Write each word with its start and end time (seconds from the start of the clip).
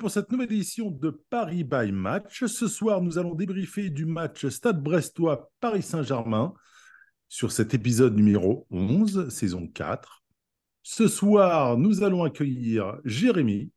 pour 0.00 0.10
cette 0.10 0.32
nouvelle 0.32 0.50
édition 0.50 0.90
de 0.90 1.10
Paris 1.10 1.62
by 1.62 1.92
Match. 1.92 2.46
Ce 2.46 2.68
soir, 2.68 3.02
nous 3.02 3.18
allons 3.18 3.34
débriefer 3.34 3.90
du 3.90 4.06
match 4.06 4.48
Stade 4.48 4.82
Brestois 4.82 5.52
Paris 5.60 5.82
Saint-Germain 5.82 6.54
sur 7.28 7.52
cet 7.52 7.74
épisode 7.74 8.16
numéro 8.16 8.66
11, 8.70 9.28
saison 9.28 9.68
4. 9.68 10.24
Ce 10.82 11.06
soir, 11.06 11.76
nous 11.76 12.02
allons 12.02 12.24
accueillir 12.24 12.98
Jérémy. 13.04 13.70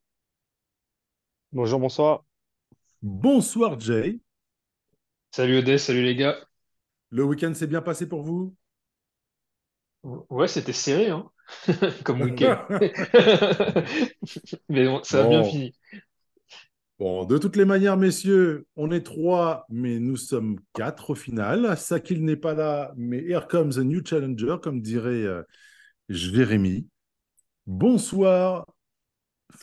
Bonjour, 1.52 1.78
bonsoir. 1.78 2.24
Bonsoir 3.02 3.78
Jay. 3.78 4.18
Salut 5.30 5.58
Odé, 5.58 5.76
salut 5.76 6.02
les 6.02 6.16
gars. 6.16 6.38
Le 7.10 7.22
week-end 7.22 7.52
s'est 7.52 7.66
bien 7.66 7.82
passé 7.82 8.08
pour 8.08 8.22
vous? 8.22 8.56
Ouais, 10.02 10.48
c'était 10.48 10.72
serré, 10.72 11.10
hein, 11.10 11.30
comme 12.04 12.22
week-end. 12.22 12.66
Mais 14.70 14.86
bon, 14.86 15.02
ça 15.02 15.24
a 15.24 15.28
bien 15.28 15.44
fini. 15.44 15.74
Bon, 17.00 17.24
de 17.24 17.38
toutes 17.38 17.56
les 17.56 17.64
manières, 17.64 17.96
messieurs, 17.96 18.66
on 18.76 18.92
est 18.92 19.02
trois, 19.02 19.66
mais 19.68 19.98
nous 19.98 20.16
sommes 20.16 20.60
quatre 20.74 21.10
au 21.10 21.14
final. 21.16 21.76
Sakil 21.76 22.24
n'est 22.24 22.36
pas 22.36 22.54
là, 22.54 22.92
mais 22.96 23.18
here 23.18 23.48
comes 23.48 23.78
a 23.78 23.82
new 23.82 24.00
challenger, 24.04 24.56
comme 24.62 24.80
dirait 24.80 25.24
euh, 25.24 25.42
Jérémy. 26.08 26.86
Bonsoir, 27.66 28.64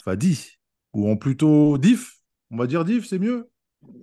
Fadi, 0.03 0.57
ou 0.93 1.09
en 1.09 1.15
plutôt 1.15 1.77
Diff. 1.77 2.17
On 2.49 2.57
va 2.57 2.67
dire 2.67 2.83
Diff, 2.83 3.07
c'est 3.07 3.19
mieux? 3.19 3.49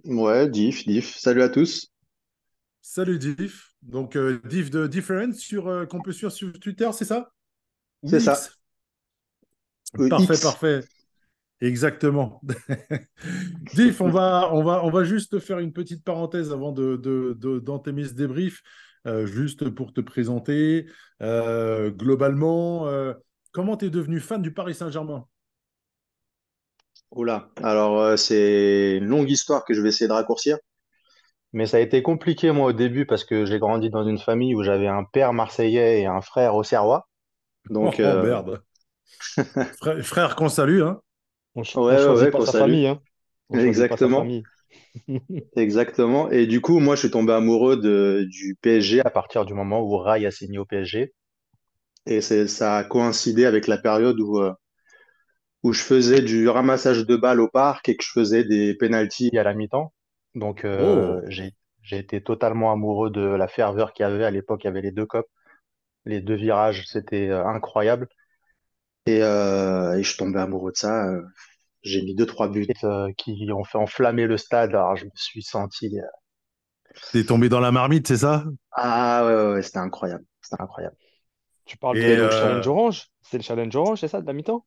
Ouais, 0.04 0.48
diff, 0.48 0.86
diff. 0.86 1.16
Salut 1.18 1.42
à 1.42 1.50
tous. 1.50 1.92
Salut 2.80 3.18
Diff. 3.18 3.74
Donc 3.82 4.16
euh, 4.16 4.40
Diff 4.46 4.70
de 4.70 4.86
Different 4.86 5.34
sur 5.34 5.68
euh, 5.68 5.84
qu'on 5.84 6.00
peut 6.00 6.12
suivre 6.12 6.32
sur 6.32 6.58
Twitter, 6.58 6.88
c'est 6.92 7.04
ça? 7.04 7.30
C'est 8.04 8.20
ça. 8.20 8.40
Parfait, 10.08 10.34
X. 10.34 10.42
parfait. 10.42 10.84
Exactement. 11.60 12.40
Diff, 13.74 14.00
on 14.00 14.08
va, 14.08 14.50
on, 14.52 14.62
va, 14.62 14.84
on 14.84 14.90
va 14.90 15.04
juste 15.04 15.38
faire 15.40 15.58
une 15.58 15.72
petite 15.72 16.04
parenthèse 16.04 16.52
avant 16.52 16.72
de, 16.72 16.96
de- 16.96 17.34
de- 17.38 17.58
d'entamer 17.58 18.04
ce 18.04 18.14
débrief, 18.14 18.62
euh, 19.06 19.26
juste 19.26 19.68
pour 19.70 19.92
te 19.92 20.00
présenter. 20.00 20.86
Euh, 21.20 21.90
globalement, 21.90 22.86
euh, 22.86 23.12
comment 23.52 23.76
tu 23.76 23.86
es 23.86 23.90
devenu 23.90 24.20
fan 24.20 24.40
du 24.40 24.52
Paris 24.52 24.74
Saint-Germain? 24.74 25.26
Oula. 27.10 27.50
Alors, 27.62 28.18
c'est 28.18 28.96
une 28.98 29.06
longue 29.06 29.30
histoire 29.30 29.64
que 29.64 29.74
je 29.74 29.80
vais 29.80 29.88
essayer 29.88 30.08
de 30.08 30.12
raccourcir. 30.12 30.58
Mais 31.52 31.66
ça 31.66 31.78
a 31.78 31.80
été 31.80 32.02
compliqué, 32.02 32.52
moi, 32.52 32.68
au 32.68 32.72
début, 32.72 33.06
parce 33.06 33.24
que 33.24 33.44
j'ai 33.46 33.58
grandi 33.58 33.90
dans 33.90 34.04
une 34.06 34.18
famille 34.18 34.54
où 34.54 34.62
j'avais 34.62 34.88
un 34.88 35.04
père 35.04 35.32
marseillais 35.32 36.00
et 36.02 36.06
un 36.06 36.20
frère 36.22 36.54
auxerrois. 36.56 37.08
Donc, 37.70 38.00
Oh, 38.00 38.16
merde. 38.16 38.62
Frère, 39.78 40.04
frère 40.06 40.36
qu'on 40.36 40.48
salue, 40.48 40.82
hein. 40.82 41.00
On, 41.54 41.62
Ouais, 41.74 42.04
ouais, 42.06 42.26
pas 42.30 42.40
sa 42.40 42.52
famille, 42.52 42.86
hein. 42.86 43.02
Pas 43.88 43.96
sa 43.96 44.08
Exactement. 44.08 44.10
famille. 44.10 44.48
exactement. 45.56 46.30
Et 46.30 46.46
du 46.46 46.60
coup, 46.60 46.78
moi, 46.80 46.94
je 46.94 47.00
suis 47.00 47.10
tombé 47.10 47.32
amoureux 47.32 47.76
de, 47.76 48.26
du 48.30 48.56
PSG 48.60 49.00
à 49.04 49.10
partir 49.10 49.44
du 49.44 49.54
moment 49.54 49.80
où 49.82 49.96
Rai 49.98 50.24
a 50.26 50.30
signé 50.30 50.58
au 50.58 50.64
PSG. 50.64 51.12
Et 52.06 52.20
c'est, 52.22 52.48
ça 52.48 52.78
a 52.78 52.84
coïncidé 52.84 53.46
avec 53.46 53.66
la 53.68 53.78
période 53.78 54.20
où, 54.20 54.40
euh, 54.40 54.52
où 55.62 55.72
je 55.72 55.82
faisais 55.82 56.20
du 56.22 56.48
ramassage 56.48 57.06
de 57.06 57.16
balles 57.16 57.40
au 57.40 57.48
parc 57.48 57.88
et 57.88 57.96
que 57.96 58.04
je 58.04 58.10
faisais 58.12 58.44
des 58.44 58.74
pénaltys 58.74 59.36
à 59.38 59.42
la 59.42 59.54
mi-temps. 59.54 59.92
Donc, 60.34 60.64
euh, 60.64 61.20
Oh. 61.20 61.24
j'ai, 61.28 61.52
j'ai 61.82 61.98
été 61.98 62.22
totalement 62.22 62.72
amoureux 62.72 63.10
de 63.10 63.20
la 63.22 63.48
ferveur 63.48 63.92
qu'il 63.92 64.04
y 64.04 64.06
avait. 64.06 64.24
À 64.24 64.30
l'époque, 64.30 64.62
il 64.64 64.66
y 64.66 64.70
avait 64.70 64.82
les 64.82 64.92
deux 64.92 65.06
copes, 65.06 65.28
les 66.06 66.20
deux 66.22 66.34
virages, 66.36 66.86
c'était 66.88 67.28
euh, 67.30 67.46
incroyable. 67.46 68.08
Et, 69.08 69.22
euh, 69.22 69.96
et 69.98 70.02
je 70.02 70.08
suis 70.10 70.18
tombé 70.18 70.38
amoureux 70.40 70.72
de 70.72 70.76
ça. 70.76 71.06
euh, 71.08 71.22
J'ai 71.82 72.02
mis 72.02 72.14
deux, 72.16 72.26
trois 72.26 72.48
buts 72.50 72.68
euh, 72.84 73.12
qui 73.18 73.48
ont 73.52 73.64
fait 73.64 73.78
enflammer 73.78 74.26
le 74.26 74.36
stade. 74.38 74.70
Alors, 74.70 74.96
je 74.96 75.06
me 75.06 75.10
suis 75.16 75.42
senti. 75.42 75.98
euh, 75.98 76.02
T'es 77.12 77.24
tombé 77.24 77.48
dans 77.48 77.60
la 77.60 77.72
marmite, 77.72 78.06
c'est 78.08 78.18
ça? 78.18 78.44
Ah 78.72 79.24
ouais, 79.26 79.34
ouais, 79.34 79.52
ouais, 79.54 79.62
c'était 79.62 79.78
incroyable. 79.78 80.24
C'était 80.40 80.62
incroyable. 80.62 80.96
Tu 81.66 81.76
parles 81.78 82.00
Et, 82.00 82.02
de 82.02 82.14
le 82.14 82.28
euh, 82.28 82.30
challenge 82.30 82.66
orange? 82.68 83.08
C'est 83.22 83.38
le 83.38 83.44
challenge 83.44 83.76
orange, 83.76 84.00
c'est 84.00 84.08
ça, 84.08 84.20
de 84.22 84.26
la 84.26 84.34
mi-temps? 84.34 84.66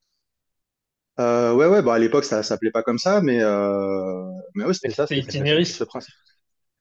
Euh, 1.20 1.54
ouais, 1.54 1.68
ouais, 1.68 1.82
bah 1.82 1.96
à 1.96 2.00
l'époque, 2.00 2.24
ça 2.26 2.42
s'appelait 2.44 2.72
pas 2.72 2.84
comme 2.84 2.98
ça, 2.98 3.22
mais, 3.22 3.42
euh, 3.42 4.26
mais 4.56 4.64
ouais, 4.66 4.74
c'était 4.74 4.90
ça. 4.90 5.08
C'était 5.08 5.20
C'était 5.22 5.22
Itinéris. 5.22 5.80
ce 5.80 5.84
principe. 5.84 6.16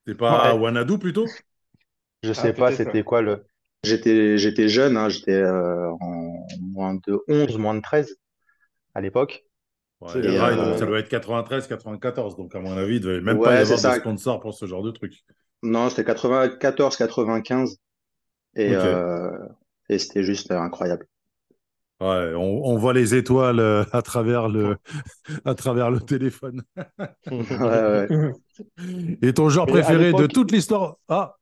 C'est 0.06 0.14
pas 0.16 0.54
Ouais. 0.54 0.56
Wanadoo 0.56 0.98
plutôt? 0.98 1.34
Je 2.22 2.32
Ah, 2.34 2.50
sais 2.50 2.52
pas, 2.54 2.70
c'était 2.70 3.02
quoi 3.04 3.22
le. 3.22 3.46
J'étais, 3.84 4.36
j'étais 4.38 4.68
jeune, 4.68 4.96
hein, 4.96 5.08
j'étais 5.08 5.32
euh, 5.32 5.90
en 6.00 6.19
moins 6.60 6.94
de 6.94 7.20
11, 7.28 7.58
moins 7.58 7.74
de 7.74 7.80
13 7.80 8.16
à 8.94 9.00
l'époque. 9.00 9.44
Ouais, 10.00 10.12
euh, 10.16 10.56
donc 10.56 10.78
ça 10.78 10.86
doit 10.86 10.98
être 10.98 11.08
93, 11.08 11.66
94. 11.66 12.36
Donc, 12.36 12.54
à 12.54 12.60
mon 12.60 12.76
avis, 12.76 12.96
il 12.96 13.00
devait 13.00 13.20
même 13.20 13.38
Ouais, 13.38 13.44
pas 13.44 13.54
y 13.56 13.58
avoir 13.58 13.76
de 13.76 13.82
ça. 13.82 13.94
sponsor 14.00 14.40
pour 14.40 14.54
ce 14.54 14.66
genre 14.66 14.82
de 14.82 14.90
truc. 14.90 15.12
Non, 15.62 15.90
c'était 15.90 16.04
94, 16.04 16.96
95. 16.96 17.76
Et, 18.56 18.74
euh, 18.74 19.30
et 19.88 19.98
c'était 19.98 20.22
juste 20.22 20.50
euh, 20.50 20.58
incroyable. 20.58 21.06
Ouais, 22.00 22.32
on, 22.34 22.64
on 22.64 22.76
voit 22.78 22.94
les 22.94 23.14
étoiles 23.14 23.60
à 23.92 24.00
travers 24.00 24.48
le, 24.48 24.78
à 25.44 25.54
travers 25.54 25.90
le 25.90 26.00
téléphone. 26.00 26.62
Ouais, 27.30 28.08
ouais. 28.08 28.08
Et 29.22 29.32
ton 29.34 29.48
à 29.58 29.66
préféré 29.66 30.12
de 30.12 30.26
toute 30.26 30.52
l'histoire 30.52 30.96
Ah 31.08 31.36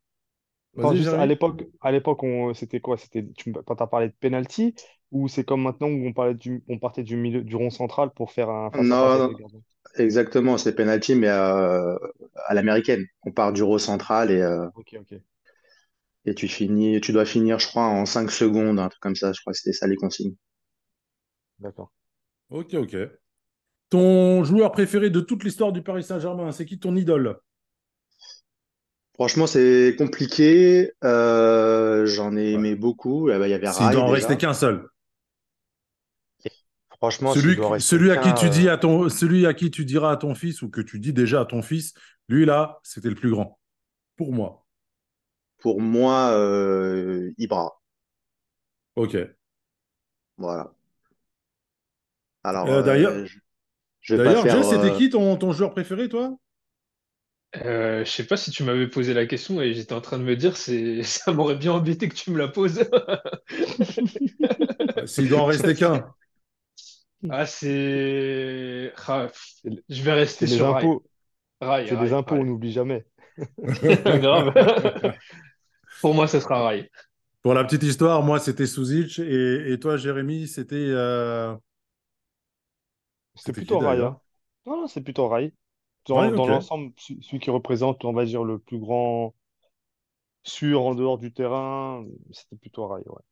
juste 0.95 1.09
à 1.09 1.27
l'époque, 1.27 1.65
à 1.81 1.93
l'époque, 1.93 2.23
on, 2.23 2.55
c'était 2.55 2.81
quoi? 2.81 2.97
C'était, 2.97 3.27
tu 3.37 3.53
as 3.69 3.87
parlé 3.87 4.09
de 4.09 4.15
penalty, 4.21 4.75
ou 5.11 5.29
c'est 5.29 5.45
comme 5.45 5.63
maintenant 5.63 5.89
où 5.89 6.07
on 6.07 6.13
parlait 6.13 6.35
du, 6.35 6.63
on 6.69 6.79
partait 6.79 7.03
du 7.03 7.17
milieu, 7.17 7.43
du 7.43 7.57
rond 7.57 7.71
central 7.71 8.11
pour 8.15 8.33
faire 8.33 8.51
un 8.51 8.71
face-à-face 8.71 8.89
Non, 8.89 9.29
non. 9.33 9.63
Exactement, 9.97 10.59
c'est 10.59 10.75
penalty, 10.75 11.15
mais 11.15 11.29
euh, 11.29 11.97
à 12.47 12.55
l'américaine. 12.55 13.07
On 13.25 13.33
part 13.33 13.53
du 13.53 13.63
row 13.63 13.79
central 13.79 14.31
et, 14.31 14.41
euh, 14.43 14.67
Ok, 14.75 14.95
ok. 15.01 15.21
et 16.27 16.35
tu 16.37 16.47
finis, 16.47 17.01
tu 17.01 17.11
dois 17.11 17.25
finir, 17.27 17.59
je 17.59 17.67
crois, 17.67 17.87
en 17.87 18.07
5 18.07 18.31
secondes, 18.31 18.79
un 18.79 18.89
truc 18.89 19.01
comme 19.01 19.17
ça. 19.17 19.33
Je 19.33 19.41
crois 19.41 19.53
que 19.53 19.59
c'était 19.59 19.73
ça 19.77 19.89
les 19.89 19.97
consignes. 19.97 20.37
D'accord. 21.61 21.93
Ok, 22.51 22.75
ok. 22.75 22.97
Ton 23.91 24.45
joueur 24.45 24.73
préféré 24.73 25.11
de 25.11 25.21
toute 25.21 25.45
l'histoire 25.45 25.73
du 25.73 25.83
Paris 25.83 26.05
Saint-Germain, 26.05 26.53
c'est 26.53 26.67
qui 26.67 26.79
ton 26.79 26.97
idole? 26.97 27.39
Franchement, 29.15 29.47
c'est 29.47 29.97
compliqué. 29.99 30.93
Euh, 31.05 32.07
j'en 32.07 32.37
ai 32.37 32.53
aimé 32.53 32.77
beaucoup. 32.77 33.31
Eh 33.31 33.39
ben, 33.39 33.47
Il 33.47 33.51
y 33.51 33.55
avait 33.55 33.67
S'il 33.67 33.87
Rai 33.87 33.93
doit 33.95 34.03
en 34.05 34.09
rester 34.09 34.37
qu'un 34.37 34.55
seul. 34.55 34.87
Franchement, 36.99 37.33
Celui, 37.33 38.11
à 38.11 38.17
qui 38.17 38.35
tu 38.35 38.47
euh, 38.47 38.49
dis 38.49 38.69
à 38.69 38.77
ton, 38.77 39.09
celui 39.09 39.47
à 39.47 39.55
qui 39.55 39.71
tu 39.71 39.85
diras 39.85 40.13
à 40.13 40.17
ton 40.17 40.35
fils 40.35 40.63
ou 40.63 40.69
que 40.71 40.81
tu 40.81 40.99
dis 40.99 41.13
déjà 41.13 41.43
à 41.43 41.45
ton 41.45 41.63
fils, 41.63 41.95
lui 42.29 42.45
là, 42.45 42.81
c'était 42.83 43.09
le 43.09 43.15
plus 43.15 43.31
grand. 43.31 43.59
Pour 44.17 44.33
moi. 44.33 44.65
pour 45.61 45.81
moi, 45.81 46.31
euh, 46.33 47.33
Ibra. 47.39 47.81
Ok. 48.97 49.17
Voilà. 50.37 50.73
Alors, 52.45 52.69
Euh, 52.69 52.83
d'ailleurs- 52.83 53.13
euh, 53.13 53.27
je, 53.27 53.39
je 54.01 54.17
D'ailleurs, 54.17 54.43
faire. 54.43 54.65
C'était 54.65 54.91
euh, 54.91 54.97
qui 54.97 55.11
ton, 55.11 55.37
ton 55.37 55.53
joueur 55.53 55.71
préféré, 55.73 56.09
toi? 56.09 56.37
Euh, 57.57 58.05
je 58.05 58.11
sais 58.11 58.27
pas 58.27 58.37
si 58.37 58.51
tu 58.51 58.63
m'avais 58.63 58.89
posé 58.89 59.15
la 59.15 59.25
question 59.27 59.63
et 59.63 59.73
j'étais 59.73 59.95
en 59.95 60.01
train 60.03 60.19
de 60.19 60.23
me 60.25 60.37
dire, 60.37 60.57
c'est, 60.57 61.03
ça 61.05 61.33
m'aurait 61.33 61.57
bien 61.57 61.73
embêté 61.73 62.09
que 62.09 62.15
tu 62.15 62.31
me 62.31 62.39
la 62.39 62.49
poses. 62.49 62.85
S'il 65.07 65.29
doit 65.29 65.41
en 65.41 65.47
rester 65.47 65.75
qu'un. 65.75 66.13
Ah, 67.29 67.47
c'est. 67.47 68.93
Ah, 69.07 69.29
je 69.89 70.03
vais 70.03 70.13
rester 70.13 70.47
les 70.47 70.65
sur 70.67 70.67
impôts, 70.67 71.05
Rai, 71.61 71.87
c'est 71.89 71.97
des 71.97 72.13
impôts, 72.15 72.41
on 72.41 72.45
n'oublie 72.45 72.73
jamais. 72.73 73.07
Grave. 74.07 74.55
Pour 76.01 76.15
moi, 76.15 76.29
ce 76.29 76.41
sera 76.41 76.67
Rai. 76.69 76.91
Pour 77.43 77.55
la 77.55 77.65
petite 77.65 77.83
histoire, 77.85 78.23
moi, 78.23 78.39
c'était 78.41 78.67
Suzic 78.67 79.19
et, 79.19 79.73
et 79.73 79.79
toi, 79.81 79.97
Jérémy, 79.97 80.47
c'était. 80.49 80.77
euh, 80.77 81.55
C'était 83.35 83.55
plutôt 83.55 83.81
Rai, 83.81 84.03
d'ailleurs? 84.03 84.05
hein. 84.05 84.21
Non, 84.67 84.83
non, 84.83 84.87
c'est 84.87 85.01
plutôt 85.03 85.29
Rai. 85.29 85.55
Dans, 86.07 86.21
Ouais, 86.21 86.33
dans 86.33 86.45
ok. 86.45 86.49
l'ensemble, 86.49 86.93
celui 86.99 87.39
qui 87.41 87.51
représente, 87.51 88.05
on 88.05 88.13
va 88.13 88.25
dire, 88.27 88.45
le 88.45 88.59
plus 88.59 88.79
grand 88.79 89.35
sûr 90.43 90.83
en 90.85 90.95
dehors 90.97 91.17
du 91.19 91.33
terrain, 91.33 92.05
c'était 92.33 92.57
plutôt 92.57 92.89
Rai, 92.89 93.03
ouais. 93.07 93.23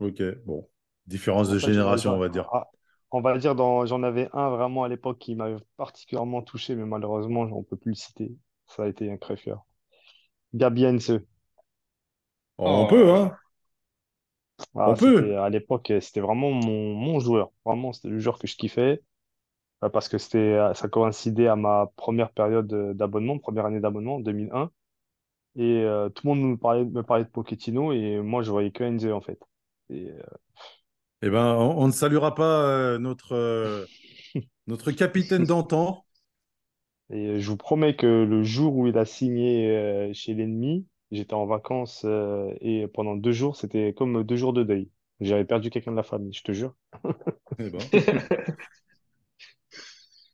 Ok, 0.00 0.22
bon. 0.44 0.68
Différence 1.06 1.48
de 1.48 1.56
génération, 1.58 2.14
on 2.14 2.18
va 2.18 2.28
dire. 2.28 2.52
On 3.12 3.20
va 3.20 3.38
dire, 3.38 3.54
dans, 3.54 3.86
j'en 3.86 4.02
avais 4.02 4.28
un 4.32 4.50
vraiment 4.50 4.84
à 4.84 4.88
l'époque 4.88 5.18
qui 5.18 5.34
m'avait 5.36 5.56
particulièrement 5.76 6.42
touché, 6.42 6.74
mais 6.74 6.84
malheureusement, 6.86 7.42
on 7.42 7.62
peut 7.62 7.76
plus 7.76 7.90
le 7.92 7.96
citer. 7.96 8.32
Ça 8.66 8.84
a 8.84 8.88
été 8.88 9.10
un 9.10 9.16
crève-cœur. 9.16 9.64
Gabi 10.54 10.86
Heinze. 10.86 11.20
On 12.58 12.86
peut, 12.86 13.10
hein 13.12 13.36
Ah, 14.74 14.90
On 14.90 14.94
peut. 14.94 15.38
à 15.38 15.48
l'époque, 15.50 15.92
c'était 16.00 16.20
vraiment 16.20 16.50
mon, 16.50 16.94
mon 16.94 17.20
joueur. 17.20 17.50
Vraiment, 17.64 17.92
c'était 17.92 18.08
le 18.08 18.18
joueur 18.18 18.38
que 18.38 18.46
je 18.46 18.56
kiffais 18.56 19.02
euh, 19.84 19.90
parce 19.90 20.08
que 20.08 20.18
c'était, 20.18 20.38
euh, 20.38 20.74
ça 20.74 20.88
coïncidait 20.88 21.48
à 21.48 21.56
ma 21.56 21.88
première 21.96 22.32
période 22.32 22.68
d'abonnement, 22.96 23.38
première 23.38 23.66
année 23.66 23.80
d'abonnement, 23.80 24.16
en 24.16 24.20
2001. 24.20 24.70
Et 25.56 25.82
euh, 25.84 26.10
tout 26.10 26.26
le 26.28 26.34
monde 26.34 26.50
me 26.52 26.56
parlait, 26.58 26.84
me 26.86 27.02
parlait 27.04 27.24
de 27.24 27.30
Pochettino 27.30 27.92
et 27.92 28.20
moi, 28.20 28.42
je 28.42 28.50
voyais 28.52 28.72
que 28.72 28.84
Enzo 28.84 29.12
en 29.12 29.20
fait. 29.22 29.40
Et, 29.90 30.10
euh, 30.12 30.22
Eh 31.22 31.30
ben, 31.30 31.54
on, 31.56 31.78
on 31.78 31.86
ne 31.86 31.92
saluera 31.92 32.34
pas 32.34 32.66
euh, 32.68 32.98
notre, 32.98 33.32
euh, 33.32 33.86
notre 34.66 34.90
capitaine 34.92 35.44
d'antan. 35.44 36.04
et 37.10 37.38
je 37.40 37.48
vous 37.48 37.56
promets 37.56 37.94
que 37.96 38.24
le 38.24 38.42
jour 38.42 38.76
où 38.76 38.86
il 38.86 38.98
a 38.98 39.04
signé 39.04 39.70
euh, 39.70 40.12
chez 40.12 40.34
l'ennemi, 40.34 40.86
j'étais 41.10 41.34
en 41.34 41.46
vacances 41.46 42.02
euh, 42.04 42.52
et 42.60 42.86
pendant 42.88 43.14
deux 43.16 43.32
jours, 43.32 43.56
c'était 43.56 43.92
comme 43.94 44.24
deux 44.24 44.36
jours 44.36 44.52
de 44.52 44.62
deuil. 44.62 44.90
J'avais 45.20 45.44
perdu 45.44 45.70
quelqu'un 45.70 45.92
de 45.92 45.96
la 45.96 46.02
famille, 46.02 46.32
je 46.32 46.42
te 46.42 46.52
jure. 46.52 46.74
Eh 47.58 47.68
ben. 47.68 47.78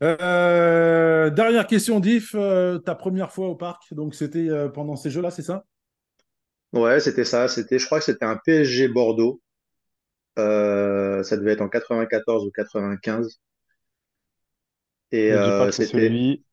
Euh, 0.03 1.31
dernière 1.31 1.67
question, 1.67 2.01
Diff. 2.01 2.35
Euh, 2.35 2.79
ta 2.79 2.95
première 2.95 3.33
fois 3.33 3.49
au 3.49 3.57
parc, 3.57 3.93
donc 3.93 4.15
c'était 4.15 4.49
euh, 4.49 4.69
pendant 4.69 4.97
ces 4.97 5.11
jeux-là, 5.11 5.31
c'est 5.31 5.43
ça? 5.43 5.65
Ouais, 6.73 7.01
c'était 7.01 7.25
ça. 7.25 7.49
C'était, 7.49 7.79
je 7.79 7.87
crois 7.87 7.99
que 7.99 8.05
c'était 8.05 8.25
un 8.25 8.37
PSG 8.37 8.89
Bordeaux. 8.89 9.41
Euh, 10.39 11.23
ça 11.25 11.37
devait 11.37 11.53
être 11.53 11.61
en 11.63 11.69
94 11.69 12.47
ou 12.47 12.51
95. 12.51 13.41
Et 15.13 15.31
Me 15.31 15.39
dis 15.39 15.53
pas 15.53 15.67
euh, 15.67 15.69
que 15.69 15.75
c'est 15.75 15.85
c'était... 15.85 16.11
celui 16.11 16.45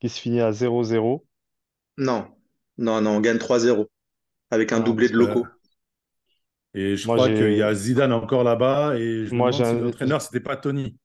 qui 0.00 0.08
se 0.08 0.20
finit 0.20 0.40
à 0.42 0.52
zéro 0.52 0.84
zéro. 0.84 1.26
Non, 1.96 2.26
non, 2.76 3.00
non, 3.00 3.12
on 3.16 3.20
gagne 3.22 3.38
3-0 3.38 3.90
avec 4.50 4.72
un 4.74 4.80
Ah, 4.80 4.82
doublé 4.82 5.08
parce 5.08 5.10
de 5.10 5.16
que 5.16 5.16
locaux. 5.16 5.56
Et 6.74 6.96
je 6.98 7.06
moi, 7.06 7.18
crois 7.18 7.30
qu'il 7.30 7.54
y 7.54 7.62
a 7.62 7.74
Zidane 7.74 8.12
encore 8.12 8.44
là-bas, 8.44 8.96
et 8.98 9.26
je 9.26 9.34
me 9.38 9.40
moi, 9.40 9.50
j'ai 9.50 9.64
demande 9.64 9.64
si 9.64 9.76
un, 9.76 9.78
l'entraîneur, 9.78 10.20
c'était 10.22 10.40
pas 10.40 10.56
Tony. 10.58 10.96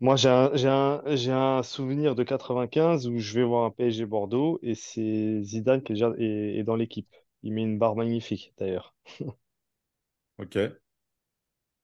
moi, 0.00 0.16
j'ai 0.16 0.28
un, 0.28 0.50
j'ai 0.56 0.68
un, 0.68 1.02
j'ai 1.16 1.32
un 1.32 1.62
souvenir 1.62 2.14
de 2.14 2.22
95 2.24 3.06
où 3.08 3.18
je 3.18 3.34
vais 3.34 3.44
voir 3.44 3.64
un 3.66 3.70
PSG 3.70 4.06
Bordeaux 4.06 4.58
et 4.62 4.74
c'est 4.74 5.42
Zidane 5.42 5.82
qui 5.82 5.92
est, 5.92 5.94
déjà- 5.96 6.12
est, 6.18 6.58
est 6.58 6.62
dans 6.64 6.76
l'équipe. 6.76 7.08
Il 7.42 7.52
met 7.54 7.62
une 7.62 7.78
barre 7.78 7.96
magnifique 7.96 8.52
d'ailleurs. 8.58 8.94
Ok. 10.38 10.56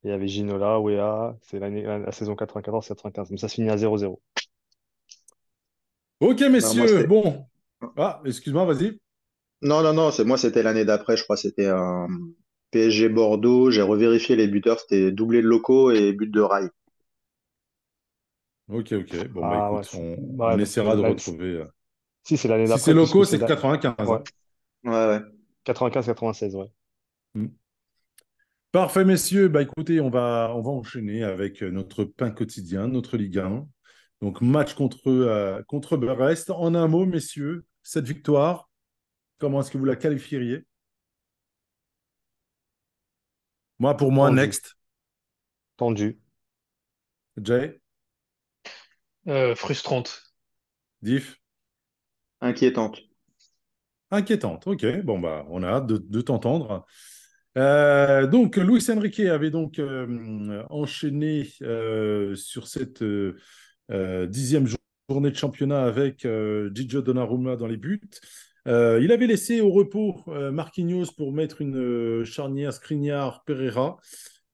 Il 0.06 0.10
y 0.10 0.12
avait 0.12 0.28
Ginola, 0.28 0.78
Wea, 0.78 1.36
c'est 1.42 1.58
l'année, 1.58 1.82
la, 1.82 1.98
la 1.98 2.12
saison 2.12 2.34
94-95, 2.34 3.26
mais 3.30 3.38
ça 3.38 3.48
se 3.48 3.54
finit 3.54 3.70
à 3.70 3.76
zéro 3.76 3.98
zéro. 3.98 4.22
Ok, 6.20 6.40
Non, 6.42 6.46
moi, 6.48 6.50
messieurs. 6.52 7.06
Bon. 7.08 7.44
Ah, 7.96 8.22
excuse-moi, 8.24 8.64
vas-y. 8.66 9.00
Non, 9.62 9.82
non, 9.82 9.92
non, 9.92 10.12
c'est 10.12 10.22
moi, 10.24 10.38
c'était 10.38 10.62
l'année 10.62 10.84
d'après, 10.84 11.16
je 11.16 11.24
crois, 11.24 11.36
c'était 11.36 11.66
un 11.66 12.06
PSG 12.70 13.08
Bordeaux. 13.08 13.72
J'ai 13.72 13.82
revérifié 13.82 14.36
les 14.36 14.46
buteurs, 14.46 14.78
c'était 14.78 15.10
doublé 15.10 15.42
de 15.42 15.48
locaux 15.48 15.90
et 15.90 16.12
but 16.12 16.30
de 16.30 16.40
rail. 16.40 16.68
Ok, 18.68 18.92
ok. 18.92 19.28
Bon, 19.30 19.40
bah 19.40 19.70
Ah 19.72 19.82
écoute, 19.82 19.90
on, 20.38 20.58
essaiera 20.60 20.94
de 20.94 21.00
retrouver. 21.00 21.46
euh. 21.46 21.66
si 22.22 22.36
c'est 22.36 22.46
l'année 22.46 22.66
Si 22.66 22.78
c'est 22.78 22.92
d'après, 22.92 22.94
locaux, 22.94 23.24
c'est 23.24 23.38
c'est 23.38 23.42
la... 23.42 23.48
95. 23.48 24.08
ouais, 24.08 24.18
hein. 24.18 24.22
Ouais, 24.84 24.92
ouais. 24.92 25.20
95-96, 25.64 26.54
ouais. 26.54 26.66
Mm. 27.34 27.46
Parfait, 28.76 29.06
messieurs. 29.06 29.48
Bah 29.48 29.62
écoutez, 29.62 30.00
on 30.00 30.10
va, 30.10 30.52
on 30.54 30.60
va 30.60 30.68
enchaîner 30.68 31.24
avec 31.24 31.62
euh, 31.62 31.70
notre 31.70 32.04
pain 32.04 32.30
quotidien, 32.30 32.88
notre 32.88 33.16
Ligue 33.16 33.38
1. 33.38 33.66
Donc, 34.20 34.42
match 34.42 34.74
contre, 34.74 35.08
euh, 35.08 35.62
contre 35.66 35.96
Brest. 35.96 36.50
En 36.50 36.74
un 36.74 36.86
mot, 36.86 37.06
messieurs, 37.06 37.64
cette 37.82 38.04
victoire, 38.04 38.68
comment 39.38 39.62
est-ce 39.62 39.70
que 39.70 39.78
vous 39.78 39.86
la 39.86 39.96
qualifieriez? 39.96 40.66
Moi, 43.78 43.96
pour 43.96 44.12
moi, 44.12 44.28
Tendu, 44.28 44.40
next. 44.42 44.76
tendu. 45.78 46.20
Jay, 47.42 47.80
Euh, 49.26 49.54
frustrante. 49.54 50.22
Diff, 51.00 51.40
Inquiétante. 52.42 53.00
inquiétante. 54.10 54.66
Ok, 54.66 54.84
bon, 55.02 55.18
bah, 55.18 55.46
on 55.48 55.62
a 55.62 55.68
hâte 55.68 55.86
de, 55.86 55.96
de 55.96 56.20
t'entendre. 56.20 56.84
Euh, 57.56 58.26
donc, 58.26 58.56
Luis 58.56 58.84
Enrique 58.90 59.20
avait 59.20 59.50
donc 59.50 59.78
euh, 59.78 60.62
enchaîné 60.68 61.48
euh, 61.62 62.34
sur 62.34 62.68
cette 62.68 63.02
dixième 64.28 64.66
jour- 64.66 64.78
journée 65.08 65.30
de 65.30 65.36
championnat 65.36 65.84
avec 65.84 66.26
Gigio 66.74 67.02
Donnarumma 67.02 67.56
dans 67.56 67.66
les 67.66 67.76
buts. 67.76 68.00
Il 68.66 69.12
avait 69.12 69.28
laissé 69.28 69.60
au 69.60 69.70
repos 69.70 70.24
Marquinhos 70.26 71.12
pour 71.16 71.32
mettre 71.32 71.60
une 71.60 72.24
charnière 72.24 72.72
Skriniar-Pereira, 72.72 73.98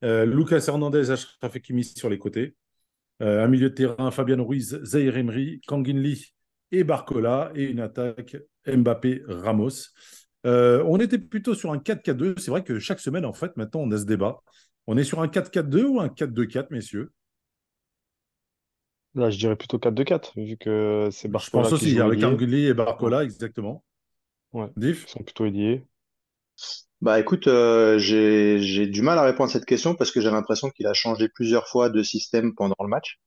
euh, 0.04 0.26
Lucas 0.26 0.66
Hernandez, 0.68 1.10
Achraf 1.10 1.56
Hakimi 1.56 1.84
sur 1.84 2.10
les 2.10 2.18
côtés. 2.18 2.54
Un 3.20 3.46
milieu 3.48 3.70
de 3.70 3.74
terrain, 3.74 4.10
Fabian 4.10 4.44
Ruiz, 4.44 4.80
Zaire 4.84 5.16
Emery, 5.16 5.62
et 6.72 6.84
Barcola, 6.84 7.52
et 7.54 7.64
une 7.64 7.80
attaque 7.80 8.36
Mbappé-Ramos. 8.66 9.92
Euh, 10.44 10.82
on 10.86 10.98
était 10.98 11.18
plutôt 11.18 11.54
sur 11.54 11.72
un 11.72 11.78
4-4-2. 11.78 12.38
C'est 12.38 12.50
vrai 12.50 12.64
que 12.64 12.78
chaque 12.78 13.00
semaine, 13.00 13.24
en 13.24 13.32
fait, 13.32 13.56
maintenant, 13.56 13.80
on 13.80 13.90
a 13.90 13.98
ce 13.98 14.04
débat. 14.04 14.38
On 14.86 14.96
est 14.96 15.04
sur 15.04 15.20
un 15.20 15.28
4-4-2 15.28 15.84
ou 15.84 16.00
un 16.00 16.08
4-2-4, 16.08 16.66
messieurs? 16.70 17.12
Là, 19.14 19.30
je 19.30 19.38
dirais 19.38 19.56
plutôt 19.56 19.78
4-2-4, 19.78 20.32
vu 20.36 20.56
que 20.56 21.08
c'est 21.12 21.28
Je 21.28 21.32
pense 21.32 21.50
Barcola 21.50 21.68
qui 21.68 21.74
aussi, 21.74 22.00
avec 22.00 22.40
Lee 22.40 22.66
et 22.66 22.74
Barcola, 22.74 23.24
exactement. 23.24 23.84
ouais, 24.52 24.68
Diff 24.76 25.04
ils 25.06 25.10
sont 25.10 25.22
plutôt 25.22 25.44
ailiers. 25.44 25.84
Bah 27.02 27.18
écoute, 27.18 27.46
euh, 27.48 27.98
j'ai 27.98 28.86
du 28.86 29.02
mal 29.02 29.18
à 29.18 29.22
répondre 29.22 29.50
à 29.50 29.52
cette 29.52 29.66
question 29.66 29.94
parce 29.94 30.12
que 30.12 30.20
j'ai 30.20 30.30
l'impression 30.30 30.70
qu'il 30.70 30.86
a 30.86 30.94
changé 30.94 31.28
plusieurs 31.28 31.68
fois 31.68 31.90
de 31.90 32.02
système 32.02 32.54
pendant 32.54 32.76
le 32.80 32.88
match. 32.88 33.18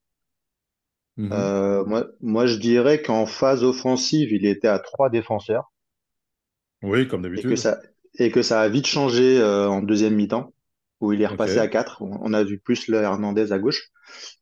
Mhm. 1.18 1.30
Euh, 1.32 1.86
moi, 1.86 2.08
moi, 2.22 2.46
je 2.46 2.56
dirais 2.58 3.02
qu'en 3.02 3.26
phase 3.26 3.64
offensive, 3.64 4.32
il 4.32 4.46
était 4.46 4.68
à 4.68 4.80
trois 4.80 5.10
défenseurs 5.10 5.72
Oui, 6.86 7.08
comme 7.08 7.22
et 7.26 7.30
que 7.30 7.36
d'habitude. 7.36 7.58
ça 7.58 7.80
et 8.18 8.32
que 8.32 8.42
ça 8.42 8.62
a 8.62 8.70
vite 8.70 8.88
changé 8.88 9.40
euh, 9.40 9.68
en 9.70 9.82
deuxième 9.82 10.16
mi-temps 10.16 10.54
où 11.02 11.12
il 11.12 11.22
est 11.22 11.28
repassé 11.28 11.60
à 11.60 11.68
quatre. 11.68 12.02
On 12.02 12.18
on 12.22 12.34
a 12.34 12.44
vu 12.44 12.60
plus 12.60 12.88
le 12.88 13.02
Hernandez 13.02 13.52
à 13.52 13.60
gauche, 13.60 13.90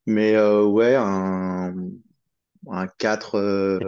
mais 0.06 0.36
euh, 0.36 0.64
ouais, 0.64 0.96
un 0.96 1.74
un 2.70 2.88
4 2.88 3.36
euh, 3.36 3.80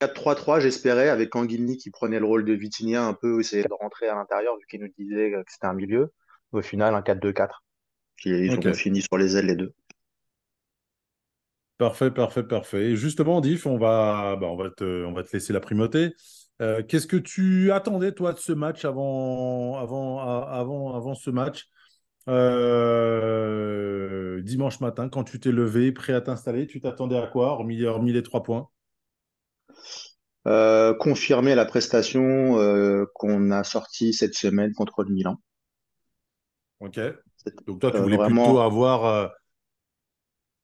4-3-3, 0.00 0.60
j'espérais, 0.60 1.08
avec 1.08 1.34
Anguigny 1.34 1.76
qui 1.76 1.90
prenait 1.90 2.20
le 2.20 2.26
rôle 2.26 2.44
de 2.44 2.52
Vitinha 2.52 3.04
un 3.04 3.14
peu, 3.14 3.40
essayer 3.40 3.64
de 3.64 3.72
rentrer 3.72 4.08
à 4.08 4.14
l'intérieur 4.14 4.56
vu 4.56 4.64
qu'il 4.68 4.80
nous 4.80 4.88
disait 4.96 5.32
que 5.32 5.42
c'était 5.48 5.66
un 5.66 5.74
milieu. 5.74 6.12
Au 6.52 6.62
final, 6.62 6.94
un 6.94 7.02
4-2-4. 7.02 7.64
Qui- 8.16 8.30
Ils 8.30 8.52
ont 8.52 8.72
fini 8.72 9.02
sur 9.02 9.18
les 9.18 9.36
ailes 9.36 9.46
les 9.46 9.56
deux. 9.56 9.72
Parfait, 11.78 12.10
parfait, 12.10 12.42
parfait. 12.42 12.90
Et 12.90 12.96
justement, 12.96 13.40
Diff, 13.40 13.64
on 13.64 13.78
va, 13.78 14.36
bah, 14.40 14.48
on 14.48 14.56
va 14.56 14.68
te, 14.70 15.04
on 15.04 15.12
va 15.12 15.22
te 15.22 15.32
laisser 15.32 15.52
la 15.52 15.60
primauté. 15.60 16.12
Euh, 16.60 16.82
qu'est-ce 16.82 17.06
que 17.06 17.16
tu 17.16 17.70
attendais, 17.70 18.10
toi, 18.10 18.32
de 18.32 18.38
ce 18.38 18.52
match 18.52 18.84
avant, 18.84 19.78
avant, 19.78 20.18
avant, 20.18 20.96
avant 20.96 21.14
ce 21.14 21.30
match? 21.30 21.68
Euh, 22.28 23.62
dimanche 24.42 24.80
matin, 24.80 25.08
quand 25.08 25.22
tu 25.22 25.38
t'es 25.38 25.52
levé, 25.52 25.92
prêt 25.92 26.14
à 26.14 26.20
t'installer, 26.20 26.66
tu 26.66 26.80
t'attendais 26.80 27.16
à 27.16 27.28
quoi, 27.28 27.52
hormis, 27.52 27.84
hormis 27.84 28.12
les 28.12 28.24
trois 28.24 28.42
points? 28.42 28.68
Euh, 30.48 30.94
confirmer 30.94 31.54
la 31.54 31.64
prestation 31.64 32.58
euh, 32.58 33.06
qu'on 33.14 33.52
a 33.52 33.62
sortie 33.62 34.12
cette 34.12 34.34
semaine 34.34 34.74
contre 34.74 35.04
le 35.04 35.10
Milan. 35.10 35.36
Ok. 36.80 36.98
Donc 37.66 37.80
toi, 37.80 37.92
tu 37.92 37.98
voulais 37.98 38.18
plutôt 38.18 38.58
avoir, 38.58 39.30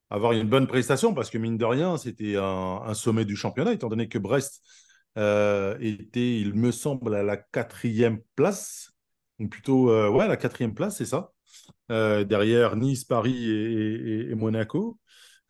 avoir 0.09 0.33
une 0.33 0.47
bonne 0.49 0.67
prestation 0.67 1.13
parce 1.13 1.29
que 1.29 1.37
mine 1.37 1.57
de 1.57 1.65
rien, 1.65 1.97
c'était 1.97 2.37
un, 2.37 2.43
un 2.85 2.93
sommet 2.93 3.25
du 3.25 3.35
championnat, 3.35 3.73
étant 3.73 3.89
donné 3.89 4.07
que 4.09 4.17
Brest 4.19 4.61
euh, 5.17 5.77
était, 5.79 6.39
il 6.39 6.53
me 6.55 6.71
semble, 6.71 7.15
à 7.15 7.23
la 7.23 7.37
quatrième 7.37 8.19
place, 8.35 8.91
ou 9.39 9.47
plutôt, 9.47 9.89
euh, 9.91 10.09
ouais, 10.09 10.27
la 10.27 10.37
quatrième 10.37 10.73
place, 10.75 10.97
c'est 10.97 11.05
ça, 11.05 11.31
Euh, 11.91 12.23
derrière 12.25 12.75
Nice, 12.77 13.05
Paris 13.05 13.49
et, 13.51 14.25
et- 14.27 14.31
et 14.31 14.35
Monaco. 14.35 14.99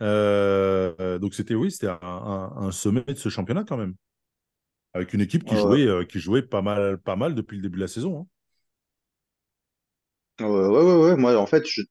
Donc 0.02 1.34
c'était, 1.34 1.56
oui, 1.56 1.72
c'était 1.72 1.88
un, 1.88 2.00
un- 2.02 2.52
un 2.68 2.72
sommet 2.72 3.04
de 3.04 3.16
ce 3.16 3.30
championnat 3.30 3.64
quand 3.64 3.78
même, 3.78 3.96
avec 4.94 5.14
une 5.14 5.22
équipe 5.22 5.46
qui 5.46 5.58
jouait, 5.58 5.88
qui 6.08 6.20
jouait 6.20 6.42
pas 6.44 6.62
mal, 6.64 6.98
pas 7.00 7.16
mal 7.16 7.36
depuis 7.36 7.58
le 7.58 7.64
début 7.64 7.78
de 7.78 7.82
la 7.84 7.88
saison. 7.88 8.22
hein. 8.22 8.28
ouais, 10.40 10.48
ouais, 10.48 10.68
ouais, 10.84 10.98
ouais, 11.12 11.16
moi, 11.18 11.38
en 11.38 11.46
fait, 11.46 11.66
je- 11.66 11.82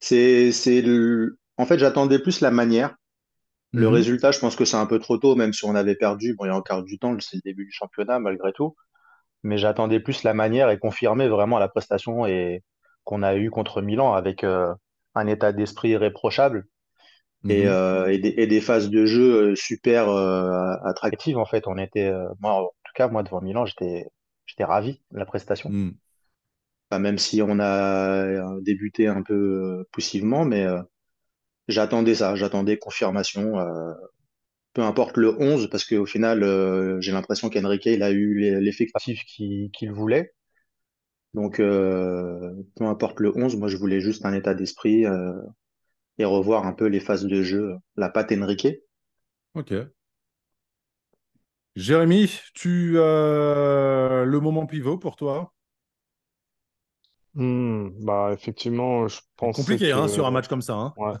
c'est 0.00 0.82
le, 0.82 1.38
en 1.62 1.66
fait, 1.66 1.78
j'attendais 1.78 2.18
plus 2.18 2.40
la 2.40 2.50
manière. 2.50 2.96
Le 3.74 3.88
Mhm. 3.88 3.94
résultat, 3.96 4.32
je 4.32 4.40
pense 4.40 4.56
que 4.56 4.64
c'est 4.66 4.76
un 4.76 4.86
peu 4.86 4.98
trop 5.00 5.18
tôt, 5.18 5.36
même 5.36 5.52
si 5.52 5.64
on 5.66 5.74
avait 5.74 5.96
perdu. 5.96 6.34
Bon, 6.36 6.46
il 6.46 6.48
y 6.48 6.50
a 6.52 6.56
encore 6.56 6.82
du 6.84 6.98
temps, 6.98 7.16
c'est 7.20 7.36
le 7.36 7.42
début 7.44 7.66
du 7.66 7.72
championnat, 7.72 8.18
malgré 8.20 8.52
tout. 8.52 8.76
Mais 9.44 9.58
j'attendais 9.58 10.00
plus 10.00 10.24
la 10.24 10.34
manière 10.34 10.70
et 10.70 10.78
confirmer 10.78 11.28
vraiment 11.28 11.58
la 11.58 11.68
prestation 11.68 12.26
et 12.26 12.62
qu'on 13.04 13.22
a 13.22 13.36
eue 13.36 13.50
contre 13.50 13.82
Milan 13.82 14.14
avec 14.14 14.44
euh, 14.44 14.74
un 15.14 15.26
état 15.28 15.52
d'esprit 15.52 15.90
irréprochable 15.90 16.66
et, 17.48 17.66
Mhm. 17.66 17.68
euh, 17.68 18.10
et, 18.12 18.18
des, 18.18 18.34
et 18.38 18.46
des 18.46 18.60
phases 18.60 18.90
de 18.90 19.06
jeu 19.06 19.52
euh, 19.52 19.56
super 19.56 20.08
euh, 20.10 20.74
attractives. 20.84 21.38
En 21.38 21.46
fait, 21.46 21.66
on 21.66 21.78
était, 21.78 22.12
moi, 22.40 22.54
en 22.54 22.64
tout 22.66 22.92
cas, 22.94 23.08
moi, 23.08 23.22
devant 23.22 23.40
Milan, 23.42 23.66
j'étais, 23.66 24.06
j'étais 24.46 24.64
ravi 24.64 25.00
de 25.12 25.18
la 25.18 25.26
prestation. 25.26 25.72
Mhm. 25.72 25.98
Enfin, 26.90 27.00
même 27.00 27.18
si 27.18 27.42
on 27.42 27.58
a 27.60 28.60
débuté 28.60 29.06
un 29.08 29.22
peu 29.22 29.84
poussivement, 29.92 30.44
mais 30.44 30.66
j'attendais 31.68 32.14
ça, 32.16 32.34
j'attendais 32.36 32.78
confirmation. 32.78 33.58
euh, 33.60 33.92
peu 34.74 34.82
importe 34.82 35.16
le 35.18 35.34
11, 35.40 35.68
parce 35.70 35.84
qu'au 35.84 36.06
final, 36.06 36.42
euh, 36.44 37.00
j'ai 37.00 37.12
l'impression 37.12 37.50
qu'Enrique, 37.50 37.86
il 37.86 38.02
a 38.02 38.10
eu 38.12 38.34
l'e- 38.34 38.60
l'effectif 38.60 39.24
qu'il 39.26 39.70
voulait. 39.92 40.32
Donc, 41.34 41.60
euh, 41.60 42.54
peu 42.76 42.84
importe 42.86 43.20
le 43.20 43.36
11, 43.36 43.56
moi, 43.56 43.68
je 43.68 43.76
voulais 43.76 44.00
juste 44.00 44.24
un 44.24 44.32
état 44.34 44.54
d'esprit 44.54 45.04
euh, 45.06 45.32
et 46.18 46.24
revoir 46.26 46.66
un 46.66 46.72
peu 46.74 46.86
les 46.86 47.00
phases 47.00 47.26
de 47.26 47.42
jeu, 47.42 47.76
la 47.96 48.10
patte 48.10 48.32
Enrique. 48.32 48.68
Ok. 49.54 49.72
Jérémy, 51.76 52.30
tu 52.54 52.98
as 52.98 54.24
le 54.24 54.38
moment 54.40 54.64
pivot 54.66 54.96
pour 54.98 55.16
toi? 55.16 55.52
Hmm, 57.34 57.90
bah, 58.04 58.30
effectivement, 58.32 59.08
je 59.08 59.20
C'est 59.40 59.52
pensais 59.52 59.52
compliqué 59.52 59.92
hein, 59.92 60.08
sur 60.08 60.26
un 60.26 60.30
match 60.30 60.48
comme 60.48 60.62
ça. 60.62 60.74
hein. 60.74 60.94
Ouais, 60.96 61.14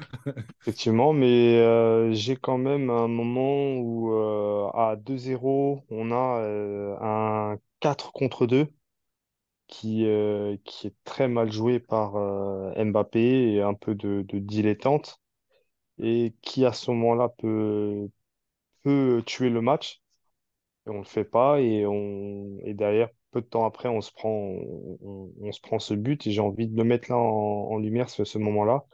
effectivement, 0.60 1.12
mais 1.12 1.58
euh, 1.58 2.12
j'ai 2.12 2.36
quand 2.36 2.58
même 2.58 2.90
un 2.90 3.08
moment 3.08 3.74
où 3.78 4.12
euh, 4.14 4.68
à 4.74 4.96
2-0, 4.96 5.84
on 5.90 6.10
a 6.12 6.40
euh, 6.42 6.96
un 7.00 7.58
4 7.80 8.12
contre 8.12 8.46
2 8.46 8.68
qui, 9.68 10.04
qui 10.64 10.86
est 10.88 10.94
très 11.04 11.28
mal 11.28 11.52
joué 11.52 11.80
par 11.80 12.12
Mbappé 12.76 13.54
et 13.54 13.62
un 13.62 13.74
peu 13.74 13.94
de, 13.94 14.22
de 14.28 14.38
dilettante 14.38 15.20
et 16.02 16.34
qui 16.42 16.64
à 16.66 16.72
ce 16.72 16.90
moment-là 16.92 17.30
peut, 17.38 18.08
peut 18.84 19.22
tuer 19.26 19.50
le 19.50 19.60
match. 19.62 20.02
Et 20.86 20.90
on 20.90 20.98
le 20.98 21.04
fait 21.04 21.24
pas 21.24 21.60
et, 21.60 21.86
on, 21.86 22.58
et 22.64 22.74
derrière, 22.74 23.08
peu 23.32 23.40
de 23.42 23.46
temps 23.46 23.64
après, 23.66 23.88
on 23.88 24.00
se 24.00 24.12
prend, 24.12 24.30
on, 24.30 25.52
se 25.52 25.60
prend 25.60 25.78
ce 25.78 25.94
but 25.94 26.26
et 26.26 26.30
j'ai 26.32 26.40
envie 26.40 26.68
de 26.68 26.76
le 26.76 26.84
mettre 26.84 27.10
là 27.10 27.16
en, 27.18 27.70
en 27.72 27.78
lumière, 27.78 28.08
ce, 28.10 28.24
ce 28.24 28.38
moment-là, 28.38 28.84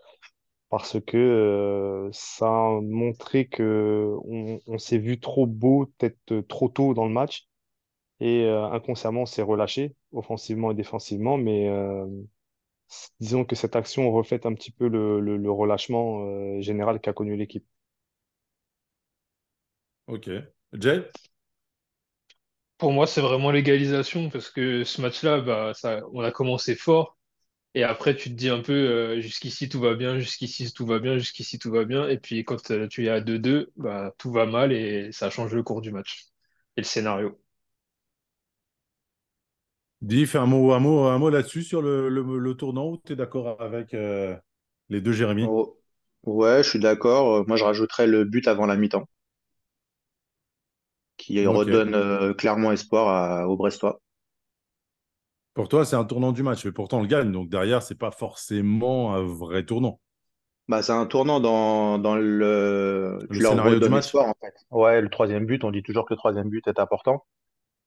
parce 0.71 1.01
que 1.01 1.17
euh, 1.17 2.09
ça 2.13 2.47
a 2.49 2.81
montré 2.83 3.49
que 3.49 4.15
on, 4.25 4.61
on 4.67 4.79
s'est 4.79 4.99
vu 4.99 5.21
trop 5.21 5.47
beau, 5.47 5.87
peut-être 5.99 6.41
trop 6.49 6.69
tôt 6.69 6.95
dans 6.95 7.07
le 7.07 7.13
match 7.13 7.49
et 8.21 8.45
euh, 8.45 8.67
inconsciemment, 8.71 9.23
on 9.23 9.27
s'est 9.27 9.43
relâché, 9.43 9.97
offensivement 10.13 10.73
et 10.73 10.75
défensivement, 10.75 11.39
mais 11.39 11.69
euh, 11.69 12.07
disons 13.21 13.45
que 13.45 13.55
cette 13.57 13.77
action 13.77 14.11
reflète 14.13 14.47
un 14.47 14.55
petit 14.55 14.71
peu 14.73 14.89
le, 14.89 15.21
le, 15.21 15.37
le 15.37 15.51
relâchement 15.51 16.27
euh, 16.27 16.61
général 16.61 17.01
qu'a 17.01 17.13
connu 17.13 17.37
l'équipe. 17.37 17.67
Ok. 20.07 20.29
Jay? 20.73 21.09
Pour 22.79 22.93
moi, 22.93 23.07
c'est 23.07 23.21
vraiment 23.21 23.51
l'égalisation 23.51 24.29
parce 24.31 24.51
que 24.51 24.85
ce 24.85 25.01
match-là, 25.01 25.41
bah, 25.41 25.73
ça, 25.75 26.03
on 26.13 26.21
a 26.23 26.31
commencé 26.31 26.75
fort 26.75 27.16
et 27.77 27.85
après 27.85 28.17
tu 28.17 28.31
te 28.31 28.35
dis 28.37 28.51
un 28.51 28.61
peu 28.63 28.75
euh, 28.75 29.23
jusqu'ici 29.23 29.69
tout 29.71 29.81
va 29.81 29.95
bien, 29.97 30.19
jusqu'ici 30.21 30.73
tout 30.75 30.87
va 30.87 30.99
bien, 31.01 31.19
jusqu'ici 31.19 31.61
tout 31.61 31.71
va 31.73 31.87
bien 31.87 32.09
et 32.09 32.19
puis 32.19 32.45
quand 32.45 32.73
euh, 32.73 32.89
tu 32.89 33.07
es 33.07 33.11
à 33.11 33.21
2-2, 33.23 33.73
bah, 33.77 34.15
tout 34.19 34.33
va 34.33 34.47
mal 34.47 34.73
et 34.73 35.13
ça 35.13 35.31
change 35.31 35.55
le 35.55 35.65
cours 35.65 35.83
du 35.83 35.93
match 35.93 36.27
et 36.77 36.83
le 36.83 36.87
scénario. 36.87 37.41
Dis, 40.03 40.27
fais 40.27 40.39
un 40.39 40.47
mot, 40.47 40.73
un 40.73 40.79
mot, 40.81 41.05
un 41.07 41.19
mot 41.19 41.31
là-dessus 41.31 41.63
sur 41.63 41.83
le, 41.83 42.09
le, 42.09 42.39
le 42.39 42.55
tournant 42.57 42.89
où 42.91 42.97
tu 42.99 43.13
es 43.13 43.17
d'accord 43.17 43.61
avec 43.61 43.95
euh, 43.95 44.37
les 44.89 45.01
deux 45.01 45.13
Jérémy? 45.13 45.51
Oh, 45.51 45.79
ouais, 46.25 46.63
je 46.63 46.69
suis 46.69 46.79
d'accord. 46.79 47.47
Moi, 47.49 47.57
je 47.57 47.65
rajouterais 47.65 48.07
le 48.07 48.25
but 48.25 48.47
avant 48.49 48.67
la 48.67 48.77
mi-temps, 48.77 49.09
qui 51.19 51.47
redonne 51.47 51.95
euh, 51.95 52.33
clairement 52.35 52.73
espoir 52.73 53.09
à- 53.09 53.49
aux 53.49 53.57
Brestois. 53.57 54.01
Pour 55.57 55.69
toi, 55.69 55.87
c'est 55.87 55.97
un 55.97 56.05
tournant 56.05 56.33
du 56.33 56.43
match, 56.43 56.67
mais 56.67 56.71
pourtant 56.71 56.99
on 56.99 57.03
le 57.03 57.09
gagne. 57.09 57.33
Donc 57.33 57.49
derrière, 57.49 57.83
c'est 57.83 57.95
pas 57.99 58.11
forcément 58.11 59.15
un 59.15 59.23
vrai 59.23 59.65
tournant. 59.65 60.01
Bah, 60.69 60.83
c'est 60.83 60.93
un 60.93 61.07
tournant 61.07 61.41
dans, 61.41 61.99
dans 61.99 62.15
le... 62.15 63.19
Le 63.31 63.41
scénario 63.41 63.71
du 63.71 63.75
redonnes 63.77 63.91
match? 63.93 64.05
espoir, 64.05 64.29
en 64.29 64.35
fait. 64.39 64.55
Ouais, 64.71 65.01
le 65.01 65.09
troisième 65.09 65.47
but, 65.47 65.65
on 65.65 65.71
dit 65.71 65.83
toujours 65.83 66.05
que 66.05 66.13
le 66.13 66.19
troisième 66.19 66.51
but 66.51 66.67
est 66.69 66.79
important. 66.79 67.25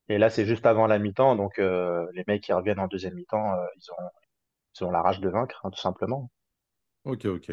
Et 0.07 0.17
là, 0.17 0.31
c'est 0.31 0.45
juste 0.45 0.65
avant 0.65 0.87
la 0.87 0.97
mi-temps, 0.97 1.35
donc 1.35 1.59
euh, 1.59 2.07
les 2.15 2.23
mecs 2.25 2.41
qui 2.41 2.53
reviennent 2.53 2.79
en 2.79 2.87
deuxième 2.87 3.13
mi-temps, 3.13 3.53
euh, 3.53 3.65
ils 3.75 3.91
ont, 3.91 4.07
ils 4.79 4.83
ont 4.85 4.91
la 4.91 5.01
rage 5.01 5.19
de 5.19 5.29
vaincre, 5.29 5.61
hein, 5.63 5.69
tout 5.69 5.79
simplement. 5.79 6.31
Ok, 7.03 7.25
ok. 7.25 7.51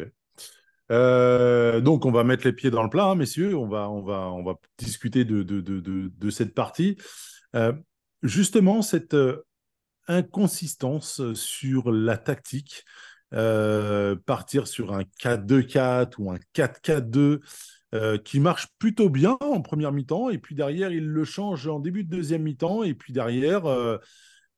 Euh, 0.89 1.81
donc, 1.81 2.05
on 2.05 2.11
va 2.11 2.23
mettre 2.23 2.47
les 2.47 2.53
pieds 2.53 2.71
dans 2.71 2.83
le 2.83 2.89
plat, 2.89 3.05
hein, 3.05 3.15
messieurs. 3.15 3.55
On 3.55 3.67
va, 3.67 3.89
on 3.89 4.01
va, 4.01 4.31
on 4.31 4.43
va 4.43 4.55
discuter 4.77 5.25
de, 5.25 5.43
de, 5.43 5.61
de, 5.61 5.79
de, 5.81 6.11
de 6.17 6.29
cette 6.29 6.55
partie. 6.55 6.97
Euh, 7.53 7.73
justement, 8.23 8.81
cette 8.81 9.13
euh, 9.13 9.45
inconsistance 10.07 11.21
sur 11.33 11.91
la 11.91 12.17
tactique, 12.17 12.83
euh, 13.33 14.15
partir 14.25 14.67
sur 14.67 14.93
un 14.93 15.03
4-2-4 15.19 16.19
ou 16.19 16.31
un 16.31 16.39
4-4-2 16.53 17.41
euh, 17.93 18.17
qui 18.17 18.39
marche 18.39 18.67
plutôt 18.79 19.09
bien 19.09 19.37
en 19.41 19.61
première 19.61 19.91
mi-temps, 19.91 20.29
et 20.29 20.37
puis 20.37 20.55
derrière, 20.55 20.91
il 20.91 21.05
le 21.07 21.23
change 21.23 21.67
en 21.67 21.79
début 21.79 22.03
de 22.03 22.09
deuxième 22.09 22.43
mi-temps, 22.43 22.83
et 22.83 22.93
puis 22.93 23.13
derrière, 23.13 23.65
euh, 23.65 23.97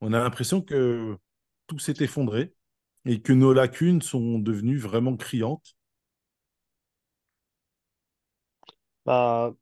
on 0.02 0.14
a 0.14 0.20
l'impression 0.20 0.62
que 0.62 1.18
tout 1.68 1.80
s'est 1.80 1.96
effondré 2.04 2.54
et 3.06 3.22
que 3.22 3.34
nos 3.34 3.54
lacunes 3.54 4.02
sont 4.02 4.40
devenues 4.40 4.78
vraiment 4.78 5.16
criantes. 5.18 5.76
Bah, 9.06 9.54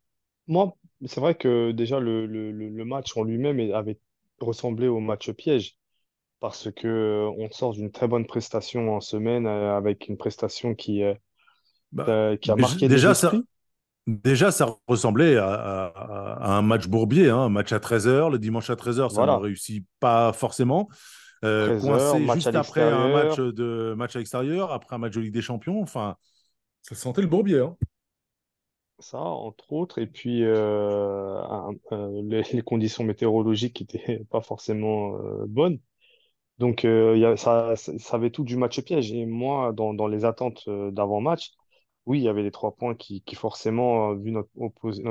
moi, 0.48 0.78
c'est 1.08 1.20
vrai 1.22 1.36
que 1.38 1.72
déjà 1.72 2.00
le, 2.00 2.26
le, 2.28 2.52
le 2.52 2.86
match 2.86 3.18
en 3.18 3.24
lui-même 3.24 3.60
avait 3.74 4.00
ressemblé 4.40 4.88
au 4.88 5.00
match 5.00 5.32
piège. 5.32 5.78
parce 6.40 6.72
que 6.72 6.88
euh, 6.88 7.30
on 7.38 7.50
sort 7.52 7.74
d'une 7.74 7.92
très 7.92 8.08
bonne 8.08 8.26
prestation 8.28 8.96
en 8.96 9.02
semaine 9.02 9.48
euh, 9.48 9.78
avec 9.78 10.08
une 10.10 10.18
prestation 10.18 10.76
qui, 10.76 11.04
euh, 11.04 11.16
Bah, 11.92 12.38
qui 12.42 12.52
a 12.52 12.56
marqué 12.56 12.88
déjà, 12.90 13.14
ça, 13.14 13.32
déjà, 14.08 14.52
ça 14.52 14.68
ressemblait 14.88 15.38
à, 15.38 15.48
à- 15.50 16.34
à 16.42 16.52
un 16.58 16.62
match 16.62 16.88
bourbier, 16.88 17.30
hein, 17.30 17.40
un 17.40 17.50
match 17.50 17.72
à 17.74 17.80
13h. 17.80 18.30
Le 18.30 18.40
dimanche 18.40 18.70
à 18.70 18.76
13h, 18.76 19.12
ça 19.12 19.24
ne 19.24 19.28
Voilà, 19.28 19.38
réussit 19.38 19.86
pas 20.00 20.34
forcément. 20.34 20.90
Euh, 21.46 21.70
13h, 21.70 22.20
coincé 22.20 22.28
juste 22.28 22.56
après 22.56 22.82
un 22.92 23.10
match, 23.10 23.38
de, 23.40 23.94
match 23.98 24.16
à 24.16 24.20
l'extérieur, 24.20 24.72
après 24.74 24.96
un 24.96 25.00
match 25.00 25.14
de 25.16 25.22
Ligue 25.22 25.34
des 25.34 25.42
Champions. 25.42 25.82
Enfin, 25.82 26.18
ça 26.84 26.96
sentait 26.96 27.22
le 27.22 27.28
bourbier. 27.28 27.60
hein. 27.60 27.78
Ça, 29.00 29.20
entre 29.20 29.74
autres, 29.74 30.00
et 30.00 30.08
puis 30.08 30.44
euh, 30.44 31.42
les, 31.92 32.62
conditions 32.64 33.04
météorologiques 33.04 33.76
qui 33.76 33.84
n'étaient 33.84 34.24
pas 34.32 34.42
forcément 34.42 35.18
euh, 35.18 35.46
bonnes. 35.48 35.80
Donc, 36.60 36.86
euh, 36.86 37.36
ça, 37.38 37.76
avait 38.12 38.32
tout 38.32 38.44
du 38.44 38.58
match 38.58 38.82
piège. 38.82 39.12
Et 39.14 39.26
moi, 39.26 39.74
dans, 39.74 40.08
les 40.08 40.26
attentes 40.26 40.70
d'avant-match, 40.70 41.54
oui, 42.06 42.20
il 42.20 42.24
y 42.24 42.30
avait 42.30 42.44
les 42.44 42.52
trois 42.52 42.76
points 42.76 42.96
qui, 42.96 43.24
forcément, 43.36 44.14
vu 44.16 44.32
notre, 44.32 44.50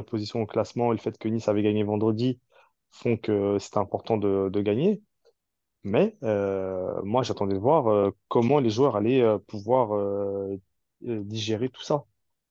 position 0.03 0.43
au 0.43 0.47
classement 0.47 0.93
et 0.93 0.97
le 0.97 1.01
fait 1.01 1.19
que 1.19 1.29
Nice 1.29 1.49
avait 1.49 1.63
gagné 1.63 1.85
vendredi, 1.85 2.41
font 2.91 3.17
que 3.17 3.59
c'était 3.61 3.79
important 3.79 4.17
de, 4.19 4.61
gagner. 4.61 5.03
Mais 5.85 6.17
moi, 7.05 7.23
j'attendais 7.23 7.55
de 7.55 7.61
voir 7.61 8.13
comment 8.29 8.61
les 8.61 8.71
joueurs 8.71 8.97
allaient 8.97 9.39
pouvoir 9.47 9.91
digérer 11.01 11.69
tout 11.69 11.83
ça. 11.83 12.07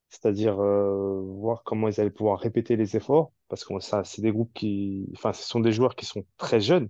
C'est-à-dire 0.10 0.60
euh, 0.62 1.22
voir 1.22 1.64
comment 1.64 1.88
ils 1.88 2.00
allaient 2.00 2.10
pouvoir 2.10 2.40
répéter 2.40 2.76
les 2.76 2.96
efforts, 2.96 3.32
parce 3.50 3.66
que 3.66 3.80
ça, 3.80 4.04
c'est 4.04 4.22
des 4.22 4.32
groupes 4.32 4.54
qui, 4.54 5.08
enfin, 5.14 5.34
ce 5.34 5.44
sont 5.48 5.60
des 5.60 5.72
joueurs 5.72 5.96
qui 5.96 6.06
sont 6.06 6.26
très 6.38 6.62
jeunes, 6.62 6.90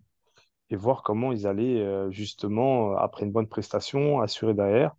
et 0.69 0.75
voir 0.75 1.03
comment 1.03 1.31
ils 1.31 1.47
allaient 1.47 1.81
euh, 1.81 2.11
justement, 2.11 2.95
après 2.97 3.25
une 3.25 3.31
bonne 3.31 3.47
prestation, 3.47 4.21
assurer 4.21 4.53
derrière. 4.53 4.95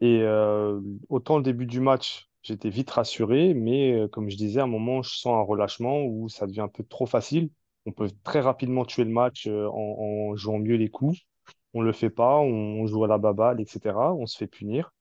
Et 0.00 0.20
euh, 0.22 0.80
autant 1.08 1.36
le 1.36 1.42
début 1.42 1.66
du 1.66 1.80
match, 1.80 2.28
j'étais 2.42 2.70
vite 2.70 2.90
rassuré, 2.90 3.54
mais 3.54 4.08
comme 4.12 4.30
je 4.30 4.36
disais, 4.36 4.60
à 4.60 4.64
un 4.64 4.66
moment, 4.66 5.02
je 5.02 5.10
sens 5.16 5.34
un 5.38 5.42
relâchement 5.42 6.02
où 6.04 6.28
ça 6.28 6.46
devient 6.46 6.60
un 6.60 6.68
peu 6.68 6.84
trop 6.84 7.06
facile. 7.06 7.50
On 7.86 7.92
peut 7.92 8.10
très 8.24 8.40
rapidement 8.40 8.84
tuer 8.84 9.04
le 9.04 9.10
match 9.10 9.46
en, 9.48 10.34
jouant 10.36 10.58
mieux 10.58 10.76
les 10.76 10.90
coups. 10.90 11.18
On 11.74 11.82
le 11.82 11.92
fait 11.92 12.10
pas, 12.10 12.38
on 12.38 12.86
joue 12.86 13.04
à 13.04 13.08
la 13.08 13.18
baballe, 13.18 13.60
etc. 13.60 14.14
On 14.14 14.26
se 14.26 14.38
fait 14.38 14.46
punir. 14.46 14.92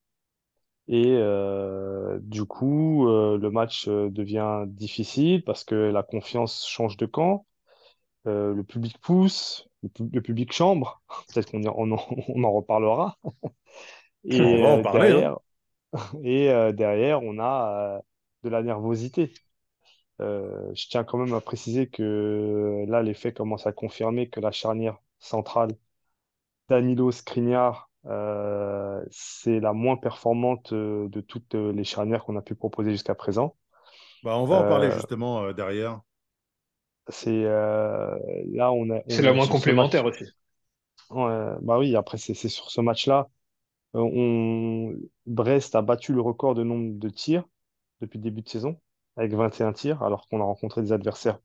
Et 0.89 1.05
euh, 1.17 2.19
du 2.23 2.45
coup, 2.45 3.07
euh, 3.09 3.37
le 3.37 3.51
match 3.51 3.87
euh, 3.87 4.09
devient 4.11 4.65
difficile 4.67 5.43
parce 5.45 5.63
que 5.63 5.75
la 5.75 6.03
confiance 6.03 6.67
change 6.67 6.97
de 6.97 7.05
camp. 7.07 7.45
Le 8.25 8.61
public 8.63 8.97
pousse, 9.01 9.67
le, 9.83 9.89
pu- 9.89 10.09
le 10.13 10.21
public 10.21 10.53
chambre. 10.53 11.01
Peut-être 11.33 11.51
qu'on 11.51 11.63
on 11.65 11.91
en, 11.93 12.07
on 12.29 12.43
en 12.43 12.51
reparlera. 12.55 13.17
On 14.39 14.57
Et 14.57 14.57
va 14.57 14.67
en 14.69 14.79
parler. 14.79 15.11
hein. 15.11 15.23
derrière, 15.23 15.37
et 16.23 16.47
derrière, 16.73 17.23
on 17.23 17.39
a 17.39 18.01
de 18.43 18.49
la 18.49 18.63
nervosité. 18.63 19.33
Je 20.19 20.87
tiens 20.89 21.03
quand 21.03 21.17
même 21.17 21.33
à 21.33 21.41
préciser 21.41 21.87
que 21.89 22.85
là, 22.87 23.03
les 23.03 23.13
faits 23.13 23.35
commencent 23.37 23.67
à 23.67 23.73
confirmer 23.73 24.29
que 24.29 24.39
la 24.39 24.51
charnière 24.51 24.97
centrale 25.19 25.71
Danilo 26.69 27.11
Skriniar, 27.11 27.88
euh, 28.05 29.03
c'est 29.11 29.59
la 29.59 29.73
moins 29.73 29.97
performante 29.97 30.73
euh, 30.73 31.09
de 31.09 31.21
toutes 31.21 31.55
euh, 31.55 31.71
les 31.73 31.83
charnières 31.83 32.23
qu'on 32.25 32.37
a 32.37 32.41
pu 32.41 32.55
proposer 32.55 32.91
jusqu'à 32.91 33.15
présent. 33.15 33.55
Bah, 34.23 34.37
on 34.37 34.45
va 34.45 34.55
en 34.55 34.63
parler 34.63 34.91
justement 34.91 35.43
euh, 35.43 35.51
derrière. 35.53 36.01
c'est 37.09 37.43
euh, 37.45 38.17
là, 38.53 38.71
on 38.71 38.89
a, 38.91 39.01
C'est 39.07 39.21
la 39.23 39.33
moins 39.33 39.45
match. 39.45 39.47
complémentaire 39.47 40.05
aussi. 40.05 40.25
Ouais, 41.09 41.55
bah 41.61 41.79
oui, 41.79 41.95
après, 41.95 42.17
c'est 42.17 42.33
sur 42.35 42.69
ce 42.69 42.81
match-là. 42.81 43.29
euh, 43.95 43.99
on... 44.01 44.95
Brest 45.27 45.75
a 45.75 45.81
battu 45.81 46.13
le 46.13 46.21
record 46.21 46.55
de 46.55 46.63
nombre 46.63 46.99
de 46.99 47.09
tirs 47.09 47.45
depuis 48.01 48.17
le 48.19 48.23
début 48.23 48.41
de 48.43 48.49
saison, 48.49 48.79
avec 49.17 49.33
21 49.33 49.73
tirs, 49.73 50.03
alors 50.03 50.27
qu'on 50.29 50.41
a 50.41 50.45
rencontré 50.45 50.81
des 50.83 50.93
adversaires 50.93 51.39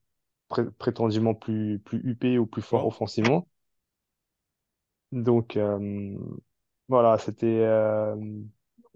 pré- 0.49 0.71
prétendument 0.73 1.35
plus, 1.35 1.81
plus 1.81 2.01
huppés 2.05 2.39
ou 2.39 2.47
plus 2.47 2.63
forts 2.63 2.87
offensivement. 2.87 3.49
Donc, 5.15 5.57
euh, 5.57 6.19
voilà, 6.89 7.19
c'était. 7.19 7.47
euh, 7.47 8.17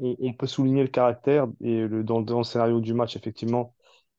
on, 0.00 0.32
peut 0.34 0.46
souligner 0.48 0.82
le 0.82 0.88
caractère 0.88 1.46
et 1.60 1.86
le, 1.86 2.04
dans, 2.04 2.22
dans 2.22 2.38
le 2.38 2.44
scénario 2.44 2.80
du 2.80 2.92
match, 2.94 3.16
effectivement, 3.16 3.74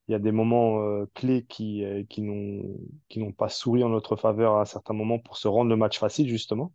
il 0.08 0.13
y 0.13 0.15
a 0.15 0.20
des 0.20 0.32
moments 0.32 0.82
euh, 0.84 1.06
clés 1.13 1.46
qui, 1.46 1.84
qui 2.10 2.22
n'ont 2.22 3.32
pas 3.34 3.50
souri 3.50 3.84
en 3.84 3.89
notre 3.89 4.15
faveur 4.15 4.56
à 4.56 4.62
un 4.62 4.65
certain 4.65 4.94
moment 4.94 5.20
pour 5.20 5.38
se 5.38 5.48
rendre 5.48 5.70
le 5.70 5.75
match 5.77 6.00
facile, 6.00 6.29
justement. 6.29 6.74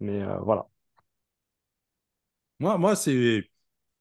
Mais 0.00 0.24
voilà. 0.42 0.68
Moi, 2.60 2.78
moi 2.78 2.96
c'est 2.96 3.50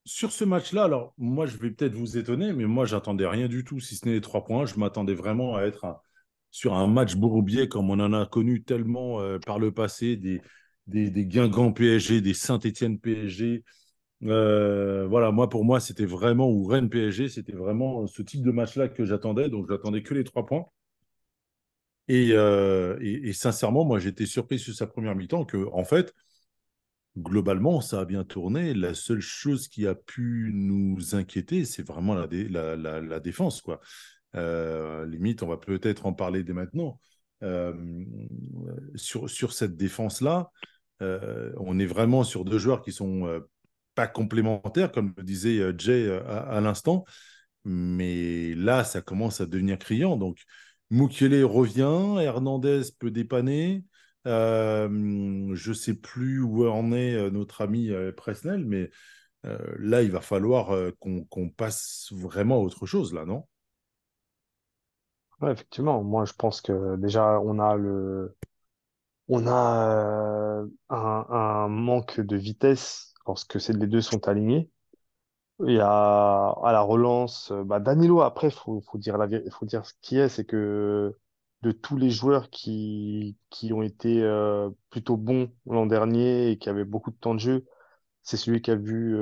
sur 0.05 0.31
ce 0.31 0.43
match-là. 0.45 0.85
Alors, 0.85 1.13
moi, 1.17 1.45
je 1.45 1.57
vais 1.57 1.71
peut-être 1.71 1.93
vous 1.95 2.17
étonner, 2.17 2.53
mais 2.53 2.65
moi, 2.65 2.85
j'attendais 2.85 3.27
rien 3.27 3.47
du 3.47 3.63
tout, 3.63 3.79
si 3.79 3.95
ce 3.95 4.05
n'est 4.07 4.13
les 4.13 4.21
trois 4.21 4.45
points. 4.45 4.65
Je 4.65 4.79
m'attendais 4.79 5.13
vraiment 5.13 5.55
à 5.55 5.63
être 5.63 5.85
sur 6.51 6.73
un 6.75 6.87
match 6.87 7.15
bourbier 7.15 7.67
comme 7.69 7.89
on 7.89 7.99
en 7.99 8.13
a 8.13 8.25
connu 8.25 8.63
tellement 8.63 9.21
euh, 9.21 9.39
par 9.39 9.59
le 9.59 9.71
passé, 9.71 10.15
des, 10.17 10.41
des, 10.87 11.09
des 11.11 11.25
Guingamp 11.25 11.71
PSG, 11.73 12.21
des 12.21 12.33
Saint-Étienne 12.33 12.99
PSG. 12.99 13.63
Euh, 14.23 15.05
voilà, 15.07 15.31
moi, 15.31 15.49
pour 15.49 15.63
moi, 15.65 15.79
c'était 15.79 16.05
vraiment, 16.05 16.49
ou 16.49 16.65
Rennes 16.65 16.89
PSG, 16.89 17.29
c'était 17.29 17.53
vraiment 17.53 18.07
ce 18.07 18.21
type 18.23 18.43
de 18.43 18.51
match-là 18.51 18.87
que 18.89 19.05
j'attendais. 19.05 19.49
Donc, 19.49 19.67
j'attendais 19.69 20.03
que 20.03 20.13
les 20.13 20.23
trois 20.23 20.45
points. 20.45 20.65
Et, 22.09 22.29
euh, 22.33 22.97
et, 23.01 23.29
et 23.29 23.33
sincèrement, 23.33 23.83
moi, 23.85 23.99
j'étais 23.99 24.25
surpris 24.25 24.59
sur 24.59 24.73
sa 24.73 24.87
première 24.87 25.15
mi-temps 25.15 25.45
que, 25.45 25.67
en 25.73 25.83
fait, 25.83 26.13
globalement, 27.17 27.81
ça 27.81 28.01
a 28.01 28.05
bien 28.05 28.23
tourné. 28.23 28.73
La 28.73 28.93
seule 28.93 29.19
chose 29.21 29.67
qui 29.67 29.87
a 29.87 29.95
pu 29.95 30.51
nous 30.53 31.15
inquiéter, 31.15 31.65
c'est 31.65 31.83
vraiment 31.85 32.13
la, 32.13 32.27
dé- 32.27 32.47
la, 32.49 32.75
la 32.75 33.19
défense, 33.19 33.61
quoi. 33.61 33.81
Euh, 34.35 35.05
limite, 35.05 35.43
on 35.43 35.47
va 35.47 35.57
peut-être 35.57 36.05
en 36.05 36.13
parler 36.13 36.43
dès 36.43 36.53
maintenant. 36.53 36.99
Euh, 37.43 37.73
sur, 38.95 39.29
sur 39.29 39.53
cette 39.53 39.77
défense-là, 39.77 40.51
euh, 41.01 41.53
on 41.57 41.79
est 41.79 41.85
vraiment 41.85 42.23
sur 42.23 42.45
deux 42.45 42.57
joueurs 42.57 42.81
qui 42.81 42.91
sont 42.91 43.41
pas 43.95 44.07
complémentaires, 44.07 44.91
comme 44.91 45.13
le 45.17 45.23
disait 45.23 45.73
Jay 45.77 46.09
à, 46.27 46.59
l'instant. 46.61 47.05
Mais 47.65 48.53
là, 48.55 48.83
ça 48.83 49.01
commence 49.01 49.41
à 49.41 49.45
devenir 49.45 49.77
criant. 49.77 50.17
Donc, 50.17 50.43
Mukiele 50.89 51.43
revient, 51.43 52.21
Hernandez 52.21 52.83
peut 52.99 53.11
dépanner. 53.11 53.83
Je 54.25 54.87
ne 54.89 55.73
sais 55.73 55.95
plus 55.95 56.41
où 56.41 56.67
en 56.67 56.91
est 56.91 57.29
notre 57.31 57.61
ami 57.61 57.91
Presnel, 58.15 58.65
mais 58.65 58.89
là, 59.43 60.03
il 60.03 60.11
va 60.11 60.21
falloir 60.21 60.75
qu'on 60.99 61.23
qu'on 61.25 61.49
passe 61.49 62.09
vraiment 62.11 62.55
à 62.55 62.59
autre 62.59 62.85
chose, 62.85 63.13
là, 63.13 63.25
non? 63.25 63.45
Effectivement, 65.43 66.03
moi, 66.03 66.25
je 66.25 66.33
pense 66.33 66.61
que 66.61 66.95
déjà, 66.97 67.39
on 67.41 67.59
a 67.59 67.75
le, 67.75 68.35
on 69.27 69.47
a 69.47 70.61
euh, 70.61 70.67
un, 70.89 71.67
manque 71.67 72.19
de 72.21 72.35
vitesse 72.37 73.13
lorsque 73.27 73.55
les 73.55 73.87
deux 73.87 74.01
sont 74.01 74.27
alignés. 74.27 74.69
Il 75.67 75.73
y 75.75 75.79
a 75.79 76.49
à 76.49 76.71
la 76.73 76.81
relance, 76.81 77.51
euh, 77.51 77.63
bah 77.63 77.79
Danilo, 77.79 78.21
après, 78.21 78.51
faut, 78.51 78.81
faut 78.81 78.97
dire 78.99 79.17
ce 79.85 79.93
qui 80.01 80.17
est, 80.17 80.29
c'est 80.29 80.45
que 80.45 81.15
de 81.63 81.71
tous 81.71 81.97
les 81.97 82.11
joueurs 82.11 82.49
qui, 82.51 83.37
qui 83.49 83.73
ont 83.73 83.81
été 83.81 84.23
euh, 84.23 84.69
plutôt 84.91 85.17
bons 85.17 85.51
l'an 85.67 85.87
dernier 85.87 86.51
et 86.51 86.57
qui 86.59 86.69
avaient 86.69 86.85
beaucoup 86.85 87.11
de 87.11 87.17
temps 87.17 87.33
de 87.35 87.39
jeu, 87.39 87.65
c'est 88.23 88.37
celui 88.37 88.61
qui 88.61 88.71
a 88.71 88.75
vu 88.75 89.17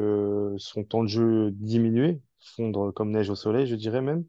son 0.57 0.83
temps 0.83 1.03
de 1.03 1.09
jeu 1.09 1.51
diminuer, 1.51 2.21
fondre 2.55 2.91
comme 2.93 3.11
neige 3.11 3.29
au 3.29 3.35
soleil, 3.35 3.67
je 3.67 3.75
dirais 3.75 4.01
même. 4.01 4.25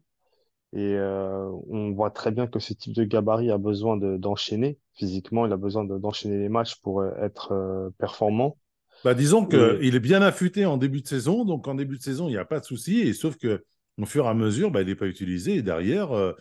Et 0.73 0.95
euh, 0.95 1.49
on 1.69 1.91
voit 1.93 2.11
très 2.11 2.31
bien 2.31 2.47
que 2.47 2.59
ce 2.59 2.73
type 2.73 2.93
de 2.93 3.03
gabarit 3.03 3.51
a 3.51 3.57
besoin 3.57 3.97
de, 3.97 4.17
d'enchaîner 4.17 4.79
physiquement, 4.95 5.45
il 5.45 5.53
a 5.53 5.57
besoin 5.57 5.83
de- 5.85 5.97
d'enchaîner 5.97 6.37
les 6.37 6.49
matchs 6.49 6.75
pour 6.81 7.01
euh, 7.01 7.11
être 7.21 7.51
euh, 7.53 7.89
performant. 7.97 8.57
Bah, 9.03 9.13
disons 9.13 9.45
Et 9.49 9.81
qu'il 9.81 9.95
est 9.95 9.99
bien 9.99 10.21
affûté 10.21 10.65
en 10.65 10.77
début 10.77 11.01
de 11.01 11.07
saison, 11.07 11.45
donc 11.45 11.67
en 11.67 11.75
début 11.75 11.97
de 11.97 12.01
saison, 12.03 12.27
il 12.27 12.31
n'y 12.31 12.37
a 12.37 12.45
pas 12.45 12.59
de 12.59 12.65
souci, 12.65 12.99
et 12.99 13.13
sauf 13.13 13.37
que 13.37 13.63
au 13.97 14.05
fur 14.05 14.25
et 14.25 14.29
à 14.29 14.33
mesure, 14.33 14.71
bah, 14.71 14.81
il 14.81 14.87
n'est 14.87 14.95
pas 14.95 15.07
utilisé, 15.07 15.55
et 15.55 15.61
derrière, 15.61 16.11
euh, 16.11 16.33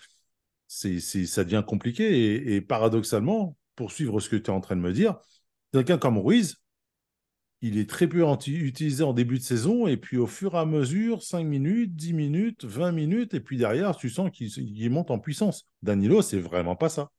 c'est, 0.69 1.01
c'est, 1.01 1.27
ça 1.27 1.45
devient 1.45 1.65
compliqué. 1.67 2.05
Et, 2.37 2.57
et 2.57 2.61
paradoxalement, 2.63 3.57
pour 3.77 3.93
suivre 3.93 4.21
ce 4.21 4.29
que 4.31 4.37
tu 4.37 4.51
es 4.51 4.55
en 4.55 4.61
train 4.61 4.77
de 4.77 4.83
me 4.83 4.93
dire, 4.93 5.17
quelqu'un 5.73 5.99
comme 5.99 6.19
Ruiz, 6.19 6.57
il 7.63 7.79
est 7.79 7.89
très 7.89 8.07
peu 8.07 8.25
utilisé 8.47 9.03
en 9.03 9.13
début 9.13 9.39
de 9.39 9.43
saison, 9.43 9.87
et 9.87 9.97
puis 9.97 10.19
au 10.19 10.27
fur 10.27 10.55
et 10.55 10.59
à 10.59 10.67
mesure, 10.67 11.23
5 11.23 11.45
minutes, 11.45 11.95
10 11.97 12.13
minutes, 12.13 12.65
20 12.65 12.93
minutes, 12.93 13.35
et 13.35 13.41
puis 13.41 13.57
derrière, 13.57 13.97
tu 13.97 14.11
sens 14.11 14.31
qu'il 14.31 14.49
il 14.59 14.91
monte 14.91 15.11
en 15.11 15.19
puissance. 15.19 15.67
Danilo, 15.83 16.23
c'est 16.23 16.39
vraiment 16.39 16.77
pas 16.77 16.89
ça. 16.89 17.11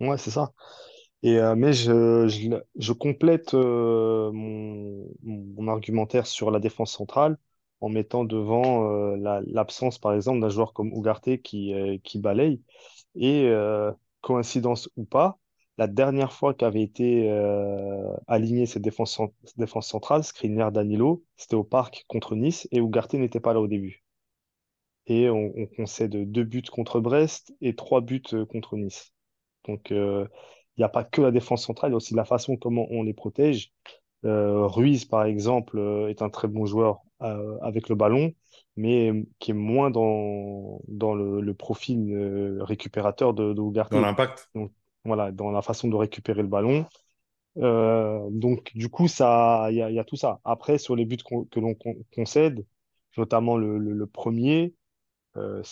ouais, 0.00 0.18
c'est 0.18 0.30
ça. 0.30 0.52
Et, 1.22 1.38
euh, 1.38 1.54
mais 1.56 1.72
je, 1.72 2.28
je, 2.76 2.92
complète 2.92 3.54
euh, 3.54 4.30
mon, 4.32 5.68
argumentaire 5.68 6.26
sur 6.26 6.50
la 6.50 6.60
défense 6.60 6.92
centrale 6.92 7.38
en 7.80 7.88
mettant 7.90 8.24
devant 8.24 8.90
euh, 8.92 9.16
la- 9.16 9.42
l'absence, 9.46 9.98
par 9.98 10.14
exemple, 10.14 10.40
d'un 10.40 10.48
joueur 10.48 10.72
comme 10.72 10.92
Ugarte 10.94 11.38
qui, 11.42 11.74
qui 12.04 12.18
balaye. 12.18 12.62
Et 13.16 13.50
coïncidence 14.22 14.90
ou 14.96 15.04
pas, 15.04 15.38
la 15.78 15.86
dernière 15.86 16.32
fois 16.32 16.52
qu'avait 16.52 16.82
été 16.82 17.30
euh, 17.30 18.12
aligné 18.26 18.66
cette 18.66 18.82
défense, 18.82 19.20
cette 19.44 19.58
défense 19.58 19.88
centrale, 19.88 20.22
Skriniar 20.22 20.72
Danilo, 20.72 21.24
c'était 21.36 21.54
au 21.56 21.64
Parc 21.64 22.04
contre 22.06 22.34
Nice 22.34 22.68
et 22.70 22.78
Ugarte 22.78 23.14
n'était 23.14 23.40
pas 23.40 23.54
là 23.54 23.60
au 23.60 23.68
début. 23.68 24.04
Et 25.06 25.30
on, 25.30 25.52
on 25.56 25.66
concède 25.66 26.30
deux 26.30 26.44
buts 26.44 26.62
contre 26.70 27.00
Brest 27.00 27.54
et 27.60 27.74
trois 27.74 28.00
buts 28.00 28.22
euh, 28.32 28.44
contre 28.44 28.76
Nice. 28.76 29.12
Donc, 29.66 29.90
euh, 29.90 30.26
il 30.76 30.80
n'y 30.80 30.84
a 30.84 30.88
pas 30.88 31.04
que 31.04 31.22
la 31.22 31.30
défense 31.30 31.64
centrale, 31.64 31.90
il 31.90 31.92
y 31.92 31.94
a 31.94 31.96
aussi 31.96 32.14
la 32.14 32.24
façon 32.24 32.56
comment 32.56 32.86
on 32.90 33.02
les 33.02 33.14
protège. 33.14 33.72
Euh, 34.24 34.66
Ruiz, 34.66 35.04
par 35.06 35.24
exemple, 35.24 35.78
est 36.08 36.22
un 36.22 36.28
très 36.30 36.48
bon 36.48 36.66
joueur 36.66 37.00
avec 37.20 37.90
le 37.90 37.96
ballon, 37.96 38.32
mais 38.76 39.12
qui 39.38 39.50
est 39.50 39.54
moins 39.54 39.90
dans, 39.90 40.80
dans 40.88 41.14
le, 41.14 41.42
le 41.42 41.54
profil 41.54 42.58
récupérateur 42.60 43.34
de, 43.34 43.52
de. 43.52 43.60
Dans 43.90 44.00
l'impact. 44.00 44.48
Donc, 44.54 44.72
voilà, 45.04 45.32
dans 45.32 45.50
la 45.50 45.62
façon 45.62 45.88
de 45.88 45.96
récupérer 45.96 46.42
le 46.42 46.48
ballon. 46.48 46.86
Euh, 47.58 48.28
donc, 48.30 48.72
du 48.74 48.88
coup, 48.88 49.06
il 49.06 49.74
y 49.74 49.82
a, 49.82 50.04
tout 50.04 50.16
ça. 50.16 50.40
Après, 50.44 50.78
sur 50.78 50.96
les 50.96 51.04
buts 51.04 51.18
que 51.50 51.60
l'on 51.60 51.74
con- 51.74 51.96
concède, 52.14 52.64
notamment 53.16 53.56
le, 53.56 54.06
premier, 54.06 54.74
euh, 55.36 55.62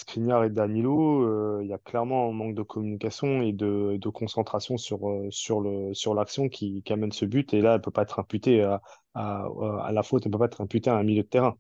et 0.45 0.51
Danilo, 0.51 1.23
euh, 1.25 1.61
il 1.63 1.69
y 1.69 1.73
a 1.73 1.79
clairement 1.79 2.29
un 2.29 2.33
manque 2.33 2.55
de 2.55 2.63
communication 2.63 3.43
et 3.43 3.53
de, 3.53 3.99
concentration 4.11 4.77
sur, 4.77 5.09
euh, 5.09 5.29
sur 5.31 5.61
le, 5.61 5.95
sur 5.95 6.15
l'action 6.15 6.49
qui, 6.49 6.83
qui 6.83 6.93
amène 6.93 7.13
ce 7.13 7.25
but. 7.25 7.53
Et 7.55 7.61
là, 7.61 7.75
elle 7.75 7.81
peut 7.81 7.91
pas 7.91 8.03
être 8.03 8.19
imputée 8.21 8.63
à, 8.63 8.83
à, 9.15 9.91
la 9.93 10.03
faute, 10.03 10.27
elle 10.27 10.33
peut 10.33 10.39
pas 10.39 10.47
être 10.47 10.61
imputée 10.61 10.91
à 10.91 10.97
un 10.97 11.03
milieu 11.03 11.23
de 11.23 11.29
terrain. 11.29 11.57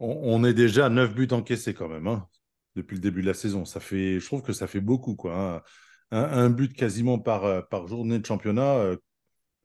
On, 0.00 0.18
on 0.22 0.44
est 0.44 0.54
déjà 0.54 0.86
à 0.86 0.88
9 0.88 1.14
buts 1.14 1.28
encaissés 1.32 1.74
quand 1.74 1.88
même, 1.88 2.06
hein, 2.06 2.28
depuis 2.76 2.94
le 2.96 3.00
début 3.00 3.22
de 3.22 3.26
la 3.26 3.34
saison. 3.34 3.64
Ça 3.64 3.80
fait, 3.80 4.20
je 4.20 4.26
trouve 4.26 4.42
que 4.42 4.52
ça 4.52 4.66
fait 4.66 4.80
beaucoup, 4.80 5.14
quoi. 5.16 5.36
hein. 5.36 5.62
Un, 6.10 6.24
un 6.24 6.50
but 6.50 6.74
quasiment 6.74 7.18
par, 7.18 7.44
euh, 7.44 7.62
par 7.62 7.86
journée 7.88 8.18
de 8.18 8.26
championnat. 8.26 8.76
euh, 8.76 8.96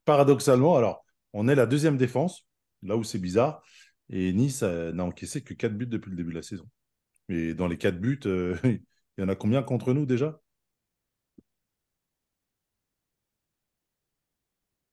paradoxalement, 0.04 0.76
alors, 0.76 1.04
on 1.32 1.48
est 1.48 1.54
la 1.54 1.66
deuxième 1.66 1.96
défense, 1.96 2.46
là 2.82 2.96
où 2.96 3.04
c'est 3.04 3.18
bizarre, 3.18 3.62
et 4.10 4.32
Nice 4.32 4.62
n'a 4.62 5.04
encaissé 5.04 5.42
que 5.42 5.54
4 5.54 5.74
buts 5.76 5.86
depuis 5.86 6.10
le 6.10 6.16
début 6.16 6.30
de 6.30 6.36
la 6.36 6.42
saison. 6.42 6.68
Et 7.30 7.54
dans 7.54 7.68
les 7.68 7.78
4 7.78 8.00
buts, 8.00 8.20
euh, 8.26 8.56
il 8.64 8.82
y 9.18 9.24
en 9.24 9.28
a 9.28 9.36
combien 9.36 9.62
contre 9.62 9.92
nous 9.94 10.06
déjà? 10.06 10.40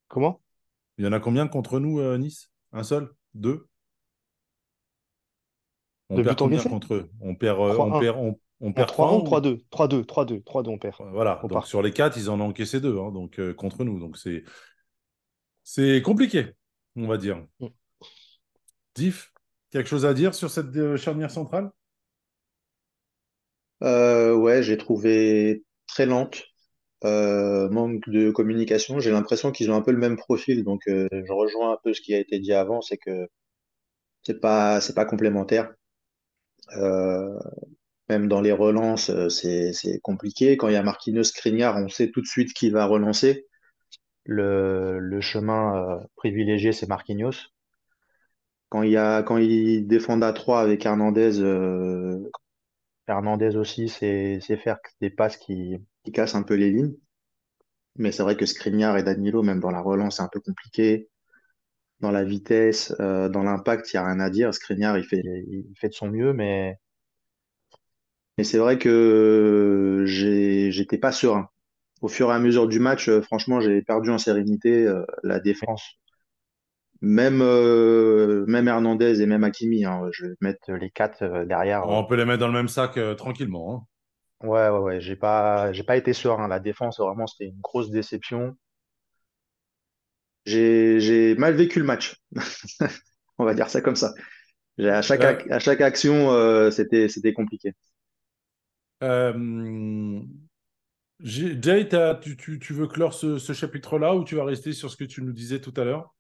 Comment? 0.08 0.42
Il 0.98 1.06
y 1.06 1.08
en 1.08 1.14
a 1.14 1.20
combien 1.22 1.48
contre 1.48 1.80
nous, 1.80 2.00
euh, 2.00 2.18
Nice? 2.18 2.52
Un 2.74 2.84
seul? 2.84 3.10
Deux? 3.36 3.68
On 6.10 6.18
De 6.18 6.22
perd 6.22 6.36
combien 6.36 6.64
encaissé? 6.64 6.70
contre 6.70 6.94
eux? 6.96 7.12
On 7.22 7.36
perd, 7.36 7.60
euh, 7.60 7.80
on 7.80 7.92
3-1. 7.92 8.00
perd, 8.00 8.18
on, 8.18 8.40
on 8.62 8.74
perd 8.74 8.90
3-1 8.90 8.92
3-1 8.92 9.18
ou 9.18 9.22
ou... 9.22 9.24
3-2? 9.24 9.64
3-2, 9.72 10.04
3-2, 10.04 10.04
3-2, 10.06 10.44
3-2, 10.44 10.70
on 10.70 10.78
perd 10.80 10.96
Voilà, 10.98 11.44
au 11.44 11.50
donc 11.50 11.50
parc. 11.50 11.68
sur 11.68 11.82
les 11.82 11.92
4, 11.94 12.18
ils 12.18 12.30
en 12.30 12.40
ont 12.40 12.46
encaissé 12.50 12.80
deux 12.80 12.98
hein, 13.00 13.12
donc, 13.12 13.40
euh, 13.40 13.54
contre 13.54 13.84
nous. 13.84 14.00
Donc 14.00 14.18
c'est 14.18 14.44
c'est 15.64 16.02
compliqué, 16.02 16.54
on 16.96 17.08
va 17.08 17.18
dire. 17.18 17.46
Mm. 17.60 17.68
Diff, 18.96 19.32
quelque 19.72 19.88
chose 19.88 20.06
à 20.06 20.14
dire 20.14 20.34
sur 20.36 20.50
cette 20.50 20.76
euh, 20.76 20.98
charnière 20.98 21.32
centrale? 21.32 21.72
Euh, 23.84 24.34
ouais, 24.36 24.64
j'ai 24.64 24.78
trouvé 24.78 25.64
très 25.88 26.06
lente, 26.06 26.44
euh, 27.06 27.70
manque 27.70 28.08
de 28.10 28.32
communication. 28.32 29.00
J'ai 29.00 29.12
l'impression 29.12 29.52
qu'ils 29.52 29.72
ont 29.72 29.76
un 29.76 29.82
peu 29.82 29.92
le 29.92 29.98
même 30.00 30.18
profil, 30.18 30.64
donc 30.64 30.84
euh, 30.88 31.08
je 31.12 31.32
rejoins 31.34 31.74
un 31.74 31.78
peu 31.84 31.94
ce 31.94 32.02
qui 32.02 32.14
a 32.16 32.20
été 32.20 32.40
dit 32.40 32.54
avant, 32.54 32.82
c'est 32.82 32.98
que 32.98 33.28
c'est 34.24 34.42
pas 34.42 34.82
c'est 34.82 34.96
pas 34.96 35.06
complémentaire. 35.06 35.74
Euh, 36.78 37.38
Même 38.10 38.28
dans 38.30 38.42
les 38.42 38.52
relances, 38.54 39.10
euh, 39.12 39.30
c'est 39.30 40.00
compliqué. 40.04 40.58
Quand 40.58 40.70
il 40.70 40.74
y 40.74 40.78
a 40.78 40.84
Marquinhos, 40.84 41.24
Skriniar, 41.26 41.78
on 41.78 41.90
sait 41.90 42.12
tout 42.12 42.22
de 42.22 42.28
suite 42.28 42.54
qui 42.54 42.70
va 42.72 42.86
relancer. 42.88 43.48
Le, 44.26 45.00
le 45.00 45.22
chemin 45.22 45.78
euh, 46.02 46.06
privilégié, 46.18 46.74
c'est 46.74 46.88
Marquinhos. 46.90 47.34
Quand 48.70 48.84
il 48.84 48.92
y 48.92 48.98
a, 48.98 49.24
quand 49.24 49.38
ils 49.38 49.88
défendent 49.88 50.24
à 50.24 50.32
3 50.34 50.62
avec 50.62 50.86
Hernandez, 50.86 51.42
Hernandez 53.08 53.56
aussi, 53.56 53.90
c'est 53.90 54.38
c'est 54.42 54.58
faire 54.58 54.78
des 55.02 55.10
passes 55.10 55.38
qui, 55.38 55.76
qui 56.04 56.12
cassent 56.12 56.36
un 56.36 56.44
peu 56.44 56.54
les 56.54 56.70
lignes. 56.72 56.94
Mais 57.98 58.14
c'est 58.14 58.24
vrai 58.24 58.38
que 58.38 58.46
Skriniar 58.46 58.98
et 58.98 59.04
Danilo, 59.04 59.44
même 59.44 59.60
dans 59.60 59.70
la 59.72 59.82
relance, 59.82 60.16
c'est 60.18 60.24
un 60.24 60.30
peu 60.32 60.40
compliqué. 60.40 61.10
Dans 62.00 62.12
la 62.12 62.24
vitesse, 62.24 62.94
euh, 63.02 63.28
dans 63.30 63.44
l'impact, 63.44 63.92
il 63.94 63.98
n'y 63.98 64.00
a 64.04 64.06
rien 64.08 64.20
à 64.22 64.30
dire. 64.30 64.54
Skriniar, 64.54 64.98
il 64.98 65.04
fait, 65.04 65.22
il 65.48 65.74
fait 65.78 65.90
de 65.90 65.94
son 65.94 66.10
mieux, 66.10 66.34
mais, 66.34 66.78
mais 68.38 68.44
c'est 68.44 68.58
vrai 68.58 68.78
que 68.78 70.04
j'étais 70.08 70.98
pas 70.98 71.12
serein. 71.12 71.50
Au 72.02 72.08
fur 72.10 72.32
et 72.32 72.36
à 72.36 72.40
mesure 72.40 72.68
du 72.68 72.80
match, 72.80 73.10
euh, 73.10 73.22
franchement, 73.22 73.62
j'ai 73.62 73.82
perdu 73.82 74.12
en 74.12 74.18
sérénité. 74.18 74.86
euh, 74.88 75.06
la 75.24 75.40
défense, 75.40 75.84
même, 77.02 77.42
euh, 77.42 78.46
même 78.48 78.68
Hernandez 78.68 79.22
et 79.22 79.26
même 79.26 79.44
Hakimi, 79.44 79.86
hein, 79.86 80.08
je 80.12 80.26
vais 80.28 80.34
mettre 80.42 80.72
les 80.74 80.90
quatre 80.90 81.46
derrière. 81.46 81.86
On 81.88 82.04
peut 82.04 82.16
les 82.16 82.26
mettre 82.26 82.40
dans 82.42 82.48
le 82.48 82.54
même 82.54 82.68
sac 82.68 83.00
tranquillement. 83.16 83.76
hein. 83.76 83.88
Ouais, 84.44 84.70
ouais, 84.70 84.80
ouais, 84.80 85.02
j'ai 85.02 85.16
pas, 85.16 85.72
j'ai 85.74 85.84
pas 85.84 85.98
été 85.98 86.14
serein. 86.14 86.48
La 86.48 86.60
défense, 86.60 87.00
vraiment, 87.00 87.28
c'était 87.28 87.46
une 87.52 87.60
grosse 87.62 87.90
déception. 87.90 88.56
J'ai, 90.46 91.36
mal 91.38 91.56
vécu 91.56 91.80
le 91.80 91.86
match. 91.86 92.16
On 93.38 93.46
va 93.46 93.54
dire 93.54 93.70
ça 93.70 93.82
comme 93.82 93.96
ça. 93.96 94.14
À 94.80 95.02
chaque, 95.04 95.24
ac- 95.24 95.52
à 95.52 95.60
chaque 95.60 95.82
action, 95.82 96.32
euh, 96.32 96.72
c'était, 96.72 97.10
c'était 97.10 97.34
compliqué. 97.34 97.74
euh, 99.04 100.22
j'ai- 101.20 101.62
Jay, 101.62 101.88
tu, 102.22 102.38
tu- 102.38 102.60
tu 102.60 102.74
veux 102.74 102.88
clore 102.88 103.14
ce, 103.14 103.38
ce 103.40 103.54
chapitre-là 103.54 104.16
ou 104.16 104.24
tu 104.24 104.36
vas 104.36 104.46
rester 104.46 104.74
sur 104.74 104.92
ce 104.92 104.98
que 104.98 105.06
tu 105.06 105.22
nous 105.24 105.34
disais 105.34 105.62
tout 105.62 105.74
à 105.78 105.84
l'heure? 105.86 106.14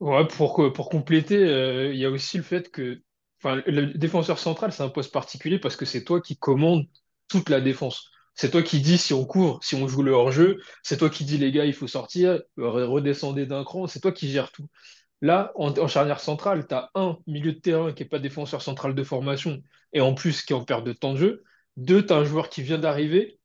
Ouais, 0.00 0.26
pour, 0.28 0.54
que- 0.56 0.70
pour 0.70 0.90
compléter, 0.90 1.38
euh, 1.38 1.92
il 1.94 2.00
y 2.00 2.06
a 2.06 2.10
aussi 2.10 2.38
le 2.38 2.44
fait 2.44 2.70
que 2.72 3.02
enfin, 3.42 3.62
le 3.66 3.94
défenseur 3.94 4.40
central, 4.40 4.72
c'est 4.72 4.84
un 4.84 4.90
poste 4.90 5.12
particulier 5.12 5.60
parce 5.60 5.76
que 5.76 5.86
c'est 5.86 6.04
toi 6.04 6.22
qui 6.22 6.38
commandes 6.38 6.86
toute 7.28 7.50
la 7.50 7.62
défense. 7.62 8.11
C'est 8.34 8.50
toi 8.50 8.62
qui 8.62 8.80
dis 8.80 8.98
si 8.98 9.12
on 9.14 9.24
court, 9.24 9.62
si 9.62 9.74
on 9.74 9.86
joue 9.88 10.02
le 10.02 10.12
hors-jeu, 10.12 10.58
c'est 10.82 10.96
toi 10.96 11.10
qui 11.10 11.24
dis 11.24 11.38
les 11.38 11.52
gars, 11.52 11.64
il 11.66 11.74
faut 11.74 11.86
sortir, 11.86 12.40
re- 12.58 12.84
redescendez 12.84 13.46
d'un 13.46 13.64
cran, 13.64 13.86
c'est 13.86 14.00
toi 14.00 14.12
qui 14.12 14.30
gères 14.30 14.50
tout. 14.52 14.66
Là, 15.22 15.52
en, 15.56 15.88
charnière 15.88 16.20
centrale, 16.20 16.66
tu 16.68 16.74
as 16.74 16.90
un 16.94 17.18
milieu 17.26 17.52
de 17.52 17.60
terrain 17.60 17.92
qui 17.92 18.02
n'est 18.02 18.08
pas 18.08 18.18
défenseur 18.18 18.62
central 18.62 18.94
de 18.94 19.04
formation 19.04 19.62
et 19.92 20.00
en 20.02 20.14
plus 20.14 20.42
qui 20.42 20.52
est 20.52 20.56
en 20.56 20.64
perte 20.64 20.84
de 20.84 20.92
temps 20.92 21.12
de 21.14 21.18
jeu. 21.18 21.44
Deux, 21.76 22.04
tu 22.06 22.12
as 22.12 22.16
un 22.16 22.24
joueur 22.24 22.48
qui 22.50 22.62
vient 22.62 22.78
d'arriver 22.78 23.38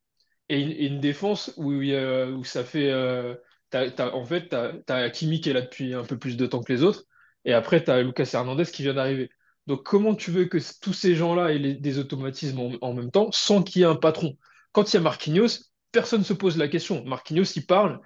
et 0.49 0.61
une, 0.87 0.99
défense 0.99 1.49
a- 1.57 2.27
où 2.29 2.43
ça 2.43 2.63
fait. 2.63 2.89
euh, 2.91 3.35
en 3.73 4.25
fait, 4.25 4.49
tu 4.49 4.55
as, 4.55 4.95
Hakimi 4.95 5.41
qui 5.41 5.49
est 5.49 5.53
là 5.53 5.61
depuis 5.61 5.93
un 5.93 6.03
peu 6.03 6.17
plus 6.17 6.37
de 6.37 6.45
temps 6.45 6.61
que 6.63 6.71
les 6.73 6.83
autres. 6.83 7.03
Et 7.45 7.53
après, 7.53 7.83
tu 7.83 7.91
as 7.91 8.01
Lucas 8.01 8.29
Hernandez 8.33 8.65
qui 8.65 8.83
vient 8.83 8.93
d'arriver. 8.93 9.29
Donc, 9.67 9.83
comment 9.83 10.15
tu 10.15 10.31
veux 10.31 10.45
que 10.45 10.57
tous 10.81 10.93
ces 10.93 11.15
gens-là 11.15 11.53
aient 11.53 11.73
des 11.75 11.99
automatismes 11.99 12.77
en 12.81 12.93
même 12.93 13.11
temps 13.11 13.29
sans 13.31 13.63
qu'il 13.63 13.81
y 13.81 13.83
ait 13.83 13.87
un 13.87 13.95
patron? 13.95 14.37
Quand 14.71 14.91
il 14.91 14.95
y 14.95 14.99
a 14.99 15.01
Marquinhos, 15.01 15.71
personne 15.91 16.19
ne 16.19 16.25
se 16.25 16.33
pose 16.33 16.57
la 16.57 16.67
question. 16.67 17.03
Marquinhos, 17.05 17.55
il 17.55 17.65
parle. 17.65 17.99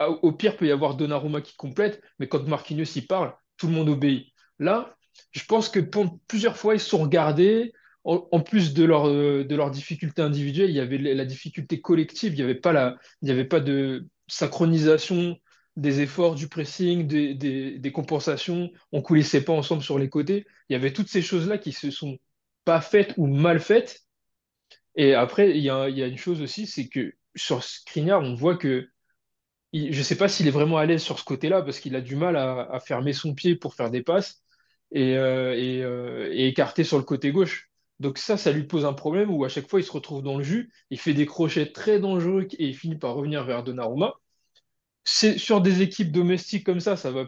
Au 0.00 0.32
pire, 0.32 0.56
peut 0.56 0.66
y 0.66 0.72
avoir 0.72 0.96
Donnarumma 0.96 1.40
qui 1.40 1.56
complète, 1.56 2.02
mais 2.18 2.28
quand 2.28 2.46
Marquinhos 2.46 2.96
y 2.96 3.02
parle, 3.02 3.34
tout 3.56 3.66
le 3.66 3.72
monde 3.72 3.88
obéit. 3.88 4.32
Là, 4.58 4.96
je 5.32 5.44
pense 5.44 5.68
que 5.68 5.80
plusieurs 6.28 6.56
fois, 6.56 6.74
ils 6.74 6.80
sont 6.80 6.98
regardés. 6.98 7.72
En, 8.06 8.40
plus 8.40 8.74
de 8.74 8.84
leur, 8.84 9.08
euh, 9.08 9.44
de 9.44 9.56
leurs 9.56 9.70
difficultés 9.70 10.20
individuelles, 10.20 10.68
il 10.68 10.76
y 10.76 10.80
avait 10.80 10.98
la 10.98 11.24
difficulté 11.24 11.80
collective. 11.80 12.34
Il 12.34 12.36
n'y 12.36 12.42
avait 12.42 12.54
pas 12.54 12.96
il 13.22 13.30
avait 13.30 13.46
pas 13.46 13.60
de 13.60 14.06
synchronisation 14.28 15.38
des 15.76 16.00
efforts, 16.00 16.34
du 16.34 16.48
pressing, 16.48 17.06
des, 17.06 17.34
des, 17.34 17.92
compensations. 17.92 18.70
On 18.92 19.02
coulissait 19.02 19.42
pas 19.42 19.52
ensemble 19.52 19.82
sur 19.82 19.98
les 19.98 20.08
côtés. 20.08 20.46
Il 20.68 20.74
y 20.74 20.76
avait 20.76 20.92
toutes 20.92 21.08
ces 21.08 21.22
choses-là 21.22 21.58
qui 21.58 21.72
se 21.72 21.90
sont 21.90 22.18
pas 22.64 22.80
faites 22.80 23.14
ou 23.16 23.26
mal 23.26 23.60
faites. 23.60 24.03
Et 24.96 25.14
après, 25.14 25.50
il 25.50 25.62
y 25.62 25.70
a, 25.70 25.88
une 25.88 26.18
chose 26.18 26.40
aussi, 26.40 26.66
c'est 26.66 26.88
que 26.88 27.14
sur 27.34 27.62
Skriniar, 27.64 28.22
on 28.22 28.34
voit 28.34 28.56
que 28.56 28.88
je 29.72 29.98
ne 29.98 30.02
sais 30.04 30.16
pas 30.16 30.28
s'il 30.28 30.46
est 30.46 30.52
vraiment 30.52 30.78
à 30.78 30.86
l'aise 30.86 31.02
sur 31.02 31.18
ce 31.18 31.24
côté-là 31.24 31.62
parce 31.62 31.80
qu'il 31.80 31.96
a 31.96 32.00
du 32.00 32.14
mal 32.16 32.36
à, 32.36 32.78
fermer 32.80 33.12
son 33.12 33.34
pied 33.34 33.56
pour 33.56 33.74
faire 33.74 33.90
des 33.90 34.02
passes 34.02 34.42
et, 34.92 35.16
euh, 35.16 35.52
euh, 35.54 36.30
et 36.32 36.46
écarter 36.46 36.84
sur 36.84 36.98
le 36.98 37.04
côté 37.04 37.32
gauche. 37.32 37.70
Donc 38.00 38.18
ça, 38.18 38.36
ça 38.36 38.52
lui 38.52 38.64
pose 38.64 38.84
un 38.84 38.92
problème 38.92 39.30
où 39.30 39.44
à 39.44 39.48
chaque 39.48 39.68
fois 39.68 39.80
il 39.80 39.84
se 39.84 39.92
retrouve 39.92 40.22
dans 40.22 40.38
le 40.38 40.44
jus, 40.44 40.72
il 40.90 40.98
fait 40.98 41.14
des 41.14 41.26
crochets 41.26 41.72
très 41.72 41.98
dangereux 42.00 42.46
et 42.58 42.68
il 42.68 42.76
finit 42.76 42.96
par 42.96 43.14
revenir 43.14 43.44
vers 43.44 43.64
Donnarumma. 43.64 44.14
Sur 45.04 45.60
des 45.60 45.82
équipes 45.82 46.12
domestiques 46.12 46.64
comme 46.64 46.80
ça, 46.80 46.96
ça 46.96 47.10
va 47.10 47.26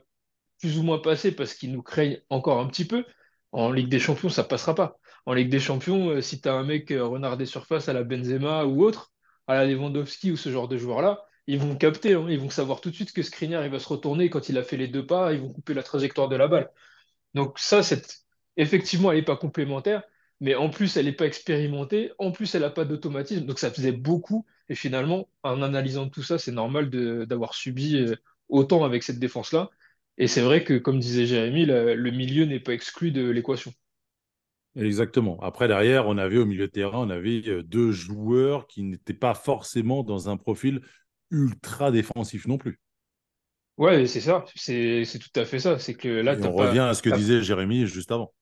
plus 0.60 0.78
ou 0.78 0.82
moins 0.82 0.98
passer 0.98 1.32
parce 1.32 1.54
qu'ils 1.54 1.72
nous 1.72 1.82
craignent 1.82 2.20
encore 2.30 2.60
un 2.60 2.66
petit 2.68 2.86
peu. 2.86 3.04
En 3.52 3.70
Ligue 3.70 3.88
des 3.88 3.98
Champions, 3.98 4.28
ça 4.28 4.44
passera 4.44 4.74
pas. 4.74 4.98
En 5.26 5.34
Ligue 5.34 5.50
des 5.50 5.60
Champions, 5.60 6.10
euh, 6.10 6.20
si 6.22 6.40
tu 6.40 6.48
as 6.48 6.54
un 6.54 6.64
mec 6.64 6.90
euh, 6.90 7.04
renard 7.04 7.36
des 7.36 7.46
surfaces 7.46 7.88
à 7.88 7.92
la 7.92 8.04
Benzema 8.04 8.64
ou 8.64 8.84
autre, 8.84 9.12
à 9.46 9.54
la 9.54 9.66
Lewandowski 9.66 10.32
ou 10.32 10.36
ce 10.36 10.50
genre 10.50 10.68
de 10.68 10.78
joueur-là, 10.78 11.24
ils 11.46 11.58
vont 11.58 11.76
capter, 11.76 12.14
hein. 12.14 12.26
ils 12.28 12.40
vont 12.40 12.50
savoir 12.50 12.80
tout 12.80 12.90
de 12.90 12.94
suite 12.94 13.12
que 13.12 13.22
Skriniar 13.22 13.64
il 13.64 13.70
va 13.70 13.78
se 13.78 13.88
retourner 13.88 14.30
quand 14.30 14.48
il 14.48 14.58
a 14.58 14.62
fait 14.62 14.76
les 14.76 14.88
deux 14.88 15.06
pas, 15.06 15.32
ils 15.32 15.40
vont 15.40 15.52
couper 15.52 15.74
la 15.74 15.82
trajectoire 15.82 16.28
de 16.28 16.36
la 16.36 16.48
balle. 16.48 16.70
Donc 17.34 17.58
ça, 17.58 17.82
c'est 17.82 18.24
effectivement, 18.56 19.12
elle 19.12 19.18
n'est 19.18 19.24
pas 19.24 19.36
complémentaire, 19.36 20.02
mais 20.40 20.54
en 20.54 20.70
plus, 20.70 20.96
elle 20.96 21.06
n'est 21.06 21.12
pas 21.12 21.26
expérimentée, 21.26 22.12
en 22.18 22.32
plus, 22.32 22.54
elle 22.54 22.62
n'a 22.62 22.70
pas 22.70 22.84
d'automatisme, 22.84 23.46
donc 23.46 23.58
ça 23.58 23.70
faisait 23.70 23.92
beaucoup. 23.92 24.46
Et 24.68 24.74
finalement, 24.74 25.28
en 25.42 25.62
analysant 25.62 26.08
tout 26.08 26.22
ça, 26.22 26.38
c'est 26.38 26.52
normal 26.52 26.90
d'avoir 27.26 27.54
subi 27.54 27.96
euh, 27.96 28.16
autant 28.48 28.84
avec 28.84 29.02
cette 29.02 29.18
défense-là. 29.18 29.70
Et 30.18 30.28
c'est 30.28 30.40
vrai 30.40 30.64
que, 30.64 30.78
comme 30.78 30.98
disait 31.00 31.26
Jérémy, 31.26 31.66
le 31.66 32.10
milieu 32.10 32.44
n'est 32.46 32.60
pas 32.60 32.72
exclu 32.74 33.12
de 33.12 33.28
l'équation. 33.28 33.72
Exactement. 34.76 35.40
Après, 35.40 35.68
derrière, 35.68 36.06
on 36.06 36.18
avait 36.18 36.38
au 36.38 36.44
milieu 36.46 36.66
de 36.66 36.70
terrain, 36.72 36.98
on 37.00 37.10
avait 37.10 37.42
euh, 37.48 37.62
deux 37.62 37.92
joueurs 37.92 38.66
qui 38.66 38.82
n'étaient 38.82 39.14
pas 39.14 39.34
forcément 39.34 40.02
dans 40.02 40.28
un 40.28 40.36
profil 40.36 40.82
ultra 41.30 41.90
défensif 41.90 42.46
non 42.46 42.58
plus. 42.58 42.78
Ouais, 43.78 44.06
c'est 44.06 44.20
ça, 44.22 44.44
c'est 44.54 45.04
tout 45.18 45.38
à 45.40 45.44
fait 45.44 45.58
ça. 45.58 45.78
C'est 45.78 45.94
que 45.94 46.08
là, 46.08 46.36
on 46.42 46.52
pas, 46.54 46.70
revient 46.70 46.80
à 46.80 46.94
ce 46.94 47.02
que 47.02 47.10
disait 47.10 47.42
Jérémy 47.42 47.86
juste 47.86 48.10
avant. 48.10 48.32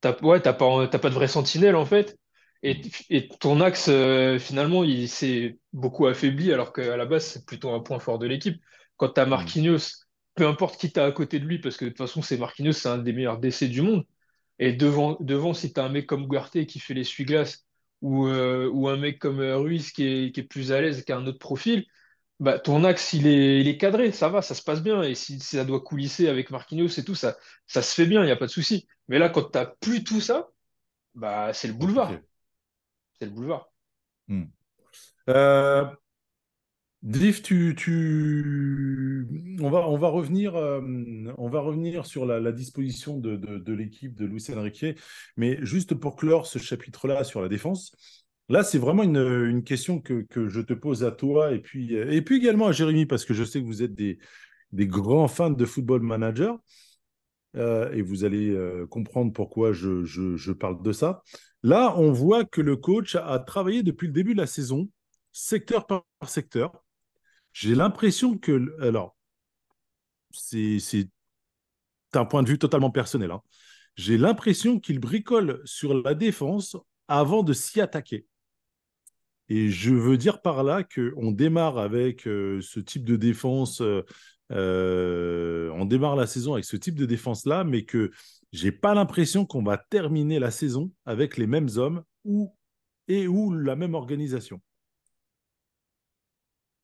t'as- 0.00 0.16
ouais, 0.24 0.40
t'as 0.40 0.52
pas, 0.52 0.88
pas 0.88 1.08
de 1.10 1.14
vrai 1.14 1.28
sentinelle 1.28 1.76
en 1.76 1.86
fait. 1.86 2.16
Et, 2.62 2.80
et 3.10 3.28
ton 3.28 3.60
axe, 3.60 3.88
euh, 3.88 4.38
finalement, 4.38 4.82
il 4.84 5.08
s'est 5.08 5.58
beaucoup 5.72 6.06
affaibli 6.06 6.52
alors 6.52 6.72
qu'à 6.72 6.96
la 6.96 7.06
base, 7.06 7.26
c'est 7.26 7.46
plutôt 7.46 7.70
un 7.74 7.80
point 7.80 7.98
fort 7.98 8.18
de 8.18 8.26
l'équipe. 8.26 8.60
Quand 8.96 9.10
t'as 9.10 9.26
Mm. 9.26 9.26
Marquinhos, 9.26 9.78
peu 10.34 10.46
importe 10.46 10.80
qui 10.80 10.90
t'as 10.92 11.06
à 11.06 11.12
côté 11.12 11.38
de 11.38 11.44
lui, 11.46 11.58
parce 11.60 11.76
que 11.76 11.84
de 11.84 11.90
toute 11.90 11.98
façon, 11.98 12.22
c'est 12.22 12.38
Marquinhos, 12.38 12.72
c'est 12.72 12.88
un 12.88 12.98
des 12.98 13.12
meilleurs 13.12 13.38
décès 13.38 13.68
du 13.68 13.82
monde. 13.82 14.04
Et 14.58 14.72
devant, 14.72 15.16
devant 15.20 15.54
si 15.54 15.72
t'as 15.72 15.84
un 15.84 15.88
mec 15.88 16.06
comme 16.06 16.24
Ugarte 16.24 16.64
qui 16.66 16.78
fait 16.78 16.94
l'essuie-glace 16.94 17.66
ou, 18.00 18.26
euh, 18.26 18.68
ou 18.72 18.88
un 18.88 18.96
mec 18.96 19.18
comme 19.18 19.40
euh, 19.40 19.58
Ruiz 19.58 19.92
qui 19.92 20.04
est, 20.04 20.32
qui 20.32 20.40
est 20.40 20.44
plus 20.44 20.72
à 20.72 20.80
l'aise, 20.80 21.04
qui 21.04 21.12
a 21.12 21.16
un 21.18 21.26
autre 21.26 21.38
profil, 21.38 21.86
bah, 22.38 22.58
ton 22.58 22.84
axe, 22.84 23.12
il 23.14 23.26
est, 23.26 23.60
il 23.60 23.68
est 23.68 23.78
cadré, 23.78 24.12
ça 24.12 24.28
va, 24.28 24.42
ça 24.42 24.54
se 24.54 24.62
passe 24.62 24.82
bien. 24.82 25.02
Et 25.02 25.14
si, 25.14 25.40
si 25.40 25.56
ça 25.56 25.64
doit 25.64 25.80
coulisser 25.80 26.28
avec 26.28 26.50
Marquinhos 26.50 26.98
et 26.98 27.04
tout, 27.04 27.14
ça, 27.14 27.36
ça 27.66 27.82
se 27.82 27.94
fait 27.94 28.06
bien, 28.06 28.22
il 28.22 28.26
n'y 28.26 28.32
a 28.32 28.36
pas 28.36 28.46
de 28.46 28.50
souci. 28.50 28.86
Mais 29.08 29.18
là, 29.18 29.28
quand 29.30 29.44
t'as 29.44 29.66
plus 29.66 30.04
tout 30.04 30.20
ça, 30.20 30.48
bah, 31.14 31.52
c'est 31.54 31.68
le 31.68 31.74
boulevard. 31.74 32.12
C'est 33.18 33.26
le 33.26 33.30
boulevard. 33.30 33.70
Mm. 34.28 34.44
Euh, 35.30 35.86
Div, 37.02 37.42
tu, 37.42 37.74
tu... 37.76 39.28
On, 39.60 39.70
va, 39.70 39.78
euh, 39.78 40.00
revenir 41.38 42.06
sur 42.06 42.26
la, 42.26 42.52
disposition 42.52 43.18
de, 43.18 43.72
l'équipe 43.72 44.14
de 44.14 44.24
Luis 44.26 44.44
Enrique, 44.52 44.86
mais 45.36 45.58
juste 45.64 45.94
pour 45.94 46.16
clore 46.16 46.46
ce 46.46 46.58
chapitre-là 46.58 47.22
sur 47.22 47.40
la 47.40 47.48
défense, 47.48 47.94
là, 48.48 48.64
c'est 48.64 48.78
vraiment 48.78 49.04
une, 49.04 49.62
question 49.62 50.00
que, 50.00 50.26
je 50.48 50.60
te 50.60 50.72
pose 50.72 51.04
à 51.04 51.12
toi 51.12 51.52
et 51.52 51.60
puis, 51.60 51.94
et 51.94 52.22
puis 52.22 52.38
également 52.38 52.66
à 52.66 52.72
Jérémy, 52.72 53.06
parce 53.06 53.24
que 53.24 53.34
je 53.34 53.44
sais 53.44 53.60
que 53.60 53.66
vous 53.66 53.82
êtes 53.82 53.94
des, 53.94 54.18
grands 54.72 55.28
fans 55.28 55.50
de 55.50 55.64
football 55.64 56.02
manager, 56.02 56.58
euh, 57.56 57.92
et 57.92 58.02
vous 58.02 58.24
allez 58.24 58.50
euh, 58.50 58.86
comprendre 58.86 59.32
pourquoi 59.32 59.72
je 59.72 60.52
parle 60.52 60.82
de 60.82 60.92
ça. 60.92 61.22
Là, 61.62 61.94
on 61.98 62.10
voit 62.10 62.44
que 62.44 62.60
le 62.60 62.76
coach 62.76 63.16
a 63.16 63.38
travaillé 63.38 63.82
depuis 63.82 64.08
le 64.08 64.12
début 64.12 64.34
de 64.34 64.40
la 64.40 64.46
saison, 64.46 64.88
secteur 65.32 65.86
par 65.86 66.04
secteur. 66.26 66.85
J'ai 67.58 67.74
l'impression 67.74 68.36
que, 68.36 68.76
alors, 68.82 69.16
c'est 70.30 71.08
un 72.12 72.26
point 72.26 72.42
de 72.42 72.50
vue 72.50 72.58
totalement 72.58 72.90
personnel. 72.90 73.30
Hein. 73.30 73.40
J'ai 73.94 74.18
l'impression 74.18 74.78
qu'il 74.78 74.98
bricole 74.98 75.62
sur 75.64 75.94
la 75.94 76.12
défense 76.12 76.76
avant 77.08 77.42
de 77.42 77.54
s'y 77.54 77.80
attaquer. 77.80 78.26
Et 79.48 79.70
je 79.70 79.94
veux 79.94 80.18
dire 80.18 80.42
par 80.42 80.64
là 80.64 80.84
qu'on 80.84 81.32
démarre 81.32 81.78
avec 81.78 82.28
euh, 82.28 82.60
ce 82.60 82.78
type 82.78 83.06
de 83.06 83.16
défense, 83.16 83.80
euh, 83.80 84.02
euh, 84.52 85.70
on 85.76 85.86
démarre 85.86 86.14
la 86.16 86.26
saison 86.26 86.52
avec 86.52 86.66
ce 86.66 86.76
type 86.76 86.96
de 86.96 87.06
défense-là, 87.06 87.64
mais 87.64 87.86
que 87.86 88.10
j'ai 88.52 88.70
pas 88.70 88.92
l'impression 88.92 89.46
qu'on 89.46 89.62
va 89.62 89.78
terminer 89.78 90.38
la 90.40 90.50
saison 90.50 90.92
avec 91.06 91.38
les 91.38 91.46
mêmes 91.46 91.70
hommes 91.76 92.04
ou, 92.26 92.54
et 93.08 93.26
ou 93.26 93.50
la 93.54 93.76
même 93.76 93.94
organisation. 93.94 94.60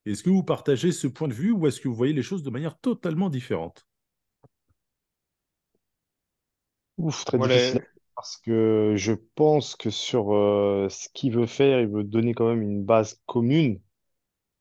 Est-ce 0.07 0.23
que 0.23 0.31
vous 0.31 0.45
partagez 0.45 0.93
ce 0.93 1.09
point 1.09 1.27
de 1.27 1.35
vue 1.35 1.51
ou 1.51 1.67
est-ce 1.67 1.81
que 1.81 1.88
vous 1.88 1.95
voyez 1.97 2.12
les 2.12 2.23
choses 2.23 2.45
de 2.45 2.51
manière 2.51 2.79
totalement 2.79 3.31
différente? 3.31 3.85
Ouf, 6.99 7.25
très 7.25 7.38
difficile. 7.38 7.81
Parce 8.15 8.37
que 8.38 8.95
je 8.97 9.12
pense 9.35 9.75
que 9.77 9.91
sur 9.91 10.33
euh, 10.35 10.88
ce 10.91 11.09
qu'il 11.12 11.33
veut 11.33 11.47
faire, 11.47 11.81
il 11.81 11.88
veut 11.88 12.05
donner 12.05 12.35
quand 12.35 12.49
même 12.49 12.62
une 12.62 12.85
base 12.85 13.21
commune 13.27 13.81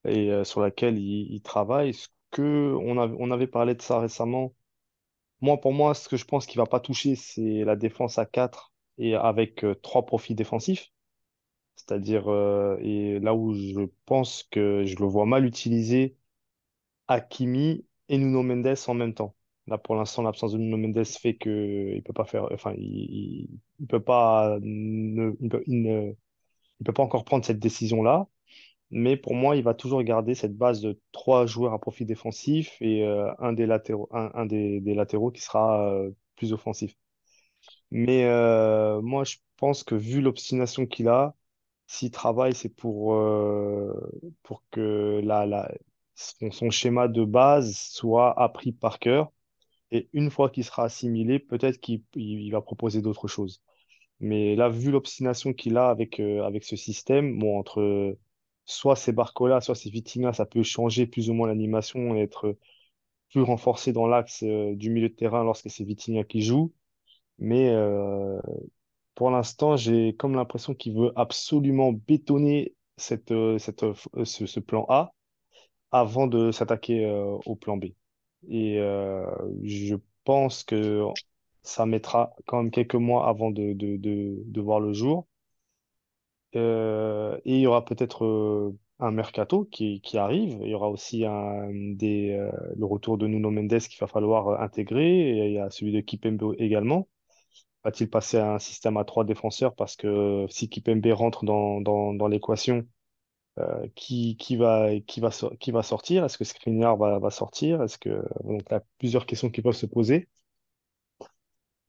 et 0.06 0.32
euh, 0.32 0.44
sur 0.46 0.62
laquelle 0.62 0.98
il, 1.00 1.34
il 1.34 1.42
travaille. 1.42 1.94
Ce 1.96 2.10
que 2.32 2.76
on 2.82 2.98
avait, 3.00 3.16
on 3.20 3.32
avait 3.32 3.48
parlé 3.48 3.76
de 3.76 3.82
ça 3.82 4.00
récemment. 4.00 4.56
Moi, 5.42 5.60
pour 5.62 5.74
moi, 5.74 5.94
ce 5.96 6.10
que 6.10 6.18
je 6.18 6.26
pense 6.26 6.46
qu'il 6.48 6.60
va 6.60 6.68
pas 6.68 6.80
toucher, 6.82 7.16
c'est 7.16 7.64
la 7.66 7.76
défense 7.78 8.18
à 8.20 8.26
4 8.26 8.74
et 8.98 9.16
avec 9.16 9.64
euh, 9.66 9.76
trois 9.76 10.06
profils 10.06 10.36
défensifs. 10.36 10.92
C'est-à-dire, 11.88 12.28
euh, 12.30 12.78
et 12.82 13.20
là 13.20 13.34
où 13.36 13.54
je 13.54 13.82
pense 14.06 14.44
que 14.44 14.86
je 14.86 14.96
le 14.98 15.06
vois 15.06 15.26
mal 15.26 15.46
utiliser 15.46 16.16
Hakimi 17.08 17.86
et 18.10 18.18
Nuno 18.18 18.44
Mendes 18.44 18.76
en 18.88 18.94
même 18.94 19.14
temps. 19.14 19.36
Là, 19.68 19.78
pour 19.78 19.96
l'instant, 19.96 20.22
l'absence 20.24 20.54
de 20.54 20.58
Nuno 20.60 20.78
Mendes 20.78 21.06
fait 21.06 21.36
que 21.36 21.94
il 21.96 22.04
peut 22.04 22.14
pas 22.14 22.26
faire, 22.26 22.48
enfin, 22.54 22.74
il, 22.78 23.50
peut 23.90 24.00
pas, 24.04 24.60
ne, 24.62 25.34
il 25.42 25.50
peut, 25.50 25.64
ne, 25.68 26.14
peut 26.86 26.94
pas 26.94 27.04
encore 27.04 27.26
prendre 27.26 27.46
cette 27.46 27.60
décision-là. 27.60 28.28
Mais 28.92 29.18
pour 29.18 29.36
moi, 29.36 29.56
il 29.56 29.64
va 29.64 29.74
toujours 29.74 30.04
garder 30.04 30.36
cette 30.36 30.58
base 30.58 30.82
de 30.82 31.00
trois 31.14 31.46
joueurs 31.46 31.74
à 31.74 31.80
profil 31.80 32.08
défensif 32.08 32.78
et 32.82 33.04
euh, 33.06 33.32
un 33.40 33.54
des 33.54 33.66
latéraux, 33.68 34.10
un, 34.12 34.46
des, 34.46 34.82
latéraux 34.96 35.32
qui 35.32 35.42
sera 35.42 35.90
euh, 35.94 36.12
plus 36.36 36.54
offensif. 36.54 36.96
Mais 37.92 38.26
moi, 39.02 39.24
je 39.26 39.38
pense 39.58 39.84
que 39.84 39.96
vu 39.96 40.22
l'obstination 40.22 40.86
qu'il 40.88 41.08
a, 41.08 41.36
s'il 41.92 42.12
travaille, 42.12 42.56
c'est 42.56 42.70
pour, 42.70 43.16
euh, 43.16 43.94
que 44.72 45.22
son, 46.16 46.70
schéma 46.70 47.08
de 47.10 47.26
base 47.26 47.76
soit 47.76 48.40
appris 48.40 48.72
par 48.72 49.00
cœur. 49.00 49.32
Et 49.92 50.10
une 50.14 50.32
fois 50.32 50.50
qu'il 50.50 50.64
sera 50.64 50.86
assimilé, 50.86 51.40
peut-être 51.40 51.80
qu'il 51.82 52.04
il 52.16 52.42
il 52.42 52.52
va 52.52 52.62
proposer 52.62 53.02
d'autres 53.02 53.28
choses. 53.28 53.62
Mais 54.22 54.56
là, 54.56 54.70
vu 54.70 54.92
l'obstination 54.92 55.54
qu'il 55.54 55.78
a 55.78 55.90
avec, 55.90 56.20
euh, 56.22 56.50
ce 56.62 56.76
système, 56.78 57.40
bon, 57.40 57.60
entre 57.60 58.18
soit 58.66 58.96
c'est 58.96 59.14
Barcola, 59.14 59.62
soit 59.62 59.76
c'est 59.76 59.90
Vitinha, 59.90 60.34
ça 60.34 60.46
peut 60.46 60.64
changer 60.64 61.08
plus 61.08 61.30
ou 61.30 61.34
moins 61.34 61.48
l'animation 61.50 62.16
et 62.16 62.22
être 62.22 62.58
plus 63.32 63.42
renforcé 63.44 63.94
dans 63.94 64.08
l'axe 64.08 64.44
euh, 64.44 64.76
du 64.76 64.90
milieu 64.92 65.10
de 65.10 65.16
terrain 65.16 65.44
lorsque 65.44 65.70
c'est 65.70 65.84
Vitinha 65.86 66.24
qui 66.24 66.42
joue. 66.42 66.74
Mais 67.40 67.70
euh, 67.72 68.40
pour 69.16 69.32
l'instant, 69.32 69.76
j'ai 69.78 70.16
comme 70.16 70.36
l'impression 70.36 70.74
qu'il 70.74 70.96
veut 70.96 71.12
absolument 71.16 71.92
bétonner 71.94 72.76
euh, 73.32 73.58
cette, 73.58 73.84
euh, 73.84 73.94
ce, 74.26 74.60
plan 74.60 74.86
A 74.90 75.14
avant 75.92 76.28
de 76.28 76.52
s'attaquer 76.52 77.06
euh, 77.06 77.38
au 77.46 77.56
plan 77.56 77.78
B. 77.78 77.86
Et 78.50 78.80
euh, 78.80 79.26
je 79.64 79.96
pense 80.24 80.64
que 80.64 81.06
ça 81.64 81.86
mettra 81.86 82.36
quand 82.46 82.58
même 82.64 82.72
quelques 82.72 82.96
mois 82.96 83.28
avant 83.28 83.52
de, 83.52 84.62
voir 84.62 84.80
le 84.80 84.94
jour. 84.94 85.28
Euh, 86.56 87.38
et 87.46 87.56
il 87.56 87.62
y 87.62 87.68
aura 87.68 87.86
peut-être 87.86 88.26
euh, 88.26 88.78
un 89.00 89.12
mercato 89.12 89.66
qui, 89.66 90.02
arrive. 90.16 90.60
Il 90.62 90.70
y 90.70 90.74
aura 90.74 90.90
aussi 90.90 91.26
euh, 91.26 91.72
le 91.72 92.86
retour 92.86 93.18
de 93.18 93.28
Nuno 93.28 93.52
Mendes 93.52 93.80
qu'il 93.80 94.00
va 94.00 94.08
falloir 94.08 94.48
euh, 94.50 94.58
intégrer. 94.60 95.48
Il 95.48 95.54
y 95.54 95.60
a 95.60 95.70
celui 95.70 95.92
de 95.94 96.02
Kipembe 96.02 96.56
également. 96.58 97.08
Va-t-il 97.84 98.10
passer 98.10 98.38
à 98.38 98.54
un 98.56 98.60
système 98.60 98.98
à 98.98 99.06
trois 99.06 99.26
défenseurs? 99.26 99.76
Parce 99.76 99.96
que 99.96 100.46
si 100.50 100.70
Kipembe 100.70 101.06
rentre 101.14 101.46
dans, 101.46 101.82
dans, 101.82 102.14
dans 102.14 102.28
l'équation, 102.28 102.88
euh, 103.60 103.88
qui, 103.96 104.38
qui 104.38 104.56
va, 104.58 104.90
qui 105.08 105.20
va, 105.22 105.32
so- 105.32 105.56
qui 105.60 105.72
va 105.72 105.84
sortir? 105.84 106.26
Est-ce 106.26 106.38
que 106.38 106.46
Skriniar 106.46 106.98
va, 106.98 107.20
va 107.20 107.30
sortir? 107.32 107.84
Est-ce 107.84 107.98
que, 108.00 108.10
donc, 108.44 108.64
il 108.70 108.74
y 108.74 108.76
a 108.76 108.84
plusieurs 109.00 109.26
questions 109.28 109.50
qui 109.52 109.62
peuvent 109.62 109.74
se 109.76 109.86
poser. 109.88 110.30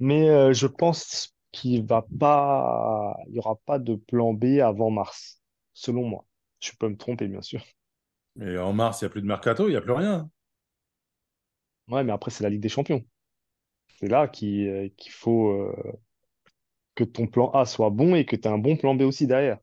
Mais 0.00 0.28
euh, 0.28 0.52
je 0.52 0.66
pense 0.66 1.34
qu'il 1.52 1.84
va 1.86 2.08
pas, 2.18 3.16
il 3.28 3.34
y 3.34 3.38
aura 3.38 3.56
pas 3.66 3.78
de 3.78 3.94
plan 3.96 4.32
B 4.34 4.58
avant 4.62 4.90
mars, 4.90 5.40
selon 5.74 6.06
moi. 6.08 6.26
Je 6.60 6.72
peux 6.78 6.88
me 6.88 6.96
tromper, 6.96 7.28
bien 7.28 7.42
sûr. 7.42 7.62
Et 8.42 8.58
en 8.58 8.74
mars, 8.74 9.00
il 9.00 9.04
n'y 9.04 9.06
a 9.06 9.10
plus 9.10 9.22
de 9.22 9.26
mercato, 9.26 9.68
il 9.68 9.70
n'y 9.70 9.76
a 9.76 9.80
plus 9.80 9.92
rien. 9.92 10.30
Ouais, 11.88 12.02
mais 12.04 12.12
après, 12.12 12.30
c'est 12.32 12.42
la 12.44 12.50
Ligue 12.50 12.60
des 12.60 12.68
Champions. 12.68 13.04
C'est 14.02 14.08
là 14.08 14.28
qu'il 14.28 14.68
euh, 14.68 14.88
qu'il 14.98 15.12
faut 15.12 15.48
euh, 15.50 15.74
que 16.94 17.04
ton 17.04 17.26
plan 17.26 17.50
A 17.50 17.66
soit 17.66 17.90
bon 17.90 18.14
et 18.14 18.24
que 18.24 18.34
tu 18.34 18.48
aies 18.48 18.50
un 18.50 18.56
bon 18.56 18.78
plan 18.78 18.94
B 18.94 19.02
aussi 19.02 19.26
derrière. 19.26 19.58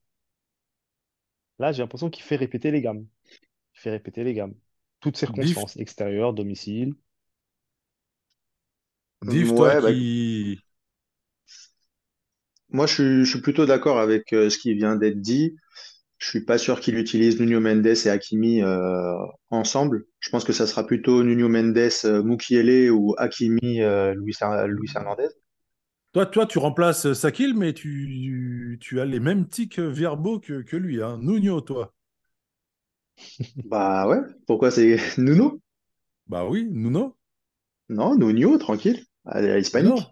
Là, 1.60 1.72
j'ai 1.72 1.84
l'impression 1.84 2.10
qu'il 2.10 2.24
fait 2.24 2.38
répéter 2.38 2.72
les 2.72 2.82
gammes. 2.82 3.06
Il 3.76 3.80
fait 3.82 3.92
répéter 3.92 4.24
les 4.26 4.34
gammes. 4.36 4.56
Toutes 5.02 5.18
Diff, 5.30 5.66
circonstances, 5.66 5.78
extérieur, 5.78 6.34
domicile. 6.34 6.96
Diff, 9.24 9.54
toi 9.54 9.72
Ouais, 9.72 9.82
bah, 9.82 9.92
qui. 9.94 10.60
moi 12.70 12.88
je 12.88 12.94
suis, 12.94 13.26
je 13.26 13.30
suis 13.30 13.42
plutôt 13.42 13.66
d'accord 13.68 14.00
avec 14.00 14.34
euh, 14.34 14.50
ce 14.50 14.58
qui 14.58 14.74
vient 14.74 14.96
d'être 14.96 15.22
dit. 15.22 15.56
Je 16.20 16.28
suis 16.28 16.42
pas 16.44 16.58
sûr 16.58 16.82
qu'il 16.82 16.98
utilise 16.98 17.40
Nuno 17.40 17.62
Mendes 17.62 17.86
et 17.88 18.10
Hakimi 18.10 18.62
euh, 18.62 19.16
ensemble. 19.52 20.06
Je 20.20 20.30
pense 20.30 20.44
que 20.44 20.52
ça 20.52 20.68
sera 20.68 20.86
plutôt 20.86 21.24
Nuno 21.24 21.48
Mendes, 21.48 21.78
euh, 22.06 22.22
Mukiele 22.24 22.92
ou 22.92 23.16
Hakimi, 23.18 23.82
euh, 23.82 24.14
Luis, 24.16 24.36
Luis 24.68 24.92
Hernandez. 24.96 25.30
Toi, 26.12 26.26
toi, 26.26 26.46
tu 26.46 26.58
remplaces 26.58 27.14
Sakil, 27.14 27.54
mais 27.56 27.74
tu, 27.74 28.78
tu 28.82 29.00
as 29.00 29.06
les 29.06 29.20
mêmes 29.20 29.48
tics 29.48 29.80
verbaux 29.80 30.40
que, 30.40 30.62
que 30.62 30.76
lui. 30.76 31.02
Hein. 31.02 31.20
Nuno, 31.22 31.62
toi. 31.62 31.94
Bah 33.66 34.08
ouais, 34.08 34.20
pourquoi 34.48 34.72
c'est 34.72 34.98
Nuno? 35.18 35.62
Bah 36.28 36.46
oui, 36.48 36.68
Nuno. 36.72 37.18
Non, 37.90 38.16
Nuno, 38.16 38.58
tranquille. 38.58 39.04
Allez, 39.26 39.60
Mais 39.62 39.62
hispanique. 39.62 39.96
non. 39.96 40.06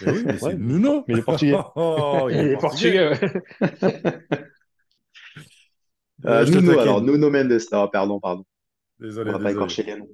Mais 0.00 0.10
oui, 0.12 0.24
mais 0.26 0.38
c'est 0.38 0.54
Ouais, 0.54 0.56
mais, 0.58 0.74
Nuno. 0.74 1.04
mais 1.06 1.14
les 1.14 1.22
Portugais. 1.22 1.64
Oh, 1.76 2.28
il 2.30 2.36
est 2.48 2.56
portugais. 2.58 2.58
portugais, 2.58 3.08
ouais. 3.08 3.42
Euh, 6.26 6.44
Nuno, 6.46 6.78
alors. 6.78 7.02
Nuno 7.02 7.30
Mendes. 7.30 7.58
Ah, 7.72 7.88
pardon, 7.92 8.20
pardon. 8.20 8.44
On 8.44 9.04
Désolé, 9.04 9.32
va 9.32 9.38
pas 9.38 9.50
désolé. 9.50 9.52
écorcher 9.52 9.82
les 9.84 9.96
noms. 9.96 10.08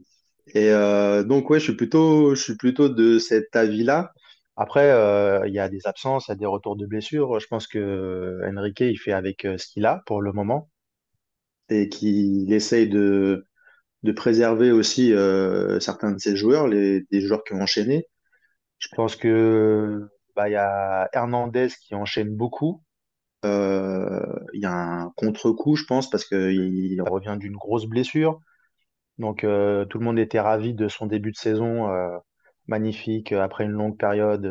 Et 0.55 0.71
euh, 0.71 1.23
donc 1.25 1.51
ouais, 1.51 1.59
je 1.61 1.65
suis 1.65 1.77
plutôt, 1.77 2.35
je 2.35 2.43
suis 2.43 2.57
plutôt 2.57 2.89
de 2.89 3.19
cet 3.19 3.55
avis-là. 3.57 4.13
Après, 4.57 4.91
euh, 4.91 5.47
il 5.49 5.55
y 5.55 5.59
a 5.61 5.69
des 5.69 5.87
absences, 5.87 6.29
il 6.29 6.33
y 6.33 6.35
a 6.35 6.37
des 6.37 6.47
retours 6.47 6.77
de 6.77 6.87
blessures. 6.87 7.41
Je 7.41 7.47
pense 7.47 7.67
que 7.67 8.41
Enrique, 8.57 8.81
il 8.81 8.99
fait 8.99 9.13
avec 9.13 9.43
ce 9.43 9.67
qu'il 9.67 9.87
a 9.87 10.03
pour 10.07 10.23
le 10.23 10.33
moment 10.33 10.71
et 11.69 11.89
qu'il 11.89 12.53
essaye 12.53 12.89
de, 12.89 13.47
de 14.03 14.13
préserver 14.13 14.73
aussi 14.73 15.13
euh, 15.15 15.81
certains 15.81 16.13
de 16.13 16.19
ses 16.21 16.37
joueurs, 16.37 16.69
les, 16.69 17.03
des 17.11 17.21
joueurs 17.23 17.45
qui 17.45 17.55
ont 17.55 17.63
enchaîné. 17.63 18.07
Je 18.79 18.89
pense 18.97 19.17
que 19.17 20.09
bah, 20.37 20.49
il 20.49 20.53
y 20.53 20.57
a 20.57 21.09
Hernandez 21.13 21.69
qui 21.83 21.95
enchaîne 21.95 22.35
beaucoup. 22.37 22.83
Euh, 23.45 24.21
il 24.53 24.61
y 24.63 24.67
a 24.67 24.73
un 24.73 25.11
contre-coup, 25.17 25.77
je 25.77 25.85
pense, 25.85 26.11
parce 26.11 26.25
qu'il 26.25 26.39
il 26.53 27.03
revient 27.03 27.37
d'une 27.39 27.57
grosse 27.57 27.87
blessure. 27.87 28.41
Donc 29.19 29.45
euh, 29.45 29.85
tout 29.87 29.99
le 29.99 30.05
monde 30.05 30.19
était 30.19 30.41
ravi 30.41 30.75
de 30.75 30.89
son 30.89 31.07
début 31.07 31.33
de 31.33 31.37
saison, 31.37 31.91
euh, 31.91 32.17
magnifique, 32.67 33.33
après 33.33 33.65
une 33.65 33.73
longue 33.73 33.99
période. 33.99 34.51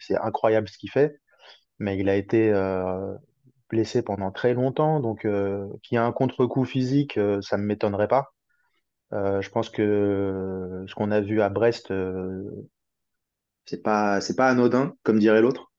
c'est 0.00 0.16
incroyable 0.18 0.68
ce 0.68 0.78
qu'il 0.78 0.90
fait, 0.90 1.20
mais 1.78 1.98
il 1.98 2.08
a 2.08 2.16
été 2.16 2.52
blessé 3.70 4.02
pendant 4.02 4.30
très 4.32 4.54
longtemps. 4.54 5.00
Donc 5.00 5.22
qu'il 5.22 5.92
y 5.92 5.96
ait 5.96 5.98
un 5.98 6.12
contre-coup 6.12 6.64
physique, 6.64 7.18
ça 7.42 7.58
ne 7.58 7.64
m'étonnerait 7.64 8.08
pas. 8.08 8.32
Euh, 9.12 9.40
je 9.42 9.50
pense 9.50 9.70
que 9.70 10.84
ce 10.86 10.94
qu'on 10.94 11.10
a 11.10 11.20
vu 11.20 11.42
à 11.42 11.48
Brest, 11.48 11.90
euh, 11.90 12.44
c'est 13.64 13.82
pas, 13.82 14.20
c'est 14.20 14.36
pas 14.36 14.48
anodin, 14.50 14.94
comme 15.02 15.18
dirait 15.18 15.40
l'autre. 15.40 15.69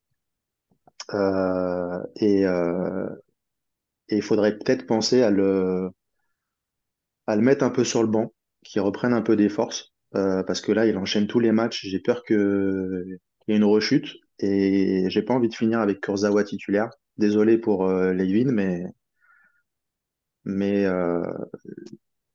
Euh, 1.14 2.00
et 2.18 2.46
euh, 2.46 3.08
et 4.10 4.18
il 4.18 4.22
faudrait 4.22 4.58
peut-être 4.60 4.86
penser 4.86 5.24
à 5.24 5.32
le, 5.32 5.90
à 7.28 7.36
le 7.36 7.42
mettre 7.42 7.64
un 7.64 7.70
peu 7.70 7.84
sur 7.84 8.02
le 8.04 8.08
banc, 8.08 8.34
qu'il 8.64 8.82
reprenne 8.82 9.14
un 9.14 9.22
peu 9.22 9.36
des 9.36 9.50
forces, 9.50 9.94
euh, 10.16 10.44
parce 10.44 10.62
que 10.62 10.72
là, 10.72 10.86
il 10.86 10.98
enchaîne 10.98 11.28
tous 11.28 11.40
les 11.40 11.52
matchs. 11.52 11.86
J'ai 11.86 12.00
peur 12.00 12.24
qu'il 12.24 12.38
y 13.48 13.54
ait 13.54 13.56
une 13.56 13.64
rechute 13.64 14.16
et 14.40 15.06
j'ai 15.10 15.22
pas 15.22 15.34
envie 15.34 15.50
de 15.50 15.56
finir 15.56 15.80
avec 15.80 16.02
Kurzawa 16.02 16.44
titulaire. 16.44 16.90
Désolé 17.18 17.58
pour 17.58 17.86
euh, 17.88 18.14
Levin, 18.14 18.52
mais, 18.52 18.84
mais 20.44 20.86
euh, 20.86 21.24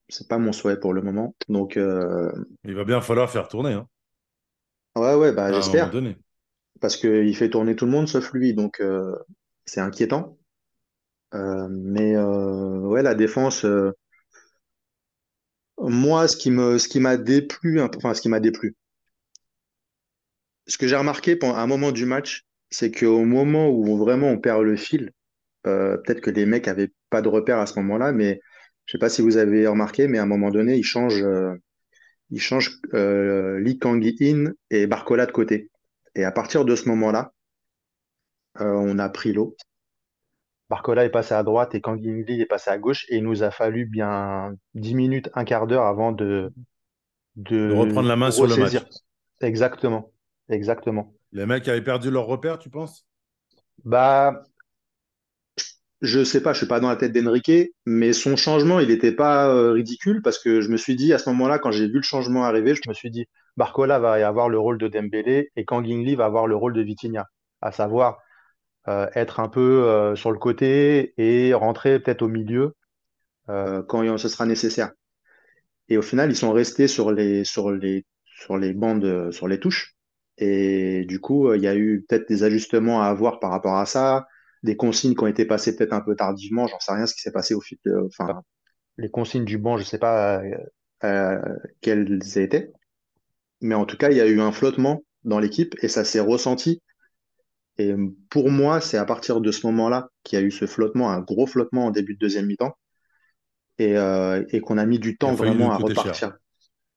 c'est 0.09 0.29
pas 0.29 0.39
mon 0.39 0.53
souhait 0.53 0.79
pour 0.79 0.93
le 0.93 1.03
moment. 1.03 1.35
Donc, 1.49 1.79
Il 2.65 2.75
va 2.75 2.85
bien 2.85 3.01
falloir 3.01 3.31
faire 3.31 3.49
tourner, 3.49 3.73
hein, 3.73 3.89
ouais, 4.97 5.15
ouais, 5.15 5.33
bah, 5.33 5.53
j'espère. 5.53 5.93
Parce 6.81 6.97
qu'il 6.97 7.35
fait 7.37 7.51
tourner 7.51 7.77
tout 7.77 7.87
le 7.87 7.91
monde 7.93 8.09
sauf 8.09 8.33
lui, 8.33 8.55
donc 8.55 8.81
euh, 8.81 9.15
c'est 9.65 9.81
inquiétant. 9.81 10.39
Euh, 11.35 11.69
mais 11.71 12.17
euh, 12.17 12.79
ouais, 12.81 13.03
la 13.03 13.15
défense, 13.15 13.67
moi, 15.79 16.29
ce 16.29 16.37
qui 16.37 16.51
me, 16.51 16.99
m'a 17.01 17.17
déplu, 17.17 17.81
enfin, 17.81 18.15
ce 18.15 18.21
qui 18.21 18.29
m'a 18.29 18.41
déplu, 18.41 18.77
ce 20.67 20.79
que 20.79 20.87
j'ai 20.87 20.97
remarqué 20.97 21.37
pendant 21.37 21.57
un 21.57 21.67
moment 21.67 21.93
du 21.93 22.07
match, 22.07 22.45
c'est 22.71 22.91
qu'au 22.91 23.25
moment 23.25 23.69
où 23.71 23.97
vraiment 23.97 24.29
on 24.29 24.39
perd 24.39 24.63
le 24.63 24.77
fil, 24.77 25.13
peut-être 25.63 26.21
que 26.21 26.31
les 26.31 26.47
mecs 26.47 26.69
avaient 26.69 26.93
pas 27.11 27.23
de 27.23 27.29
repère 27.29 27.59
à 27.59 27.67
ce 27.67 27.79
moment-là, 27.81 28.13
mais 28.13 28.41
je 28.87 28.93
sais 28.93 28.99
pas 28.99 29.09
si 29.09 29.23
vous 29.23 29.37
avez 29.37 29.67
remarqué, 29.67 30.09
mais 30.09 30.19
à 30.19 30.23
un 30.23 30.27
moment 30.27 30.51
donné, 30.51 30.77
ils 30.77 30.85
changent, 30.85 31.25
ils 32.31 32.41
changent 32.41 32.81
Lee 32.93 33.79
Kang-in 33.79 34.53
et 34.71 34.87
Barcola 34.87 35.27
de 35.27 35.33
côté. 35.33 35.71
Et 36.17 36.25
à 36.25 36.33
partir 36.33 36.65
de 36.65 36.75
ce 36.75 36.89
moment-là, 36.89 37.33
euh, 38.61 38.73
on 38.73 38.99
a 38.99 39.09
pris 39.11 39.35
l'eau. 39.35 39.55
Barcola 40.71 41.05
est 41.05 41.11
passé 41.11 41.35
à 41.35 41.43
droite 41.43 41.75
et 41.75 41.81
Kang 41.81 42.01
In 42.05 42.23
Lee 42.27 42.41
est 42.41 42.47
passé 42.47 42.71
à 42.71 42.79
gauche. 42.79 43.05
Et 43.11 43.19
il 43.19 43.23
nous 43.23 43.43
a 43.43 43.51
fallu 43.51 43.85
bien 43.85 44.57
10 44.75 44.95
minutes, 44.95 45.31
un 45.35 45.45
quart 45.45 45.67
d'heure 45.67 45.85
avant 45.85 46.13
de, 46.13 46.53
De 47.37 47.69
de 47.69 47.75
reprendre 47.75 48.09
la 48.09 48.17
main 48.17 48.31
sur 48.31 48.47
le 48.47 48.57
match. 48.57 48.77
Exactement. 49.43 50.11
Exactement. 50.49 51.15
Les 51.33 51.45
mecs 51.45 51.69
avaient 51.69 51.85
perdu 51.85 52.11
leur 52.11 52.27
repère, 52.27 52.59
tu 52.59 52.71
penses? 52.71 53.07
Bah, 53.85 54.43
je 56.01 56.25
sais 56.25 56.43
pas, 56.43 56.55
je 56.55 56.59
suis 56.59 56.67
pas 56.67 56.81
dans 56.81 56.89
la 56.89 56.97
tête 56.97 57.13
d'Enrique, 57.13 57.75
mais 57.85 58.15
son 58.15 58.37
changement, 58.37 58.81
il 58.81 58.89
n'était 58.89 59.13
pas 59.13 59.49
euh, 59.49 59.73
ridicule 59.73 60.23
parce 60.23 60.39
que 60.39 60.63
je 60.63 60.71
me 60.71 60.79
suis 60.79 60.97
dit 60.97 61.13
à 61.13 61.19
ce 61.19 61.29
moment-là, 61.29 61.59
quand 61.59 61.73
j'ai 61.73 61.87
vu 61.87 61.97
le 61.97 62.03
changement 62.03 62.45
arriver, 62.45 62.75
je 62.75 62.89
me 62.89 62.95
suis 62.95 63.11
dit, 63.11 63.27
Barcola 63.57 63.99
va 63.99 64.13
avoir 64.27 64.49
le 64.49 64.59
rôle 64.59 64.79
de 64.79 64.89
Dembélé 64.89 65.51
et 65.57 65.65
Kang 65.65 65.87
In 65.87 66.03
Lee 66.03 66.15
va 66.15 66.27
avoir 66.27 66.47
le 66.47 66.57
rôle 66.57 66.75
de 66.75 66.83
Vitinha, 66.83 67.27
à 67.63 67.73
savoir 67.73 68.19
euh, 68.89 69.09
être 69.15 69.41
un 69.41 69.49
peu 69.49 69.89
euh, 69.89 70.15
sur 70.15 70.31
le 70.31 70.39
côté 70.39 71.15
et 71.17 71.55
rentrer 71.55 71.99
peut-être 71.99 72.23
au 72.23 72.29
milieu 72.29 72.77
euh, 73.49 73.83
quand 73.83 74.17
ce 74.19 74.29
sera 74.29 74.47
nécessaire. 74.47 74.93
Et 75.89 75.99
au 75.99 76.03
final, 76.03 76.31
ils 76.31 76.37
sont 76.37 76.53
restés 76.53 76.89
sur 76.89 77.13
les, 77.13 77.45
sur 77.45 77.71
les, 77.71 78.05
sur 78.25 78.59
les 78.59 78.75
bandes, 78.75 79.33
sur 79.33 79.49
les 79.49 79.59
touches. 79.59 79.95
Et 80.39 81.05
du 81.07 81.21
coup, 81.21 81.53
il 81.55 81.63
y 81.63 81.69
a 81.69 81.75
eu 81.75 82.05
peut-être 82.09 82.29
des 82.29 82.43
ajustements 82.43 83.03
à 83.03 83.07
avoir 83.07 83.41
par 83.41 83.51
rapport 83.51 83.77
à 83.77 83.87
ça, 83.87 84.27
des 84.63 84.77
consignes 84.77 85.15
qui 85.15 85.23
ont 85.23 85.29
été 85.29 85.47
passées 85.47 85.77
peut-être 85.77 85.93
un 85.93 86.01
peu 86.01 86.15
tardivement. 86.15 86.67
J'en 86.67 86.81
sais 86.81 86.93
rien 86.93 87.07
ce 87.07 87.15
qui 87.15 87.23
s'est 87.23 87.33
passé 87.33 87.55
au 87.55 87.61
fil 87.61 87.79
de, 87.85 88.07
enfin, 88.07 88.43
les 88.99 89.11
consignes 89.11 89.45
du 89.45 89.59
banc, 89.59 89.79
je 89.79 89.85
sais 89.85 89.99
pas 89.99 90.43
quelles 91.81 92.39
étaient. 92.39 92.73
Mais 93.61 93.75
en 93.75 93.85
tout 93.87 93.97
cas, 93.99 94.11
il 94.11 94.17
y 94.17 94.21
a 94.23 94.27
eu 94.27 94.41
un 94.41 94.53
flottement 94.53 95.05
dans 95.25 95.39
l'équipe 95.39 95.75
et 95.83 95.89
ça 95.89 96.05
s'est 96.05 96.21
ressenti. 96.21 96.81
Et 97.79 97.95
pour 98.31 98.51
moi, 98.51 98.81
c'est 98.83 98.99
à 98.99 99.07
partir 99.07 99.41
de 99.41 99.53
ce 99.53 99.67
moment-là 99.67 100.09
qu'il 100.25 100.39
y 100.39 100.43
a 100.43 100.45
eu 100.45 100.51
ce 100.51 100.67
flottement, 100.67 101.11
un 101.11 101.21
gros 101.21 101.47
flottement 101.47 101.87
en 101.87 101.91
début 101.91 102.15
de 102.15 102.19
deuxième 102.21 102.47
mi-temps 102.47 102.77
et, 103.79 103.97
euh, 103.97 104.45
et 104.51 104.61
qu'on 104.61 104.79
a 104.79 104.87
mis 104.87 104.99
du 104.99 105.17
temps 105.19 105.35
vraiment 105.35 105.73
à 105.73 105.79
cher. 105.95 106.25
repartir. 106.25 106.37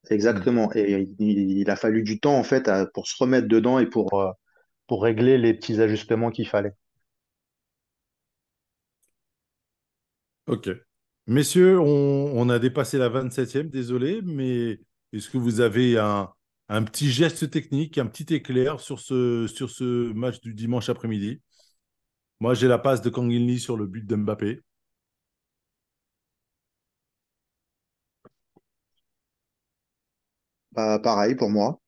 Exactement. 0.09 0.71
Et 0.75 1.07
il, 1.19 1.59
il 1.59 1.71
a 1.71 1.77
fallu 1.77 2.03
du 2.03 2.19
temps 2.19 2.37
en 2.37 2.43
fait 2.43 2.67
à- 2.69 2.87
pour 2.87 3.07
se 3.07 3.15
remettre 3.23 3.47
dedans 3.47 3.79
et 3.79 3.87
pour, 3.87 4.13
euh, 4.21 4.31
pour 4.87 5.03
régler 5.03 5.37
les 5.37 5.53
petits 5.53 5.81
ajustements 5.81 6.31
qu'il 6.31 6.47
fallait. 6.47 6.73
Ok. 10.47 10.69
Messieurs, 11.27 11.79
on, 11.79 11.85
on 12.35 12.49
a 12.49 12.57
dépassé 12.59 12.97
la 12.97 13.09
27e, 13.09 13.69
désolé, 13.69 14.21
mais 14.23 14.79
est-ce 15.13 15.29
que 15.29 15.37
vous 15.37 15.61
avez 15.61 15.97
un, 15.99 16.29
un 16.69 16.83
petit 16.83 17.11
geste 17.11 17.49
technique, 17.51 17.97
un 17.97 18.05
petit 18.07 18.33
éclair 18.33 18.79
sur 18.79 18.99
ce, 18.99 19.47
sur 19.47 19.69
ce 19.69 20.11
match 20.13 20.39
du 20.41 20.53
dimanche 20.53 20.89
après-midi? 20.89 21.41
Moi, 22.41 22.53
j'ai 22.53 22.67
la 22.67 22.77
passe 22.77 23.01
de 23.01 23.09
Kang 23.09 23.31
Lee 23.31 23.59
sur 23.61 23.77
le 23.77 23.87
but 23.87 24.05
d'Mbappé. 24.05 24.59
Bah, 30.71 30.97
pareil 30.99 31.35
pour 31.35 31.49
moi. 31.51 31.79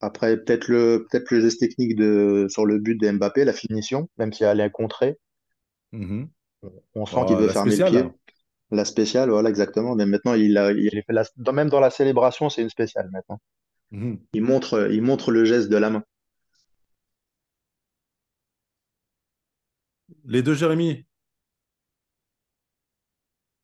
Après, 0.00 0.36
peut-être 0.36 0.68
le, 0.68 1.06
peut-être 1.10 1.32
le 1.32 1.40
geste 1.40 1.60
technique 1.60 1.96
de, 1.96 2.46
sur 2.50 2.66
le 2.66 2.78
but 2.78 2.96
de 3.00 3.10
Mbappé, 3.10 3.44
la 3.44 3.52
finition, 3.52 4.08
même 4.18 4.32
si 4.32 4.44
elle 4.44 4.60
est 4.60 4.70
contrée, 4.70 5.18
Mhm. 5.92 6.30
on 6.94 7.06
sent 7.06 7.24
qu'il 7.26 7.36
Oh, 7.36 7.38
devait 7.38 7.48
la 7.48 7.52
fermer 7.52 7.76
le 7.76 7.82
spéciale. 7.82 7.82
pied. 7.82 8.12
La 8.72 8.84
spéciale, 8.84 9.30
voilà, 9.30 9.50
exactement. 9.50 9.96
Mais 9.96 10.06
maintenant, 10.06 10.34
il 10.34 10.58
a, 10.58 10.72
il 10.72 10.90
fait 11.06 11.12
la- 11.14 11.52
même 11.52 11.70
dans 11.70 11.80
la 11.80 11.90
célébration, 11.90 12.50
c'est 12.50 12.62
une 12.62 12.70
spéciale 12.70 13.10
maintenant. 13.12 13.40
Mhm. 13.92 14.18
Il 14.34 14.42
montre, 14.42 14.88
il 14.92 15.00
montre 15.00 15.30
le 15.30 15.46
geste 15.46 15.70
de 15.70 15.78
la 15.78 15.88
main. 15.88 16.04
Les 20.26 20.42
deux, 20.42 20.54
Jérémy? 20.54 21.06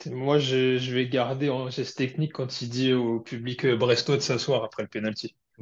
Moi, 0.06 0.38
je, 0.38 0.78
je 0.78 0.94
vais 0.94 1.08
garder 1.08 1.50
en 1.50 1.68
geste 1.70 1.96
technique 1.96 2.32
quand 2.32 2.62
il 2.62 2.68
dit 2.70 2.92
au 2.92 3.20
public 3.20 3.64
euh, 3.66 3.76
brestois 3.76 4.16
de 4.16 4.22
s'asseoir 4.22 4.64
après 4.64 4.82
le 4.82 4.88
penalty. 4.88 5.34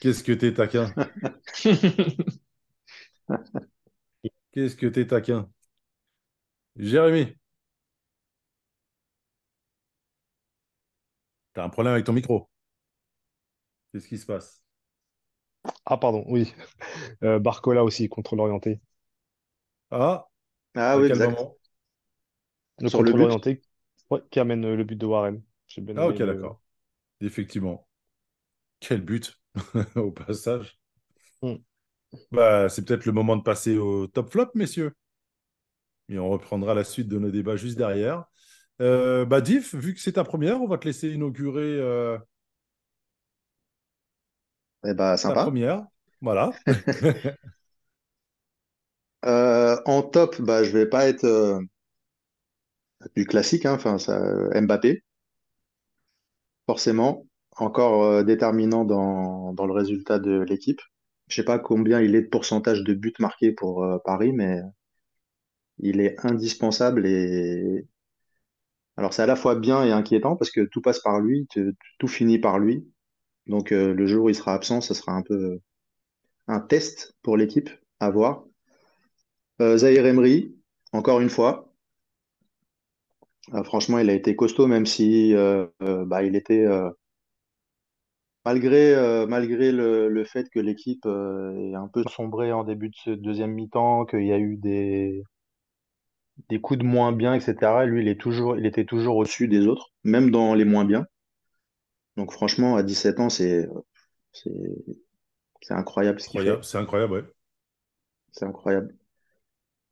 Qu'est-ce 0.00 0.24
que 0.24 0.32
t'es 0.32 0.52
taquin? 0.54 0.92
Qu'est-ce 4.52 4.76
que 4.76 4.86
t'es 4.86 5.06
taquin? 5.06 5.48
Jérémy, 6.76 7.36
t'as 11.56 11.64
un 11.64 11.70
problème 11.70 11.94
avec 11.94 12.04
ton 12.06 12.12
micro. 12.12 12.48
Qu'est-ce 13.92 14.06
qui 14.08 14.18
se 14.18 14.26
passe? 14.26 14.62
Ah, 15.84 15.96
pardon, 15.96 16.24
oui. 16.28 16.52
Euh, 17.24 17.38
Barcola 17.38 17.84
aussi, 17.84 18.08
contrôle 18.08 18.40
orienté. 18.40 18.80
Ah, 19.90 20.28
Ah 20.76 20.96
oui, 20.98 21.06
exact. 21.08 21.36
moment? 21.36 21.58
Le 22.78 22.88
Sur 22.88 23.02
le 23.02 23.12
contrôle 23.12 23.20
orienté 23.20 23.60
ouais, 24.10 24.22
qui 24.30 24.40
amène 24.40 24.64
euh, 24.64 24.76
le 24.76 24.84
but 24.84 24.96
de 24.96 25.04
Warren. 25.06 25.42
Bien 25.76 25.94
Ah, 25.94 26.06
ok, 26.08 26.18
le... 26.22 26.22
d'accord. 26.22 26.62
Effectivement. 27.20 27.88
Quel 28.80 29.02
but 29.02 29.40
au 29.96 30.12
passage. 30.12 30.78
Mm. 31.42 31.56
Bah, 32.30 32.68
c'est 32.68 32.84
peut-être 32.84 33.04
le 33.06 33.10
moment 33.12 33.36
de 33.36 33.42
passer 33.42 33.78
au 33.78 34.06
top 34.06 34.30
flop, 34.30 34.50
messieurs. 34.54 34.92
Et 36.08 36.18
on 36.18 36.28
reprendra 36.30 36.74
la 36.74 36.82
suite 36.82 37.06
de 37.08 37.16
nos 37.18 37.30
débats 37.30 37.56
juste 37.56 37.78
derrière. 37.78 38.24
Euh, 38.80 39.24
bah, 39.24 39.40
Diff, 39.40 39.74
vu 39.74 39.94
que 39.94 40.00
c'est 40.00 40.12
ta 40.12 40.24
première, 40.24 40.60
on 40.60 40.66
va 40.68 40.78
te 40.78 40.84
laisser 40.86 41.08
inaugurer 41.10 41.60
euh, 41.62 42.18
Eh 44.84 44.94
bah, 44.94 45.16
ta 45.26 45.36
sympa. 45.36 45.36
première. 45.36 45.86
Voilà. 46.20 46.52
Euh, 49.26 49.76
en 49.84 50.02
top, 50.02 50.40
bah, 50.40 50.62
je 50.64 50.70
vais 50.70 50.86
pas 50.88 51.06
être 51.08 51.60
du 53.16 53.26
classique, 53.26 53.66
hein, 53.66 53.78
ça, 53.98 54.20
Mbappé, 54.60 55.02
forcément, 56.66 57.26
encore 57.56 58.24
déterminant 58.24 58.84
dans, 58.84 59.52
dans 59.52 59.66
le 59.66 59.72
résultat 59.72 60.18
de 60.20 60.40
l'équipe. 60.42 60.80
Je 61.28 61.36
sais 61.36 61.44
pas 61.44 61.58
combien 61.58 62.00
il 62.00 62.14
est 62.14 62.22
de 62.22 62.28
pourcentage 62.28 62.84
de 62.84 62.94
buts 62.94 63.14
marqués 63.18 63.52
pour 63.52 63.84
Paris, 64.04 64.32
mais 64.32 64.60
il 65.78 66.00
est 66.00 66.16
indispensable 66.24 67.06
et 67.06 67.86
alors 68.96 69.12
c'est 69.12 69.22
à 69.22 69.26
la 69.26 69.36
fois 69.36 69.54
bien 69.54 69.84
et 69.84 69.92
inquiétant 69.92 70.36
parce 70.36 70.50
que 70.50 70.62
tout 70.62 70.80
passe 70.80 71.00
par 71.00 71.20
lui, 71.20 71.46
tout 71.98 72.08
finit 72.08 72.38
par 72.38 72.58
lui. 72.58 72.86
Donc 73.46 73.72
euh, 73.72 73.94
le 73.94 74.06
jour 74.06 74.26
où 74.26 74.28
il 74.30 74.34
sera 74.34 74.54
absent, 74.54 74.80
ce 74.80 74.94
sera 74.94 75.12
un 75.12 75.22
peu 75.22 75.60
un 76.48 76.60
test 76.60 77.14
pour 77.22 77.36
l'équipe 77.36 77.70
à 78.00 78.10
voir. 78.10 78.44
Euh, 79.60 79.76
Zahir 79.78 80.06
Emery, 80.06 80.54
encore 80.92 81.20
une 81.20 81.30
fois, 81.30 81.72
euh, 83.54 83.62
franchement, 83.64 83.98
il 83.98 84.10
a 84.10 84.14
été 84.14 84.34
costaud, 84.36 84.66
même 84.66 84.86
si 84.86 85.34
euh, 85.34 85.66
euh, 85.82 86.04
bah, 86.04 86.22
il 86.24 86.36
était 86.36 86.64
euh, 86.66 86.90
malgré 88.44 88.94
euh, 88.94 89.26
le, 89.26 90.08
le 90.08 90.24
fait 90.24 90.48
que 90.50 90.60
l'équipe 90.60 91.04
euh, 91.06 91.52
ait 91.56 91.74
un 91.74 91.88
peu 91.88 92.02
sombré 92.08 92.52
en 92.52 92.64
début 92.64 92.88
de 92.88 92.94
ce 92.96 93.10
deuxième 93.10 93.52
mi-temps, 93.52 94.06
qu'il 94.06 94.24
y 94.26 94.32
a 94.32 94.38
eu 94.38 94.56
des 94.56 95.22
des 96.48 96.60
coups 96.60 96.80
de 96.80 96.84
moins 96.84 97.12
bien, 97.12 97.34
etc. 97.34 97.86
Lui, 97.86 98.02
il 98.02 98.08
est 98.08 98.20
toujours, 98.20 98.56
il 98.58 98.66
était 98.66 98.84
toujours 98.86 99.16
au-dessus 99.16 99.48
des 99.48 99.66
autres, 99.66 99.92
même 100.04 100.30
dans 100.30 100.54
les 100.54 100.64
moins 100.64 100.84
bien. 100.84 101.06
Donc 102.16 102.32
franchement, 102.32 102.76
à 102.76 102.82
17 102.82 103.20
ans, 103.20 103.28
c'est 103.30 103.68
incroyable 105.70 106.18
ce 106.20 106.28
qu'il 106.28 106.40
Incroyable, 106.40 106.62
fait. 106.62 106.64
c'est 106.64 106.76
incroyable, 106.78 107.12
ouais. 107.14 107.24
C'est 108.32 108.44
incroyable. 108.44 108.94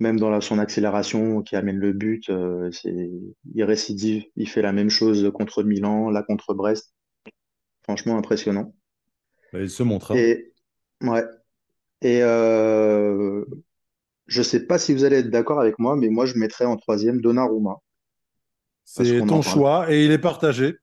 Même 0.01 0.20
dans 0.20 0.30
la- 0.30 0.40
son 0.40 0.59
accélération 0.61 1.42
qui 1.42 1.57
amène 1.57 1.78
le 1.78 1.92
but, 1.92 2.30
euh, 2.30 2.70
c'est 2.72 3.11
il 3.55 3.64
récidive. 3.64 4.24
Il 4.36 4.49
fait 4.49 4.62
la 4.62 4.72
même 4.72 4.90
chose 4.90 5.30
contre 5.34 5.62
Milan, 5.64 6.11
là 6.11 6.22
contre 6.22 6.55
Brest. 6.55 6.95
Franchement 7.84 8.18
impressionnant. 8.18 8.74
Bah, 9.53 9.61
il 9.62 9.70
se 9.70 9.82
montre. 9.82 10.12
hein. 10.12 10.20
Et 10.20 10.53
ouais. 11.03 11.24
Et 12.03 12.22
euh, 12.22 13.13
je 14.27 14.43
sais 14.43 14.66
pas 14.66 14.79
si 14.79 14.95
vous 14.95 15.05
allez 15.05 15.18
être 15.18 15.31
d'accord 15.31 15.61
avec 15.61 15.79
moi, 15.79 15.97
mais 15.97 16.09
moi 16.09 16.27
je 16.27 16.37
mettrais 16.37 16.64
en 16.64 16.77
troisième 16.77 17.20
Donnarumma 17.20 17.77
C'est 18.85 19.25
ton 19.27 19.43
choix 19.43 19.93
et 19.93 20.05
il 20.05 20.11
est 20.11 20.18
partagé. 20.18 20.77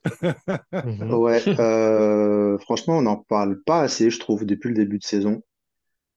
Mhm. 0.72 1.14
Ouais, 1.14 1.44
euh, 1.60 2.58
franchement, 2.60 2.98
on 2.98 3.02
n'en 3.02 3.18
parle 3.18 3.62
pas 3.64 3.82
assez, 3.82 4.10
je 4.10 4.20
trouve, 4.20 4.46
depuis 4.46 4.70
le 4.70 4.76
début 4.76 4.98
de 4.98 5.04
saison. 5.04 5.42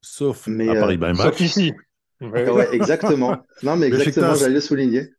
Sauf 0.01 0.47
Mais 0.47 0.69
à 0.69 0.73
euh, 0.73 0.81
Paris 0.81 0.99
Sauf 1.17 1.41
ici. 1.41 1.73
Ouais, 2.21 2.49
ouais, 2.49 2.75
exactement. 2.75 3.37
Non, 3.63 3.77
mais 3.77 3.89
exactement, 3.89 4.35
j'allais 4.35 4.55
le 4.55 4.61
souligner. 4.61 5.11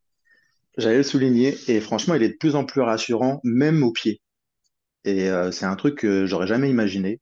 J'allais 0.77 0.97
le 0.97 1.03
souligner. 1.03 1.57
Et 1.67 1.79
franchement, 1.79 2.15
il 2.15 2.23
est 2.23 2.29
de 2.29 2.37
plus 2.37 2.55
en 2.55 2.65
plus 2.65 2.81
rassurant, 2.81 3.39
même 3.43 3.83
au 3.83 3.91
pied. 3.91 4.21
Et 5.03 5.29
euh, 5.29 5.51
c'est 5.51 5.65
un 5.65 5.75
truc 5.75 5.99
que 5.99 6.25
j'aurais 6.25 6.47
jamais 6.47 6.69
imaginé. 6.69 7.19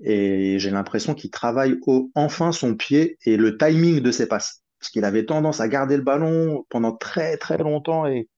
Et 0.00 0.58
j'ai 0.58 0.70
l'impression 0.70 1.14
qu'il 1.14 1.30
travaille 1.30 1.78
au, 1.86 2.10
enfin 2.14 2.52
son 2.52 2.76
pied 2.76 3.18
et 3.24 3.36
le 3.36 3.56
timing 3.58 4.00
de 4.00 4.10
ses 4.12 4.26
passes. 4.28 4.62
Parce 4.78 4.90
qu'il 4.90 5.04
avait 5.04 5.26
tendance 5.26 5.60
à 5.60 5.68
garder 5.68 5.96
le 5.96 6.02
ballon 6.02 6.64
pendant 6.68 6.92
très 6.96 7.36
très 7.36 7.58
longtemps 7.58 8.06
et, 8.06 8.28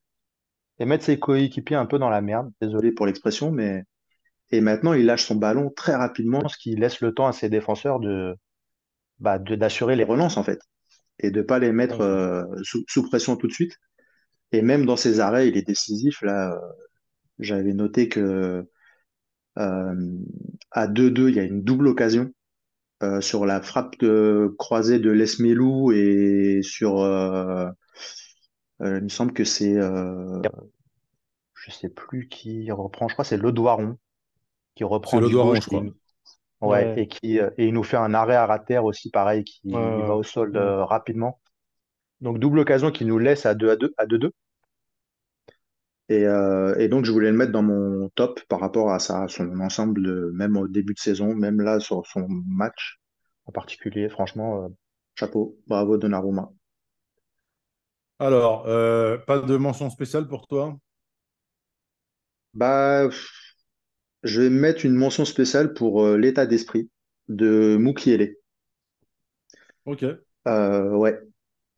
et 0.78 0.86
mettre 0.86 1.04
ses 1.04 1.18
coéquipiers 1.18 1.76
un 1.76 1.86
peu 1.86 1.98
dans 1.98 2.08
la 2.11 2.22
merde. 2.22 2.50
Désolé 2.62 2.92
pour 2.92 3.06
l'expression, 3.06 3.52
mais 3.52 3.84
et 4.50 4.61
maintenant 4.61 4.94
il 4.94 5.06
lâche 5.06 5.24
son 5.26 5.36
ballon 5.36 5.70
très 5.76 5.94
rapidement, 5.94 6.48
ce 6.48 6.56
qui 6.56 6.76
laisse 6.76 7.00
le 7.00 7.12
temps 7.14 7.26
à 7.26 7.32
ses 7.32 7.50
défenseurs 7.50 8.00
de 8.00 8.34
bah, 9.18 9.38
d'assurer 9.38 9.96
les 9.96 10.04
relances 10.04 10.38
en 10.38 10.44
fait 10.44 10.61
et 11.20 11.30
de 11.30 11.42
pas 11.42 11.58
les 11.58 11.72
mettre 11.72 12.00
euh, 12.00 12.44
sous, 12.62 12.84
sous 12.88 13.08
pression 13.08 13.36
tout 13.36 13.46
de 13.46 13.52
suite. 13.52 13.76
Et 14.52 14.62
même 14.62 14.86
dans 14.86 14.96
ses 14.96 15.20
arrêts, 15.20 15.48
il 15.48 15.56
est 15.56 15.66
décisif. 15.66 16.22
Là, 16.22 16.52
euh, 16.54 16.58
j'avais 17.38 17.72
noté 17.74 18.08
que 18.08 18.66
à 20.72 20.86
2-2, 20.88 21.28
il 21.30 21.36
y 21.36 21.40
a 21.40 21.44
une 21.44 21.62
double 21.62 21.88
occasion 21.88 22.30
euh, 23.02 23.20
sur 23.20 23.46
la 23.46 23.62
frappe 23.62 23.98
de 24.00 24.54
croisée 24.58 24.98
de 25.00 25.11
Lesmelou 25.11 25.92
et 25.92 26.61
sur, 26.62 27.00
euh, 27.00 27.68
euh, 28.82 28.98
il 28.98 29.04
me 29.04 29.08
semble 29.08 29.32
que 29.32 29.44
c'est, 29.44 29.76
euh, 29.76 30.42
je 31.54 31.70
sais 31.70 31.88
plus 31.88 32.28
qui 32.28 32.70
reprend, 32.72 33.06
je 33.08 33.14
crois 33.14 33.24
que 33.24 33.28
c'est 33.28 33.36
Le 33.36 33.52
Doiron 33.52 33.96
qui 34.76 34.84
reprend 34.84 35.18
C'est 35.18 35.20
le 35.20 35.28
du 35.28 35.30
Doiron, 35.30 35.61
je 35.61 35.66
crois. 35.66 35.84
et, 35.84 35.94
ouais, 36.62 36.92
Ouais. 36.92 36.96
et 36.96 37.08
qui 37.08 37.40
euh, 37.40 37.50
et 37.58 37.66
il 37.68 37.74
nous 37.74 37.84
fait 37.84 37.96
un 37.98 38.14
arrêt 38.14 38.36
à 38.36 38.58
terre 38.61 38.84
aussi 38.86 39.11
pareil 39.11 39.44
qui 39.44 40.02
Ouais, 40.02 40.02
va 40.02 40.16
au 40.16 40.22
sol 40.24 40.56
ouais. 40.56 40.58
euh, 40.58 40.84
rapidement. 40.84 41.40
Donc 42.22 42.38
double 42.40 42.61
occasion 42.61 42.92
qui 42.92 43.04
nous 43.06 43.18
laisse 43.18 43.46
à 43.46 43.54
2 43.54 43.70
à 43.70 43.76
2 43.76 43.94
à 43.98 44.06
2-2. 44.06 44.32
Et, 46.11 46.26
euh, 46.26 46.74
et 46.78 46.88
donc 46.88 47.04
je 47.06 47.12
voulais 47.12 47.30
le 47.30 47.36
mettre 47.38 47.52
dans 47.52 47.62
mon 47.62 48.11
top 48.16 48.40
par 48.48 48.61
rapport 48.61 48.92
à 48.92 48.98
ça, 48.98 49.26
son 49.28 49.61
ensemble, 49.61 50.02
de- 50.02 50.30
même 50.34 50.56
au 50.58 50.68
début 50.68 50.94
de 50.94 50.98
saison, 51.00 51.34
même 51.34 51.61
là 51.62 51.80
sur 51.80 52.06
son 52.06 52.26
match 52.28 52.98
en 53.46 53.52
particulier. 53.52 54.08
Franchement, 54.11 54.64
euh, 54.66 54.68
chapeau, 55.16 55.58
bravo 55.68 55.96
Donnarumma. 55.98 56.50
Alors, 58.20 58.66
euh, 58.68 59.18
pas 59.18 59.40
de 59.40 59.56
mention 59.56 59.90
spéciale 59.90 60.28
pour 60.28 60.46
toi? 60.46 60.78
Bah, 62.54 63.11
je 64.22 64.40
vais 64.40 64.48
mettre 64.48 64.86
une 64.86 64.94
mention 64.94 65.26
spéciale 65.26 65.74
pour 65.74 66.06
l'état 66.08 66.46
d'esprit 66.46 66.88
de 67.28 67.76
Mukiele. 67.78 68.36
Ok. 69.84 70.04
Ouais, 70.46 71.18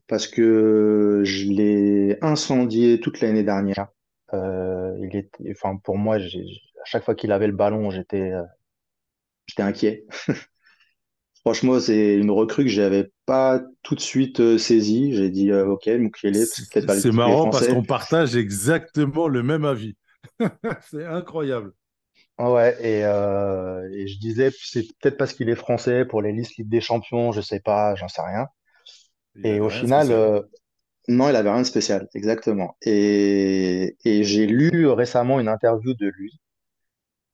parce 0.09 0.28
que 0.28 1.22
je 1.24 1.47
l'ai 1.51 2.18
incendié 2.22 3.01
toute 3.01 3.20
l'année 3.20 3.45
dernière. 3.45 3.89
Euh, 4.35 4.97
il 5.01 5.16
était, 5.16 5.53
enfin 5.53 5.76
pour 5.76 5.99
moi, 5.99 6.18
j'ai, 6.18 6.41
à 6.80 6.85
chaque 6.85 7.05
fois 7.05 7.14
qu'il 7.14 7.33
avait 7.33 7.47
le 7.47 7.53
ballon, 7.53 7.91
j'étais, 7.91 8.33
euh, 8.33 8.43
j'étais 9.47 9.62
inquiet. 9.62 10.05
Franchement, 11.41 11.80
c'est 11.80 12.14
une 12.14 12.30
recrue 12.30 12.64
que 12.64 12.70
j'avais 12.70 13.11
pas 13.26 13.61
tout 13.83 13.97
de 13.97 14.01
suite 14.01 14.39
euh, 14.41 14.59
saisie. 14.59 15.14
J'ai 15.14 15.28
dit, 15.28 15.53
OK, 15.53 15.85
C'est 15.85 16.70
peut-être 16.70 16.87
parce 16.87 17.01
c'est 17.01 17.09
est 17.09 17.12
marrant 17.12 17.51
parce 17.51 17.66
qu'on 17.66 17.83
partage 17.83 18.37
exactement 18.37 19.26
le 19.28 19.43
même 19.43 19.64
avis. 19.64 19.97
C'est 20.91 21.05
incroyable. 21.05 21.72
Ouais, 22.39 22.76
et, 22.80 23.05
euh, 23.05 23.89
et 23.93 24.09
je 24.09 24.18
disais, 24.18 24.51
c'est 24.59 24.83
peut-être 25.01 25.16
parce 25.16 25.33
qu'il 25.33 25.49
est 25.49 25.55
français 25.55 26.05
pour 26.05 26.22
les 26.22 26.33
listes 26.33 26.57
Ligue 26.57 26.68
des 26.68 26.80
Champions, 26.80 27.30
je 27.30 27.41
sais 27.41 27.61
pas, 27.61 27.95
j'en 27.95 28.09
sais 28.09 28.22
rien. 28.22 28.47
Et 29.45 29.61
au 29.61 29.68
final, 29.68 30.11
euh, 30.11 30.41
non, 31.09 31.29
il 31.29 31.37
avait 31.37 31.51
rien 31.51 31.63
de 31.63 31.67
spécial, 31.67 32.09
exactement. 32.15 32.77
Et, 32.83 33.97
et 34.05 34.25
j'ai 34.25 34.47
lu 34.47 34.87
récemment 34.89 35.41
une 35.41 35.49
interview 35.49 35.95
de 35.95 36.07
lui. 36.09 36.41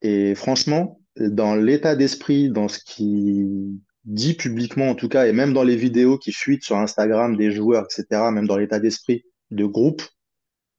Et 0.03 0.35
franchement, 0.35 1.01
dans 1.16 1.55
l'état 1.55 1.97
d'esprit, 1.97 2.51
dans 2.51 2.69
ce 2.69 2.79
qu'il 2.85 3.79
dit 4.05 4.35
publiquement 4.35 4.89
en 4.89 4.95
tout 4.95 5.09
cas, 5.09 5.27
et 5.27 5.33
même 5.33 5.53
dans 5.53 5.64
les 5.64 5.77
vidéos 5.77 6.19
qui 6.19 6.33
fuitent 6.33 6.64
sur 6.64 6.77
Instagram 6.79 7.37
des 7.37 7.51
joueurs, 7.51 7.85
etc., 7.85 8.31
même 8.33 8.47
dans 8.47 8.57
l'état 8.57 8.79
d'esprit 8.81 9.25
de 9.51 9.64
groupe 9.66 10.03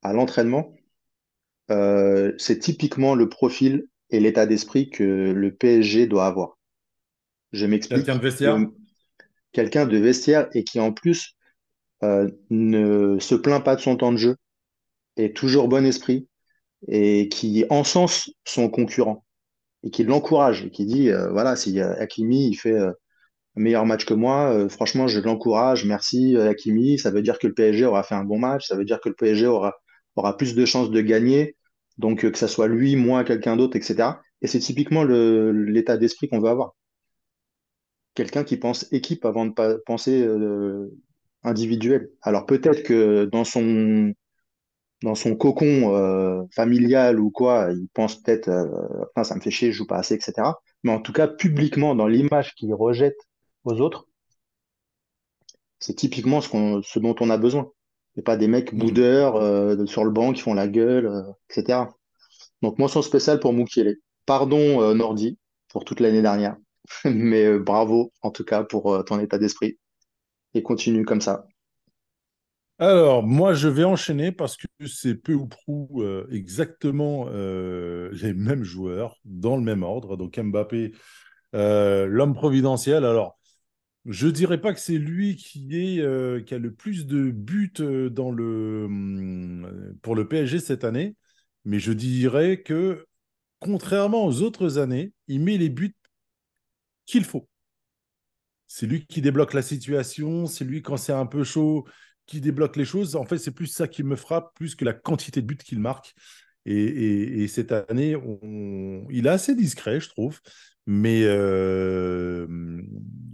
à 0.02 0.14
l'entraînement, 0.14 0.74
euh, 1.72 2.34
c'est 2.38 2.60
typiquement 2.60 3.14
le 3.16 3.30
profil 3.30 3.88
et 4.10 4.20
l'état 4.20 4.46
d'esprit 4.48 4.90
que 4.90 5.04
le 5.04 5.54
PSG 5.56 6.08
doit 6.08 6.26
avoir. 6.26 6.58
Je 7.52 7.66
Quelqu'un 7.90 8.16
de 8.16 8.22
m'explique. 8.22 8.22
vestiaire? 8.22 8.66
Quelqu'un 9.52 9.86
de 9.86 9.98
vestiaire 9.98 10.50
et 10.54 10.64
qui 10.64 10.80
en 10.80 10.92
plus 10.92 11.36
euh, 12.04 12.30
ne 12.50 13.20
se 13.20 13.36
plaint 13.36 13.64
pas 13.64 13.76
de 13.76 13.82
son 13.82 13.98
temps 13.98 14.14
de 14.14 14.18
jeu, 14.18 14.38
est 15.18 15.36
toujours 15.36 15.68
bon 15.68 15.86
esprit 15.86 16.28
et 16.88 17.28
qui 17.30 17.66
encense 17.70 18.32
son 18.46 18.70
concurrent 18.70 19.26
et 19.84 19.90
qui 19.90 20.04
l'encourage 20.04 20.66
et 20.66 20.72
qui 20.72 20.86
dit 20.86 21.10
euh, 21.10 21.30
voilà, 21.32 21.56
si 21.58 21.80
euh, 21.82 21.94
Hakimi 22.00 22.48
il 22.48 22.56
fait 22.56 22.78
un 22.78 22.94
meilleur 23.56 23.86
match 23.86 24.06
que 24.06 24.14
moi, 24.14 24.70
franchement, 24.70 25.08
je 25.08 25.20
l'encourage, 25.20 25.86
merci 25.86 26.38
Hakimi, 26.38 26.98
ça 26.98 27.12
veut 27.12 27.22
dire 27.22 27.40
que 27.40 27.48
le 27.48 27.54
PSG 27.54 27.86
aura 27.86 28.04
fait 28.04 28.16
un 28.16 28.24
bon 28.24 28.40
match, 28.40 28.68
ça 28.68 28.78
veut 28.78 28.86
dire 28.86 29.02
que 29.02 29.10
le 29.10 29.16
PSG 29.16 29.48
aura, 29.48 29.74
plus 30.38 30.56
de 30.56 30.66
chances 30.66 30.92
de 30.92 31.02
gagner, 31.02 31.58
donc 31.98 32.30
que 32.30 32.38
ça 32.38 32.48
soit 32.48 32.68
lui, 32.68 32.96
moi, 32.96 33.24
quelqu'un 33.24 33.58
d'autre, 33.58 33.76
etc. 33.76 34.22
Et 34.42 34.48
c'est 34.48 34.60
typiquement 34.60 35.04
l'état 35.04 35.98
d'esprit 35.98 36.30
qu'on 36.30 36.40
veut 36.40 36.50
avoir. 36.50 36.76
Quelqu'un 38.16 38.44
qui 38.44 38.58
pense 38.58 38.88
équipe 38.92 39.26
avant 39.26 39.46
de 39.46 39.82
penser 39.86 40.26
individuel. 41.44 42.10
Alors 42.22 42.46
peut-être 42.46 42.84
que 42.84 43.26
dans 43.26 43.44
son 43.44 44.14
dans 45.02 45.16
son 45.16 45.36
cocon 45.36 45.96
euh, 45.96 46.44
familial 46.54 47.20
ou 47.20 47.32
quoi, 47.32 47.70
il 47.72 47.88
pense 47.94 48.16
peut-être, 48.22 48.50
euh, 48.50 49.24
ça 49.24 49.36
me 49.36 49.42
fait 49.42 49.52
chier, 49.52 49.72
je 49.72 49.78
joue 49.78 49.88
pas 49.88 49.98
assez, 49.98 50.14
etc. 50.16 50.34
Mais 50.84 50.92
en 50.92 51.00
tout 51.02 51.14
cas, 51.14 51.28
publiquement, 51.28 51.96
dans 51.96 52.08
l'image 52.08 52.54
qu'il 52.56 52.74
rejette 52.74 53.18
aux 53.64 53.80
autres, 53.82 54.08
c'est 55.80 55.94
typiquement 55.96 56.42
ce 56.42 56.50
qu'on, 56.50 56.82
ce 56.84 57.00
dont 57.00 57.16
on 57.20 57.30
a 57.30 57.38
besoin. 57.38 57.72
Et 58.18 58.22
pas 58.22 58.38
des 58.38 58.48
mecs 58.48 58.74
Mm. 58.74 58.78
boudeurs 58.78 59.36
euh, 59.38 59.86
sur 59.86 60.04
le 60.04 60.12
banc 60.12 60.34
qui 60.34 60.42
font 60.42 60.54
la 60.54 60.68
gueule, 60.68 61.06
euh, 61.08 61.24
etc. 61.50 61.88
Donc 62.62 62.78
mention 62.80 63.02
spéciale 63.02 63.40
pour 63.40 63.54
Mukiele. 63.54 63.98
Pardon 64.26 64.94
Nordi 64.94 65.40
pour 65.70 65.86
toute 65.86 66.00
l'année 66.02 66.22
dernière, 66.22 66.58
mais 67.06 67.58
bravo 67.58 68.12
en 68.22 68.32
tout 68.32 68.44
cas 68.44 68.64
pour 68.64 69.04
ton 69.06 69.20
état 69.20 69.40
d'esprit 69.40 69.80
et 70.54 70.64
continue 70.64 71.06
comme 71.06 71.22
ça. 71.22 71.48
Alors, 72.82 73.24
moi, 73.24 73.54
je 73.54 73.68
vais 73.68 73.84
enchaîner 73.84 74.32
parce 74.32 74.56
que 74.56 74.68
c'est 74.88 75.16
peu 75.16 75.34
ou 75.34 75.48
prou 75.48 76.02
euh, 76.02 76.26
exactement 76.32 77.26
euh, 77.30 78.10
les 78.14 78.34
mêmes 78.34 78.64
joueurs 78.64 79.18
dans 79.26 79.58
le 79.58 79.64
même 79.64 79.84
ordre. 79.84 80.16
Donc, 80.16 80.40
Mbappé, 80.40 80.94
euh, 81.56 82.06
l'homme 82.06 82.34
providentiel. 82.34 83.04
Alors, 83.04 83.38
je 84.06 84.28
dirais 84.30 84.62
pas 84.62 84.74
que 84.74 84.80
c'est 84.80 84.98
lui 84.98 85.36
qui 85.36 85.68
qui 85.68 86.54
a 86.54 86.58
le 86.58 86.74
plus 86.74 87.06
de 87.06 87.32
buts 87.32 87.74
dans 88.12 88.32
le 88.32 88.86
hum, 88.86 89.98
pour 90.02 90.16
le 90.16 90.28
PSG 90.28 90.60
cette 90.60 90.86
année, 90.86 91.16
mais 91.66 91.80
je 91.80 91.92
dirais 91.92 92.62
que 92.64 93.06
contrairement 93.60 94.26
aux 94.26 94.42
autres 94.42 94.78
années, 94.78 95.12
il 95.28 95.42
met 95.42 95.58
les 95.58 95.70
buts 95.70 95.96
qu'il 97.06 97.26
faut. 97.26 97.50
C'est 98.72 98.86
lui 98.86 99.06
qui 99.08 99.22
débloque 99.22 99.54
la 99.56 99.64
situation, 99.64 100.46
c'est 100.46 100.64
lui 100.64 100.84
quand 100.84 100.96
c'est 100.96 101.12
un 101.12 101.26
peu 101.26 101.44
chaud 101.44 101.86
qui 102.28 102.40
débloque 102.40 102.76
les 102.76 102.86
choses. 102.86 103.16
En 103.16 103.26
fait, 103.26 103.40
c'est 103.40 103.52
plus 103.52 103.66
ça 103.68 103.88
qui 103.88 104.04
me 104.04 104.16
frappe, 104.16 104.54
plus 104.56 104.76
que 104.76 104.86
la 104.86 104.94
quantité 104.94 105.42
de 105.42 105.48
buts 105.48 105.58
qu'il 105.58 105.80
marque. 105.80 106.14
Et, 106.66 106.76
et- 106.76 107.44
et 107.44 107.48
cette 107.48 107.72
année, 107.72 108.16
il 109.10 109.26
est 109.26 109.30
assez 109.30 109.56
discret, 109.56 110.00
je 110.00 110.10
trouve. 110.10 110.40
Mais, 110.86 111.24
euh, 111.24 112.48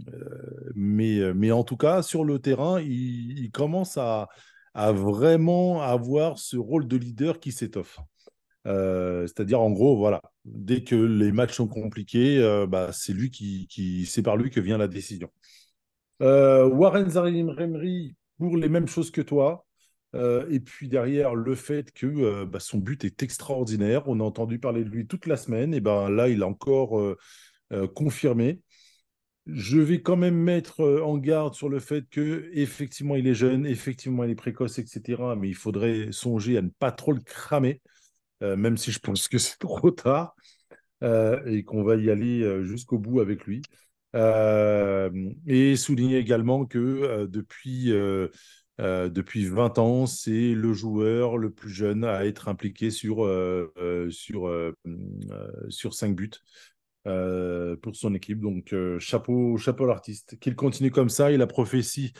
euh, 0.08 1.34
mais, 1.34 1.52
en 1.52 1.64
tout 1.64 1.76
cas, 1.76 2.02
sur 2.02 2.24
le 2.24 2.38
terrain, 2.38 2.80
il, 2.80 3.50
commence 3.52 3.98
à 3.98 4.28
vraiment 4.74 5.82
avoir 5.82 6.38
ce 6.38 6.56
rôle 6.56 6.88
de 6.88 6.96
leader 6.96 7.40
qui 7.40 7.52
s'étoffe. 7.52 7.98
Euh, 8.66 9.26
c'est-à-dire, 9.26 9.60
en 9.60 9.70
gros, 9.70 9.96
voilà, 9.96 10.22
dès 10.44 10.82
que 10.82 10.96
les 10.96 11.32
matchs 11.32 11.54
sont 11.54 11.68
compliqués, 11.68 12.38
euh, 12.38 12.66
bah, 12.66 12.90
c'est 12.92 13.12
lui 13.12 13.30
qui, 13.30 14.06
c'est 14.06 14.22
par 14.22 14.36
lui 14.36 14.50
que 14.50 14.60
vient 14.60 14.78
la 14.78 14.88
décision. 14.88 15.30
Euh, 16.22 16.66
Warren 16.66 17.08
Zaïre-Emery 17.08 18.16
pour 18.38 18.56
les 18.56 18.68
mêmes 18.68 18.88
choses 18.88 19.10
que 19.10 19.20
toi. 19.20 19.62
Et 20.48 20.60
puis 20.60 20.88
derrière, 20.88 21.34
le 21.34 21.54
fait 21.54 21.92
que 21.92 22.44
bah, 22.44 22.58
son 22.58 22.78
but 22.78 23.04
est 23.04 23.22
extraordinaire. 23.22 24.08
On 24.08 24.18
a 24.20 24.22
entendu 24.22 24.58
parler 24.58 24.82
de 24.82 24.88
lui 24.88 25.06
toute 25.06 25.26
la 25.26 25.36
semaine. 25.36 25.74
Et 25.74 25.80
ben 25.80 26.08
là, 26.08 26.30
il 26.30 26.42
a 26.42 26.46
encore 26.46 26.98
confirmé. 27.94 28.62
Je 29.44 29.78
vais 29.78 30.00
quand 30.00 30.16
même 30.16 30.36
mettre 30.36 30.82
en 31.04 31.18
garde 31.18 31.52
sur 31.52 31.68
le 31.68 31.80
fait 31.80 32.08
que 32.08 32.48
effectivement 32.54 33.14
il 33.14 33.26
est 33.26 33.34
jeune, 33.34 33.66
effectivement 33.66 34.24
il 34.24 34.30
est 34.30 34.36
précoce, 34.36 34.78
etc. 34.78 35.22
Mais 35.38 35.50
il 35.50 35.54
faudrait 35.54 36.08
songer 36.12 36.56
à 36.56 36.62
ne 36.62 36.70
pas 36.70 36.92
trop 36.92 37.12
le 37.12 37.20
cramer, 37.20 37.82
même 38.42 38.76
si 38.76 38.92
je 38.92 38.98
pense 39.00 39.28
que 39.28 39.38
c'est 39.38 39.58
trop 39.58 39.90
tard 39.90 40.34
euh, 41.02 41.44
et 41.46 41.64
qu'on 41.64 41.82
va 41.84 41.96
y 41.96 42.10
aller 42.10 42.42
euh, 42.42 42.64
jusqu'au 42.64 42.98
bout 42.98 43.20
avec 43.20 43.44
lui. 43.46 43.62
Euh, 44.14 45.10
et 45.46 45.76
souligner 45.76 46.18
également 46.18 46.64
que 46.64 46.78
euh, 46.78 47.26
depuis, 47.26 47.92
euh, 47.92 48.28
euh, 48.80 49.08
depuis 49.10 49.46
20 49.46 49.78
ans, 49.78 50.06
c'est 50.06 50.54
le 50.54 50.72
joueur 50.72 51.36
le 51.38 51.50
plus 51.50 51.70
jeune 51.70 52.04
à 52.04 52.24
être 52.24 52.48
impliqué 52.48 52.90
sur, 52.90 53.24
euh, 53.26 53.72
euh, 53.78 54.10
sur, 54.10 54.48
euh, 54.48 54.74
euh, 54.86 55.50
sur 55.70 55.94
5 55.94 56.14
buts. 56.16 56.30
euh, 57.06 57.76
pour 57.76 57.96
son 57.96 58.14
équipe. 58.14 58.40
Donc, 58.40 58.72
euh, 58.72 58.98
chapeau, 58.98 59.56
chapeau 59.58 59.84
à 59.84 59.88
l'artiste. 59.88 60.38
Qu'il 60.40 60.56
continue 60.56 60.90
comme 60.90 61.08
ça 61.08 61.30
et 61.32 61.36
la 61.36 61.46
prophétie 61.46 62.12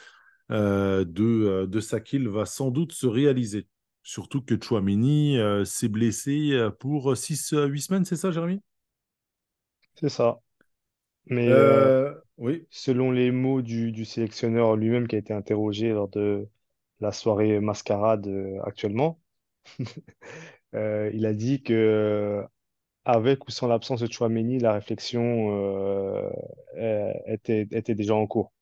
euh, 0.52 1.04
de, 1.04 1.24
euh, 1.24 1.66
de 1.66 1.80
Sakil 1.80 2.28
va 2.28 2.46
sans 2.46 2.70
doute 2.70 2.92
se 2.92 3.06
réaliser. 3.06 3.68
Surtout 4.07 4.40
que 4.40 4.54
Chouameni 4.59 5.36
euh, 5.38 5.66
s'est 5.66 5.88
blessé 5.88 6.52
euh, 6.52 6.70
pour 6.70 7.14
6-8 7.16 7.82
semaines, 7.82 8.07
c'est 8.07 8.16
ça, 8.16 8.30
Jérémy? 8.30 8.62
C'est 9.94 10.09
ça. 10.09 10.40
Mais 11.26 11.52
euh, 11.57 11.88
Euh, 11.88 12.14
Oui. 12.38 12.66
selon 12.70 13.11
les 13.12 13.30
mots 13.30 13.62
du, 13.62 13.92
du 13.92 14.04
sélectionneur 14.04 14.76
lui-même 14.76 15.09
qui 15.09 15.16
a 15.16 15.18
été 15.18 15.32
interrogé 15.34 15.90
lors 15.90 16.09
de 16.09 16.48
la 17.00 17.12
soirée 17.12 17.61
mascarade 17.61 18.26
euh, 18.28 18.61
actuellement, 18.64 19.20
euh, 20.74 21.11
il 21.14 21.26
a 21.26 21.34
dit 21.34 21.62
que 21.62 21.72
euh, 21.74 22.42
avec 23.04 23.46
ou 23.48 23.52
sans 23.52 23.68
l'absence 23.68 24.00
de 24.02 24.12
Chouameni, 24.12 24.59
la 24.61 24.72
réflexion 24.74 25.50
euh, 25.52 26.30
euh, 26.78 27.12
était, 27.26 27.68
était 27.72 27.94
déjà 27.94 28.14
en 28.16 28.26
cours. 28.26 28.52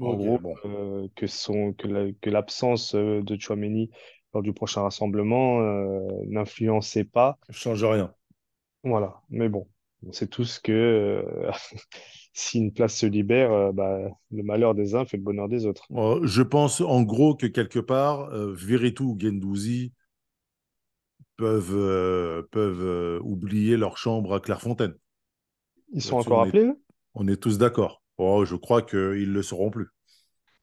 En 0.00 0.14
gros, 0.16 0.40
bon. 0.40 0.58
euh, 0.66 1.08
que 1.16 1.26
son, 1.26 1.72
que 1.74 1.88
la- 1.88 2.12
que 2.22 2.30
l'absence 2.30 2.94
euh, 2.94 3.22
de 3.22 3.38
Chouameni 3.40 3.90
lors 4.34 4.42
du 4.42 4.52
prochain 4.52 4.82
rassemblement 4.82 5.60
euh, 5.60 6.08
n'influençait 6.26 7.04
pas. 7.04 7.38
Change 7.50 7.84
rien. 7.84 8.14
Voilà. 8.84 9.20
Mais 9.30 9.48
bon, 9.48 9.66
on 10.06 10.12
sait 10.12 10.26
tous 10.26 10.58
que 10.58 10.72
euh, 10.72 11.50
si 12.32 12.58
une 12.58 12.72
place 12.72 12.96
se 12.96 13.06
libère, 13.06 13.52
euh, 13.52 13.72
bah, 13.72 13.98
le 14.30 14.42
malheur 14.42 14.74
des 14.74 14.94
uns 14.94 15.04
fait 15.04 15.16
le 15.16 15.22
bonheur 15.22 15.48
des 15.48 15.66
autres. 15.66 15.86
Je 16.22 16.42
pense 16.42 16.80
en 16.80 17.02
gros 17.02 17.34
que 17.34 17.46
quelque 17.46 17.80
part, 17.80 18.30
Veretout 18.30 19.10
ou 19.10 19.16
Guendouzi 19.16 19.92
peuvent, 21.40 21.74
euh, 21.74 22.42
peuvent 22.50 22.84
euh, 22.84 23.18
oublier 23.22 23.78
leur 23.78 23.96
chambre 23.96 24.34
à 24.34 24.40
Clairefontaine. 24.40 24.94
Ils 25.92 26.02
sont 26.02 26.16
encore 26.16 26.40
on 26.40 26.42
appelés, 26.42 26.70
on 27.14 27.26
est 27.28 27.42
tous 27.42 27.56
d'accord. 27.56 28.02
Oh, 28.18 28.44
je 28.44 28.54
crois 28.56 28.82
qu'ils 28.82 28.98
ne 28.98 29.32
le 29.32 29.42
seront 29.42 29.70
plus. 29.70 29.88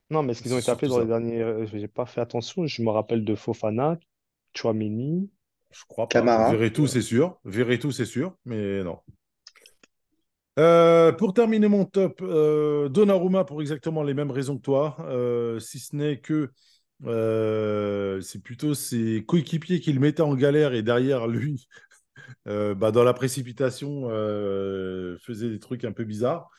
Non, 0.09 0.23
mais 0.23 0.31
est-ce 0.31 0.41
qu'ils 0.41 0.53
ont 0.53 0.59
été 0.59 0.71
appelés 0.71 0.87
dans 0.87 0.99
les 0.99 1.05
derniers... 1.05 1.41
euh, 1.41 1.65
J'ai 1.65 1.87
pas 1.87 2.05
fait 2.05 2.21
attention. 2.21 2.65
Je 2.65 2.81
me 2.81 2.89
rappelle 2.89 3.25
de 3.25 3.35
Fofana, 3.35 3.97
Chouameni. 4.55 5.29
Je 5.71 5.81
crois 5.87 6.07
pas. 6.07 6.19
Camara. 6.19 6.51
Veretout, 6.53 6.87
c'est 6.87 7.01
sûr. 7.01 7.39
Veretout, 7.43 7.91
c'est 7.91 8.05
sûr, 8.05 8.35
mais 8.45 8.83
non. 8.83 8.99
Euh, 10.59 11.11
pour 11.11 11.33
terminer 11.33 11.67
mon 11.67 11.85
top, 11.85 12.19
euh, 12.23 12.89
Donnarumma 12.89 13.43
pour 13.43 13.61
exactement 13.61 14.01
les 14.01 14.15
mêmes 14.15 14.31
raisons 14.31 14.57
que 14.57 14.63
toi, 14.63 14.97
euh, 15.01 15.59
si 15.59 15.77
ce 15.77 15.95
n'est 15.95 16.19
que 16.19 16.49
euh, 17.05 18.19
c'est 18.21 18.41
plutôt 18.41 18.73
ses 18.73 19.23
coéquipiers 19.27 19.79
qui 19.79 19.93
le 19.93 19.99
mettaient 19.99 20.23
en 20.23 20.33
galère 20.33 20.73
et 20.73 20.81
derrière 20.81 21.27
lui, 21.27 21.67
euh, 22.47 22.73
bah, 22.73 22.91
dans 22.91 23.03
la 23.03 23.13
précipitation, 23.13 24.07
euh, 24.09 25.17
faisait 25.19 25.49
des 25.49 25.59
trucs 25.59 25.83
un 25.85 25.91
peu 25.91 26.05
bizarres. 26.05 26.49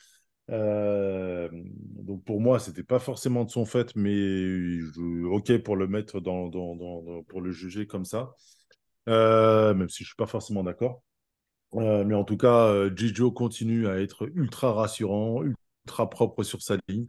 Euh, 0.51 1.49
donc 1.53 2.25
pour 2.25 2.41
moi, 2.41 2.59
c'était 2.59 2.83
pas 2.83 2.99
forcément 2.99 3.45
de 3.45 3.51
son 3.51 3.65
fait, 3.65 3.95
mais 3.97 4.79
ok 5.27 5.59
pour 5.59 5.77
le 5.77 5.87
mettre 5.87 6.21
dans, 6.21 6.51
pour 7.29 7.41
le 7.41 7.51
juger 7.53 7.87
comme 7.87 8.05
ça, 8.05 8.33
Euh, 9.09 9.75
même 9.75 9.89
si 9.89 10.05
je 10.05 10.09
suis 10.09 10.17
pas 10.17 10.27
forcément 10.27 10.63
d'accord. 10.63 11.03
Euh, 11.75 12.05
mais 12.05 12.15
en 12.15 12.25
tout 12.25 12.37
cas, 12.37 12.89
Gigio 12.95 13.33
continue 13.33 13.89
à 13.89 14.01
être 14.01 14.31
ultra 14.35 14.73
rassurant, 14.73 15.43
ultra 15.45 16.11
propre 16.11 16.43
sur 16.43 16.63
sa 16.63 16.77
ligne. 16.89 17.07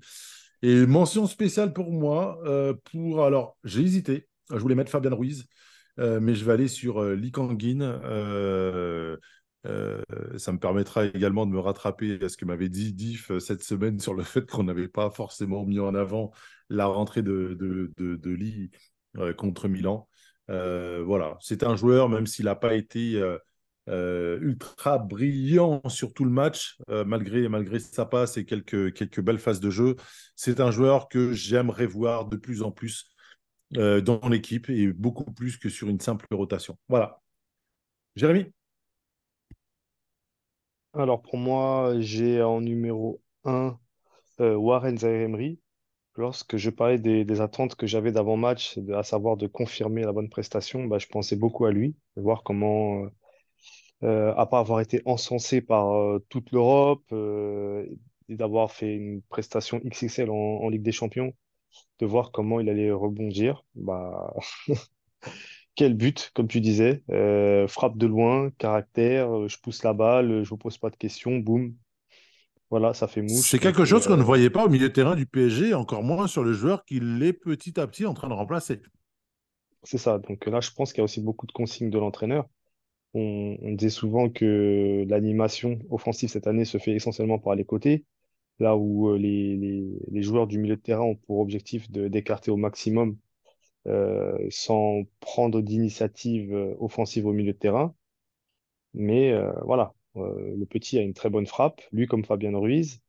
Et 0.61 0.85
mention 0.85 1.27
spéciale 1.27 1.73
pour 1.73 1.91
moi, 1.91 2.39
pour 2.91 3.23
alors 3.25 3.57
j'ai 3.63 3.81
hésité, 3.81 4.27
je 4.51 4.57
voulais 4.57 4.75
mettre 4.75 4.91
Fabien 4.91 5.13
Ruiz, 5.13 5.45
mais 5.97 6.35
je 6.35 6.45
vais 6.45 6.53
aller 6.53 6.67
sur 6.67 7.03
Lee 7.03 7.31
Kang-in. 7.31 7.79
Euh, 9.65 10.01
ça 10.37 10.53
me 10.53 10.59
permettra 10.59 11.05
également 11.05 11.45
de 11.45 11.51
me 11.51 11.59
rattraper 11.59 12.17
à 12.23 12.29
ce 12.29 12.37
que 12.37 12.45
m'avait 12.45 12.69
dit 12.69 12.93
Diff 12.93 13.29
euh, 13.29 13.39
cette 13.39 13.61
semaine 13.61 13.99
sur 13.99 14.13
le 14.13 14.23
fait 14.23 14.49
qu'on 14.49 14.63
n'avait 14.63 14.87
pas 14.87 15.09
forcément 15.09 15.65
mis 15.65 15.79
en 15.79 15.95
avant 15.95 16.31
la 16.69 16.85
rentrée 16.85 17.23
de, 17.23 17.57
de, 17.59 17.91
de, 17.97 18.15
de 18.15 18.29
Lee 18.31 18.71
euh, 19.17 19.33
contre 19.33 19.67
Milan. 19.67 20.07
Voilà, 20.47 21.37
c'est 21.41 21.61
un 21.61 21.75
joueur, 21.75 22.09
même 22.09 22.25
s'il 22.25 22.45
n'a 22.45 22.55
pas 22.55 22.73
été 22.73 23.21
ultra 23.87 24.97
brillant 24.97 25.79
sur 25.87 26.11
tout 26.11 26.25
le 26.25 26.31
match, 26.31 26.79
malgré, 27.05 27.47
malgré 27.47 27.77
sa 27.77 28.07
passe 28.07 28.35
et 28.37 28.45
quelques, 28.45 28.91
quelques 28.93 29.21
belles 29.21 29.37
phases 29.37 29.59
de 29.59 29.69
jeu, 29.69 29.95
c'est 30.35 30.59
un 30.59 30.71
joueur 30.71 31.07
que 31.07 31.33
j'aimerais 31.33 31.85
voir 31.85 32.25
de 32.25 32.35
plus 32.35 32.63
en 32.63 32.71
plus 32.71 33.05
dans 33.69 34.27
l'équipe 34.27 34.71
et 34.71 34.91
beaucoup 34.91 35.31
plus 35.31 35.57
que 35.57 35.69
sur 35.69 35.87
une 35.87 35.99
simple 35.99 36.25
rotation. 36.31 36.79
Voilà. 36.87 37.21
Jérémy? 38.15 38.51
Alors 40.93 41.21
pour 41.21 41.37
moi, 41.37 41.93
j'ai 41.99 42.41
en 42.41 42.61
numéro 42.61 43.21
un 43.43 43.77
euh, 44.41 44.55
Warren 44.55 44.97
Zaïre-Emery. 44.97 45.59
Lorsque 46.15 46.57
je 46.57 46.69
parlais 46.71 46.99
des, 46.99 47.41
attentes 47.41 47.75
que 47.75 47.87
j'avais 47.87 48.11
d'avant-match, 48.11 48.79
à 48.95 49.03
savoir 49.03 49.37
de 49.37 49.47
confirmer 49.47 50.03
la 50.03 50.13
bonne 50.13 50.29
prestation, 50.29 50.85
bah, 50.85 50.99
je 50.99 51.07
pensais 51.07 51.35
beaucoup 51.37 51.65
à 51.65 51.71
lui, 51.71 51.95
de 52.17 52.21
voir 52.21 52.43
comment, 52.43 53.03
euh, 53.05 53.09
euh, 54.03 54.45
part 54.45 54.59
avoir 54.61 54.81
été 54.81 55.01
encensé 55.05 55.61
par 55.61 56.19
toute 56.29 56.51
l'Europe 56.51 57.05
et 57.13 58.35
d'avoir 58.35 58.71
fait 58.71 58.95
une 58.95 59.21
prestation 59.23 59.79
XXL 59.83 60.29
en, 60.31 60.35
en 60.35 60.69
Ligue 60.69 60.83
des 60.83 60.91
Champions, 60.91 61.33
de 61.99 62.05
voir 62.05 62.31
comment 62.31 62.59
il 62.59 62.69
allait 62.69 62.91
rebondir. 62.91 63.65
Bah, 63.75 64.33
quel 65.79 65.93
but, 65.93 66.31
comme 66.33 66.49
tu 66.49 66.59
disais, 66.59 67.03
Euh, 67.09 67.65
frappe 67.69 67.97
de 67.97 68.05
loin, 68.05 68.51
caractère, 68.57 69.33
euh, 69.33 69.47
je 69.47 69.57
pousse 69.59 69.81
la 69.83 69.93
balle, 69.93 70.43
je 70.43 70.49
vous 70.49 70.57
pose 70.57 70.77
pas 70.77 70.89
de 70.89 70.97
questions, 70.97 71.37
boum, 71.37 71.73
voilà, 72.69 72.93
ça 72.93 73.07
fait 73.07 73.21
mouche. 73.21 73.47
C'est 73.47 73.59
quelque 73.59 73.85
chose 73.85 74.05
qu'on 74.05 74.17
ne 74.17 74.21
euh, 74.21 74.25
voyait 74.25 74.49
pas 74.49 74.65
au 74.65 74.69
milieu 74.69 74.89
de 74.89 74.93
terrain 74.93 75.15
du 75.15 75.25
PSG, 75.25 75.73
encore 75.73 76.03
moins 76.03 76.27
sur 76.27 76.43
le 76.43 76.51
joueur 76.51 76.83
qu'il 76.83 77.23
est 77.23 77.31
petit 77.31 77.79
à 77.79 77.87
petit 77.87 78.05
en 78.05 78.13
train 78.13 78.27
de 78.27 78.33
remplacer. 78.33 78.81
c'est 79.83 79.97
ça. 79.97 80.19
Donc 80.19 80.45
là, 80.47 80.59
je 80.59 80.71
pense 80.71 80.91
qu'il 80.91 80.99
y 80.99 81.01
a 81.01 81.05
aussi 81.05 81.21
beaucoup 81.21 81.47
de 81.47 81.53
consignes 81.53 81.89
de 81.89 81.97
l'entraîneur. 81.97 82.45
On, 83.13 83.55
on 83.61 83.71
disait 83.71 83.89
souvent 83.89 84.29
que 84.29 85.05
l'animation 85.07 85.79
offensive 85.89 86.27
cette 86.27 86.45
année 86.45 86.65
se 86.65 86.77
fait 86.77 86.91
essentiellement 86.91 87.39
par 87.39 87.55
les 87.55 87.63
côtés, 87.63 88.03
là 88.59 88.75
où 88.75 89.11
euh, 89.11 89.17
les, 89.17 89.55
les, 89.55 89.97
les 90.11 90.21
joueurs 90.23 90.45
du 90.45 90.59
milieu 90.59 90.75
de 90.75 90.81
terrain 90.81 91.03
ont 91.03 91.15
pour 91.15 91.39
objectif 91.39 91.89
d'écarter 91.89 92.51
au 92.51 92.57
maximum 92.57 93.11
euh, 93.11 93.13
sans 94.49 95.03
prendre 95.19 95.61
d'initiative 95.61 96.53
euh, 96.53 96.75
offensive 96.79 97.25
au 97.25 97.33
milieu 97.33 97.53
de 97.53 97.57
terrain. 97.57 97.95
Mais 98.93 99.31
euh, 99.31 99.51
voilà, 99.63 99.93
euh, 100.15 100.55
le 100.57 100.65
petit 100.65 100.97
a 100.97 101.01
une 101.01 101.13
très 101.13 101.29
bonne 101.29 101.45
frappe, 101.45 101.81
lui 101.91 102.07
comme 102.07 102.23
Fabien 102.25 102.57
Ruiz, 102.57 103.01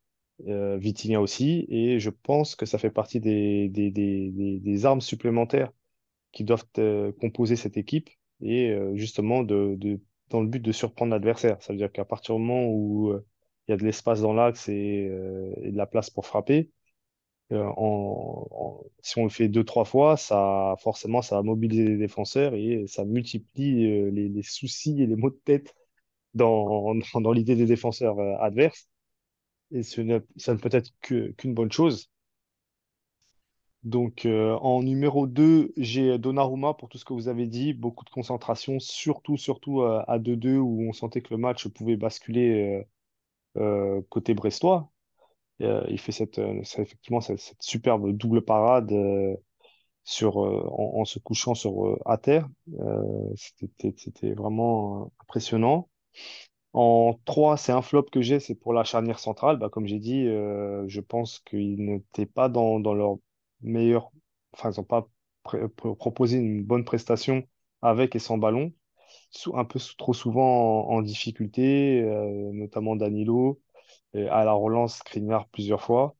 euh, 0.48 0.76
Vitinha 0.78 1.20
aussi, 1.20 1.66
et 1.68 2.00
je 2.00 2.10
pense 2.10 2.56
que 2.56 2.66
ça 2.66 2.78
fait 2.78 2.90
partie 2.90 3.20
des, 3.20 3.68
des, 3.68 3.90
des, 3.90 4.30
des, 4.60 4.86
armes 4.86 5.00
supplémentaires 5.00 5.72
qui 6.32 6.44
doivent 6.44 6.66
euh, 6.78 7.12
composer 7.12 7.56
cette 7.56 7.76
équipe 7.76 8.10
et 8.40 8.70
euh, 8.70 8.96
justement 8.96 9.42
de, 9.42 9.74
de, 9.78 10.00
dans 10.30 10.40
le 10.40 10.48
but 10.48 10.60
de 10.60 10.72
surprendre 10.72 11.12
l'adversaire. 11.12 11.62
Ça 11.62 11.72
veut 11.72 11.78
dire 11.78 11.92
qu'à 11.92 12.04
partir 12.04 12.36
du 12.36 12.42
moment 12.42 12.66
où 12.66 13.10
euh, 13.10 13.26
il 13.68 13.72
y 13.72 13.74
a 13.74 13.76
de 13.76 13.84
l'espace 13.84 14.20
dans 14.22 14.32
l'axe 14.32 14.68
et, 14.68 15.08
euh, 15.10 15.52
de 15.70 15.76
la 15.76 15.86
place 15.86 16.10
pour 16.10 16.26
frapper, 16.26 16.70
euh, 16.70 16.79
en- 17.52 18.82
si 19.02 19.18
on 19.18 19.24
le 19.24 19.30
fait 19.30 19.48
deux, 19.48 19.64
trois 19.64 19.84
fois, 19.84 20.16
ça, 20.16 20.76
forcément, 20.80 21.22
ça 21.22 21.36
va 21.36 21.42
mobiliser 21.42 21.84
les 21.84 21.96
défenseurs 21.96 22.54
et 22.54 22.86
ça 22.86 23.04
multiplie 23.04 23.86
euh, 23.86 24.10
les, 24.10 24.42
soucis 24.42 25.02
et 25.02 25.06
les 25.06 25.16
maux 25.16 25.30
de 25.30 25.40
tête 25.44 25.74
dans, 26.34 26.94
dans, 27.20 27.32
l'idée 27.32 27.56
des 27.56 27.66
défenseurs 27.66 28.18
euh, 28.20 28.36
adverses. 28.40 28.88
Et 29.72 29.82
ça 29.82 30.02
ne 30.04 30.58
peut 30.58 30.70
être 30.72 30.92
qu'une 31.02 31.54
bonne 31.54 31.72
chose. 31.72 32.10
Donc, 33.82 34.26
euh, 34.26 34.56
en 34.56 34.82
numéro 34.82 35.26
2 35.26 35.72
j'ai 35.76 36.18
Donnarumma 36.18 36.74
pour 36.74 36.88
tout 36.88 36.98
ce 36.98 37.04
que 37.04 37.14
vous 37.14 37.28
avez 37.28 37.46
dit. 37.46 37.72
Beaucoup 37.72 38.04
de 38.04 38.10
concentration, 38.10 38.78
surtout, 38.78 39.36
surtout 39.38 39.80
euh, 39.82 40.02
à 40.06 40.18
2-2 40.18 40.58
où 40.58 40.82
on 40.88 40.92
sentait 40.92 41.22
que 41.22 41.32
le 41.32 41.38
match 41.38 41.66
pouvait 41.68 41.96
basculer 41.96 42.84
euh, 43.58 43.60
euh, 43.62 44.02
côté 44.10 44.34
brestois. 44.34 44.90
Euh, 45.62 45.84
il 45.88 45.98
fait 45.98 46.12
cette, 46.12 46.38
euh, 46.38 46.60
effectivement 46.78 47.20
cette, 47.20 47.40
superbe 47.60 48.12
double 48.12 48.42
parade 48.42 48.92
euh, 48.92 49.36
sur, 50.04 50.38
en, 50.38 51.04
se 51.04 51.18
couchant 51.18 51.54
sur, 51.54 51.98
à 52.06 52.16
terre. 52.18 52.48
C'était, 53.36 54.32
vraiment 54.34 55.12
impressionnant. 55.20 55.88
En 56.72 57.18
3 57.24 57.56
c'est 57.56 57.72
un 57.72 57.82
flop 57.82 58.04
que 58.04 58.22
j'ai, 58.22 58.40
c'est 58.40 58.54
pour 58.54 58.72
la 58.72 58.84
charnière 58.84 59.18
centrale. 59.18 59.58
Bah, 59.58 59.68
comme 59.70 59.86
j'ai 59.86 59.98
dit, 59.98 60.24
je 60.24 61.00
pense 61.00 61.40
qu'ils 61.40 61.84
n'étaient 61.84 62.26
pas 62.26 62.48
dans, 62.48 62.80
dans 62.80 62.94
leur 62.94 63.16
meilleur... 63.62 64.10
Enfin, 64.52 64.72
ils 64.72 64.80
n'ont 64.80 64.84
pas 64.84 65.06
proposé 65.98 66.38
une 66.38 66.64
bonne 66.64 66.84
prestation 66.84 67.44
avec 67.82 68.16
et 68.16 68.18
sans 68.18 68.38
ballon. 68.38 68.72
Un 69.54 69.64
peu 69.64 69.78
trop 69.98 70.14
souvent 70.14 70.88
en, 70.88 71.02
difficulté, 71.02 72.02
notamment 72.52 72.96
Danilo, 72.96 73.60
à 74.14 74.44
la 74.44 74.52
relance 74.52 74.96
Skriniar 74.98 75.48
plusieurs 75.48 75.82
fois. 75.82 76.16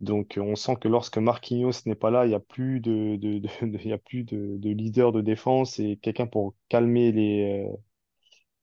Donc, 0.00 0.38
euh, 0.38 0.42
on 0.42 0.56
sent 0.56 0.76
que 0.80 0.88
lorsque 0.88 1.18
Marquinhos 1.18 1.72
n'est 1.86 1.94
pas 1.96 2.10
là, 2.10 2.26
il 2.26 2.30
n'y 2.30 2.34
a 2.34 2.40
plus 2.40 2.80
de, 2.80 3.18
y 3.86 3.92
a 3.92 3.98
plus 3.98 4.24
de, 4.24 4.56
de 4.58 4.70
leader 4.70 5.12
de 5.12 5.20
défense 5.22 5.78
et 5.80 5.98
quelqu'un 6.02 6.26
pour 6.26 6.54
calmer 6.68 7.12
les, 7.12 7.66
euh, 7.72 7.76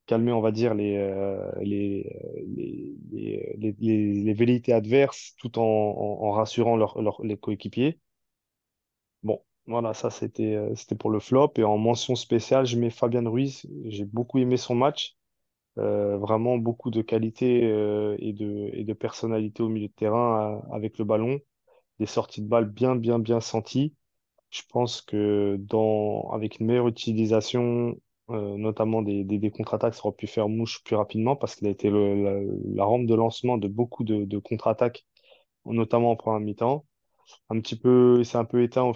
calmer, 0.06 0.32
on 0.32 0.40
va 0.40 0.52
dire, 0.52 0.74
les, 0.74 0.96
euh, 0.96 1.50
les, 1.62 2.10
les, 2.56 3.56
les, 3.58 4.34
velléités 4.34 4.72
adverses 4.72 5.34
tout 5.38 5.58
en, 5.58 5.62
en, 5.64 6.30
rassurant 6.32 6.76
leurs- 6.76 7.00
les 7.24 7.36
coéquipiers. 7.36 7.98
Bon, 9.24 9.42
voilà, 9.66 9.92
ça 9.94 10.08
c'était 10.10 10.56
c'était 10.76 10.94
pour 10.94 11.10
le 11.10 11.18
flop. 11.20 11.52
Et 11.56 11.64
en 11.64 11.78
mention 11.78 12.14
spéciale, 12.14 12.64
je 12.66 12.76
mets 12.78 12.90
Fabian 12.90 13.28
Ruiz. 13.30 13.66
J'ai 13.86 14.04
beaucoup 14.04 14.38
aimé 14.38 14.56
son 14.56 14.74
match. 14.76 15.16
Euh, 15.78 16.16
vraiment 16.18 16.56
beaucoup 16.56 16.90
de 16.92 17.02
qualité 17.02 17.64
euh, 17.64 18.16
et 18.20 18.32
de, 18.32 18.92
personnalité 18.92 19.60
au 19.62 19.68
milieu 19.68 19.88
de 19.88 19.92
terrain 19.92 20.62
euh, 20.70 20.74
avec 20.74 20.98
le 20.98 21.04
ballon. 21.04 21.40
Des 21.98 22.06
sorties 22.06 22.42
de 22.42 22.48
balles 22.48 22.70
bien, 22.70 22.96
bien, 22.96 23.18
bien 23.18 23.40
senties. 23.40 23.94
Je 24.50 24.62
pense 24.70 25.02
que 25.02 25.56
dans, 25.60 26.30
avec 26.32 26.60
une 26.60 26.66
meilleure 26.66 26.88
utilisation, 26.88 27.96
notamment 28.28 29.02
des, 29.02 29.24
des, 29.24 29.50
contre-attaques, 29.50 29.94
ça 29.94 30.06
aurait 30.06 30.16
pu 30.16 30.26
faire 30.26 30.48
mouche 30.48 30.82
plus 30.84 30.96
rapidement 30.96 31.36
parce 31.36 31.56
qu'il 31.56 31.66
a 31.68 31.70
été 31.70 31.90
la, 31.90 32.84
rampe 32.84 33.06
de 33.06 33.14
lancement 33.14 33.58
de 33.58 33.68
beaucoup 33.68 34.04
de, 34.04 34.38
contre-attaques, 34.38 35.06
notamment 35.66 36.12
en 36.12 36.16
première 36.16 36.40
mi-temps. 36.40 36.86
Un 37.50 37.60
petit 37.60 37.76
peu, 37.76 38.24
c'est 38.24 38.38
un 38.38 38.44
peu 38.44 38.62
éteint 38.62 38.92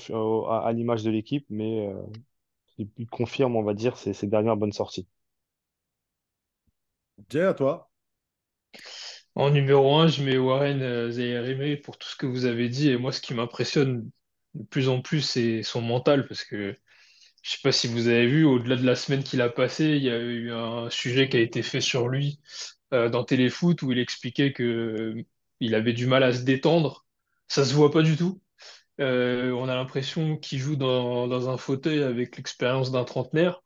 à, 0.48 0.72
l'image 0.72 1.02
de 1.04 1.10
l'équipe, 1.10 1.46
mais 1.50 1.88
il, 2.78 2.88
il 2.96 3.08
confirme, 3.08 3.56
on 3.56 3.62
va 3.62 3.74
dire, 3.74 3.96
ses, 3.96 4.12
ses 4.14 4.28
dernières 4.28 4.56
bonnes 4.56 4.72
sorties. 4.72 5.08
Jay, 7.30 7.42
à 7.42 7.54
toi. 7.54 7.90
En 9.34 9.50
numéro 9.50 9.96
un, 9.96 10.08
je 10.08 10.22
mets 10.22 10.36
Warren 10.36 10.82
euh, 10.82 11.10
Zaïre-Emery 11.10 11.76
pour 11.76 11.96
tout 11.98 12.08
ce 12.08 12.16
que 12.16 12.26
vous 12.26 12.44
avez 12.44 12.68
dit. 12.68 12.90
Et 12.90 12.96
moi, 12.96 13.12
ce 13.12 13.20
qui 13.20 13.34
m'impressionne 13.34 14.10
de 14.54 14.64
plus 14.64 14.88
en 14.88 15.00
plus, 15.00 15.22
c'est 15.22 15.62
son 15.62 15.80
mental. 15.80 16.26
Parce 16.26 16.44
que 16.44 16.76
je 17.42 17.50
sais 17.52 17.58
pas 17.62 17.72
si 17.72 17.88
vous 17.88 18.08
avez 18.08 18.26
vu, 18.26 18.44
au-delà 18.44 18.76
de 18.76 18.84
la 18.84 18.96
semaine 18.96 19.22
qu'il 19.24 19.40
a 19.42 19.48
passée, 19.48 19.96
il 19.96 20.02
y 20.02 20.10
a 20.10 20.18
eu 20.18 20.52
un 20.52 20.90
sujet 20.90 21.28
qui 21.28 21.36
a 21.36 21.40
été 21.40 21.62
fait 21.62 21.80
sur 21.80 22.08
lui 22.08 22.40
euh, 22.94 23.08
dans 23.08 23.24
Téléfoot 23.24 23.80
où 23.82 23.92
il 23.92 23.98
expliquait 23.98 24.52
que 24.52 24.62
euh, 24.62 25.22
il 25.60 25.74
avait 25.74 25.92
du 25.92 26.06
mal 26.06 26.22
à 26.24 26.32
se 26.32 26.42
détendre. 26.42 27.06
Ça 27.48 27.64
se 27.64 27.74
voit 27.74 27.90
pas 27.92 28.02
du 28.02 28.16
tout. 28.16 28.40
Euh, 29.00 29.52
on 29.52 29.68
a 29.68 29.76
l'impression 29.76 30.36
qu'il 30.36 30.58
joue 30.58 30.76
dans 30.76 31.48
un 31.50 31.56
fauteuil 31.56 32.02
avec 32.02 32.36
l'expérience 32.36 32.90
d'un 32.90 33.04
trentenaire. 33.04 33.62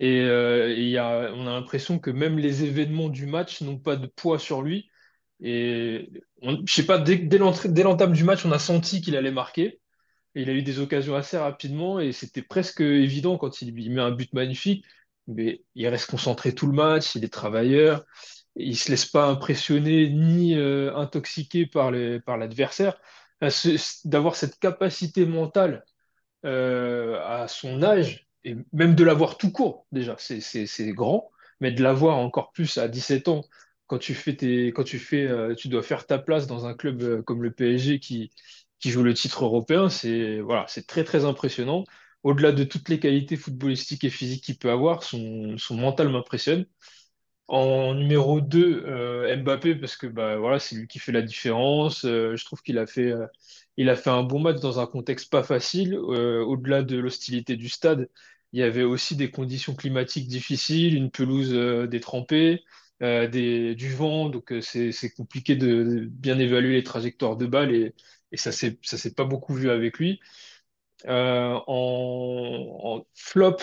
Et, 0.00 0.20
euh, 0.22 0.74
et 0.76 0.88
y 0.90 0.98
a, 0.98 1.32
on 1.34 1.46
a 1.46 1.52
l'impression 1.52 1.98
que 1.98 2.10
même 2.10 2.38
les 2.38 2.64
événements 2.64 3.08
du 3.08 3.26
match 3.26 3.60
n'ont 3.62 3.78
pas 3.78 3.96
de 3.96 4.06
poids 4.06 4.38
sur 4.38 4.62
lui. 4.62 4.90
Et 5.40 6.10
je 6.42 6.72
sais 6.72 6.86
pas, 6.86 6.98
dès, 6.98 7.16
dès 7.18 7.38
l'entame 7.38 8.12
du 8.12 8.24
match, 8.24 8.44
on 8.46 8.52
a 8.52 8.58
senti 8.58 9.00
qu'il 9.00 9.16
allait 9.16 9.30
marquer. 9.32 9.80
Il 10.34 10.48
a 10.50 10.52
eu 10.54 10.62
des 10.62 10.78
occasions 10.80 11.14
assez 11.16 11.36
rapidement 11.38 12.00
et 12.00 12.12
c'était 12.12 12.42
presque 12.42 12.80
évident 12.80 13.36
quand 13.38 13.62
il, 13.62 13.74
met 13.92 14.00
un 14.00 14.10
but 14.12 14.32
magnifique. 14.32 14.84
Mais 15.28 15.64
il 15.74 15.86
reste 15.88 16.10
concentré 16.10 16.54
tout 16.54 16.66
le 16.66 16.72
match, 16.72 17.14
il 17.14 17.24
est 17.24 17.32
travailleur, 17.32 18.04
il 18.56 18.76
se 18.76 18.90
laisse 18.90 19.06
pas 19.06 19.26
impressionner 19.26 20.08
ni 20.10 20.54
euh, 20.56 20.94
intoxiquer 20.96 21.66
par 21.66 21.92
par 22.26 22.38
l'adversaire. 22.38 23.00
Ce- 23.48 24.06
D'avoir 24.08 24.36
cette 24.36 24.58
capacité 24.58 25.26
mentale 25.26 25.84
euh, 26.44 27.20
à 27.24 27.48
son 27.48 27.82
âge, 27.82 28.28
et 28.44 28.56
même 28.72 28.94
de 28.94 29.04
l'avoir 29.04 29.38
tout 29.38 29.50
court, 29.52 29.86
déjà, 29.92 30.16
c'est 30.18 30.92
grand, 30.92 31.30
mais 31.60 31.72
de 31.72 31.82
l'avoir 31.82 32.18
encore 32.18 32.52
plus 32.52 32.78
à 32.78 32.88
17 32.88 33.28
ans, 33.28 33.44
quand 33.86 33.98
tu 33.98 34.14
fais 34.14 34.34
tes, 34.36 34.68
quand 34.68 34.84
tu 34.84 34.98
fais, 34.98 35.26
euh, 35.26 35.54
tu 35.54 35.68
dois 35.68 35.82
faire 35.82 36.06
ta 36.06 36.18
place 36.18 36.46
dans 36.46 36.66
un 36.66 36.74
club 36.74 37.02
euh, 37.02 37.22
comme 37.22 37.42
le 37.42 37.52
PSG 37.52 38.00
qui, 38.00 38.30
qui 38.80 38.90
joue 38.90 39.02
le 39.02 39.14
titre 39.14 39.44
européen, 39.44 39.88
c'est 39.88 40.40
voilà, 40.40 40.66
très 40.88 41.04
très 41.04 41.24
impressionnant. 41.24 41.84
Au-delà 42.22 42.52
de 42.52 42.64
toutes 42.64 42.88
les 42.88 43.00
qualités 43.00 43.36
footballistiques 43.36 44.04
et 44.04 44.10
physiques 44.10 44.44
qu'il 44.44 44.56
peut 44.58 44.70
avoir, 44.70 45.02
son, 45.02 45.56
son 45.58 45.74
mental 45.76 46.08
m'impressionne. 46.08 46.66
En 47.48 47.94
numéro 47.94 48.40
2, 48.40 48.82
euh, 48.86 49.36
Mbappé, 49.36 49.74
parce 49.74 49.96
que 49.96 50.06
bah, 50.06 50.36
voilà, 50.38 50.58
c'est 50.58 50.74
lui 50.76 50.86
qui 50.88 50.98
fait 50.98 51.12
la 51.12 51.20
différence. 51.22 52.02
Je 52.02 52.44
trouve 52.44 52.62
qu'il 52.62 52.78
a 52.78 52.86
fait, 52.86 53.12
a 53.12 53.96
fait 53.96 54.10
un 54.10 54.22
bon 54.22 54.40
match 54.40 54.60
dans 54.60 54.80
un 54.80 54.86
contexte 54.86 55.30
pas 55.30 55.42
facile. 55.42 55.96
Au-delà 55.98 56.82
de 56.82 56.96
l'hostilité 56.98 57.56
du 57.56 57.68
stade, 57.68 58.08
il 58.52 58.60
y 58.60 58.62
avait 58.62 58.82
aussi 58.82 59.16
des 59.16 59.30
conditions 59.30 59.74
climatiques 59.74 60.28
difficiles, 60.28 60.94
une 60.94 61.10
pelouse 61.10 61.52
euh, 61.54 61.86
détrempée, 61.86 62.64
euh, 63.02 63.26
du 63.74 63.94
vent, 63.94 64.28
donc 64.28 64.52
euh, 64.52 64.60
c'est, 64.60 64.92
compliqué 65.16 65.56
de, 65.56 66.06
bien 66.10 66.38
évaluer 66.38 66.74
les 66.74 66.82
trajectoires 66.84 67.36
de 67.36 67.46
balles 67.46 67.74
et, 67.74 67.94
et 68.30 68.36
ça 68.36 68.52
s'est, 68.52 68.78
pas 69.16 69.24
beaucoup 69.24 69.54
vu 69.54 69.70
avec 69.70 69.98
lui. 69.98 70.20
En, 71.06 73.04
flop, 73.14 73.56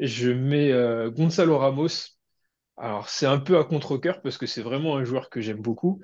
je 0.00 0.30
mets 0.30 0.72
Gonzalo 1.10 1.58
Ramos. 1.58 2.16
Alors, 2.76 3.08
c'est 3.08 3.26
un 3.26 3.38
peu 3.38 3.58
à 3.58 3.64
contre-cœur 3.64 4.22
parce 4.22 4.38
que 4.38 4.46
c'est 4.46 4.62
vraiment 4.62 4.96
un 4.96 5.04
joueur 5.04 5.30
que 5.30 5.40
j'aime 5.40 5.60
beaucoup, 5.60 6.00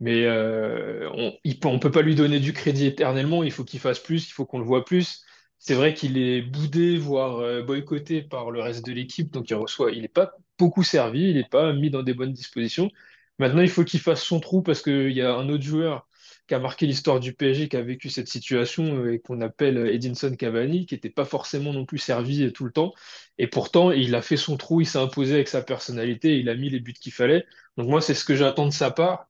mais 0.00 0.28
on 0.28 1.32
on 1.64 1.78
peut 1.78 1.90
pas 1.90 2.02
lui 2.02 2.14
donner 2.14 2.40
du 2.40 2.52
crédit 2.52 2.86
éternellement, 2.86 3.42
il 3.44 3.52
faut 3.52 3.64
qu'il 3.64 3.80
fasse 3.80 4.00
plus, 4.00 4.28
il 4.28 4.32
faut 4.32 4.44
qu'on 4.44 4.58
le 4.58 4.64
voit 4.64 4.84
plus. 4.84 5.25
C'est 5.58 5.74
vrai 5.74 5.94
qu'il 5.94 6.18
est 6.18 6.42
boudé, 6.42 6.96
voire 6.98 7.38
euh, 7.38 7.62
boycotté 7.62 8.22
par 8.22 8.50
le 8.50 8.60
reste 8.60 8.84
de 8.86 8.92
l'équipe, 8.92 9.32
donc 9.32 9.50
il 9.50 9.54
reçoit, 9.54 9.90
il 9.92 10.02
n'est 10.02 10.08
pas 10.08 10.32
beaucoup 10.58 10.82
servi, 10.84 11.30
il 11.30 11.36
n'est 11.36 11.48
pas 11.48 11.72
mis 11.72 11.90
dans 11.90 12.02
des 12.02 12.14
bonnes 12.14 12.32
dispositions. 12.32 12.90
Maintenant, 13.38 13.62
il 13.62 13.68
faut 13.70 13.84
qu'il 13.84 14.00
fasse 14.00 14.22
son 14.22 14.40
trou 14.40 14.62
parce 14.62 14.82
qu'il 14.82 15.12
y 15.12 15.20
a 15.22 15.34
un 15.34 15.48
autre 15.48 15.64
joueur 15.64 16.08
qui 16.48 16.54
a 16.54 16.58
marqué 16.60 16.86
l'histoire 16.86 17.20
du 17.20 17.32
PSG, 17.34 17.68
qui 17.68 17.76
a 17.76 17.82
vécu 17.82 18.08
cette 18.08 18.28
situation 18.28 18.84
euh, 19.04 19.14
et 19.14 19.18
qu'on 19.20 19.40
appelle 19.40 19.78
Edinson 19.88 20.34
Cavani, 20.36 20.86
qui 20.86 20.94
n'était 20.94 21.10
pas 21.10 21.24
forcément 21.24 21.72
non 21.72 21.84
plus 21.84 21.98
servi 21.98 22.44
euh, 22.44 22.52
tout 22.52 22.64
le 22.64 22.72
temps. 22.72 22.94
Et 23.38 23.46
pourtant, 23.48 23.90
il 23.90 24.14
a 24.14 24.22
fait 24.22 24.36
son 24.36 24.56
trou, 24.56 24.80
il 24.80 24.86
s'est 24.86 24.98
imposé 24.98 25.34
avec 25.34 25.48
sa 25.48 25.62
personnalité, 25.62 26.38
il 26.38 26.48
a 26.48 26.54
mis 26.54 26.70
les 26.70 26.80
buts 26.80 26.92
qu'il 26.94 27.12
fallait. 27.12 27.44
Donc 27.76 27.88
moi, 27.88 28.00
c'est 28.00 28.14
ce 28.14 28.24
que 28.24 28.36
j'attends 28.36 28.66
de 28.66 28.72
sa 28.72 28.90
part. 28.90 29.28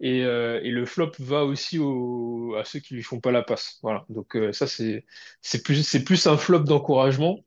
Et, 0.00 0.22
euh, 0.24 0.60
et 0.62 0.70
le 0.70 0.84
flop 0.86 1.12
va 1.20 1.44
aussi 1.44 1.78
au- 1.78 2.54
à 2.56 2.64
ceux 2.64 2.80
qui 2.80 2.94
lui 2.94 3.02
font 3.02 3.20
pas 3.20 3.32
la 3.32 3.42
passe. 3.42 3.78
Voilà. 3.82 4.04
Donc 4.10 4.36
euh, 4.36 4.52
ça, 4.52 4.66
c'est 4.66 5.06
c'est 5.42 5.62
plus, 5.62 5.82
c'est 5.86 6.04
plus 6.04 6.26
un 6.26 6.36
flop 6.36 6.60
d'encouragement. 6.60 7.44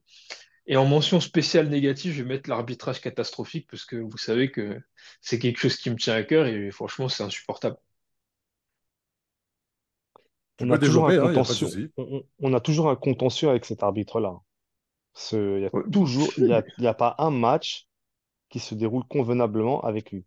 Et 0.67 0.77
en 0.77 0.85
mention 0.85 1.19
spéciale 1.21 1.69
négative, 1.69 2.13
je 2.13 2.23
vais 2.23 2.29
mettre 2.29 2.49
l'arbitrage 2.49 3.01
catastrophique 3.01 3.67
parce 3.71 3.85
que 3.85 3.97
vous 3.97 4.17
savez 4.17 4.51
que 4.51 4.79
c'est 5.21 5.39
quelque 5.39 5.59
chose 5.59 5.77
qui 5.77 5.89
me 5.91 5.97
tient 5.97 6.15
à 6.15 6.23
cœur 6.23 6.47
et 6.47 6.71
franchement, 6.71 7.09
c'est 7.09 7.23
insupportable. 7.23 7.77
On 10.61 10.71
a 10.71 10.77
toujours 10.79 11.07
un 11.07 11.07
a 11.07 11.11
de 11.11 11.17
contentieux, 11.17 11.91
on, 12.39 12.53
a 12.53 12.59
toujours 12.61 12.89
un 12.89 12.95
contentieux 12.95 13.49
avec 13.49 13.65
cet 13.65 13.83
arbitre-là. 13.83 14.39
Ce- 15.15 15.57
Il 15.59 15.63
y 15.63 15.67
a 15.67 15.71
Ouais. 15.73 15.83
toujours, 15.91 16.33
il 16.37 16.47
y 16.47 16.53
a, 16.53 16.63
il 16.77 16.83
y 16.85 16.87
a 16.87 16.93
pas 16.95 17.15
un 17.19 17.31
match 17.31 17.87
qui 18.49 18.59
se 18.59 18.75
déroule 18.75 19.05
convenablement 19.07 19.81
avec 19.83 20.11
lui. 20.11 20.25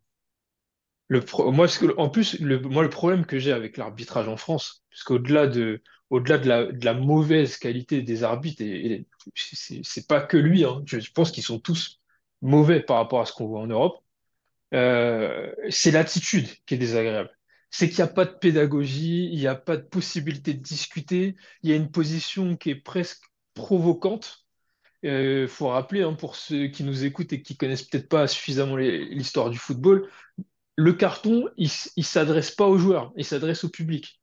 Moi, 1.38 1.66
en 1.96 2.08
plus, 2.08 2.40
le, 2.40 2.60
moi, 2.60 2.82
le 2.82 2.90
problème 2.90 3.26
que 3.26 3.38
j'ai 3.38 3.52
avec 3.52 3.76
l'arbitrage 3.76 4.28
en 4.28 4.36
France, 4.36 4.84
parce 4.90 5.02
qu'au-delà 5.04 5.46
de, 5.46 5.82
au-delà 6.10 6.38
de 6.38 6.84
la, 6.84 6.94
mauvaise 6.94 7.56
qualité 7.56 8.02
des 8.02 8.24
arbitres, 8.24 8.62
et, 8.62 8.92
et 8.92 9.06
c'est 9.34 10.06
pas 10.06 10.20
que 10.20 10.36
lui, 10.36 10.64
hein, 10.64 10.82
je 10.86 11.10
pense 11.12 11.30
qu'ils 11.30 11.42
sont 11.42 11.58
tous 11.58 12.00
mauvais 12.42 12.80
par 12.80 12.98
rapport 12.98 13.20
à 13.20 13.26
ce 13.26 13.32
qu'on 13.32 13.46
voit 13.46 13.60
en 13.60 13.66
Europe, 13.66 14.02
euh, 14.74 15.52
c'est 15.70 15.90
l'attitude 15.90 16.48
qui 16.66 16.74
est 16.74 16.78
désagréable. 16.78 17.30
C'est 17.70 17.88
qu'il 17.88 17.98
n'y 17.98 18.10
a 18.10 18.12
pas 18.12 18.24
de 18.26 18.32
pédagogie, 18.32 19.28
il 19.32 19.38
n'y 19.38 19.46
a 19.46 19.54
pas 19.54 19.76
de 19.76 19.82
possibilité 19.82 20.54
de 20.54 20.60
discuter, 20.60 21.36
il 21.62 21.70
y 21.70 21.72
a 21.72 21.76
une 21.76 21.90
position 21.90 22.56
qui 22.56 22.70
est 22.70 22.76
presque 22.76 23.22
provocante. 23.54 24.46
Il 25.02 25.48
faut 25.48 25.68
rappeler, 25.68 26.02
hein, 26.02 26.14
pour 26.14 26.36
ceux 26.36 26.68
qui 26.68 26.84
nous 26.84 27.04
écoutent 27.04 27.32
et 27.32 27.42
qui 27.42 27.56
connaissent 27.56 27.82
peut-être 27.82 28.08
pas 28.08 28.28
suffisamment 28.28 28.76
l'histoire 28.76 29.50
du 29.50 29.58
football, 29.58 30.08
le 30.76 30.92
carton, 30.92 31.48
il, 31.56 31.70
il 31.96 32.04
s'adresse 32.04 32.50
pas 32.50 32.66
aux 32.66 32.78
joueurs, 32.78 33.12
il 33.16 33.24
s'adresse 33.24 33.64
au 33.64 33.68
public. 33.68 34.20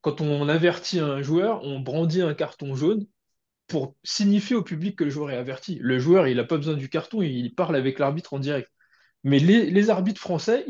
Quand 0.00 0.20
on 0.20 0.48
avertit 0.48 0.98
un 0.98 1.22
joueur, 1.22 1.62
on 1.62 1.80
brandit 1.80 2.22
un 2.22 2.34
carton 2.34 2.74
jaune 2.74 3.06
pour 3.66 3.94
signifier 4.02 4.56
au 4.56 4.62
public 4.62 4.96
que 4.96 5.04
le 5.04 5.10
joueur 5.10 5.30
est 5.30 5.36
averti. 5.36 5.78
Le 5.80 5.98
joueur, 5.98 6.26
il 6.26 6.36
n'a 6.36 6.44
pas 6.44 6.56
besoin 6.56 6.74
du 6.74 6.88
carton, 6.88 7.22
il 7.22 7.54
parle 7.54 7.76
avec 7.76 7.98
l'arbitre 7.98 8.34
en 8.34 8.38
direct. 8.38 8.70
Mais 9.22 9.38
les, 9.38 9.90
arbitres 9.90 10.20
français, 10.20 10.64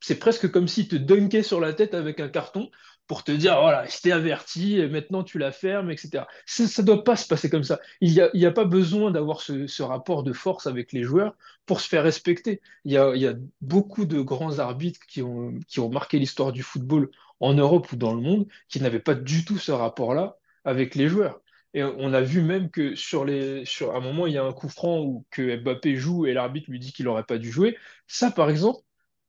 c'est 0.00 0.18
presque 0.18 0.50
comme 0.50 0.66
s'ils 0.66 0.88
te 0.88 0.96
dunkaient 0.96 1.44
sur 1.44 1.60
la 1.60 1.72
tête 1.72 1.94
avec 1.94 2.18
un 2.18 2.28
carton 2.28 2.70
pour 3.10 3.24
te 3.24 3.32
dire, 3.32 3.60
voilà, 3.60 3.88
je 3.88 4.00
t'ai 4.00 4.12
averti, 4.12 4.80
maintenant 4.88 5.24
tu 5.24 5.40
la 5.40 5.50
fermes, 5.50 5.90
etc. 5.90 6.26
Ça 6.46 6.62
ne 6.80 6.86
doit 6.86 7.02
pas 7.02 7.16
se 7.16 7.26
passer 7.26 7.50
comme 7.50 7.64
ça. 7.64 7.80
Il 8.00 8.12
n'y 8.12 8.44
a, 8.46 8.48
a 8.48 8.52
pas 8.52 8.64
besoin 8.64 9.10
d'avoir 9.10 9.40
ce, 9.40 9.82
rapport 9.82 10.22
de 10.22 10.32
force 10.32 10.68
avec 10.68 10.92
les 10.92 11.02
joueurs 11.02 11.34
pour 11.66 11.80
se 11.80 11.88
faire 11.88 12.04
respecter. 12.04 12.60
Il 12.84 12.92
y 12.92 12.96
a, 12.98 13.34
beaucoup 13.62 14.04
de 14.04 14.20
grands 14.20 14.60
arbitres 14.60 15.00
qui 15.08 15.22
ont, 15.22 15.58
marqué 15.90 16.20
l'histoire 16.20 16.52
du 16.52 16.62
football 16.62 17.10
en 17.40 17.52
Europe 17.52 17.90
ou 17.90 17.96
dans 17.96 18.14
le 18.14 18.20
monde 18.20 18.46
qui 18.68 18.80
n'avaient 18.80 19.00
pas 19.00 19.16
du 19.16 19.44
tout 19.44 19.58
ce 19.58 19.72
rapport-là 19.72 20.36
avec 20.64 20.94
les 20.94 21.08
joueurs. 21.08 21.40
Et 21.74 21.82
on 21.82 22.12
a 22.12 22.20
vu 22.20 22.42
même 22.42 22.70
que 22.70 22.94
sur 22.94 23.24
un 23.24 24.00
moment, 24.00 24.28
il 24.28 24.34
y 24.34 24.38
a 24.38 24.44
un 24.44 24.52
coup 24.52 24.68
franc 24.68 25.00
où 25.00 25.26
que 25.32 25.56
Mbappé 25.56 25.96
joue 25.96 26.26
et 26.26 26.32
l'arbitre 26.32 26.70
lui 26.70 26.78
dit 26.78 26.92
qu'il 26.92 27.06
n'aurait 27.06 27.24
pas 27.24 27.38
dû 27.38 27.50
jouer. 27.50 27.76
Ça, 28.06 28.30
par 28.30 28.50
exemple, 28.50 28.78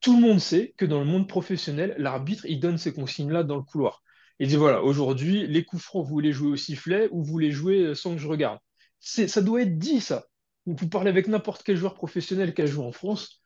tout 0.02 0.16
le 0.16 0.22
monde 0.22 0.40
sait 0.40 0.74
que 0.78 0.86
dans 0.86 1.00
le 1.00 1.06
monde 1.06 1.28
professionnel, 1.28 1.96
l'arbitre, 1.98 2.46
il 2.48 2.60
donne 2.60 2.78
ces 2.78 2.94
consignes-là 2.94 3.44
dans 3.44 3.56
le 3.56 3.64
couloir. 3.64 4.04
Il 4.40 4.48
dit, 4.48 4.56
voilà, 4.56 4.84
aujourd'hui, 4.84 5.48
les 5.48 5.64
coups 5.64 5.84
francs, 5.84 6.06
vous 6.06 6.20
les 6.20 6.34
jouez 6.34 6.50
au 6.52 6.56
sifflet 6.58 7.08
ou 7.12 7.24
vous 7.24 7.38
les 7.38 7.52
jouez 7.52 7.94
sans 7.96 8.16
que 8.16 8.22
je 8.22 8.28
regarde. 8.28 8.60
Ça 9.00 9.42
doit 9.42 9.62
être 9.62 9.78
dit, 9.78 10.02
ça. 10.02 10.26
Vous 10.66 10.90
parlez 10.90 11.10
avec 11.10 11.28
n'importe 11.28 11.64
quel 11.64 11.78
joueur 11.78 11.94
professionnel 11.94 12.54
qui 12.54 12.62
a 12.62 12.66
joué 12.66 12.84
en 12.86 12.92
France, 12.92 13.42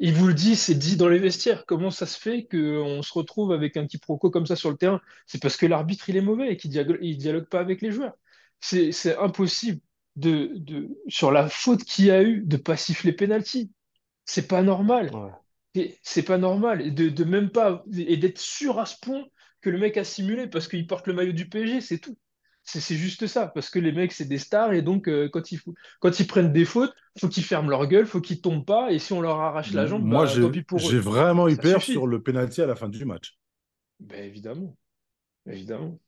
il 0.00 0.12
vous 0.12 0.28
le 0.28 0.34
dit, 0.34 0.54
c'est 0.54 0.76
dit 0.76 0.96
dans 0.96 1.08
les 1.08 1.18
vestiaires. 1.18 1.66
Comment 1.66 1.90
ça 1.90 2.06
se 2.06 2.18
fait 2.18 2.46
qu'on 2.46 3.02
se 3.02 3.12
retrouve 3.12 3.52
avec 3.52 3.76
un 3.76 3.86
quiproquo 3.86 4.30
comme 4.30 4.46
ça 4.46 4.54
sur 4.56 4.70
le 4.70 4.76
terrain? 4.76 5.00
C'est 5.26 5.42
parce 5.42 5.56
que 5.56 5.66
l'arbitre, 5.66 6.08
il 6.08 6.16
est 6.16 6.20
mauvais 6.22 6.52
et 6.52 6.56
qu'il 6.56 6.70
dialogue, 6.70 6.98
il 7.02 7.18
dialogue 7.18 7.48
pas 7.48 7.60
avec 7.60 7.82
les 7.82 7.90
joueurs. 7.90 8.14
C'est, 8.60 9.16
impossible 9.18 9.80
de, 10.16 10.88
sur 11.08 11.32
la 11.32 11.48
faute 11.48 11.84
qu'il 11.84 12.06
y 12.06 12.10
a 12.10 12.22
eu 12.22 12.42
de 12.42 12.56
pas 12.56 12.76
siffler 12.76 13.12
penalty. 13.12 13.72
C'est 14.24 14.46
pas 14.46 14.62
normal. 14.62 15.10
C'est 16.02 16.22
pas 16.22 16.38
normal. 16.38 16.82
Et 16.82 16.90
de, 16.90 17.08
de 17.08 17.24
même 17.24 17.50
pas, 17.50 17.84
et 17.96 18.16
d'être 18.16 18.38
sûr 18.38 18.78
à 18.78 18.86
ce 18.86 18.96
point 19.00 19.24
que 19.60 19.70
le 19.70 19.78
mec 19.78 19.96
a 19.96 20.04
simulé 20.04 20.46
parce 20.46 20.68
qu'il 20.68 20.86
porte 20.86 21.06
le 21.06 21.14
maillot 21.14 21.32
du 21.32 21.48
PSG, 21.48 21.80
c'est 21.80 21.98
tout. 21.98 22.16
C'est 22.64 22.80
c'est 22.80 22.96
juste 22.96 23.26
ça, 23.26 23.46
parce 23.48 23.70
que 23.70 23.78
les 23.78 23.92
mecs, 23.92 24.12
c'est 24.12 24.26
des 24.26 24.36
stars, 24.38 24.74
et 24.74 24.82
donc 24.82 25.08
euh, 25.08 25.28
quand 25.30 25.52
ils, 25.52 25.58
quand 26.00 26.20
ils 26.20 26.26
prennent 26.26 26.52
des 26.52 26.66
fautes, 26.66 26.92
faut 27.18 27.28
qu'ils 27.28 27.44
ferment 27.44 27.70
leur 27.70 27.86
gueule, 27.86 28.06
faut 28.06 28.20
qu'ils 28.20 28.42
tombent 28.42 28.66
pas, 28.66 28.92
et 28.92 28.98
si 28.98 29.12
on 29.14 29.22
leur 29.22 29.40
arrache 29.40 29.72
la 29.72 29.86
jambe, 29.86 30.04
Moi, 30.04 30.26
bah 30.26 30.32
j'ai 30.76 30.98
vraiment 30.98 31.48
eu 31.48 31.56
Ça 31.56 31.62
peur 31.62 31.80
suffit. 31.80 31.92
sur 31.92 32.06
le 32.06 32.22
penalty 32.22 32.60
à 32.62 32.66
la 32.66 32.76
fin 32.76 32.88
du 32.88 33.04
match. 33.04 33.38
Ben 34.00 34.24
évidemment, 34.24 34.76
évidemment. 35.46 35.98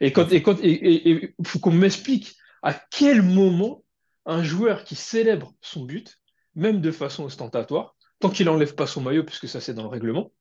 Et 0.00 0.12
quand, 0.12 0.32
et 0.32 0.42
quand, 0.42 0.58
et, 0.62 0.70
et- 0.70 1.10
et 1.12 1.34
faut 1.46 1.58
qu'on 1.60 1.72
m'explique 1.72 2.36
à 2.62 2.74
quel 2.74 3.22
moment 3.22 3.84
un 4.26 4.42
joueur 4.44 4.84
qui 4.84 4.96
célèbre 4.96 5.54
son 5.62 5.84
but, 5.84 6.20
même 6.56 6.80
de 6.80 6.92
façon 6.92 7.24
ostentatoire, 7.24 7.96
tant 8.20 8.30
qu'il 8.30 8.48
enlève 8.48 8.74
pas 8.74 8.86
son 8.86 9.00
maillot, 9.02 9.24
puisque 9.24 9.48
ça 9.48 9.60
c'est 9.60 9.74
dans 9.74 9.82
le 9.84 9.88
règlement, 9.88 10.32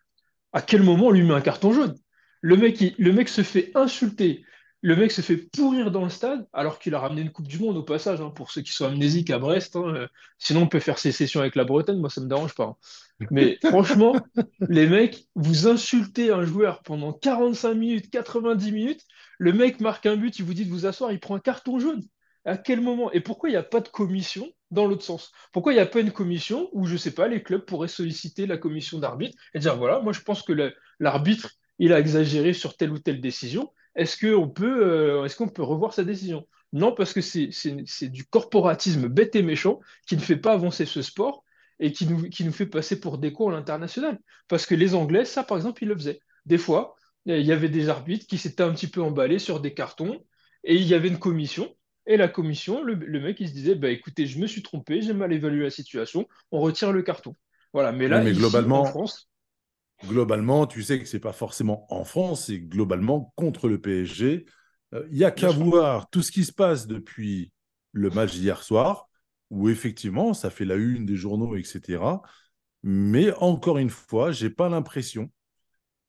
à 0.54 0.62
quel 0.62 0.84
moment 0.84 1.08
on 1.08 1.12
lui 1.12 1.24
met 1.24 1.34
un 1.34 1.42
carton 1.42 1.74
jaune? 1.74 1.96
Le 2.42 2.58
mec, 2.58 2.80
il- 2.82 2.96
le 2.98 3.12
mec 3.14 3.30
se 3.30 3.44
fait 3.44 3.72
insulter, 3.76 4.44
le 4.82 4.96
mec 4.96 5.12
se 5.12 5.22
fait 5.22 5.38
pourrir 5.38 5.92
dans 5.92 6.04
le 6.04 6.10
stade, 6.10 6.48
alors 6.54 6.80
qu'il 6.80 6.96
a 6.96 7.00
ramené 7.00 7.22
une 7.22 7.32
Coupe 7.32 7.48
du 7.48 7.60
Monde 7.60 7.78
au 7.78 7.84
passage, 7.84 8.22
hein, 8.22 8.30
pour 8.30 8.52
ceux 8.52 8.62
qui 8.62 8.72
sont 8.72 8.86
amnésiques 8.86 9.30
à 9.30 9.40
Brest. 9.40 9.76
hein, 9.76 9.84
euh, 9.96 10.08
sinon, 10.38 10.62
on 10.64 10.68
peut 10.68 10.80
faire 10.80 11.00
sécession 11.00 11.42
avec 11.42 11.56
la 11.56 11.66
Bretagne, 11.66 12.00
moi 12.00 12.10
ça 12.10 12.22
me 12.22 12.28
dérange 12.28 12.56
pas. 12.56 12.64
hein. 12.66 12.76
Mais 13.30 13.58
franchement, 13.64 14.32
les 14.68 14.88
mecs, 14.88 15.28
vous 15.36 15.68
insultez 15.68 16.32
un 16.32 16.44
joueur 16.44 16.82
pendant 16.84 17.14
45 17.14 17.74
minutes, 17.74 18.10
90 18.10 18.72
minutes, 18.72 19.06
le 19.38 19.54
mec 19.54 19.80
marque 19.82 20.06
un 20.06 20.16
but, 20.18 20.40
il 20.40 20.46
vous 20.46 20.54
dit 20.54 20.66
de 20.66 20.72
vous 20.72 20.86
asseoir, 20.86 21.12
il 21.12 21.20
prend 21.20 21.36
un 21.36 21.40
carton 21.40 21.80
jaune. 21.80 22.04
À 22.46 22.58
quel 22.58 22.82
moment? 22.82 23.12
Et 23.12 23.20
pourquoi 23.22 23.50
il 23.50 23.54
n'y 23.54 23.58
a 23.58 23.64
pas 23.64 23.82
de 23.82 23.90
commission 23.90 24.50
dans 24.72 24.86
l'autre 24.86 25.04
sens? 25.04 25.32
Pourquoi 25.52 25.74
il 25.74 25.76
n'y 25.76 25.82
a 25.82 25.86
pas 25.86 26.00
une 26.00 26.12
commission 26.12 26.70
où, 26.72 26.86
je 26.86 26.98
sais 26.98 27.12
pas, 27.12 27.28
les 27.28 27.44
clubs 27.44 27.66
pourraient 27.66 27.88
solliciter 27.88 28.48
la 28.48 28.58
commission 28.58 29.00
d'arbitre 29.00 29.38
et 29.54 29.60
dire, 29.60 29.78
voilà, 29.78 30.00
moi 30.00 30.14
je 30.14 30.22
pense 30.22 30.42
que 30.42 30.74
l'arbitre, 31.00 31.52
il 31.80 31.94
a 31.94 32.00
exagéré 32.00 32.54
sur 32.54 32.76
telle 32.78 32.92
ou 32.92 33.00
telle 33.00 33.22
décision. 33.22 33.72
Est-ce 33.96 34.18
qu'on 34.18 34.50
peut, 34.50 34.86
euh, 34.86 35.26
est-ce 35.26 35.36
qu'on 35.36 35.50
peut 35.50 35.64
revoir 35.64 35.94
sa 35.94 36.04
décision? 36.04 36.48
Non, 36.72 36.94
parce 36.94 37.14
que 37.14 37.22
c'est 37.22 38.10
du 38.10 38.26
corporatisme 38.26 39.08
bête 39.08 39.36
et 39.36 39.42
méchant 39.42 39.80
qui 40.08 40.16
ne 40.16 40.22
fait 40.22 40.38
pas 40.38 40.54
avancer 40.54 40.86
ce 40.86 41.02
sport 41.02 41.44
et 41.80 41.92
qui 41.92 42.06
nous, 42.06 42.30
qui 42.30 42.44
nous 42.44 42.52
fait 42.52 42.66
passer 42.66 43.00
pour 43.00 43.18
des 43.18 43.30
à 43.30 43.52
l'international. 43.52 44.20
Parce 44.48 44.66
que 44.66 44.76
les 44.76 44.94
Anglais, 44.94 45.26
ça 45.26 45.44
par 45.44 45.58
exemple, 45.58 45.84
ils 45.84 45.88
le 45.88 45.96
faisaient. 45.96 46.20
Des 46.46 46.58
fois, 46.58 46.96
il 47.26 47.42
y 47.42 47.52
avait 47.52 47.70
des 47.70 47.90
arbitres 47.90 48.28
qui 48.28 48.38
s'étaient 48.38 48.64
un 48.64 48.74
petit 48.74 48.88
peu 48.88 49.02
emballés 49.02 49.40
sur 49.40 49.60
des 49.60 49.74
cartons 49.74 50.24
et 50.64 50.76
il 50.76 50.84
y 50.84 50.94
avait 50.94 51.08
une 51.08 51.20
commission. 51.20 51.74
Et 52.10 52.18
la 52.18 52.28
commission, 52.28 52.84
le, 52.84 52.95
le 52.95 53.22
mec, 53.22 53.39
il 53.39 53.47
se 53.49 53.53
disait, 53.53 53.76
bah, 53.76 53.89
écoutez, 53.91 54.28
je 54.28 54.39
me 54.39 54.47
suis 54.47 54.64
trompé, 54.64 55.01
j'ai 55.01 55.14
mal 55.14 55.32
évalué 55.34 55.64
la 55.64 55.72
situation, 55.72 56.28
on 56.51 56.60
retire 56.62 56.91
le 56.91 57.03
carton. 57.03 57.36
Voilà, 57.74 57.93
mais 57.93 58.10
là, 58.10 58.22
mais 58.22 58.34
ici, 58.34 58.68
en 58.74 58.84
globalement, 58.84 58.84
France, 58.84 59.30
globalement, 60.05 60.68
tu 60.68 60.84
sais 60.84 60.99
que 60.99 61.05
c'est 61.05 61.20
pas 61.20 61.34
forcément 61.34 61.86
en 61.93 62.03
France, 62.03 62.45
c'est 62.47 62.60
globalement 62.60 63.34
contre 63.36 63.68
le 63.68 63.80
PSG. 63.82 64.45
Euh, 64.93 65.07
Il 65.12 65.18
y 65.18 65.26
a 65.26 65.32
qu'à 65.32 65.51
voir 65.51 66.10
tout 66.10 66.22
ce 66.22 66.32
qui 66.32 66.45
se 66.45 66.53
passe 66.53 66.88
depuis 66.88 67.51
le 67.91 68.10
match 68.10 68.34
d'hier 68.34 68.64
soir, 68.64 69.10
où 69.49 69.70
effectivement, 69.70 70.34
ça 70.34 70.49
fait 70.49 70.66
la 70.66 70.76
une 70.76 71.05
des 71.05 71.16
journaux, 71.16 71.55
etc. 71.55 72.24
Mais 72.84 73.34
encore 73.36 73.78
une 73.78 73.89
fois, 73.89 74.32
j'ai 74.32 74.49
pas 74.49 74.70
l'impression 74.70 75.32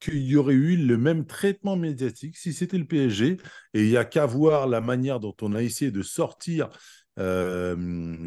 qu'il 0.01 0.17
y 0.23 0.35
aurait 0.35 0.53
eu 0.55 0.75
le 0.77 0.97
même 0.97 1.25
traitement 1.25 1.77
médiatique 1.77 2.37
si 2.37 2.53
c'était 2.53 2.77
le 2.77 2.85
PSG. 2.85 3.37
Et 3.73 3.83
il 3.83 3.89
y 3.89 3.97
a 3.97 4.05
qu'à 4.05 4.25
voir 4.25 4.67
la 4.67 4.81
manière 4.81 5.19
dont 5.21 5.35
on 5.41 5.53
a 5.55 5.61
essayé 5.63 5.91
de 5.91 6.01
sortir 6.01 6.69
euh, 7.19 7.75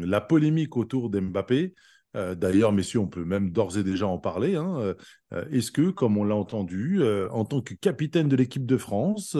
la 0.05 0.21
polémique 0.21 0.77
autour 0.77 1.09
d'Mbappé. 1.09 1.73
Euh, 2.15 2.33
D'ailleurs, 2.35 2.71
messieurs, 2.71 2.99
on 2.99 3.07
peut 3.07 3.25
même 3.25 3.51
d'ores 3.51 3.77
et 3.77 3.83
déjà 3.83 4.07
en 4.07 4.17
parler. 4.17 4.55
hein. 4.55 4.95
Euh, 5.33 5.45
Est-ce 5.51 5.71
que, 5.71 5.89
comme 5.89 6.17
on 6.17 6.23
l'a 6.23 6.35
entendu, 6.35 7.01
en 7.31 7.45
tant 7.45 7.61
que 7.61 7.73
capitaine 7.73 8.29
de 8.29 8.35
l'équipe 8.35 8.65
de 8.65 8.77
France, 8.77 9.35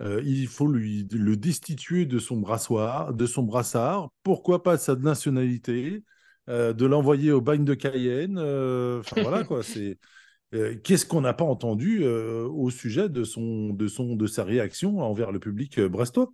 il 0.00 0.46
faut 0.48 0.66
lui 0.66 1.06
le 1.12 1.36
destituer 1.36 2.06
de 2.06 2.18
son 2.18 2.38
brassoir, 2.38 3.12
de 3.14 3.26
son 3.26 3.42
brassard, 3.42 4.10
pourquoi 4.22 4.62
pas 4.62 4.78
sa 4.78 4.94
nationalité, 4.96 6.02
de 6.48 6.86
l'envoyer 6.86 7.32
au 7.32 7.40
bagne 7.40 7.64
de 7.64 7.74
Cayenne? 7.74 8.38
Enfin 8.38 9.16
voilà 9.18 9.44
quoi, 9.44 9.62
c'est 9.62 9.98
euh, 10.54 10.76
qu'est-ce 10.82 11.06
qu'on 11.06 11.20
n'a 11.22 11.34
pas 11.34 11.44
entendu 11.44 12.00
euh, 12.04 12.46
au 12.48 12.70
sujet 12.70 13.08
de 13.08 13.24
son 13.24 13.70
de 13.70 13.86
son 13.88 14.16
de 14.16 14.26
sa 14.26 14.44
réaction 14.44 15.00
envers 15.00 15.32
le 15.32 15.40
public 15.40 15.78
euh, 15.78 15.88
brestois? 15.88 16.32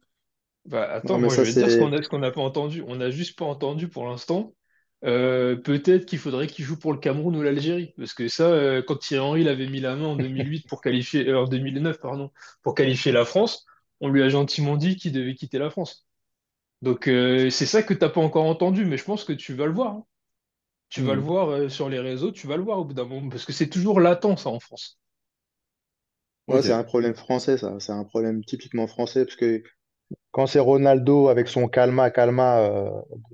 Bah, 0.64 0.88
attends, 0.92 1.18
Non, 1.18 1.20
moi 1.20 1.36
je 1.36 1.44
vais 1.44 1.52
te 1.52 1.58
dire 1.58 1.70
ce 1.70 1.76
qu'on 1.76 1.92
a, 1.92 2.02
ce 2.02 2.08
qu'on 2.08 2.18
n'a 2.18 2.32
pas 2.32 2.40
entendu. 2.40 2.82
On 2.86 2.96
n'a 2.96 3.10
juste 3.10 3.38
pas 3.38 3.44
entendu 3.44 3.88
pour 3.88 4.06
l'instant. 4.08 4.54
Euh, 5.04 5.54
peut-être 5.56 6.06
qu'il 6.06 6.18
faudrait 6.18 6.48
qu'il 6.48 6.64
joue 6.64 6.76
pour 6.78 6.92
le 6.92 6.98
Cameroun 6.98 7.36
ou 7.36 7.42
l'Algérie. 7.42 7.94
Parce 7.96 8.14
que 8.14 8.26
ça, 8.28 8.44
euh, 8.50 8.82
quand 8.82 8.96
Thierry 8.96 9.24
Henry 9.24 9.44
l'avait 9.44 9.68
mis 9.68 9.80
la 9.80 9.94
main 9.94 10.06
en 10.06 10.16
2008 10.16 10.66
pour 10.68 10.80
qualifier, 10.82 11.28
euh, 11.28 11.40
en 11.42 11.44
2009, 11.46 12.00
pardon, 12.00 12.32
pour 12.62 12.74
qualifier 12.74 13.12
la 13.12 13.24
France, 13.24 13.64
on 14.00 14.08
lui 14.08 14.22
a 14.22 14.28
gentiment 14.28 14.76
dit 14.76 14.96
qu'il 14.96 15.12
devait 15.12 15.34
quitter 15.34 15.58
la 15.58 15.70
France. 15.70 16.06
Donc 16.82 17.08
euh, 17.08 17.50
c'est 17.50 17.66
ça 17.66 17.82
que 17.82 17.94
t'as 17.94 18.10
pas 18.10 18.20
encore 18.22 18.46
entendu, 18.46 18.84
mais 18.86 18.96
je 18.98 19.04
pense 19.04 19.24
que 19.24 19.32
tu 19.34 19.54
vas 19.54 19.66
le 19.66 19.72
voir. 19.74 19.94
hein. 19.94 20.06
Tu 20.88 21.02
vas 21.04 21.14
le 21.14 21.20
Mhm. 21.20 21.22
voir 21.22 21.48
euh, 21.50 21.68
sur 21.68 21.88
les 21.88 22.00
réseaux, 22.00 22.32
tu 22.32 22.48
vas 22.48 22.56
le 22.56 22.64
voir 22.64 22.78
au 22.80 22.84
bout 22.84 22.94
d'un 22.94 23.04
moment, 23.04 23.28
parce 23.28 23.44
que 23.44 23.52
c'est 23.52 23.68
toujours 23.70 24.00
latent 24.00 24.36
ça 24.38 24.48
en 24.50 24.58
France. 24.60 24.98
Ouais, 26.48 26.60
Ok. 26.60 26.64
c'est 26.64 26.72
un 26.72 26.84
problème 26.84 27.14
français, 27.14 27.58
ça. 27.58 27.78
C'est 27.80 27.92
un 27.92 28.04
problème 28.04 28.44
typiquement 28.44 28.86
français, 28.86 29.24
parce 29.24 29.36
que 29.36 29.62
quand 30.32 30.46
c'est 30.48 30.60
Ronaldo 30.60 31.28
avec 31.28 31.48
son 31.48 31.68
calma, 31.68 32.10
calma 32.10 32.60
euh, 32.60 32.90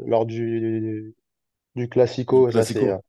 lors 0.06 0.26
du, 0.26 0.60
du 0.60 1.16
Du 1.76 1.88
Classico, 1.88 2.50
ça 2.52 2.66
c'est 2.66 2.88
euh, 2.88 2.96
Classico. 2.96 3.04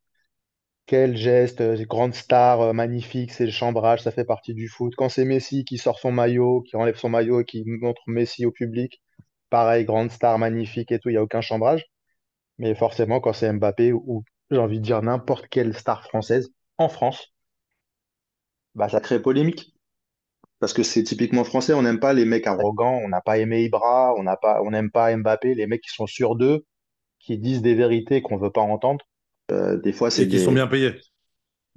quel 0.87 1.17
geste, 1.17 1.61
euh, 1.61 1.83
grande 1.85 2.13
star, 2.15 2.61
euh, 2.61 2.73
magnifique, 2.73 3.31
c'est 3.33 3.45
le 3.45 3.51
chambrage, 3.51 4.01
ça 4.03 4.11
fait 4.11 4.25
partie 4.25 4.53
du 4.53 4.67
foot. 4.69 4.93
Quand 4.97 5.09
c'est 5.09 5.25
Messi 5.25 5.65
qui 5.65 5.77
sort 5.77 5.99
son 5.99 6.11
maillot, 6.13 6.61
qui 6.63 6.75
enlève 6.77 6.97
son 6.97 7.09
maillot 7.09 7.41
et 7.41 7.45
qui 7.45 7.63
montre 7.65 8.01
Messi 8.07 8.45
au 8.45 8.51
public, 8.51 9.01
pareil, 9.49 9.85
grande 9.85 10.11
star, 10.11 10.39
magnifique 10.39 10.91
et 10.91 10.99
tout, 10.99 11.09
il 11.09 11.13
n'y 11.13 11.17
a 11.19 11.23
aucun 11.23 11.41
chambrage. 11.41 11.85
Mais 12.59 12.75
forcément, 12.75 13.19
quand 13.21 13.33
c'est 13.33 13.51
Mbappé 13.53 13.93
ou, 13.93 14.03
ou, 14.07 14.23
j'ai 14.51 14.57
envie 14.57 14.79
de 14.79 14.85
dire 14.85 15.01
n'importe 15.01 15.47
quelle 15.49 15.77
star 15.77 16.03
française 16.05 16.49
en 16.77 16.87
France, 16.89 17.33
bah 18.75 18.89
ça 18.89 18.99
crée 18.99 19.21
polémique. 19.21 19.73
Parce 20.59 20.73
que 20.73 20.83
c'est 20.83 21.03
typiquement 21.03 21.43
français, 21.43 21.73
on 21.73 21.83
n'aime 21.83 21.99
pas 21.99 22.13
les 22.13 22.25
mecs 22.25 22.47
arrogants, 22.47 22.99
on 23.03 23.09
n'a 23.09 23.21
pas 23.21 23.37
aimé 23.39 23.63
Ibra, 23.65 24.15
on 24.17 24.23
n'a 24.23 24.37
pas, 24.37 24.61
on 24.63 24.71
n'aime 24.71 24.91
pas 24.91 25.15
Mbappé, 25.15 25.55
les 25.55 25.67
mecs 25.67 25.81
qui 25.81 25.91
sont 25.93 26.07
sûrs 26.07 26.35
d'eux, 26.35 26.65
qui 27.19 27.37
disent 27.39 27.61
des 27.63 27.75
vérités 27.75 28.21
qu'on 28.21 28.37
veut 28.37 28.51
pas 28.51 28.61
entendre. 28.61 29.05
Euh, 29.51 29.77
des 29.79 29.93
fois, 29.93 30.11
c'est 30.11 30.23
Et 30.23 30.27
qui 30.29 30.39
sont 30.39 30.53
bien 30.53 30.67
payés. 30.67 30.93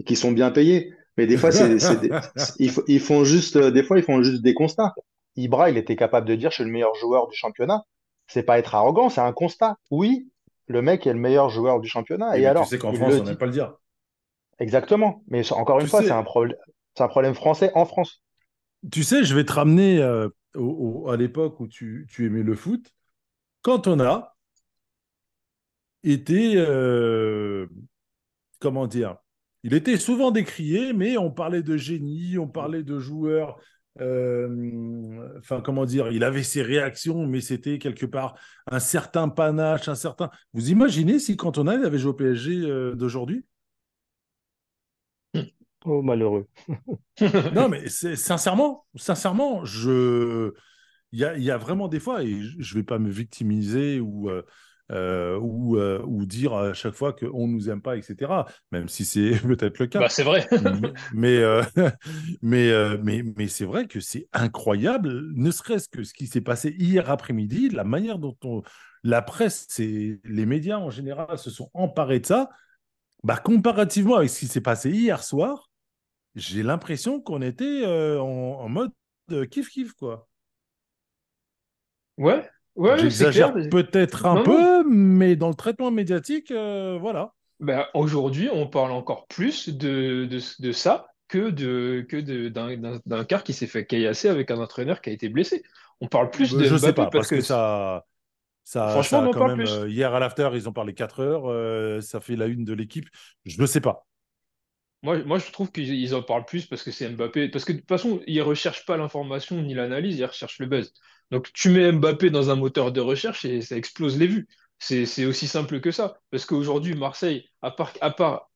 qui 0.06 0.16
sont 0.16 0.32
bien 0.32 0.50
payés. 0.50 0.92
Mais 1.16 1.26
des 1.26 1.36
fois, 1.36 1.52
c'est, 1.52 1.78
c'est 1.80 1.96
des- 2.00 2.12
c'est- 2.36 2.54
ils, 2.58 2.70
f- 2.70 2.84
ils 2.88 3.00
font 3.00 3.24
juste, 3.24 3.56
euh, 3.56 3.70
des 3.70 3.82
fois, 3.82 3.98
ils 3.98 4.04
font 4.04 4.22
juste 4.22 4.42
des 4.42 4.54
constats. 4.54 4.94
Ibra, 5.36 5.70
il 5.70 5.76
était 5.76 5.96
capable 5.96 6.26
de 6.28 6.34
dire, 6.34 6.50
je 6.50 6.56
suis 6.56 6.64
le 6.64 6.70
meilleur 6.70 6.94
joueur 6.96 7.28
du 7.28 7.36
championnat. 7.36 7.82
C'est 8.26 8.42
pas 8.42 8.58
être 8.58 8.74
arrogant, 8.74 9.08
c'est 9.10 9.20
un 9.20 9.32
constat. 9.32 9.76
Oui, 9.90 10.30
le 10.68 10.82
mec 10.82 11.06
est 11.06 11.12
le 11.12 11.18
meilleur 11.20 11.50
joueur 11.50 11.80
du 11.80 11.88
championnat. 11.88 12.36
Oui, 12.36 12.40
Et 12.40 12.46
mais 12.46 12.52
tu 12.52 12.62
alors, 12.62 12.64
sais 12.64 12.78
qu'en 12.78 12.92
France, 12.92 13.18
on 13.18 13.24
n'aime 13.24 13.36
pas 13.38 13.46
le 13.46 13.52
dire. 13.52 13.76
Exactement. 14.58 15.22
Mais 15.28 15.50
encore 15.52 15.80
une 15.80 15.86
Tu 15.86 15.88
fois, 15.88 16.02
c'est 16.02 16.12
un 16.12 16.22
problème, 16.22 16.56
c'est 16.94 17.02
un 17.02 17.08
problème 17.08 17.34
français 17.34 17.70
en 17.74 17.86
France. 17.86 18.22
tu 18.92 19.02
sais, 19.04 19.24
je 19.24 19.34
vais 19.34 19.44
te 19.44 19.52
ramener 19.52 19.98
euh, 20.00 20.28
au- 20.54 21.04
au- 21.06 21.10
à 21.10 21.16
l'époque 21.16 21.60
où 21.60 21.68
tu, 21.68 22.06
tu 22.10 22.26
aimais 22.26 22.42
le 22.42 22.54
foot. 22.54 22.92
Quand 23.62 23.86
on 23.88 24.00
a 24.00 24.36
été, 26.02 26.54
euh, 26.56 27.66
comment 28.60 28.86
dire, 28.86 29.18
il 29.64 29.74
était 29.74 29.98
souvent 29.98 30.30
décrié, 30.30 30.92
mais 30.92 31.16
on 31.18 31.30
parlait 31.30 31.62
de 31.62 31.76
génie, 31.76 32.38
on 32.38 32.48
parlait 32.48 32.82
de 32.82 32.98
joueurs. 32.98 33.58
Euh, 34.01 35.38
Enfin, 35.38 35.61
comment 35.61 35.84
dire, 35.84 36.11
il 36.12 36.24
avait 36.24 36.42
ses 36.42 36.62
réactions, 36.62 37.26
mais 37.26 37.40
c'était 37.40 37.78
quelque 37.78 38.07
part 38.07 38.34
un 38.70 38.80
certain 38.80 39.28
panache, 39.28 39.88
un 39.88 39.94
certain. 39.94 40.30
Vous 40.53 40.70
imaginez 40.70 41.18
si 41.18 41.36
Cantona 41.36 41.74
il 41.74 41.84
avait 41.84 41.99
joué 41.99 42.11
au 42.11 42.14
PSG 42.14 42.53
euh, 42.62 42.94
d'aujourd'hui? 42.94 43.44
Oh, 45.84 46.03
malheureux. 46.03 46.49
Non, 47.53 47.68
mais 47.68 47.88
sincèrement, 47.88 48.86
sincèrement, 48.97 49.64
je, 49.64 50.53
il 51.12 51.20
y 51.20 51.24
a, 51.24 51.36
il 51.36 51.44
y 51.44 51.51
a 51.51 51.57
vraiment 51.59 51.88
des 51.88 52.01
fois, 52.01 52.22
et 52.24 52.42
je 52.42 52.74
ne 52.76 52.80
vais 52.80 52.84
pas 52.84 52.99
me 52.99 53.11
victimiser 53.11 54.01
ou, 54.01 54.30
euh, 54.30 54.42
euh, 54.93 55.37
ou, 55.41 55.78
euh, 55.78 56.01
ou 56.07 56.24
dire 56.26 56.55
à 56.55 56.72
chaque 56.72 56.95
fois 56.95 57.12
qu'on 57.12 57.49
ne 57.49 57.53
nous 57.53 57.70
aime 57.70 57.82
pas, 57.82 57.97
etc. 57.97 58.32
Même 58.70 58.89
si 58.89 59.05
c'est 59.05 59.30
peut-être 59.43 59.78
le 59.78 59.87
cas. 59.87 59.99
Bah, 59.99 60.09
c'est 60.09 60.22
vrai. 60.22 60.49
mais, 61.12 61.39
euh, 61.39 61.62
mais, 62.43 62.70
mais, 63.03 63.22
mais 63.37 63.49
c'est 63.49 63.64
vrai 63.64 63.87
que 63.87 63.99
c'est 63.99 64.28
incroyable, 64.32 65.32
ne 65.34 65.51
serait-ce 65.51 65.89
que 65.89 66.05
ce 66.05 66.14
qui 66.14 66.28
s'est 66.28 66.41
passé 66.41 66.74
hier 66.78 67.11
après-midi, 67.11 67.70
la 67.70 67.84
manière 67.84 68.18
dont 68.18 68.37
on, 68.45 68.62
la 69.03 69.22
presse 69.22 69.66
et 69.80 70.20
les 70.24 70.47
médias 70.47 70.78
en 70.78 70.91
général 70.91 71.37
se 71.39 71.51
sont 71.51 71.70
emparés 71.74 72.20
de 72.20 72.26
ça. 72.26 72.51
Bah, 73.24 73.39
comparativement 73.39 74.16
avec 74.16 74.30
ce 74.30 74.41
qui 74.41 74.47
s'est 74.47 74.61
passé 74.61 74.91
hier 74.91 75.24
soir, 75.24 75.68
j'ai 76.37 76.62
l'impression 76.62 77.20
qu'on 77.20 77.43
était 77.43 77.84
en, 77.87 78.24
en 78.24 78.68
mode 78.68 78.93
kiff-kiff, 79.30 79.95
quoi. 79.95 80.28
Ouais, 82.18 82.49
ouais, 82.77 82.99
J'exagère 82.99 83.53
peut-être 83.70 84.27
un 84.27 84.37
Non, 84.37 84.45
non. 84.47 84.68
peu, 84.79 84.83
mais 84.89 85.37
dans 85.37 85.49
le 85.49 85.55
traitement 85.55 85.91
médiatique, 85.93 86.51
euh, 86.51 86.99
voilà. 87.01 87.35
Ben, 87.61 87.87
aujourd'hui, 87.95 88.49
on 88.53 88.66
parle 88.68 88.93
encore 88.93 89.27
plus 89.29 89.68
de, 89.70 90.27
de, 90.27 90.41
de 90.62 90.72
ça 90.72 91.09
que 91.29 91.51
de, 91.51 92.05
que 92.09 92.16
de, 92.18 92.49
d'un, 92.51 93.01
d'un 93.07 93.24
quart 93.24 93.45
qui 93.45 93.55
s'est 93.55 93.66
fait 93.66 93.87
caillasser 93.87 94.29
avec 94.29 94.51
un 94.51 94.59
entraîneur 94.61 95.01
qui 95.01 95.09
a 95.11 95.12
été 95.12 95.29
blessé. 95.31 95.64
On 96.01 96.09
parle 96.09 96.31
plus 96.31 96.55
Euh, 96.55 96.59
de 96.59 96.64
Je 96.64 96.77
sais 96.77 96.93
pas, 96.93 97.11
parce 97.11 97.27
parce 97.27 97.31
que 97.31 97.35
que 97.35 97.41
ça, 97.41 98.05
ça, 98.64 99.03
franchement, 99.05 99.22
ça 99.24 99.29
on 99.29 99.35
quand 99.35 99.43
parle 99.43 99.53
même. 99.55 99.64
plus. 99.64 99.85
euh, 99.85 99.89
hier 99.89 100.14
à 100.14 100.20
l'after, 100.20 100.51
ils 100.55 100.68
ont 100.68 100.72
parlé 100.72 100.95
4 100.95 101.20
heures, 101.20 101.47
euh, 101.51 102.01
ça 102.01 102.20
fait 102.20 102.37
la 102.37 102.47
une 102.47 102.64
de 102.64 102.72
l'équipe. 102.74 103.09
Je 103.45 103.61
ne 103.61 103.66
sais 103.66 103.81
pas. 103.81 104.07
Moi, 105.03 105.22
moi, 105.24 105.39
je 105.39 105.51
trouve 105.53 105.70
qu'ils 105.70 105.95
ils 105.95 106.14
en 106.14 106.22
parlent 106.22 106.45
plus 106.47 106.66
parce 106.66 106.83
que 106.83 106.91
c'est 106.91 107.09
Mbappé. 107.11 107.49
Parce 107.49 107.64
que 107.64 107.72
de 107.72 107.79
toute 107.79 107.89
façon, 107.89 108.20
ils 108.27 108.43
recherchent 108.43 108.87
pas 108.87 108.97
l'information 108.97 109.62
ni 109.62 109.74
l'analyse, 109.74 110.18
ils 110.18 110.24
recherchent 110.24 110.59
le 110.59 110.66
buzz. 110.66 110.93
Donc, 111.31 111.53
tu 111.53 111.70
mets 111.70 111.91
Mbappé 111.93 112.31
dans 112.31 112.51
un 112.51 112.57
moteur 112.57 112.93
de 112.93 113.01
recherche 113.01 113.45
et 113.45 113.61
ça 113.62 113.77
explose 113.77 114.18
les 114.18 114.27
vues. 114.27 114.49
C'est, 114.79 115.07
c'est 115.07 115.24
aussi 115.27 115.49
simple 115.49 115.81
que 115.81 115.91
ça. 115.91 116.20
Parce 116.31 116.45
qu'aujourd'hui, 116.47 116.95
Marseille, 116.95 117.49
à 117.62 117.70
part, 117.70 117.93
à 118.01 118.11
part, 118.11 118.51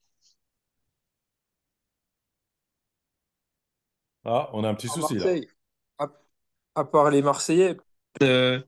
Ah, 4.25 4.49
on 4.53 4.63
a 4.63 4.69
un 4.69 4.73
petit 4.75 4.87
à 4.87 4.95
souci 4.95 5.15
là. 5.19 5.25
Marseille, 5.25 5.47
à, 5.97 6.07
à 6.75 6.85
part 6.85 7.11
les 7.11 7.21
Marseillais, 7.21 7.77
euh, 8.23 8.61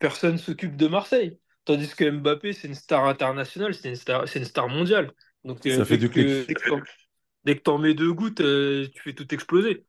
personne 0.00 0.38
s'occupe 0.38 0.76
de 0.76 0.88
Marseille. 0.88 1.38
Tandis 1.64 1.94
que 1.96 2.10
Mbappé, 2.10 2.52
c'est 2.52 2.68
une 2.68 2.74
star 2.76 3.06
internationale, 3.06 3.74
c'est 3.74 3.88
une 3.90 3.96
star, 3.96 4.28
c'est 4.28 4.40
une 4.40 4.46
star 4.46 4.68
mondiale. 4.68 5.12
Donc, 5.44 5.66
euh, 5.66 5.76
Ça 5.76 5.84
fait 5.84 5.96
dès 5.96 5.98
du 5.98 6.08
que, 6.10 6.44
clic. 6.44 6.48
dès 6.48 6.54
que 6.56 7.60
que 7.60 7.64
t'en 7.64 7.78
mets 7.78 7.94
deux 7.94 8.12
gouttes, 8.12 8.40
euh, 8.40 8.88
tu 8.94 9.02
fais 9.02 9.14
tout 9.14 9.32
exploser. 9.34 9.86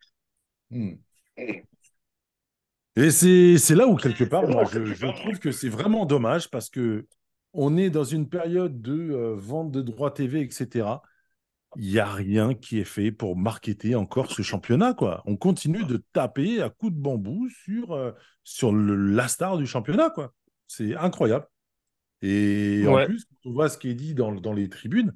Hmm. 0.70 0.96
Et 2.96 3.12
c'est 3.12 3.76
là 3.76 3.88
où, 3.88 3.96
quelque 3.96 4.24
part, 4.24 4.48
moi, 4.48 4.64
je, 4.72 4.86
je 4.86 5.06
trouve 5.08 5.40
que 5.40 5.52
c'est 5.52 5.70
vraiment 5.70 6.06
dommage 6.06 6.50
parce 6.50 6.70
que 6.70 7.06
on 7.56 7.78
est 7.78 7.90
dans 7.90 8.04
une 8.04 8.28
période 8.28 8.82
de 8.82 9.12
euh, 9.12 9.36
vente 9.36 9.72
de 9.72 9.82
droits 9.82 10.12
TV, 10.12 10.42
etc. 10.42 10.88
Il 11.78 11.90
n'y 11.90 12.00
a 12.00 12.06
rien 12.06 12.54
qui 12.54 12.80
est 12.80 12.86
fait 12.86 13.12
pour 13.12 13.36
marketer 13.38 13.96
encore 13.96 14.32
ce 14.32 14.42
championnat, 14.42 14.94
quoi. 14.94 15.24
On 15.26 15.36
continue 15.36 15.84
de 15.84 16.04
taper 16.14 16.62
à 16.62 16.70
coups 16.70 16.94
de 16.94 16.98
bambou 16.98 17.50
sur, 17.50 17.94
euh, 17.94 18.12
sur 18.44 18.72
le, 18.74 18.96
la 18.96 19.28
star 19.28 19.58
du 19.58 19.66
championnat, 19.66 20.10
quoi. 20.10 20.34
C'est 20.68 20.96
incroyable. 20.96 21.48
Et 22.22 22.86
en 22.88 23.04
plus, 23.06 23.26
quand 23.26 23.50
on 23.50 23.54
voit 23.54 23.70
ce 23.70 23.78
qui 23.78 23.90
est 23.90 23.94
dit 23.94 24.16
dans, 24.16 24.34
dans 24.34 24.54
les 24.54 24.70
tribunes, 24.70 25.14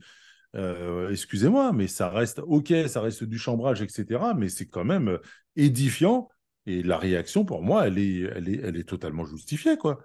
euh, 0.56 1.10
excusez-moi, 1.12 1.72
mais 1.74 1.88
ça 1.88 2.10
reste 2.10 2.40
OK, 2.40 2.74
ça 2.88 3.02
reste 3.02 3.24
du 3.24 3.38
chambrage, 3.38 3.82
etc. 3.82 4.34
Mais 4.38 4.50
c'est 4.50 4.68
quand 4.68 4.86
même 4.86 5.18
édifiant. 5.56 6.30
Et 6.70 6.84
la 6.84 6.97
réaction, 6.97 7.45
pour 7.45 7.63
moi, 7.63 7.88
elle 7.88 7.97
est, 7.97 8.22
elle 8.36 8.47
est, 8.49 8.59
elle 8.63 8.78
est 8.78 8.88
totalement 8.88 9.26
justifiée, 9.26 9.78
quoi. 9.78 9.99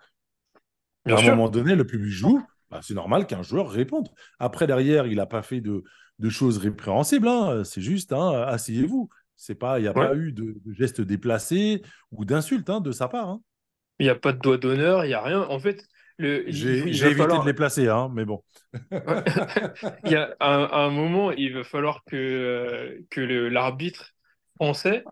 Bien 1.05 1.17
À 1.17 1.21
un 1.21 1.31
moment 1.31 1.49
donné, 1.51 1.75
le 1.75 1.87
public 1.87 2.11
joue, 2.13 2.43
bah, 2.71 2.81
c'est 2.83 2.95
normal 2.95 3.27
qu'un 3.27 3.43
joueur 3.43 3.71
réponde. 3.71 4.09
Après, 4.39 4.67
derrière, 4.67 5.07
il 5.07 5.17
n'a 5.17 5.27
pas 5.27 5.43
fait 5.43 5.61
de, 5.61 5.85
de 6.19 6.29
choses 6.31 6.59
répréhensibles. 6.59 7.29
hein. 7.29 7.63
C'est 7.65 7.83
juste, 7.83 8.13
hein, 8.13 8.45
asseyez-vous. 8.49 9.09
C'est 9.37 9.55
pas, 9.57 9.79
il 9.79 9.83
n'y 9.83 9.89
a 9.89 9.93
Ouais. 9.93 10.09
pas 10.09 10.15
eu 10.15 10.33
de, 10.33 10.57
de 10.65 10.73
gestes 10.73 11.01
déplacés 11.01 11.83
ou 12.13 12.25
d'insultes 12.25 12.71
hein, 12.71 12.81
de 12.81 12.93
sa 12.93 13.09
part. 13.09 13.39
Il 13.99 14.07
n'y 14.07 14.11
a 14.11 14.15
pas 14.15 14.33
de 14.33 14.39
doigt 14.39 14.57
d'honneur, 14.59 15.05
il 15.05 15.09
n'y 15.09 15.15
a 15.15 15.23
rien. 15.23 15.43
En 15.43 15.59
fait, 15.59 15.85
le, 16.19 16.45
J'ai 16.49 16.79
évité 16.79 17.15
falloir. 17.15 17.43
de 17.43 17.47
les 17.47 17.55
placer, 17.55 17.89
hein, 17.89 18.11
mais 18.15 18.25
bon. 18.25 18.43
Il 20.05 20.11
y 20.13 20.17
a 20.17 20.35
un, 20.41 20.91
moment, 20.91 21.33
il 21.33 21.53
va 21.55 21.65
falloir 21.65 22.03
que, 22.07 22.17
euh, 22.17 22.99
que 23.11 23.21
l'arbitre 23.21 24.13
français 24.57 25.05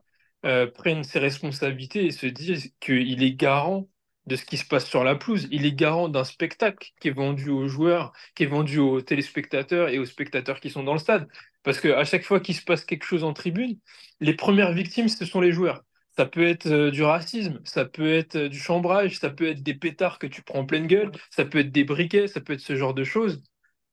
euh, 0.45 0.67
prenne 0.67 1.05
ses 1.05 1.19
responsabilités 1.19 2.07
et 2.07 2.11
se 2.11 2.27
dise 2.27 2.73
qu'il 2.81 3.23
est 3.23 3.35
garant 3.35 3.89
de 4.27 4.37
ce 4.37 4.45
qui 4.45 4.57
se 4.57 4.65
passe 4.65 4.87
sur 4.87 5.05
la 5.05 5.15
pelouse. 5.17 5.49
Il 5.51 5.67
est 5.67 5.73
garant 5.73 6.09
d'un 6.09 6.25
spectacle 6.25 6.91
qui 7.01 7.09
est 7.09 7.13
vendu 7.13 7.51
aux 7.51 7.69
joueurs, 7.69 8.13
qui 8.35 8.45
est 8.45 8.47
vendu 8.47 8.79
aux 8.79 9.01
téléspectateurs 9.01 9.89
et 9.89 9.99
aux 9.99 10.05
spectateurs 10.05 10.61
qui 10.61 10.71
sont 10.71 10.85
dans 10.85 10.93
le 10.93 10.99
stade. 10.99 11.29
Parce 11.63 11.81
qu'à 11.81 12.05
chaque 12.05 12.25
fois 12.25 12.41
qu'il 12.41 12.55
se 12.55 12.63
passe 12.65 12.85
quelque 12.85 13.05
chose 13.05 13.25
en 13.25 13.33
tribune, 13.33 13.79
les 14.21 14.35
premières 14.35 14.73
victimes, 14.73 15.09
ce 15.09 15.25
sont 15.25 15.41
les 15.41 15.53
joueurs. 15.53 15.83
Ça 16.17 16.27
peut 16.27 16.47
être 16.47 16.67
euh, 16.67 16.91
du 16.91 17.03
racisme, 17.03 17.61
ça 17.65 17.85
peut 17.85 18.13
être 18.13 18.37
euh, 18.37 18.49
du 18.49 18.59
chambrage, 18.59 19.19
ça 19.19 19.31
peut 19.31 19.49
être 19.49 19.63
des 19.63 19.75
pétards 19.75 20.19
que 20.19 20.27
tu 20.27 20.43
prends 20.43 20.61
en 20.61 20.67
pleine 20.67 20.87
gueule, 20.87 21.11
ça 21.31 21.45
peut 21.45 21.59
être 21.59 21.73
des 21.73 21.85
briquets, 21.85 22.29
ça 22.29 22.41
peut 22.41 22.53
être 22.55 22.61
ce 22.61 22.77
genre 22.77 22.95
de 22.95 23.05
choses. 23.05 23.43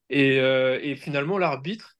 Et, 0.09 0.39
euh, 0.39 0.95
finalement, 0.95 1.37
l'arbitre, 1.37 1.97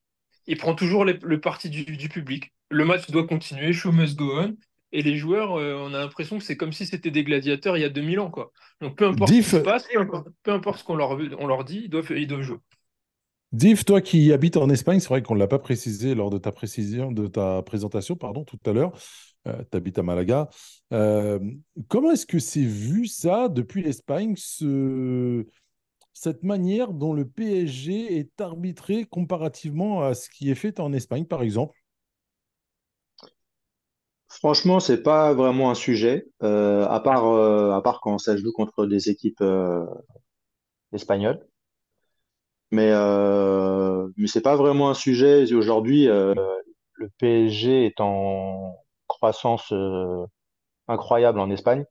il 0.47 0.57
prend 0.57 0.75
toujours 0.75 1.05
le 1.05 1.39
parti 1.41 1.69
du 1.69 2.09
public. 2.09 2.51
Le 2.69 2.85
match 2.85 3.09
doit 3.09 3.27
continuer, 3.27 3.73
show 3.73 3.91
must 3.91 4.15
go 4.15 4.31
on. 4.37 4.55
Et 4.91 5.03
les 5.03 5.17
joueurs, 5.17 5.53
euh, 5.53 5.75
on 5.75 5.93
a 5.93 5.99
l'impression 5.99 6.37
que 6.39 6.43
c'est 6.43 6.57
comme 6.57 6.73
si 6.73 6.85
c'était 6.85 7.11
des 7.11 7.23
gladiateurs 7.23 7.77
il 7.77 7.81
y 7.81 7.85
a 7.85 7.89
2000 7.89 8.19
ans, 8.19 8.31
quoi. 8.31 8.51
Donc 8.81 8.95
peu 8.95 9.05
importe 9.05 9.29
ce 9.29 9.35
qui 9.35 9.43
se 9.43 9.57
passe, 9.57 9.87
peu 10.43 10.51
importe, 10.51 10.79
ce 10.79 10.83
qu'on 10.83 10.95
leur, 10.95 11.17
on 11.37 11.47
leur 11.47 11.63
dit, 11.63 11.81
ils 11.83 11.89
doivent, 11.89 12.11
ils 12.11 12.27
doivent 12.27 12.41
jouer. 12.41 12.57
Div, 13.51 13.83
toi 13.83 14.01
qui 14.01 14.31
habites 14.31 14.57
en 14.57 14.69
Espagne, 14.69 14.99
c'est 14.99 15.09
vrai 15.09 15.21
qu'on 15.21 15.33
ne 15.33 15.39
l'a 15.39 15.47
pas 15.47 15.59
précisé 15.59 16.15
lors 16.15 16.29
de 16.29 16.37
ta, 16.37 16.51
précision, 16.51 17.11
de 17.11 17.27
ta 17.27 17.61
présentation 17.63 18.15
pardon, 18.15 18.43
tout 18.43 18.59
à 18.65 18.73
l'heure. 18.73 18.91
tu 19.45 19.77
habites 19.77 19.97
à 19.97 20.03
Malaga. 20.03 20.49
Euh, 20.93 21.39
comment 21.87 22.11
est-ce 22.11 22.25
que 22.25 22.39
c'est 22.39 22.61
vu 22.61 23.07
ça 23.07 23.47
depuis 23.49 23.81
l'Espagne, 23.81 24.33
ce, 24.37 25.45
cette 26.13 26.43
manière 26.43 26.93
dont 26.93 27.13
le 27.13 27.25
PSG 27.25 28.17
est 28.17 28.41
arbitré 28.41 29.05
comparativement 29.05 30.03
à 30.03 30.13
ce 30.13 30.29
qui 30.29 30.51
est 30.51 30.55
fait 30.55 30.79
en 30.79 30.93
Espagne, 30.93 31.25
par 31.25 31.41
exemple? 31.41 31.78
Franchement, 34.29 34.79
c'est 34.79 35.03
pas 35.03 35.33
vraiment 35.33 35.71
un 35.71 35.75
sujet, 35.75 36.27
euh, 36.43 36.87
à 36.87 36.99
part, 37.01 37.25
euh, 37.27 37.71
à 37.73 37.81
part 37.81 37.99
quand 38.01 38.17
ça 38.19 38.37
joue 38.37 38.51
contre 38.53 38.85
des 38.85 39.09
équipes 39.09 39.41
euh, 39.41 39.85
espagnoles. 40.93 41.39
Mais, 42.71 42.91
euh, 42.91 44.07
mais 44.17 44.27
c'est 44.27 44.41
pas 44.41 44.55
vraiment 44.55 44.89
un 44.89 44.93
sujet. 44.93 45.51
Aujourd'hui, 45.53 46.07
euh, 46.07 46.33
le 46.93 47.09
PSG 47.17 47.85
est 47.87 47.99
en 48.01 48.75
croissance 49.07 49.73
incroyable 50.89 51.39
en 51.39 51.49
Espagne. 51.51 51.85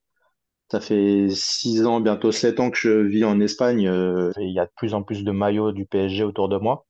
Ça 0.72 0.80
fait 0.80 1.28
six 1.30 1.86
ans, 1.86 2.00
bientôt 2.00 2.32
sept 2.32 2.60
ans 2.60 2.70
que 2.72 2.78
je 2.78 2.90
vis 2.90 3.24
en 3.24 3.40
Espagne. 3.40 3.82
il 4.38 4.52
y 4.52 4.60
a 4.60 4.66
de 4.66 4.72
plus 4.76 4.94
en 4.94 5.04
plus 5.04 5.24
de 5.24 5.32
maillots 5.32 5.72
du 5.72 5.86
PSG 5.86 6.24
autour 6.24 6.50
de 6.50 6.58
moi. 6.58 6.87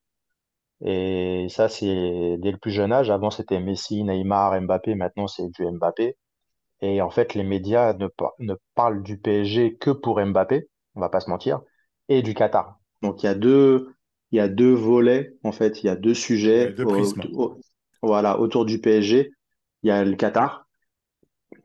Et 0.85 1.47
ça, 1.51 1.69
c'est 1.69 2.37
dès 2.39 2.53
le 2.53 2.59
plus 2.59 2.71
jeune 2.71 2.93
âge. 2.93 3.11
Avant, 3.11 3.31
c'était 3.31 3.61
Messi, 3.61 4.05
Neymar, 4.05 4.61
Mbappé. 4.61 4.95
Maintenant, 4.95 5.27
c'est 5.29 5.49
du 5.51 5.65
Mbappé. 5.71 6.17
Et 6.83 7.03
en 7.03 7.11
fait, 7.11 7.35
les 7.35 7.45
médias 7.45 7.95
ne, 7.95 8.09
par- 8.09 8.35
ne 8.39 8.55
parlent 8.75 9.03
du 9.03 9.19
PSG 9.19 9.77
que 9.77 9.91
pour 9.91 10.21
Mbappé, 10.25 10.69
on 10.95 11.01
va 11.01 11.09
pas 11.09 11.21
se 11.21 11.31
mentir, 11.31 11.61
et 12.09 12.23
du 12.23 12.35
Qatar. 12.35 12.79
Donc, 13.03 13.23
il 13.23 13.27
y 13.27 13.29
a 13.29 13.35
deux, 13.35 13.95
il 14.33 14.37
y 14.39 14.41
a 14.41 14.49
deux 14.49 14.73
volets, 14.75 15.35
en 15.45 15.53
fait, 15.53 15.83
il 15.83 15.87
y 15.87 15.91
a 15.91 15.97
deux 15.97 16.15
sujets 16.15 16.77
deux 16.77 16.85
au- 16.85 16.87
prismes. 16.87 17.29
au- 17.35 17.61
voilà, 18.03 18.39
autour 18.41 18.65
du 18.67 18.81
PSG. 18.81 19.33
Il 19.83 19.89
y 19.89 19.91
a 19.93 20.05
le 20.05 20.17
Qatar, 20.17 20.67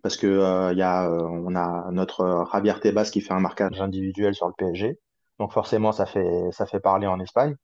parce 0.02 0.18
que 0.18 0.28
euh, 0.28 0.72
il 0.74 0.78
y 0.78 0.82
a, 0.82 1.06
euh, 1.10 1.22
on 1.30 1.56
a 1.56 1.90
notre 1.92 2.22
euh, 2.22 2.46
Javier 2.52 2.74
Tebas 2.82 3.10
qui 3.12 3.22
fait 3.22 3.34
un 3.34 3.40
marquage 3.40 3.80
individuel 3.82 4.34
sur 4.36 4.48
le 4.48 4.54
PSG. 4.58 5.00
Donc, 5.40 5.52
forcément, 5.54 5.92
ça 5.92 6.06
fait, 6.06 6.50
ça 6.52 6.66
fait 6.66 6.80
parler 6.80 7.08
en 7.08 7.20
Espagne. 7.20 7.56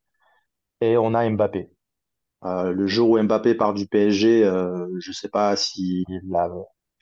Et 0.82 0.98
on 0.98 1.14
a 1.14 1.30
Mbappé. 1.30 1.70
Euh, 2.46 2.72
le 2.72 2.88
jour 2.88 3.12
où 3.12 3.22
Mbappé 3.24 3.56
part 3.56 3.74
du 3.74 3.88
PSG, 3.88 4.46
euh, 4.46 4.88
je 5.02 5.12
sais 5.12 5.30
pas 5.30 5.56
si 5.56 6.06
la, 6.30 6.50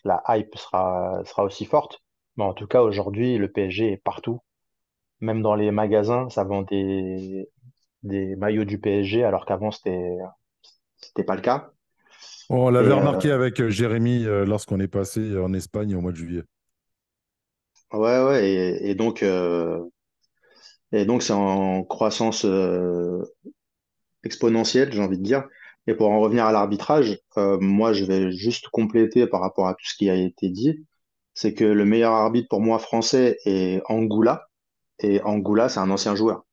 la 0.06 0.24
hype 0.30 0.56
sera, 0.58 1.22
sera 1.26 1.44
aussi 1.46 1.66
forte. 1.66 2.02
Mais 2.38 2.44
en 2.46 2.54
tout 2.54 2.68
cas, 2.68 2.82
aujourd'hui, 2.84 3.38
le 3.38 3.52
PSG 3.52 3.94
est 3.94 3.98
partout. 3.98 4.42
Même 5.22 5.42
dans 5.44 5.56
les 5.56 5.72
magasins, 5.72 6.30
ça 6.30 6.44
vend 6.46 6.64
des, 6.64 7.50
des 8.04 8.36
maillots 8.38 8.66
du 8.66 8.80
PSG, 8.80 9.24
alors 9.26 9.46
qu'avant, 9.46 9.72
c'était, 9.72 10.18
c'était 10.98 11.24
pas 11.24 11.36
le 11.36 11.42
cas. 11.42 11.72
On 12.50 12.70
l'avait 12.70 12.92
Et, 12.92 13.00
euh, 13.00 13.08
remarqué 13.08 13.32
avec 13.32 13.66
Jérémy 13.70 14.26
euh, 14.26 14.44
lorsqu'on 14.46 14.80
est 14.82 14.90
passé 14.90 15.38
en 15.38 15.54
Espagne 15.54 15.96
au 15.96 16.02
mois 16.02 16.12
de 16.12 16.18
juillet. 16.18 16.44
ouais, 17.94 18.24
ouais, 18.24 18.50
et, 18.50 18.90
et 18.92 18.96
donc, 18.96 19.24
euh, 19.24 19.84
et 20.92 21.06
donc, 21.06 21.22
c'est 21.24 21.34
en 21.34 21.84
croissance, 21.84 22.46
euh, 22.46 23.24
exponentielle, 24.24 24.92
j'ai 24.92 25.02
envie 25.02 25.18
de 25.18 25.24
dire. 25.24 25.48
Et 25.88 25.94
pour 25.94 26.10
en 26.10 26.20
revenir 26.20 26.46
à 26.46 26.52
l'arbitrage, 26.52 27.20
euh, 27.38 27.58
moi, 27.60 27.94
je 27.94 28.04
vais 28.06 28.32
juste 28.32 28.68
compléter 28.70 29.26
par 29.28 29.42
rapport 29.42 29.68
à 29.68 29.74
tout 29.74 29.86
ce 29.86 29.96
qui 29.96 30.10
a 30.10 30.16
été 30.16 30.50
dit. 30.50 30.86
C'est 31.34 31.54
que 31.54 31.64
le 31.64 31.86
meilleur 31.86 32.14
arbitre 32.14 32.48
pour 32.50 32.62
moi 32.62 32.80
français 32.80 33.38
est 33.46 33.82
Angoula. 33.90 34.48
Et 35.00 35.22
Angoula, 35.22 35.70
c'est 35.70 35.80
un 35.80 35.90
ancien 35.92 36.16
joueur. 36.16 36.46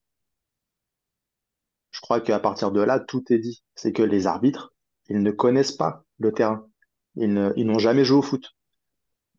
Je 1.90 2.00
crois 2.00 2.20
qu'à 2.20 2.38
partir 2.38 2.70
de 2.70 2.80
là, 2.80 3.00
tout 3.00 3.24
est 3.32 3.38
dit. 3.38 3.64
C'est 3.74 3.92
que 3.92 4.02
les 4.02 4.26
arbitres, 4.26 4.72
ils 5.08 5.22
ne 5.22 5.30
connaissent 5.30 5.72
pas 5.72 6.04
le 6.18 6.32
terrain. 6.32 6.66
Ils 7.16 7.32
ne- 7.32 7.52
n'ont 7.56 7.78
jamais 7.78 8.04
joué 8.04 8.18
au 8.18 8.22
foot. 8.22 8.54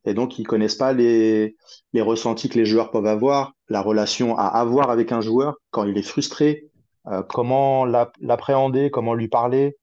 Et 0.05 0.13
donc, 0.13 0.39
ils 0.39 0.47
connaissent 0.47 0.75
pas 0.75 0.93
les 0.93 1.55
ressentis 1.95 2.49
que 2.49 2.57
les 2.57 2.65
joueurs 2.65 2.91
peuvent 2.91 3.05
avoir, 3.05 3.53
la 3.69 3.81
relation 3.81 4.37
à 4.37 4.45
avoir 4.47 4.89
avec 4.89 5.11
un 5.11 5.21
joueur 5.21 5.55
quand 5.71 5.85
il 5.85 5.97
est 5.97 6.03
frustré, 6.03 6.69
euh, 7.07 7.23
comment 7.23 7.85
l'app- 7.85 8.15
l'appréhender, 8.19 8.91
comment 8.91 9.13
lui 9.13 9.27
parler, 9.27 9.77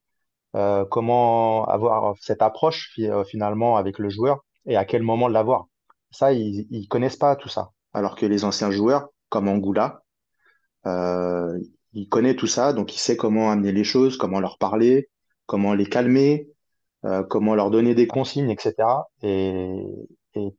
euh, 0.57 0.85
comment 0.85 1.65
avoir 1.67 2.15
cette 2.21 2.43
approche 2.43 2.93
euh, 2.99 3.25
finalement 3.25 3.77
avec 3.77 3.99
le 3.99 4.09
joueur 4.11 4.45
et 4.67 4.77
à 4.77 4.85
quel 4.85 5.03
moment 5.03 5.29
l'avoir. 5.29 5.67
Ça, 6.11 6.33
ils, 6.33 6.67
ils 6.71 6.89
connaissent 6.89 7.17
pas 7.17 7.37
tout 7.37 7.49
ça. 7.49 7.71
Alors 7.93 8.17
que 8.17 8.27
les 8.27 8.45
anciens 8.45 8.71
joueurs, 8.71 9.09
comme 9.29 9.49
Angoula, 9.49 10.03
euh, 10.87 11.59
il 11.93 12.09
connaît 12.09 12.37
tout 12.37 12.47
ça, 12.47 12.73
donc 12.73 12.95
il 12.95 12.99
sait 12.99 13.17
comment 13.17 13.51
amener 13.51 13.73
les 13.73 13.85
choses, 13.85 14.17
comment 14.17 14.41
leur 14.41 14.59
parler, 14.59 15.09
comment 15.47 15.75
les 15.75 15.87
calmer, 15.87 16.49
comment 17.29 17.55
leur 17.55 17.71
donner 17.71 17.95
des 17.95 18.07
consignes, 18.07 18.49
etc. 18.51 18.75
Et, 19.23 19.85
et 20.35 20.55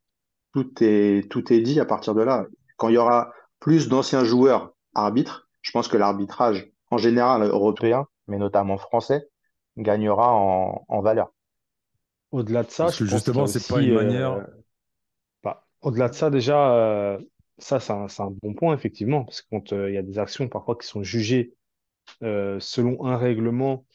tout 0.54 0.72
est, 0.82 1.30
tout 1.32 1.54
est 1.54 1.62
dit 1.62 1.80
à 1.80 1.86
partir 1.86 2.14
de 2.16 2.22
là. 2.22 2.46
Quand 2.78 2.90
il 2.90 2.96
y 2.96 2.98
aura 2.98 3.32
plus 3.60 3.88
d'anciens 3.88 4.26
joueurs 4.26 4.74
arbitres, 4.94 5.43
je 5.64 5.72
pense 5.72 5.88
que 5.90 5.98
l'arbitrage, 5.98 6.70
en 6.92 7.00
général 7.00 7.42
européen, 7.44 8.08
mais 8.28 8.38
notamment 8.38 8.78
français, 8.78 9.28
gagnera 9.78 10.32
en, 10.34 10.86
en 10.88 11.02
valeur. 11.02 11.34
Au-delà 12.32 12.64
de 12.64 12.70
ça, 12.72 12.86
Parce 12.86 12.98
je 12.98 13.00
que 13.00 13.10
pense 13.10 13.26
justement, 13.26 13.48
c'est 13.48 13.66
pas 13.68 13.82
une 13.82 13.92
euh, 13.92 13.96
manière. 13.96 14.46
bah, 15.44 15.66
au-delà 15.82 16.10
de 16.10 16.14
ça, 16.14 16.30
déjà, 16.30 16.74
euh, 16.76 17.20
ça, 17.58 17.80
c'est 17.80 17.92
un, 17.94 18.32
bon 18.42 18.54
point, 18.54 18.74
effectivement, 18.74 19.24
parce 19.26 19.42
que 19.42 19.48
quand 19.52 19.74
euh, 19.74 19.90
il 19.90 19.94
y 19.96 19.98
a 19.98 20.02
des 20.04 20.20
actions 20.20 20.48
parfois 20.50 20.76
qui 20.78 20.88
sont 20.88 21.04
jugées 21.04 21.54
euh, 22.24 22.60
selon 22.60 23.06
un 23.06 23.18
règlement, 23.18 23.86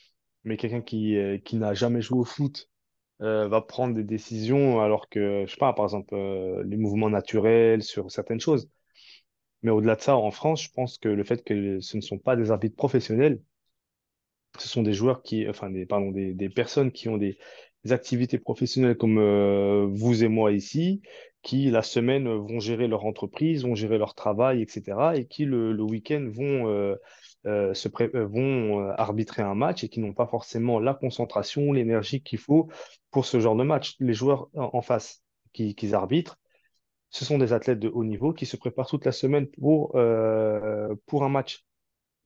mais 0.44 0.56
quelqu'un 0.58 0.82
qui, 0.82 1.16
euh, 1.18 1.38
qui 1.38 1.56
n'a 1.56 1.74
jamais 1.74 2.02
joué 2.02 2.20
au 2.20 2.24
foot 2.24 2.70
euh, 3.22 3.48
va 3.48 3.62
prendre 3.62 3.94
des 3.94 4.04
décisions 4.04 4.80
alors 4.80 5.08
que, 5.08 5.44
je 5.46 5.52
sais 5.52 5.58
pas, 5.58 5.72
par 5.74 5.86
exemple, 5.86 6.14
euh, 6.14 6.62
les 6.64 6.76
mouvements 6.76 7.10
naturels 7.10 7.82
sur 7.82 8.10
certaines 8.10 8.40
choses. 8.40 8.70
Mais 9.62 9.70
au-delà 9.70 9.96
de 9.96 10.00
ça, 10.00 10.16
en 10.16 10.30
France, 10.30 10.62
je 10.62 10.70
pense 10.72 10.98
que 10.98 11.08
le 11.08 11.24
fait 11.24 11.44
que 11.44 11.80
ce 11.80 11.96
ne 11.96 12.02
sont 12.02 12.18
pas 12.18 12.36
des 12.36 12.50
arbitres 12.50 12.76
professionnels, 12.76 13.40
ce 14.58 14.68
sont 14.68 14.82
des 14.82 14.92
joueurs 14.92 15.22
qui, 15.22 15.48
enfin, 15.48 15.70
des, 15.70 15.86
pardon, 15.86 16.10
des, 16.10 16.48
personnes 16.48 16.92
qui 16.92 17.08
ont 17.08 17.18
des, 17.18 17.38
activités 17.90 18.38
professionnelles 18.38 18.96
comme 18.98 19.18
euh, 19.18 19.86
vous 19.90 20.22
et 20.22 20.28
moi 20.28 20.52
ici, 20.52 21.00
qui 21.42 21.70
la 21.70 21.82
semaine 21.82 22.28
vont 22.28 22.60
gérer 22.60 22.86
leur 22.86 23.06
entreprise, 23.06 23.64
vont 23.64 23.74
gérer 23.74 23.96
leur 23.96 24.14
travail, 24.14 24.60
etc., 24.60 25.12
et 25.14 25.26
qui 25.26 25.44
le, 25.46 25.80
week-end 25.82 26.28
vont, 26.28 26.68
euh, 26.68 26.96
euh, 27.46 28.92
arbitrer 28.98 29.42
un 29.42 29.54
match 29.54 29.84
et 29.84 29.88
qui 29.88 30.00
n'ont 30.00 30.12
pas 30.12 30.26
forcément 30.26 30.80
la 30.80 30.92
concentration, 30.92 31.72
l'énergie 31.72 32.20
qu'il 32.22 32.38
faut 32.38 32.68
pour 33.10 33.24
ce 33.24 33.40
genre 33.40 33.56
de 33.56 33.64
match. 33.64 33.96
Les 34.00 34.12
joueurs 34.12 34.48
en, 34.54 34.82
face 34.82 35.22
qui, 35.54 35.74
qui 35.74 35.94
arbitrent, 35.94 36.38
ce 37.10 37.24
sont 37.24 37.38
des 37.38 37.52
athlètes 37.52 37.78
de 37.80 37.88
haut 37.88 38.04
niveau 38.04 38.32
qui 38.32 38.46
se 38.46 38.56
préparent 38.56 38.88
toute 38.88 39.04
la 39.04 39.12
semaine 39.12 39.46
pour, 39.46 39.96
euh, 39.96 40.94
un 41.12 41.28
match. 41.28 41.64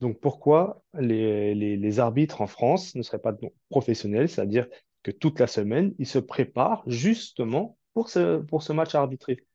Donc 0.01 0.19
pourquoi 0.19 0.83
les, 0.99 1.99
arbitres 1.99 2.41
en 2.41 2.47
France 2.47 2.95
ne 2.95 3.01
seraient 3.03 3.19
pas 3.19 3.33
professionnels, 3.69 4.27
c'est-à-dire 4.29 4.67
que 5.03 5.11
toute 5.11 5.39
la 5.39 5.47
semaine, 5.47 5.93
ils 5.99 6.07
se 6.07 6.19
préparent 6.19 6.83
justement 6.87 7.77
pour 7.93 8.09
ce, 8.09 8.71
match 8.73 8.95
à 8.95 8.99
arbitrer. 8.99 9.45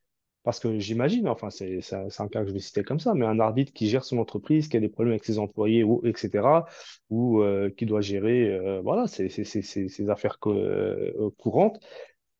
Parce 0.43 0.59
que 0.59 0.79
j'imagine, 0.79 1.27
enfin 1.27 1.49
c'est 1.49 1.81
un 1.93 2.27
cas 2.29 2.41
que 2.41 2.47
je 2.47 2.53
vais 2.53 2.59
citer 2.59 2.83
comme 2.83 2.99
ça, 2.99 3.13
mais 3.13 3.25
un 3.25 3.39
arbitre 3.39 3.73
qui 3.73 3.87
gère 3.89 4.05
son 4.05 4.17
entreprise, 4.17 4.69
qui 4.69 4.77
a 4.77 4.79
des 4.79 4.89
problèmes 4.89 5.11
avec 5.11 5.25
ses 5.25 5.37
employés, 5.37 5.85
etc., 6.05 6.65
ou 7.09 7.41
euh, 7.41 7.69
qui 7.69 7.85
doit 7.85 8.01
gérer 8.01 8.49
euh, 8.49 9.05
ses, 9.07 10.09
affaires 10.09 10.39
co- 10.39 11.31
courantes, 11.37 11.79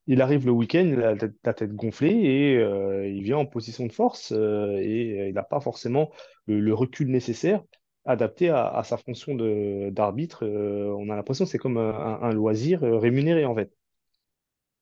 il 0.09 0.23
arrive 0.23 0.47
le 0.47 0.51
week-end, 0.51 0.85
il 0.91 1.03
a 1.03 1.13
la 1.43 1.53
tête, 1.53 1.71
gonflée 1.75 2.09
et 2.09 2.57
euh, 2.57 3.07
il 3.07 3.21
vient 3.21 3.37
en 3.37 3.45
position 3.45 3.85
de 3.85 3.91
force 3.91 4.33
euh, 4.35 4.75
et 4.77 5.19
euh, 5.21 5.29
il 5.29 5.35
n'a 5.35 5.43
pas 5.43 5.59
forcément 5.59 6.09
le, 6.47 6.73
recul 6.73 7.11
nécessaire 7.11 7.63
adapté 8.05 8.49
à, 8.49 8.81
sa 8.83 8.97
fonction 8.97 9.35
d'arbitre. 9.91 10.47
On 10.47 11.09
a 11.09 11.15
l'impression 11.15 11.45
que 11.45 11.51
c'est 11.51 11.59
comme 11.59 11.77
un, 11.77 12.31
loisir 12.31 12.81
rémunéré 12.81 13.45
en 13.45 13.53
fait. 13.53 13.71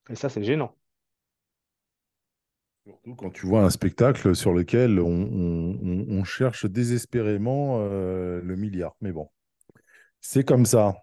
Et 0.09 0.15
ça, 0.15 0.29
c'est 0.29 0.43
gênant. 0.43 0.77
Surtout 2.85 3.15
quand 3.15 3.29
tu 3.31 3.47
vois 3.47 3.63
un 3.63 3.69
spectacle 3.69 4.33
sur 4.33 4.53
lequel 4.53 5.01
on, 5.01 6.23
cherche 6.23 6.65
désespérément 6.67 7.79
le 7.79 8.55
milliard. 8.55 8.95
Mais 9.01 9.11
bon, 9.11 9.29
c'est 10.21 10.45
comme 10.45 10.65
ça. 10.65 10.95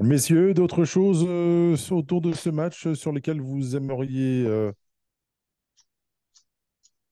Messieurs, 0.00 0.54
d'autres 0.54 0.86
choses 0.86 1.26
euh, 1.28 1.76
autour 1.90 2.22
de 2.22 2.32
ce 2.32 2.48
match 2.48 2.86
euh, 2.86 2.94
sur 2.94 3.12
lesquels 3.12 3.42
vous 3.42 3.76
aimeriez 3.76 4.46
euh, 4.46 4.72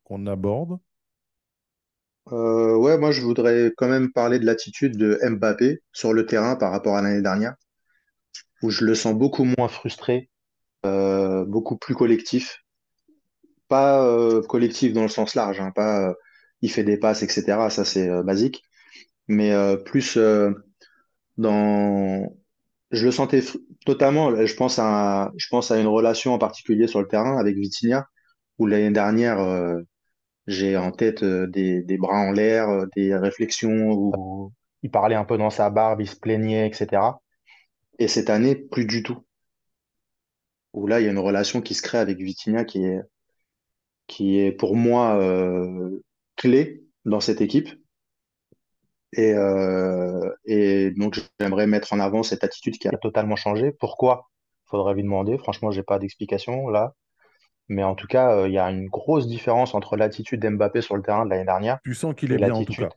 qu'on 0.04 0.26
aborde? 0.26 0.78
Ouais, 2.30 2.96
moi 2.98 3.10
je 3.10 3.20
voudrais 3.20 3.72
quand 3.76 3.88
même 3.88 4.10
parler 4.10 4.38
de 4.38 4.46
l'attitude 4.46 4.96
de 4.96 5.18
Mbappé 5.22 5.82
sur 5.92 6.14
le 6.14 6.24
terrain 6.24 6.56
par 6.56 6.70
rapport 6.72 6.96
à 6.96 7.02
l'année 7.02 7.22
dernière, 7.22 7.54
où 8.62 8.70
je 8.70 8.84
le 8.84 8.94
sens 8.94 9.14
beaucoup 9.14 9.44
moins 9.44 9.68
frustré, 9.68 10.28
beaucoup 10.82 11.78
plus 11.78 11.94
collectif. 11.94 12.58
Pas 13.68 14.06
collectif 14.46 14.92
dans 14.92 15.02
le 15.02 15.08
sens 15.08 15.34
large, 15.34 15.58
hein, 15.58 15.72
pas 15.74 16.14
il 16.60 16.70
fait 16.70 16.84
des 16.84 16.98
passes, 16.98 17.22
etc. 17.22 17.70
Ça 17.70 17.86
c'est 17.86 18.10
basique, 18.22 18.62
mais 19.26 19.54
plus 19.86 20.18
dans. 21.38 22.30
Je 22.90 23.04
le 23.04 23.12
sentais 23.12 23.42
totalement. 23.84 24.34
Je 24.46 24.54
pense 24.54 24.78
à, 24.78 25.30
je 25.36 25.46
pense 25.50 25.70
à 25.70 25.78
une 25.80 25.86
relation 25.86 26.32
en 26.34 26.38
particulier 26.38 26.86
sur 26.86 27.00
le 27.00 27.08
terrain 27.08 27.38
avec 27.38 27.56
Vitinha, 27.56 28.06
où 28.58 28.66
l'année 28.66 28.90
dernière. 28.90 29.40
euh, 29.40 29.80
J'ai 30.48 30.76
en 30.78 30.92
tête 30.92 31.22
euh, 31.24 31.46
des, 31.48 31.82
des 31.84 31.98
bras 31.98 32.18
en 32.20 32.32
l'air, 32.32 32.68
euh, 32.70 32.86
des 32.96 33.14
réflexions 33.16 33.92
où 33.92 34.52
il 34.84 34.90
parlait 34.92 35.16
un 35.16 35.24
peu 35.26 35.38
dans 35.38 35.50
sa 35.50 35.70
barbe, 35.70 36.00
il 36.02 36.08
se 36.10 36.16
plaignait, 36.16 36.68
etc. 36.68 37.22
Et 38.00 38.08
cette 38.08 38.30
année, 38.30 38.56
plus 38.56 38.86
du 38.86 39.02
tout. 39.04 39.24
Où 40.72 40.86
là, 40.86 40.98
il 40.98 41.04
y 41.04 41.08
a 41.08 41.10
une 41.10 41.18
relation 41.18 41.60
qui 41.60 41.74
se 41.74 41.82
crée 41.82 41.98
avec 41.98 42.16
Vitinha 42.18 42.64
qui 42.64 42.82
est, 42.82 43.02
qui 44.06 44.38
est 44.40 44.52
pour 44.52 44.74
moi 44.76 45.18
clé 46.36 46.84
dans 47.04 47.20
cette 47.20 47.40
équipe. 47.42 47.68
Et, 49.14 49.32
euh, 49.34 50.30
et 50.44 50.90
donc, 50.92 51.18
j'aimerais 51.40 51.66
mettre 51.66 51.92
en 51.92 52.00
avant 52.00 52.22
cette 52.22 52.44
attitude 52.44 52.78
qui 52.78 52.88
a 52.88 52.92
totalement 52.98 53.36
changé. 53.36 53.72
Pourquoi? 53.72 54.28
Faudrait 54.66 54.94
lui 54.94 55.02
demander. 55.02 55.38
Franchement, 55.38 55.70
j'ai 55.70 55.82
pas 55.82 55.98
d'explication 55.98 56.68
là. 56.68 56.94
Mais 57.68 57.84
en 57.84 57.94
tout 57.94 58.06
cas, 58.08 58.36
euh, 58.36 58.48
il 58.48 58.54
y 58.54 58.58
a 58.58 58.70
une 58.70 58.88
grosse 58.88 59.26
différence 59.28 59.74
entre 59.74 59.96
l'attitude 59.96 60.40
d'Mbappé 60.42 60.82
sur 60.82 60.96
le 60.96 61.02
terrain 61.02 61.24
de 61.26 61.30
l'année 61.30 61.44
dernière 61.46 61.78
Tu 61.82 61.92
sens 61.92 62.14
qu'il 62.14 62.30
et 62.30 62.34
est 62.34 62.38
bien 62.38 62.54
en 62.54 62.62
tout 62.62 62.72
l'attitude 62.72 62.76
cas. 62.76 62.94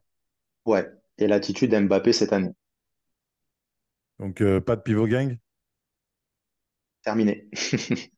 Ouais, 0.65 0.89
et 1.19 1.27
l'attitude 1.27 1.71
d'Mbappé 1.71 2.13
cette 2.13 2.33
année. 2.33 2.51
Donc, 4.19 4.39
euh, 4.41 4.61
pas 4.61 4.77
de 4.77 4.81
pivot 4.83 5.05
gang? 5.07 5.37
Terminé. 7.03 7.47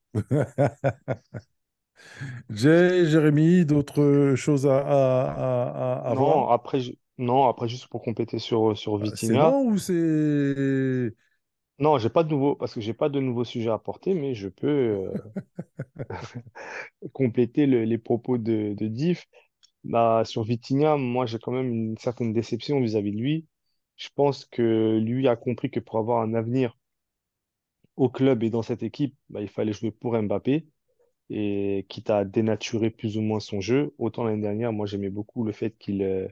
Jay, 2.49 3.05
Jérémy, 3.09 3.65
d'autres 3.65 4.33
choses 4.35 4.65
à, 4.67 4.77
à, 4.79 6.01
à- 6.05 6.11
à 6.11 6.15
voir? 6.15 6.37
Non, 6.37 6.49
après, 6.49 6.79
je- 6.79 6.93
non, 7.17 7.47
après 7.47 7.67
juste 7.67 7.87
pour 7.87 8.03
compléter 8.03 8.37
sur, 8.39 8.77
sur 8.77 8.97
C'est 9.15 9.27
Vitinha, 9.27 9.37
non 9.37 9.65
ou 9.65 9.77
c'est... 9.77 11.13
non, 11.79 11.97
j'ai 11.99 12.09
pas 12.09 12.23
de 12.23 12.29
nouveau, 12.29 12.55
parce 12.55 12.73
que 12.73 12.81
j'ai 12.81 12.93
pas 12.93 13.09
de 13.09 13.19
nouveaux 13.19 13.43
sujets 13.45 13.69
à 13.69 13.73
apporter, 13.75 14.13
mais 14.13 14.33
je 14.35 14.47
peux 14.47 14.67
euh, 14.67 15.17
compléter 17.13 17.65
le- 17.65 17.83
les 17.85 17.97
propos 17.97 18.37
de, 18.37 18.73
de 18.73 18.87
Diff. 18.87 19.25
Bah, 19.83 20.23
sur 20.25 20.43
Vitinha, 20.43 20.97
moi 20.97 21.25
j'ai 21.25 21.39
quand 21.39 21.51
même 21.51 21.71
une 21.73 21.97
certaine 21.97 22.33
déception 22.33 22.81
vis-à-vis 22.81 23.11
de 23.13 23.17
lui. 23.19 23.47
Je 23.97 24.09
pense 24.15 24.45
que 24.45 24.99
lui 24.99 25.27
a 25.27 25.35
compris 25.35 25.71
que 25.71 25.79
pour 25.81 25.99
avoir 25.99 26.21
un 26.23 26.33
avenir 26.35 26.77
au 27.95 28.09
club 28.09 28.43
et 28.43 28.49
dans 28.49 28.61
cette 28.61 28.83
équipe, 28.83 29.15
bah, 29.29 29.41
il 29.41 29.47
fallait 29.49 29.73
jouer 29.73 29.91
pour 29.91 30.19
Mbappé. 30.21 30.67
Et 31.31 31.85
quitte 31.89 32.09
à 32.11 32.25
dénaturer 32.25 32.89
plus 32.91 33.17
ou 33.17 33.21
moins 33.21 33.39
son 33.39 33.61
jeu, 33.61 33.95
autant 33.99 34.23
l'année 34.25 34.41
dernière, 34.41 34.73
moi 34.73 34.85
j'aimais 34.87 35.09
beaucoup 35.09 35.43
le 35.45 35.51
fait 35.53 35.77
qu'il 35.79 36.03
euh, 36.03 36.27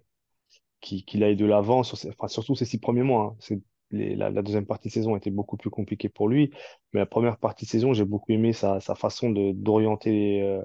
qu'il 0.82 1.24
aille 1.24 1.36
de 1.36 1.46
l'avant, 1.46 1.84
sur 1.84 1.98
surtout 2.30 2.56
ces 2.56 2.66
six 2.66 2.80
premiers 2.80 3.04
mois. 3.04 3.36
hein. 3.52 3.58
La, 3.92 4.32
deuxième 4.42 4.66
partie 4.66 4.88
de 4.88 4.94
saison 4.94 5.16
était 5.18 5.32
beaucoup 5.32 5.58
plus 5.58 5.70
compliquée 5.70 6.10
pour 6.10 6.30
lui. 6.30 6.52
Mais 6.94 7.00
la 7.00 7.06
première 7.06 7.38
partie 7.38 7.66
de 7.66 7.70
saison, 7.70 7.94
j'ai 7.94 8.06
beaucoup 8.06 8.32
aimé 8.32 8.54
sa, 8.54 8.80
façon 8.96 9.30
d'orienter 9.32 10.42
euh, 10.42 10.62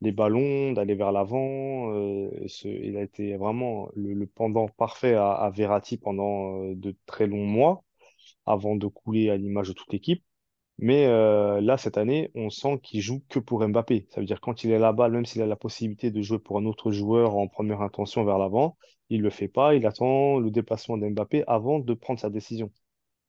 les 0.00 0.12
ballons, 0.12 0.72
d'aller 0.72 0.94
vers 0.94 1.12
l'avant. 1.12 1.92
euh, 1.94 2.30
il 2.64 2.96
a 2.96 3.02
été 3.02 3.36
vraiment 3.36 3.88
le, 3.96 4.26
pendant 4.26 4.68
parfait 4.68 5.14
à, 5.14 5.32
à 5.32 5.50
Verratti 5.50 5.98
pendant 5.98 6.62
euh, 6.62 6.74
de 6.74 6.96
très 7.06 7.26
longs 7.26 7.46
mois, 7.46 7.84
avant 8.46 8.76
de 8.76 8.86
couler 8.86 9.30
à 9.30 9.36
l'image 9.36 9.68
de 9.68 9.74
toute 9.74 9.92
l'équipe. 9.92 10.24
Mais 10.78 11.06
là, 11.06 11.76
cette 11.78 11.98
année, 11.98 12.30
on 12.34 12.50
sent 12.50 12.80
qu'il 12.82 13.00
joue 13.00 13.22
que 13.28 13.38
pour 13.38 13.66
Mbappé. 13.66 14.08
Ça 14.10 14.20
veut 14.20 14.26
dire 14.26 14.40
quand 14.40 14.64
il 14.64 14.72
est 14.72 14.78
là-bas, 14.78 15.08
même 15.08 15.24
s'il 15.24 15.40
a 15.42 15.46
la 15.46 15.56
possibilité 15.56 16.10
de 16.10 16.20
jouer 16.20 16.40
pour 16.40 16.58
un 16.58 16.66
autre 16.66 16.90
joueur 16.90 17.36
en 17.36 17.46
première 17.46 17.80
intention 17.80 18.24
vers 18.24 18.38
l'avant, 18.38 18.76
il 19.14 19.22
le 19.22 19.30
fait 19.30 19.48
pas. 19.48 19.74
Il 19.74 19.86
attend 19.86 20.38
le 20.38 20.50
déplacement 20.50 20.98
d'Mbappé 20.98 21.44
avant 21.46 21.78
de 21.78 21.94
prendre 21.94 22.20
sa 22.20 22.30
décision. 22.30 22.70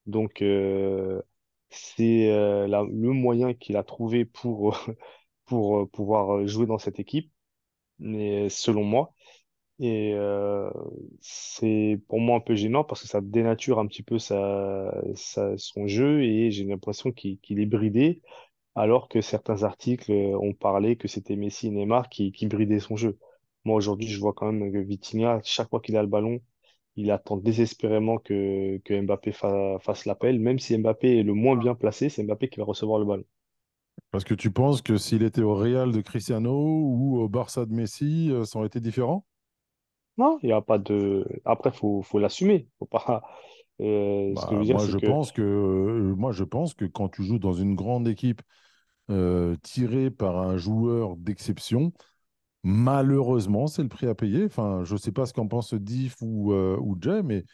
Donc, 0.08 0.42
euh, 0.42 1.22
c'est 1.70 2.32
euh, 2.32 2.68
le 2.68 3.12
moyen 3.14 3.54
qu'il 3.54 3.78
a 3.78 3.84
trouvé 3.84 4.26
pour, 4.26 4.78
euh, 5.54 5.86
pouvoir 5.88 6.48
jouer 6.48 6.66
dans 6.68 6.80
cette 6.80 7.00
équipe, 7.00 7.32
mais 8.00 8.50
selon 8.50 8.84
moi. 8.84 9.14
Et 9.80 10.16
c'est 11.22 12.02
pour 12.08 12.20
moi 12.22 12.38
un 12.38 12.40
peu 12.40 12.56
gênant 12.56 12.84
parce 12.86 13.02
que 13.02 13.08
ça 13.08 13.22
dénature 13.22 13.80
un 13.80 13.88
petit 13.88 14.04
peu 14.04 14.20
son 14.20 15.88
jeu 15.88 16.24
et 16.24 16.52
j'ai 16.52 16.64
l'impression 16.66 17.12
qu'il 17.12 17.60
est 17.60 17.66
bridé, 17.66 18.22
alors 18.76 19.10
que 19.10 19.22
certains 19.22 19.64
articles 19.64 20.12
ont 20.12 20.54
parlé 20.54 20.96
que 20.98 21.08
c'était 21.10 21.36
Messi 21.36 21.68
et 21.68 21.72
Neymar 21.72 22.10
qui, 22.10 22.32
qui 22.32 22.48
bridaient 22.48 22.80
son 22.80 22.96
jeu. 22.96 23.20
Moi, 23.66 23.76
aujourd'hui, 23.78 24.08
je 24.08 24.20
vois 24.20 24.34
quand 24.34 24.52
même 24.52 24.72
que 24.72 24.78
Vitinha, 24.80 25.42
chaque 25.44 25.70
fois 25.70 25.82
qu'il 25.82 25.98
a 25.98 26.02
le 26.04 26.08
ballon, 26.10 26.40
il 26.96 27.12
attend 27.12 27.38
désespérément 27.38 28.18
que, 28.20 28.78
que 28.86 29.02
Mbappé 29.02 29.32
fa- 29.34 29.80
fasse 29.82 30.06
l'appel. 30.06 30.40
Même 30.40 30.60
si 30.60 30.78
Mbappé 30.78 31.20
est 31.20 31.24
le 31.24 31.34
moins 31.34 31.58
bien 31.58 31.76
placé, 31.76 32.10
c'est 32.10 32.24
Mbappé 32.24 32.50
qui 32.50 32.60
va 32.60 32.66
recevoir 32.66 33.00
le 33.00 33.06
ballon. 33.06 33.26
Parce 34.10 34.24
que 34.24 34.34
tu 34.34 34.50
penses 34.50 34.82
que 34.82 34.98
s'il 34.98 35.22
était 35.22 35.44
au 35.44 35.54
Real 35.54 35.92
de 35.92 36.02
Cristiano 36.02 36.52
ou 36.56 37.20
au 37.20 37.30
Barça 37.30 37.68
de 37.68 37.72
Messi, 37.74 38.32
euh, 38.32 38.44
ça 38.44 38.58
aurait 38.58 38.66
été 38.68 38.80
différent? 38.80 39.28
Non, 40.18 40.40
il 40.44 40.48
n'y 40.48 40.54
a 40.54 40.62
pas 40.62 40.78
de... 40.78 41.26
Après, 41.46 41.72
faut, 41.72 42.02
faut 42.02 42.20
l'assumer. 42.20 42.68
Faut 42.80 42.86
pas... 42.86 43.24
Euh, 43.82 44.36
ce 44.38 44.46
que 44.46 44.56
je 44.56 44.60
Bah, 44.60 44.62
veux 44.62 44.66
dire, 44.66 44.80
moi, 44.80 44.82
c'est 44.82 44.94
je 44.94 44.98
que 44.98 45.06
pense 45.06 45.32
que, 45.32 45.42
euh, 45.42 46.16
moi, 46.16 46.32
je 46.32 46.44
pense 46.44 46.74
que 46.74 46.86
quand 46.86 47.10
tu 47.10 47.24
joues 47.24 47.38
dans 47.40 47.54
une 47.54 47.76
grande 47.76 48.08
équipe 48.08 48.42
euh, 49.12 49.56
tirée 49.64 50.12
par 50.12 50.38
un 50.40 50.58
joueur 50.58 51.18
d'exception, 51.18 51.94
malheureusement, 52.66 53.68
c'est 53.68 53.84
le 53.84 53.90
prix 53.90 54.08
à 54.08 54.16
payer. 54.16 54.46
Enfin, 54.46 54.84
je 54.84 54.94
ne 54.94 54.98
sais 54.98 55.12
pas 55.12 55.26
ce 55.28 55.34
qu'en 55.34 55.48
pense 55.48 55.74
Diff 55.76 56.16
ou, 56.22 56.52
euh, 56.52 56.78
ou 56.82 56.98
Jay, 57.00 57.22
mais 57.24 57.46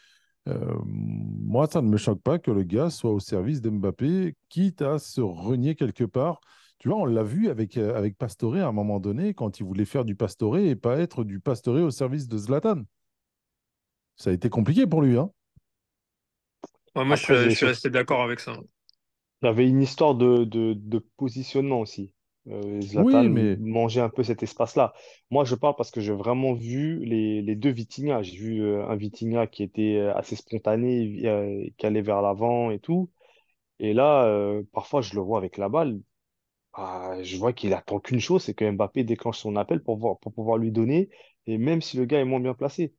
euh, 0.48 0.76
moi, 0.86 1.68
ça 1.68 1.82
ne 1.82 1.90
me 1.90 1.98
choque 1.98 2.22
pas 2.22 2.40
que 2.40 2.52
le 2.52 2.64
gars 2.64 2.90
soit 2.90 3.12
au 3.12 3.20
service 3.20 3.62
d'Mbappé, 3.62 4.36
quitte 4.50 4.82
à 4.82 5.00
se 5.00 5.22
renier 5.22 5.76
quelque 5.76 6.06
part. 6.06 6.40
Tu 6.80 6.90
vois, 6.90 6.98
on 6.98 7.06
l'a 7.06 7.24
vu 7.24 7.50
avec, 7.50 7.78
euh, 7.78 7.96
avec 7.96 8.18
Pastore 8.18 8.56
à 8.56 8.66
un 8.68 8.72
moment 8.72 9.02
donné, 9.02 9.34
quand 9.34 9.60
il 9.60 9.66
voulait 9.66 9.86
faire 9.86 10.06
du 10.06 10.16
Pastore 10.16 10.58
et 10.58 10.76
pas 10.76 10.98
être 11.00 11.26
du 11.26 11.40
Pastore 11.42 11.82
au 11.82 11.92
service 11.92 12.28
de 12.30 12.38
Zlatan. 12.38 12.84
Ça 14.16 14.30
a 14.30 14.34
été 14.34 14.50
compliqué 14.50 14.88
pour 14.88 15.02
lui, 15.02 15.18
hein. 15.18 15.30
Ouais, 16.96 17.06
moi, 17.06 17.16
je 17.16 17.24
suis, 17.24 17.34
après, 17.34 17.50
je 17.50 17.56
suis 17.56 17.66
resté 17.66 17.90
d'accord 17.90 18.22
avec 18.24 18.40
ça. 18.40 18.54
il 19.42 19.46
y 19.46 19.50
avait 19.50 19.68
une 19.68 19.82
histoire 19.82 20.16
de, 20.16 20.46
de, 20.46 20.74
de 20.74 21.00
positionnement 21.18 21.80
aussi. 21.82 22.14
Euh, 22.48 22.82
Zlatan 22.82 23.24
Oui, 23.24 23.30
mais 23.30 23.56
mangeait 23.58 24.02
un 24.02 24.10
peu 24.10 24.24
cet 24.24 24.42
espace-là. 24.44 24.94
Moi, 25.30 25.46
je 25.46 25.56
parle 25.56 25.76
parce 25.76 25.92
que 25.92 26.02
j'ai 26.02 26.14
vraiment 26.14 26.54
vu 26.54 27.04
les, 27.06 27.42
les 27.42 27.56
deux 27.56 27.70
Vitinha. 27.70 28.24
J'ai 28.24 28.38
vu 28.38 28.64
euh, 28.64 28.86
un 28.88 28.96
Vitinha 28.96 29.46
qui 29.48 29.64
était 29.64 29.98
euh, 29.98 30.16
assez 30.16 30.36
spontané, 30.36 31.22
euh, 31.28 31.68
qui 31.78 31.86
allait 31.86 32.02
vers 32.02 32.22
l'avant 32.22 32.72
et 32.72 32.80
tout. 32.80 33.12
Et 33.80 33.94
là, 33.94 34.28
parfois, 34.74 35.02
je 35.02 35.16
le 35.16 35.22
vois 35.22 35.38
avec 35.40 35.58
la 35.58 35.70
balle. 35.70 36.02
Bah, 36.78 37.22
je 37.24 37.38
vois 37.38 37.54
qu'il 37.54 37.74
attend 37.74 38.00
qu'une 38.00 38.20
chose, 38.22 38.44
c'est 38.44 38.54
que 38.56 38.70
Mbappé 38.70 39.04
déclenche 39.04 39.40
son 39.40 39.56
appel 39.58 39.82
pour, 39.84 39.98
voir- 39.98 40.20
pour 40.20 40.34
pouvoir 40.34 40.58
lui 40.58 40.72
donner, 40.72 41.10
et 41.48 41.58
même 41.58 41.82
si 41.82 41.98
le 41.98 42.06
gars 42.06 42.20
est 42.20 42.26
moins 42.26 42.40
bien 42.42 42.54
placé. 42.56 42.94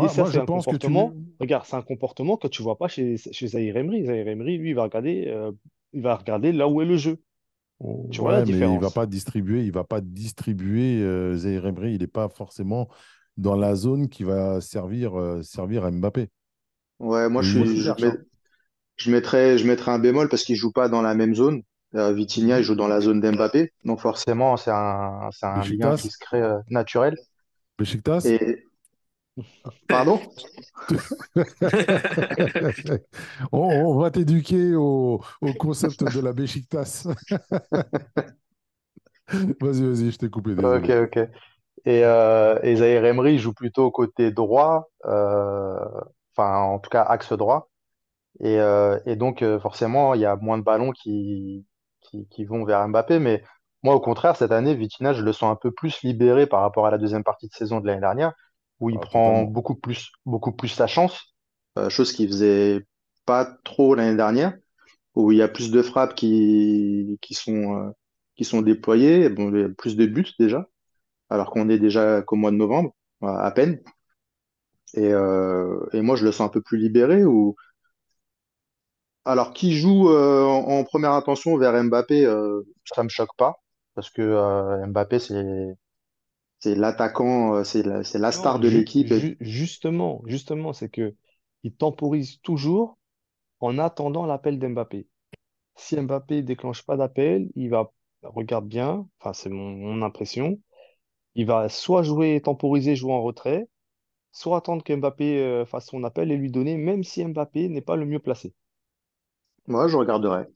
Et 0.00 0.08
moi, 0.08 0.08
ça, 0.08 0.24
moi, 0.24 0.30
je 0.30 0.40
un 0.40 0.46
pense 0.46 0.66
que 0.66 0.76
tu, 0.76 0.90
comportement, 0.90 1.16
regarde, 1.40 1.64
c'est 1.66 1.76
un 1.76 1.82
comportement 1.82 2.36
que 2.36 2.48
tu 2.48 2.62
vois 2.62 2.78
pas 2.78 2.88
chez, 2.88 3.16
chez 3.18 3.46
Zahir 3.48 3.76
Emery. 3.76 4.04
Zahir 4.06 4.28
Emery, 4.28 4.58
lui, 4.58 4.70
il 4.70 4.74
va 4.76 4.84
regarder, 4.84 5.32
il 5.92 6.02
va 6.02 6.16
regarder 6.16 6.52
là 6.52 6.68
où 6.68 6.82
est 6.82 6.84
le 6.86 6.96
jeu. 6.96 7.22
Tu 8.10 8.20
vois 8.20 8.32
la 8.32 8.40
Ouais, 8.40 8.46
mais 8.46 8.72
il 8.72 8.78
va 8.78 8.90
pas 8.90 9.06
distribuer, 9.06 9.64
il 9.64 9.72
va 9.72 9.84
pas 9.84 10.00
distribuer 10.00 11.02
euh, 11.02 11.36
Emery, 11.66 11.94
il 11.94 12.00
n'est 12.00 12.06
pas 12.06 12.28
forcément 12.28 12.88
dans 13.36 13.56
la 13.56 13.74
zone 13.74 14.08
qui 14.08 14.22
va 14.24 14.60
servir, 14.60 15.18
euh, 15.18 15.42
servir 15.42 15.84
à 15.84 15.90
Mbappé. 15.90 16.30
Ouais, 16.98 17.28
moi 17.28 17.42
je 17.42 17.48
suis, 17.64 17.88
mets- 17.98 18.12
hein. 18.12 18.16
je 18.96 19.10
mettrais, 19.10 19.58
je 19.58 19.66
mettrais 19.66 19.92
un 19.92 19.98
bémol 19.98 20.28
parce 20.28 20.44
qu'il 20.44 20.56
joue 20.56 20.72
pas 20.72 20.88
dans 20.88 21.02
la 21.02 21.14
même 21.14 21.34
zone. 21.34 21.62
Euh, 21.94 22.12
Vitinha, 22.14 22.58
il 22.60 22.64
joue 22.64 22.74
dans 22.76 22.88
la 22.88 23.00
zone 23.00 23.20
d'Mbappé, 23.20 23.72
donc 23.84 24.00
forcément 24.00 24.56
c'est 24.56 24.70
un, 24.72 25.30
c'est 25.32 25.46
un 25.46 25.64
lien 25.66 25.94
qui 25.94 26.10
se 26.10 26.18
crée 26.18 26.42
euh, 26.42 26.58
naturel. 26.70 27.16
Et 28.24 28.64
pardon? 29.88 30.20
On, 33.52 33.58
on 33.60 33.98
va 33.98 34.10
t'éduquer 34.10 34.74
au, 34.74 35.22
au 35.40 35.52
concept 35.54 36.04
de 36.04 36.20
la 36.20 36.32
Beşiktaş. 36.32 37.06
Vas-y, 39.60 39.82
vas-y, 39.82 40.10
je 40.12 40.18
t'ai 40.18 40.30
coupé, 40.30 40.54
Ok, 40.54 40.54
désolé. 40.54 40.90
ok. 40.90 41.16
Et, 41.86 42.04
euh, 42.04 42.58
et 42.62 42.76
Zahir 42.76 43.04
Emery 43.04 43.38
joue 43.38 43.52
plutôt 43.54 43.90
côté 43.90 44.30
droit, 44.32 44.88
euh, 45.06 45.78
enfin 46.36 46.58
en 46.58 46.78
tout 46.80 46.90
cas 46.90 47.02
axe 47.02 47.32
droit. 47.32 47.70
Et, 48.40 48.60
euh, 48.60 48.98
et 49.06 49.16
donc 49.16 49.42
euh, 49.42 49.58
forcément 49.60 50.14
il 50.14 50.20
y 50.22 50.26
a 50.26 50.36
moins 50.36 50.58
de 50.58 50.62
ballons 50.64 50.92
qui, 50.92 51.66
qui, 52.02 52.28
qui 52.28 52.44
vont 52.44 52.64
vers 52.64 52.86
Mbappé. 52.88 53.18
Mais 53.20 53.42
moi 53.82 53.94
au 53.94 54.00
contraire 54.00 54.36
cette 54.36 54.52
année 54.52 54.74
Vitinha 54.74 55.12
je 55.14 55.22
le 55.22 55.32
sens 55.32 55.50
un 55.52 55.56
peu 55.56 55.70
plus 55.72 56.02
libéré 56.02 56.46
par 56.46 56.60
rapport 56.62 56.86
à 56.86 56.90
la 56.90 56.98
deuxième 56.98 57.24
partie 57.24 57.48
de 57.48 57.54
saison 57.54 57.80
de 57.80 57.86
l'année 57.86 58.00
dernière 58.00 58.32
où 58.80 58.90
il 58.90 58.98
Ah, 58.98 59.00
prend 59.00 59.44
totalement. 59.44 59.44
beaucoup 59.44 59.74
plus 59.76 60.10
beaucoup 60.26 60.52
plus 60.52 60.68
sa 60.68 60.86
chance, 60.86 61.34
euh, 61.78 61.88
chose 61.90 62.12
qu'il 62.12 62.28
faisait 62.28 62.86
pas 63.26 63.46
trop 63.64 63.94
l'année 63.94 64.16
dernière, 64.16 64.54
où 65.16 65.32
il 65.32 65.38
y 65.38 65.42
a 65.42 65.48
plus 65.48 65.70
de 65.72 65.82
frappes 65.82 66.14
qui 66.16 67.18
qui 67.22 67.34
sont 67.34 67.76
euh, 67.88 67.90
qui 68.36 68.44
sont 68.44 68.62
déployées, 68.62 69.28
bon, 69.30 69.52
il 69.54 69.60
y 69.62 69.64
a 69.64 69.68
plus 69.70 69.96
de 69.96 70.06
buts 70.06 70.26
déjà 70.38 70.68
alors 71.30 71.50
qu'on 71.50 71.68
est 71.70 71.78
déjà 71.78 72.22
qu'au 72.22 72.36
mois 72.36 72.50
de 72.52 72.56
novembre, 72.56 72.94
à 73.22 73.50
peine. 73.52 73.80
Et, 74.94 75.12
euh, 75.12 75.86
et 75.92 76.00
moi, 76.00 76.16
je 76.16 76.24
le 76.24 76.32
sens 76.32 76.46
un 76.46 76.50
peu 76.50 76.62
plus 76.62 76.78
libéré. 76.78 77.24
Ou... 77.24 77.54
Alors, 79.24 79.52
qui 79.52 79.76
joue 79.76 80.08
euh, 80.10 80.44
en, 80.44 80.78
en 80.78 80.84
première 80.84 81.12
intention 81.12 81.56
vers 81.58 81.82
Mbappé, 81.84 82.24
euh, 82.26 82.62
ça 82.84 83.02
me 83.02 83.08
choque 83.08 83.34
pas, 83.36 83.56
parce 83.94 84.10
que 84.10 84.22
euh, 84.22 84.86
Mbappé, 84.86 85.18
c'est 85.18 85.76
c'est 86.58 86.74
l'attaquant, 86.74 87.54
euh, 87.56 87.64
c'est 87.64 87.82
la, 87.82 88.02
star 88.32 88.54
Non, 88.54 88.60
de 88.60 88.68
l'équipe. 88.68 89.12
Ju- 89.12 89.36
justement, 89.40 90.22
justement, 90.26 90.72
c'est 90.72 90.88
que 90.88 91.14
il 91.62 91.74
temporise 91.74 92.40
toujours 92.42 92.98
en 93.60 93.78
attendant 93.78 94.26
l'appel 94.26 94.58
d'Mbappé. 94.58 95.08
Si 95.76 95.96
Mbappé 95.96 96.42
déclenche 96.42 96.84
pas 96.84 96.96
d'appel, 96.96 97.50
il 97.56 97.70
va, 97.70 97.92
regarde 98.22 98.66
bien, 98.66 99.08
enfin 99.20 99.32
c'est 99.32 99.50
mon, 99.50 99.70
mon 99.70 100.02
impression, 100.02 100.60
il 101.34 101.46
va 101.46 101.68
soit 101.68 102.02
jouer 102.02 102.40
temporiser, 102.42 102.96
jouer 102.96 103.12
en 103.12 103.22
retrait, 103.22 103.68
soit 104.32 104.58
attendre 104.58 104.84
que 104.84 104.94
Mbappé 104.94 105.38
euh, 105.40 105.66
fasse 105.66 105.86
son 105.86 106.04
appel 106.04 106.32
et 106.32 106.36
lui 106.36 106.50
donner, 106.50 106.76
même 106.76 107.04
si 107.04 107.24
Mbappé 107.24 107.68
n'est 107.68 107.82
pas 107.82 107.96
le 107.96 108.06
mieux 108.06 108.20
placé. 108.20 108.54
Moi, 109.66 109.88
je 109.88 109.96
regarderai. 109.96 110.46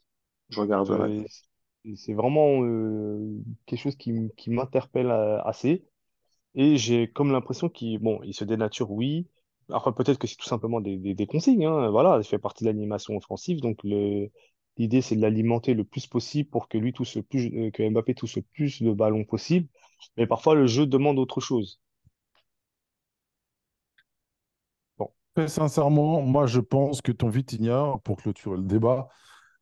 Je 0.51 0.61
regarderai. 0.61 1.25
C'est 1.27 1.97
c'est 1.97 2.13
vraiment 2.13 2.63
euh, 2.63 3.43
quelque 3.65 3.79
chose 3.81 3.97
qui, 3.97 4.13
m'interpelle 4.49 5.11
assez. 5.11 5.87
Et 6.55 6.77
j'ai 6.77 7.09
comme 7.11 7.33
l'impression 7.33 7.69
qu'il 7.69 7.99
bon, 7.99 8.21
il 8.25 8.35
se 8.35 8.45
dénature, 8.45 8.91
oui. 8.91 9.29
Après, 9.73 9.93
peut-être 9.95 10.19
que 10.19 10.27
c'est 10.27 10.37
tout 10.37 10.49
simplement 10.49 10.81
des, 10.81 10.97
des, 11.15 11.27
consignes. 11.27 11.65
Hein. 11.65 11.91
Voilà, 11.91 12.19
il 12.19 12.25
fait 12.25 12.39
partie 12.39 12.65
de 12.65 12.69
l'animation 12.71 13.17
offensive. 13.17 13.61
Donc, 13.61 13.81
l'idée, 13.85 15.01
c'est 15.03 15.17
de 15.17 15.21
l'alimenter 15.23 15.75
le 15.75 15.85
plus 15.85 16.07
possible 16.07 16.51
pour 16.51 16.69
que 16.69 16.79
lui 16.79 16.93
touche 16.93 17.17
le 17.17 17.23
plus, 17.23 17.53
euh, 17.57 17.71
que 17.71 17.89
Mbappé 17.89 18.15
touche 18.15 18.37
le 18.37 18.43
plus 18.43 18.83
de 18.83 18.93
ballons 18.93 19.25
possible. 19.25 19.69
Mais 20.17 20.27
parfois, 20.27 20.55
le 20.55 20.67
jeu 20.67 20.87
demande 20.87 21.19
autre 21.19 21.41
chose. 21.41 21.81
Très 25.37 25.49
sincèrement, 25.49 26.23
moi, 26.23 26.47
je 26.47 26.61
pense 26.61 27.01
que 27.03 27.13
ton 27.13 27.29
Vitinha, 27.29 27.95
pour 28.05 28.17
clôturer 28.17 28.57
le 28.57 28.65
débat, 28.65 29.09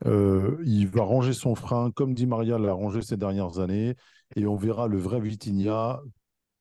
euh, 0.06 0.56
il 0.65 0.89
va 0.89 1.02
ranger 1.02 1.32
son 1.35 1.55
frein 1.55 1.90
comme 1.90 2.15
Di 2.15 2.27
Maria 2.27 2.59
l'a 2.59 2.73
rangé 2.73 3.02
ces 3.02 3.16
dernières 3.16 3.59
années 3.59 3.97
et 4.36 4.47
on 4.47 4.56
verra 4.56 4.86
le 4.86 4.98
vrai 4.98 5.20
Vitinha 5.20 6.01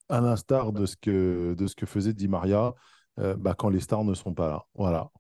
à 0.10 0.22
l'instar 0.22 0.74
de 0.74 0.86
ce 0.86 0.96
que, 0.98 1.56
de 1.58 1.68
ce 1.68 1.76
que 1.76 1.86
faisait 1.86 2.14
Di 2.14 2.28
Maria 2.28 2.74
euh, 3.20 3.36
bah, 3.36 3.56
quand 3.58 3.70
les 3.70 3.80
stars 3.80 4.04
ne 4.04 4.14
sont 4.14 4.34
pas 4.34 4.50
là. 4.50 4.66
Voilà. 4.76 5.12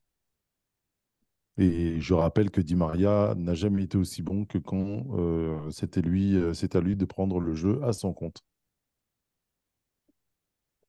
Et 1.59 1.99
je 1.99 2.13
rappelle 2.15 2.49
que 2.51 2.61
Di 2.61 2.73
Maria 2.75 3.33
n'a 3.35 3.53
jamais 3.53 3.83
été 3.83 3.97
aussi 3.97 4.21
bon 4.23 4.45
que 4.45 4.57
quand 4.57 5.05
euh, 5.19 5.69
c'était 5.71 6.01
lui, 6.01 6.35
euh, 6.35 6.53
c'est 6.53 6.75
à 6.75 6.81
lui 6.81 6.95
de 6.95 7.05
prendre 7.05 7.39
le 7.39 7.53
jeu 7.53 7.79
à 7.83 7.93
son 7.93 8.11
compte. 8.13 8.43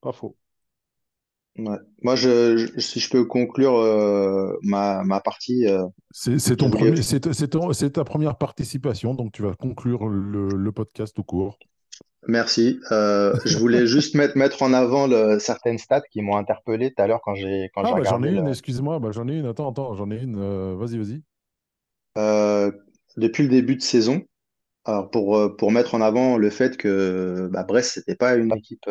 pas 0.01 0.11
faux. 0.13 0.35
Ouais. 1.57 1.77
Moi, 2.03 2.15
je, 2.15 2.57
je- 2.57 2.79
si 2.79 2.99
je 2.99 3.09
peux 3.09 3.25
conclure 3.25 3.75
euh, 3.77 4.57
ma, 4.63 5.03
ma 5.03 5.19
partie, 5.19 5.67
euh, 5.67 5.85
C'est 6.11 6.55
ton 6.57 6.69
premier, 6.69 7.01
c'est 7.01 7.91
ta 7.91 8.03
première 8.03 8.37
participation, 8.37 9.13
donc 9.15 9.31
tu 9.31 9.41
vas 9.41 9.53
conclure 9.55 10.07
le, 10.07 10.49
le 10.49 10.71
podcast 10.71 11.15
tout 11.15 11.23
court. 11.23 11.57
Merci. 12.27 12.79
Euh, 12.91 13.35
je 13.45 13.57
voulais 13.57 13.85
juste 13.87 14.15
mettre, 14.15 14.37
mettre 14.37 14.61
en 14.61 14.73
avant 14.73 15.07
le- 15.07 15.39
certaines 15.39 15.77
stats 15.77 16.01
qui 16.11 16.21
m'ont 16.21 16.37
interpellé 16.37 16.93
tout 16.93 17.01
à 17.01 17.07
l'heure 17.07 17.21
quand 17.23 17.35
j'ai 17.35 17.69
quand 17.73 17.83
Ah 17.83 17.85
j'ai 17.85 17.95
bah 17.95 18.03
j'en 18.03 18.23
ai 18.23 18.29
regardé 18.29 18.31
le. 18.31 18.41
une, 18.41 18.47
excuse-moi, 18.47 18.99
bah, 18.99 19.11
j'en 19.11 19.27
ai 19.27 19.37
une, 19.37 19.45
attends, 19.45 19.69
attends, 19.71 19.93
j'en 19.95 20.11
ai 20.11 20.17
une, 20.21 20.35
euh, 20.37 20.75
vas-y, 20.77 20.97
vas-y. 20.97 21.23
Euh, 22.17 22.71
depuis 23.17 23.43
le 23.43 23.49
début 23.49 23.75
de 23.75 23.81
saison, 23.81 24.23
alors 24.85 25.11
pour, 25.11 25.55
pour 25.57 25.71
mettre 25.71 25.95
en 25.95 26.01
avant 26.01 26.37
le 26.37 26.49
fait 26.49 26.77
que 26.77 27.49
bah, 27.53 27.63
Brest, 27.63 27.93
c'était 27.95 28.15
pas 28.15 28.35
une 28.35 28.55
équipe 28.55 28.87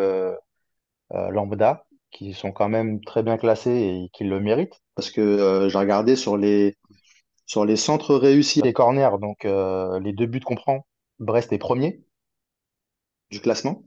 lambda, 1.11 1.87
qui 2.11 2.33
sont 2.35 2.53
quand 2.53 2.69
même 2.69 3.01
très 3.05 3.23
bien 3.23 3.37
classés 3.39 3.71
et 3.71 4.09
qui 4.13 4.25
le 4.25 4.41
méritent. 4.41 4.81
Parce 4.95 5.11
que 5.11 5.69
j'ai 5.71 5.79
regardé 5.79 6.17
sur 6.17 6.37
les, 6.37 6.77
sur 7.47 7.65
les 7.65 7.77
centres 7.77 8.17
réussis, 8.17 8.63
les 8.63 8.73
corners, 8.75 9.11
donc 9.21 9.45
les 9.45 10.13
deux 10.13 10.27
buts 10.27 10.41
qu'on 10.41 10.57
prend, 10.57 10.87
Brest 11.21 11.53
est 11.53 11.59
premier 11.59 12.03
du 13.31 13.41
classement. 13.41 13.85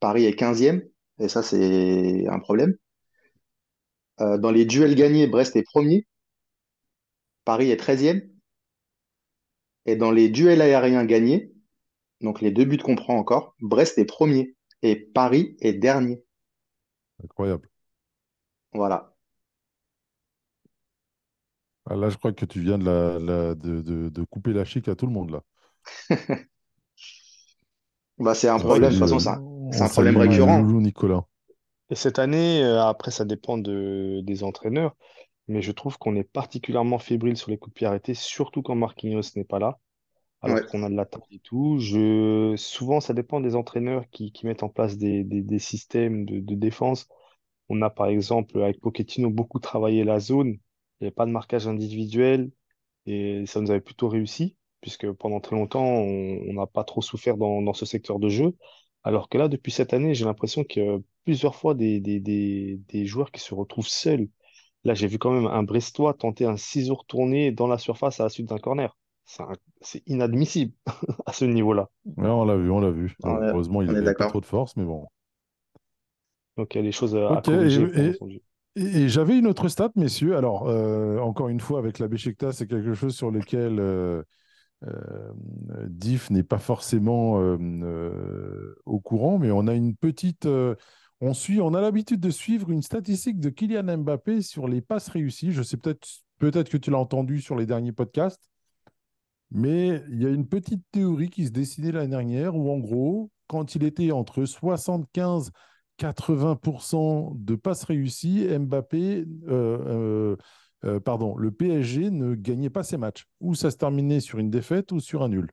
Paris 0.00 0.26
est 0.26 0.34
15e, 0.36 0.82
et 1.20 1.28
ça, 1.28 1.42
c'est 1.42 2.26
un 2.28 2.40
problème. 2.40 2.76
Euh, 4.20 4.36
dans 4.36 4.50
les 4.50 4.66
duels 4.66 4.94
gagnés, 4.94 5.26
Brest 5.26 5.56
est 5.56 5.62
premier, 5.62 6.06
Paris 7.46 7.70
est 7.70 7.78
13e. 7.78 8.28
Et 9.86 9.96
dans 9.96 10.10
les 10.10 10.28
duels 10.28 10.60
aériens 10.60 11.06
gagnés, 11.06 11.50
donc 12.20 12.40
les 12.40 12.50
deux 12.50 12.64
buts 12.64 12.78
qu'on 12.78 12.96
prend 12.96 13.16
encore, 13.18 13.56
Brest 13.60 13.98
est 13.98 14.06
premier 14.06 14.56
et 14.82 14.96
Paris 14.96 15.56
est 15.60 15.74
dernier. 15.74 16.22
Incroyable. 17.22 17.68
Voilà. 18.72 19.14
Ah, 21.86 21.94
là, 21.96 22.10
je 22.10 22.16
crois 22.16 22.32
que 22.32 22.44
tu 22.44 22.60
viens 22.60 22.78
de, 22.78 22.84
la, 22.84 23.18
la- 23.18 23.54
de, 23.54 23.80
de- 23.82 24.08
de 24.08 24.22
couper 24.24 24.52
la 24.52 24.64
chic 24.64 24.88
à 24.88 24.94
tout 24.96 25.06
le 25.06 25.12
monde, 25.12 25.30
là. 25.30 25.42
Bah, 28.18 28.34
c'est 28.34 28.48
un 28.48 28.58
problème, 28.58 28.90
de 28.92 28.98
toute 28.98 29.08
façon, 29.08 29.18
c'est 29.18 29.82
un, 29.82 29.88
problème 29.88 30.16
récurrent. 30.16 30.62
Loulou 30.62 30.80
Nicolas. 30.80 31.24
Et 31.90 31.94
cette 31.94 32.18
année, 32.18 32.62
euh, 32.64 32.82
après, 32.82 33.10
ça 33.10 33.24
dépend 33.24 33.58
de, 33.58 34.20
des 34.24 34.42
entraîneurs, 34.42 34.96
mais 35.48 35.62
je 35.62 35.72
trouve 35.72 35.98
qu'on 35.98 36.16
est 36.16 36.24
particulièrement 36.24 36.98
fébrile 36.98 37.36
sur 37.36 37.50
les 37.50 37.58
coups 37.58 37.74
de 37.74 37.78
pied 37.78 37.86
arrêtés, 37.86 38.14
surtout 38.14 38.62
quand 38.62 38.74
Marquinhos 38.74 39.22
n'est 39.36 39.44
pas 39.44 39.58
là, 39.58 39.78
alors 40.42 40.58
Ouais. 40.58 40.66
qu'on 40.66 40.82
a 40.84 40.90
de 40.90 40.94
l'attaque 40.96 41.24
et 41.32 41.40
tout. 41.40 41.78
Je, 41.78 42.54
souvent, 42.56 43.00
ça 43.00 43.14
dépend 43.14 43.40
des 43.40 43.56
entraîneurs 43.56 44.04
qui, 44.10 44.32
qui 44.32 44.46
mettent 44.46 44.62
en 44.64 44.68
place 44.70 44.98
des, 44.98 45.24
des, 45.24 45.42
des 45.42 45.58
systèmes 45.58 46.24
de, 46.26 46.40
de 46.40 46.54
défense. 46.56 47.08
On 47.68 47.82
a 47.82 47.90
par 47.90 48.06
exemple, 48.08 48.62
avec 48.62 48.80
Pochettino, 48.80 49.30
beaucoup 49.30 49.58
travaillé 49.60 50.04
la 50.04 50.20
zone. 50.20 50.48
Il 50.50 50.58
n'y 51.02 51.06
avait 51.08 51.10
pas 51.12 51.26
de 51.26 51.30
marquage 51.32 51.68
individuel 51.68 52.50
et 53.06 53.44
ça 53.46 53.60
nous 53.60 53.70
avait 53.70 53.80
plutôt 53.80 54.08
réussi, 54.08 54.56
puisque 54.86 55.10
pendant 55.12 55.40
très 55.40 55.56
longtemps, 55.56 55.82
on 55.84 56.52
n'a 56.52 56.66
pas 56.68 56.84
trop 56.84 57.02
souffert 57.02 57.36
dans, 57.36 57.60
dans 57.60 57.72
ce 57.74 57.84
secteur 57.86 58.20
de 58.20 58.28
jeu. 58.28 58.54
Alors 59.02 59.28
que 59.28 59.36
là, 59.36 59.48
depuis 59.48 59.72
cette 59.72 59.92
année, 59.94 60.14
j'ai 60.14 60.24
l'impression 60.24 60.62
que 60.64 61.02
plusieurs 61.24 61.56
fois 61.56 61.74
des, 61.74 61.98
des, 62.00 62.20
des, 62.20 62.78
des 62.88 63.04
joueurs 63.06 63.32
qui 63.32 63.40
se 63.40 63.52
retrouvent 63.54 63.88
seuls. 63.88 64.28
Là, 64.84 64.94
j'ai 64.94 65.08
vu 65.08 65.18
quand 65.18 65.32
même 65.32 65.46
un 65.48 65.62
Brestois 65.64 66.14
tenter 66.14 66.46
un 66.46 66.56
ciseau 66.56 66.94
retourné 66.96 67.52
dans 67.52 67.66
la 67.68 67.78
surface 67.78 68.20
à 68.20 68.24
la 68.24 68.28
suite 68.30 68.48
d'un 68.48 68.58
corner. 68.58 68.96
C'est 69.80 70.02
inadmissible 70.06 70.72
à 71.26 71.32
ce 71.32 71.44
niveau-là. 71.46 71.90
Ouais, 72.16 72.28
on 72.28 72.44
l'a 72.44 72.56
vu, 72.56 72.70
on 72.70 72.80
l'a 72.80 72.90
vu. 72.90 73.16
Heureusement, 73.22 73.80
il 73.82 73.90
n'avait 73.92 74.10
pas 74.10 74.24
trop 74.26 74.40
de 74.40 74.46
force, 74.46 74.76
mais 74.76 74.84
bon. 74.84 75.06
Donc, 76.58 76.74
il 76.74 76.78
y 76.78 76.80
a 76.80 76.84
des 76.84 76.92
choses 76.92 77.16
à, 77.16 77.34
à 77.36 77.40
Ok, 77.40 77.48
et, 77.48 77.54
corriger, 77.54 77.82
et- 77.94 78.08
entendu. 78.08 78.42
et- 78.76 78.82
et 79.04 79.08
j'avais 79.08 79.38
une 79.38 79.46
autre 79.48 79.68
stat, 79.68 79.90
messieurs. 79.96 80.36
Alors, 80.36 80.68
euh, 80.68 81.18
encore 81.20 81.48
une 81.48 81.60
fois, 81.60 81.78
avec 81.80 81.98
la 81.98 82.08
Beşiktaş, 82.08 82.54
c'est 82.56 82.68
quelque 82.68 82.94
chose 82.94 83.16
sur 83.16 83.30
lequel 83.30 83.78
euh, 83.80 84.22
euh, 84.84 85.32
Diff 85.88 86.30
n'est 86.30 86.42
pas 86.42 86.58
forcément 86.58 87.40
euh, 87.40 87.56
euh, 87.60 88.74
au 88.84 89.00
courant, 89.00 89.38
mais 89.38 89.50
on 89.50 89.66
a 89.66 89.74
une 89.74 89.96
petite. 89.96 90.46
euh, 90.46 90.74
on 91.20 91.32
suit, 91.32 91.60
on 91.60 91.72
a 91.72 91.80
l'habitude 91.80 92.20
de 92.20 92.30
suivre 92.30 92.70
une 92.70 92.82
statistique 92.82 93.40
de 93.40 93.48
Kylian 93.48 93.98
Mbappé 93.98 94.42
sur 94.42 94.68
les 94.68 94.82
passes 94.82 95.08
réussies. 95.08 95.52
Je 95.52 95.62
sais 95.62 95.78
peut-être 95.78 96.06
peut-être 96.38 96.68
que 96.68 96.76
tu 96.76 96.90
l'as 96.90 96.98
entendu 96.98 97.40
sur 97.40 97.56
les 97.56 97.64
derniers 97.64 97.92
podcasts, 97.92 98.50
mais 99.50 100.02
il 100.10 100.22
y 100.22 100.26
a 100.26 100.30
une 100.30 100.46
petite 100.46 100.82
théorie 100.92 101.30
qui 101.30 101.46
se 101.46 101.50
dessinait 101.50 101.92
l'année 101.92 102.08
dernière 102.08 102.54
où, 102.54 102.70
en 102.70 102.78
gros, 102.78 103.30
quand 103.46 103.74
il 103.74 103.84
était 103.84 104.10
entre 104.12 104.44
75 104.44 105.50
80% 105.98 107.32
de 107.36 107.54
passes 107.54 107.84
réussies, 107.84 108.46
Mbappé, 108.58 109.24
euh, 110.84 111.00
pardon, 111.00 111.36
le 111.36 111.50
PSG 111.50 112.10
ne 112.10 112.34
gagnait 112.34 112.70
pas 112.70 112.84
ses 112.84 112.96
matchs. 112.96 113.26
Ou 113.40 113.54
ça 113.54 113.70
se 113.70 113.76
terminait 113.76 114.20
sur 114.20 114.38
une 114.38 114.50
défaite 114.50 114.92
ou 114.92 115.00
sur 115.00 115.22
un 115.22 115.28
nul. 115.28 115.50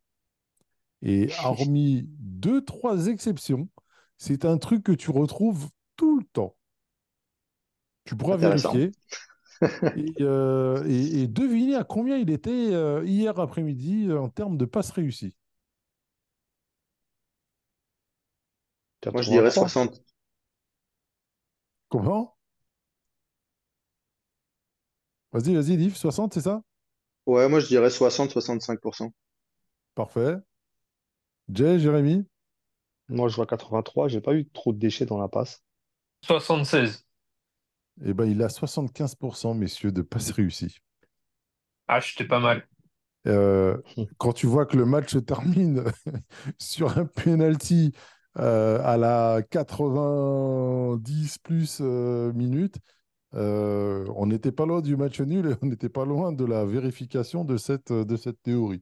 Et 1.02 1.28
hormis 1.44 2.06
deux, 2.20 2.64
trois 2.64 3.08
exceptions, 3.08 3.68
c'est 4.18 4.46
un 4.46 4.58
truc 4.58 4.84
que 4.84 4.92
tu 4.92 5.12
retrouves 5.12 5.70
tout 5.98 6.18
le 6.20 6.26
temps. 6.26 6.56
Tu 8.06 8.16
pourras 8.16 8.38
vérifier 8.38 8.92
et, 9.98 10.14
euh, 10.22 10.84
et- 10.88 11.22
et 11.24 11.28
deviner 11.28 11.76
à 11.76 11.84
combien 11.84 12.18
il 12.18 12.30
était 12.30 12.74
euh, 12.74 13.04
hier 13.06 13.40
après-midi 13.40 14.12
en 14.12 14.30
termes 14.30 14.58
de 14.58 14.66
passes 14.66 14.92
réussies. 14.92 15.34
Moi, 19.12 19.22
je 19.22 19.30
dirais 19.30 19.50
83. 19.50 19.70
60. 19.70 20.04
Comment? 21.90 22.36
Vas-y, 25.34 25.56
vas-y, 25.56 25.76
Liv, 25.78 25.96
60, 25.96 26.36
c'est 26.36 26.42
ça? 26.42 26.62
Ouais, 27.26 27.50
moi, 27.50 27.60
je 27.60 27.66
dirais 27.66 27.90
60-65%. 27.90 29.12
Parfait. 29.96 30.36
Jay, 31.50 31.80
Jérémy? 31.80 32.28
Moi, 33.10 33.30
je 33.30 33.36
vois 33.36 33.48
83. 33.48 34.10
J'ai 34.10 34.22
pas 34.22 34.36
eu 34.36 34.48
trop 34.50 34.74
de 34.74 34.78
déchets 34.78 35.08
dans 35.08 35.18
la 35.18 35.28
passe. 35.28 35.64
76. 36.24 37.04
Eh 38.06 38.14
ben, 38.14 38.26
il 38.26 38.44
a 38.44 38.48
75%, 38.48 39.56
messieurs, 39.56 39.92
de 39.92 40.04
passes 40.04 40.30
réussies. 40.32 40.78
Ah, 41.88 42.00
j'étais 42.00 42.26
pas 42.26 42.40
mal. 42.40 42.68
Euh, 43.28 43.78
quand 44.20 44.34
tu 44.34 44.46
vois 44.46 44.68
que 44.68 44.78
le 44.78 44.86
match 44.86 45.14
se 45.14 45.20
termine 45.20 45.84
sur 46.60 46.98
un 46.98 47.06
penalty 47.06 47.92
euh, 48.38 48.80
à 48.84 48.98
la 48.98 49.42
90 49.50 51.40
plus 51.40 51.80
euh, 51.82 52.32
minutes, 52.34 52.78
euh, 53.36 54.06
on 54.16 54.28
n'était 54.28 54.52
pas 54.52 54.66
loin 54.66 54.82
du 54.82 54.96
match 54.96 55.20
nul 55.22 55.48
et 55.48 55.56
on 55.62 55.68
n'était 55.68 55.90
pas 55.90 56.06
loin 56.06 56.32
de 56.32 56.46
la 56.46 56.66
vérification 56.66 57.44
de 57.46 57.58
cette, 57.58 57.92
de 57.92 58.16
cette 58.16 58.42
théorie. 58.42 58.82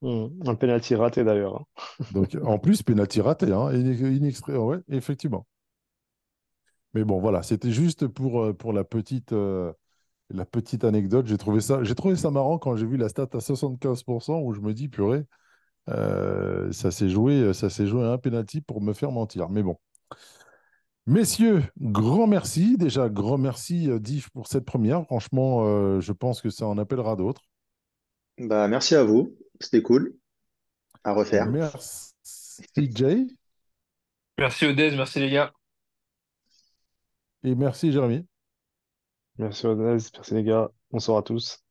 Hmm. 0.00 0.28
Un 0.46 0.54
penalty 0.54 0.94
raté 0.94 1.24
d'ailleurs. 1.24 1.56
hein. 1.56 1.64
Donc, 2.12 2.36
en 2.42 2.58
plus, 2.58 2.82
penalty 2.82 3.20
raté, 3.20 3.50
hein, 3.52 3.70
ouais, 3.72 4.78
effectivement. 4.88 5.46
Mais 6.94 7.04
bon, 7.04 7.20
voilà, 7.20 7.42
c'était 7.42 7.70
juste 7.70 8.06
pour, 8.08 8.42
euh, 8.42 8.52
pour 8.54 8.72
la 8.72 8.84
petite, 8.84 9.32
euh, 9.32 9.72
la 10.30 10.46
petite 10.46 10.84
anecdote. 10.84 11.26
J'ai 11.26 11.38
trouvé 11.38 11.60
ça, 11.60 11.84
j'ai 11.84 11.94
trouvé 11.94 12.16
ça 12.16 12.30
marrant 12.30 12.58
quand 12.58 12.76
j'ai 12.76 12.86
vu 12.86 12.96
la 12.96 13.08
stat 13.08 13.28
à 13.34 13.40
75%, 13.40 14.40
où 14.42 14.54
je 14.54 14.60
me 14.60 14.74
dis, 14.74 14.88
purée, 14.88 15.24
euh, 15.90 16.72
ça 16.72 16.90
s'est 16.92 17.10
joué, 17.10 17.54
ça 17.54 17.70
s'est 17.70 17.86
joué 17.88 18.04
à 18.04 18.12
un 18.12 18.18
penalty 18.18 18.60
pour 18.62 18.82
me 18.82 18.92
faire 18.94 19.12
mentir. 19.12 19.48
Mais 19.50 19.62
bon. 19.62 19.76
Messieurs, 21.08 21.62
grand 21.80 22.26
merci. 22.26 22.76
Déjà, 22.76 23.08
grand 23.08 23.38
merci, 23.38 23.88
euh, 23.88 23.98
Diff, 23.98 24.28
pour 24.28 24.46
cette 24.46 24.66
première. 24.66 25.04
Franchement, 25.04 25.64
euh, 25.64 26.00
je 26.02 26.12
pense 26.12 26.42
que 26.42 26.50
ça 26.50 26.66
en 26.66 26.76
appellera 26.76 27.16
d'autres. 27.16 27.40
Bah, 28.36 28.68
merci 28.68 28.94
à 28.94 29.04
vous. 29.04 29.34
C'était 29.58 29.80
cool. 29.80 30.14
À 31.04 31.14
refaire. 31.14 31.46
Merci, 31.46 32.12
Jay, 32.76 33.26
Merci 34.36 34.66
Odez, 34.66 34.90
merci 34.96 35.20
les 35.20 35.30
gars. 35.30 35.54
et 37.42 37.54
merci, 37.54 37.90
Jérémy. 37.90 38.26
Merci 39.38 39.66
Odez, 39.66 40.10
merci 40.12 40.34
les 40.34 40.44
gars. 40.44 40.68
Bonsoir 40.90 41.16
à 41.16 41.22
tous. 41.22 41.64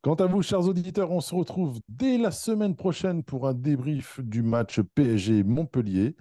Quant 0.00 0.14
à 0.14 0.24
vous, 0.24 0.40
chers 0.40 0.66
auditeurs, 0.66 1.10
on 1.10 1.20
se 1.20 1.34
retrouve 1.34 1.80
dès 1.86 2.16
la 2.16 2.30
semaine 2.30 2.76
prochaine 2.76 3.24
pour 3.24 3.46
un 3.46 3.52
débrief 3.52 4.20
du 4.20 4.40
match 4.40 4.80
PSG 4.80 5.42
Montpellier. 5.42 6.16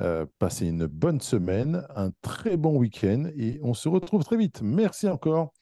Euh, 0.00 0.26
passez 0.38 0.68
une 0.68 0.86
bonne 0.86 1.20
semaine, 1.20 1.86
un 1.96 2.10
très 2.22 2.56
bon 2.56 2.76
week-end 2.78 3.24
et 3.36 3.58
on 3.62 3.74
se 3.74 3.88
retrouve 3.88 4.24
très 4.24 4.36
vite. 4.36 4.62
Merci 4.62 5.08
encore. 5.08 5.52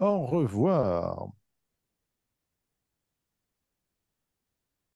Au 0.00 0.26
revoir. 0.26 1.28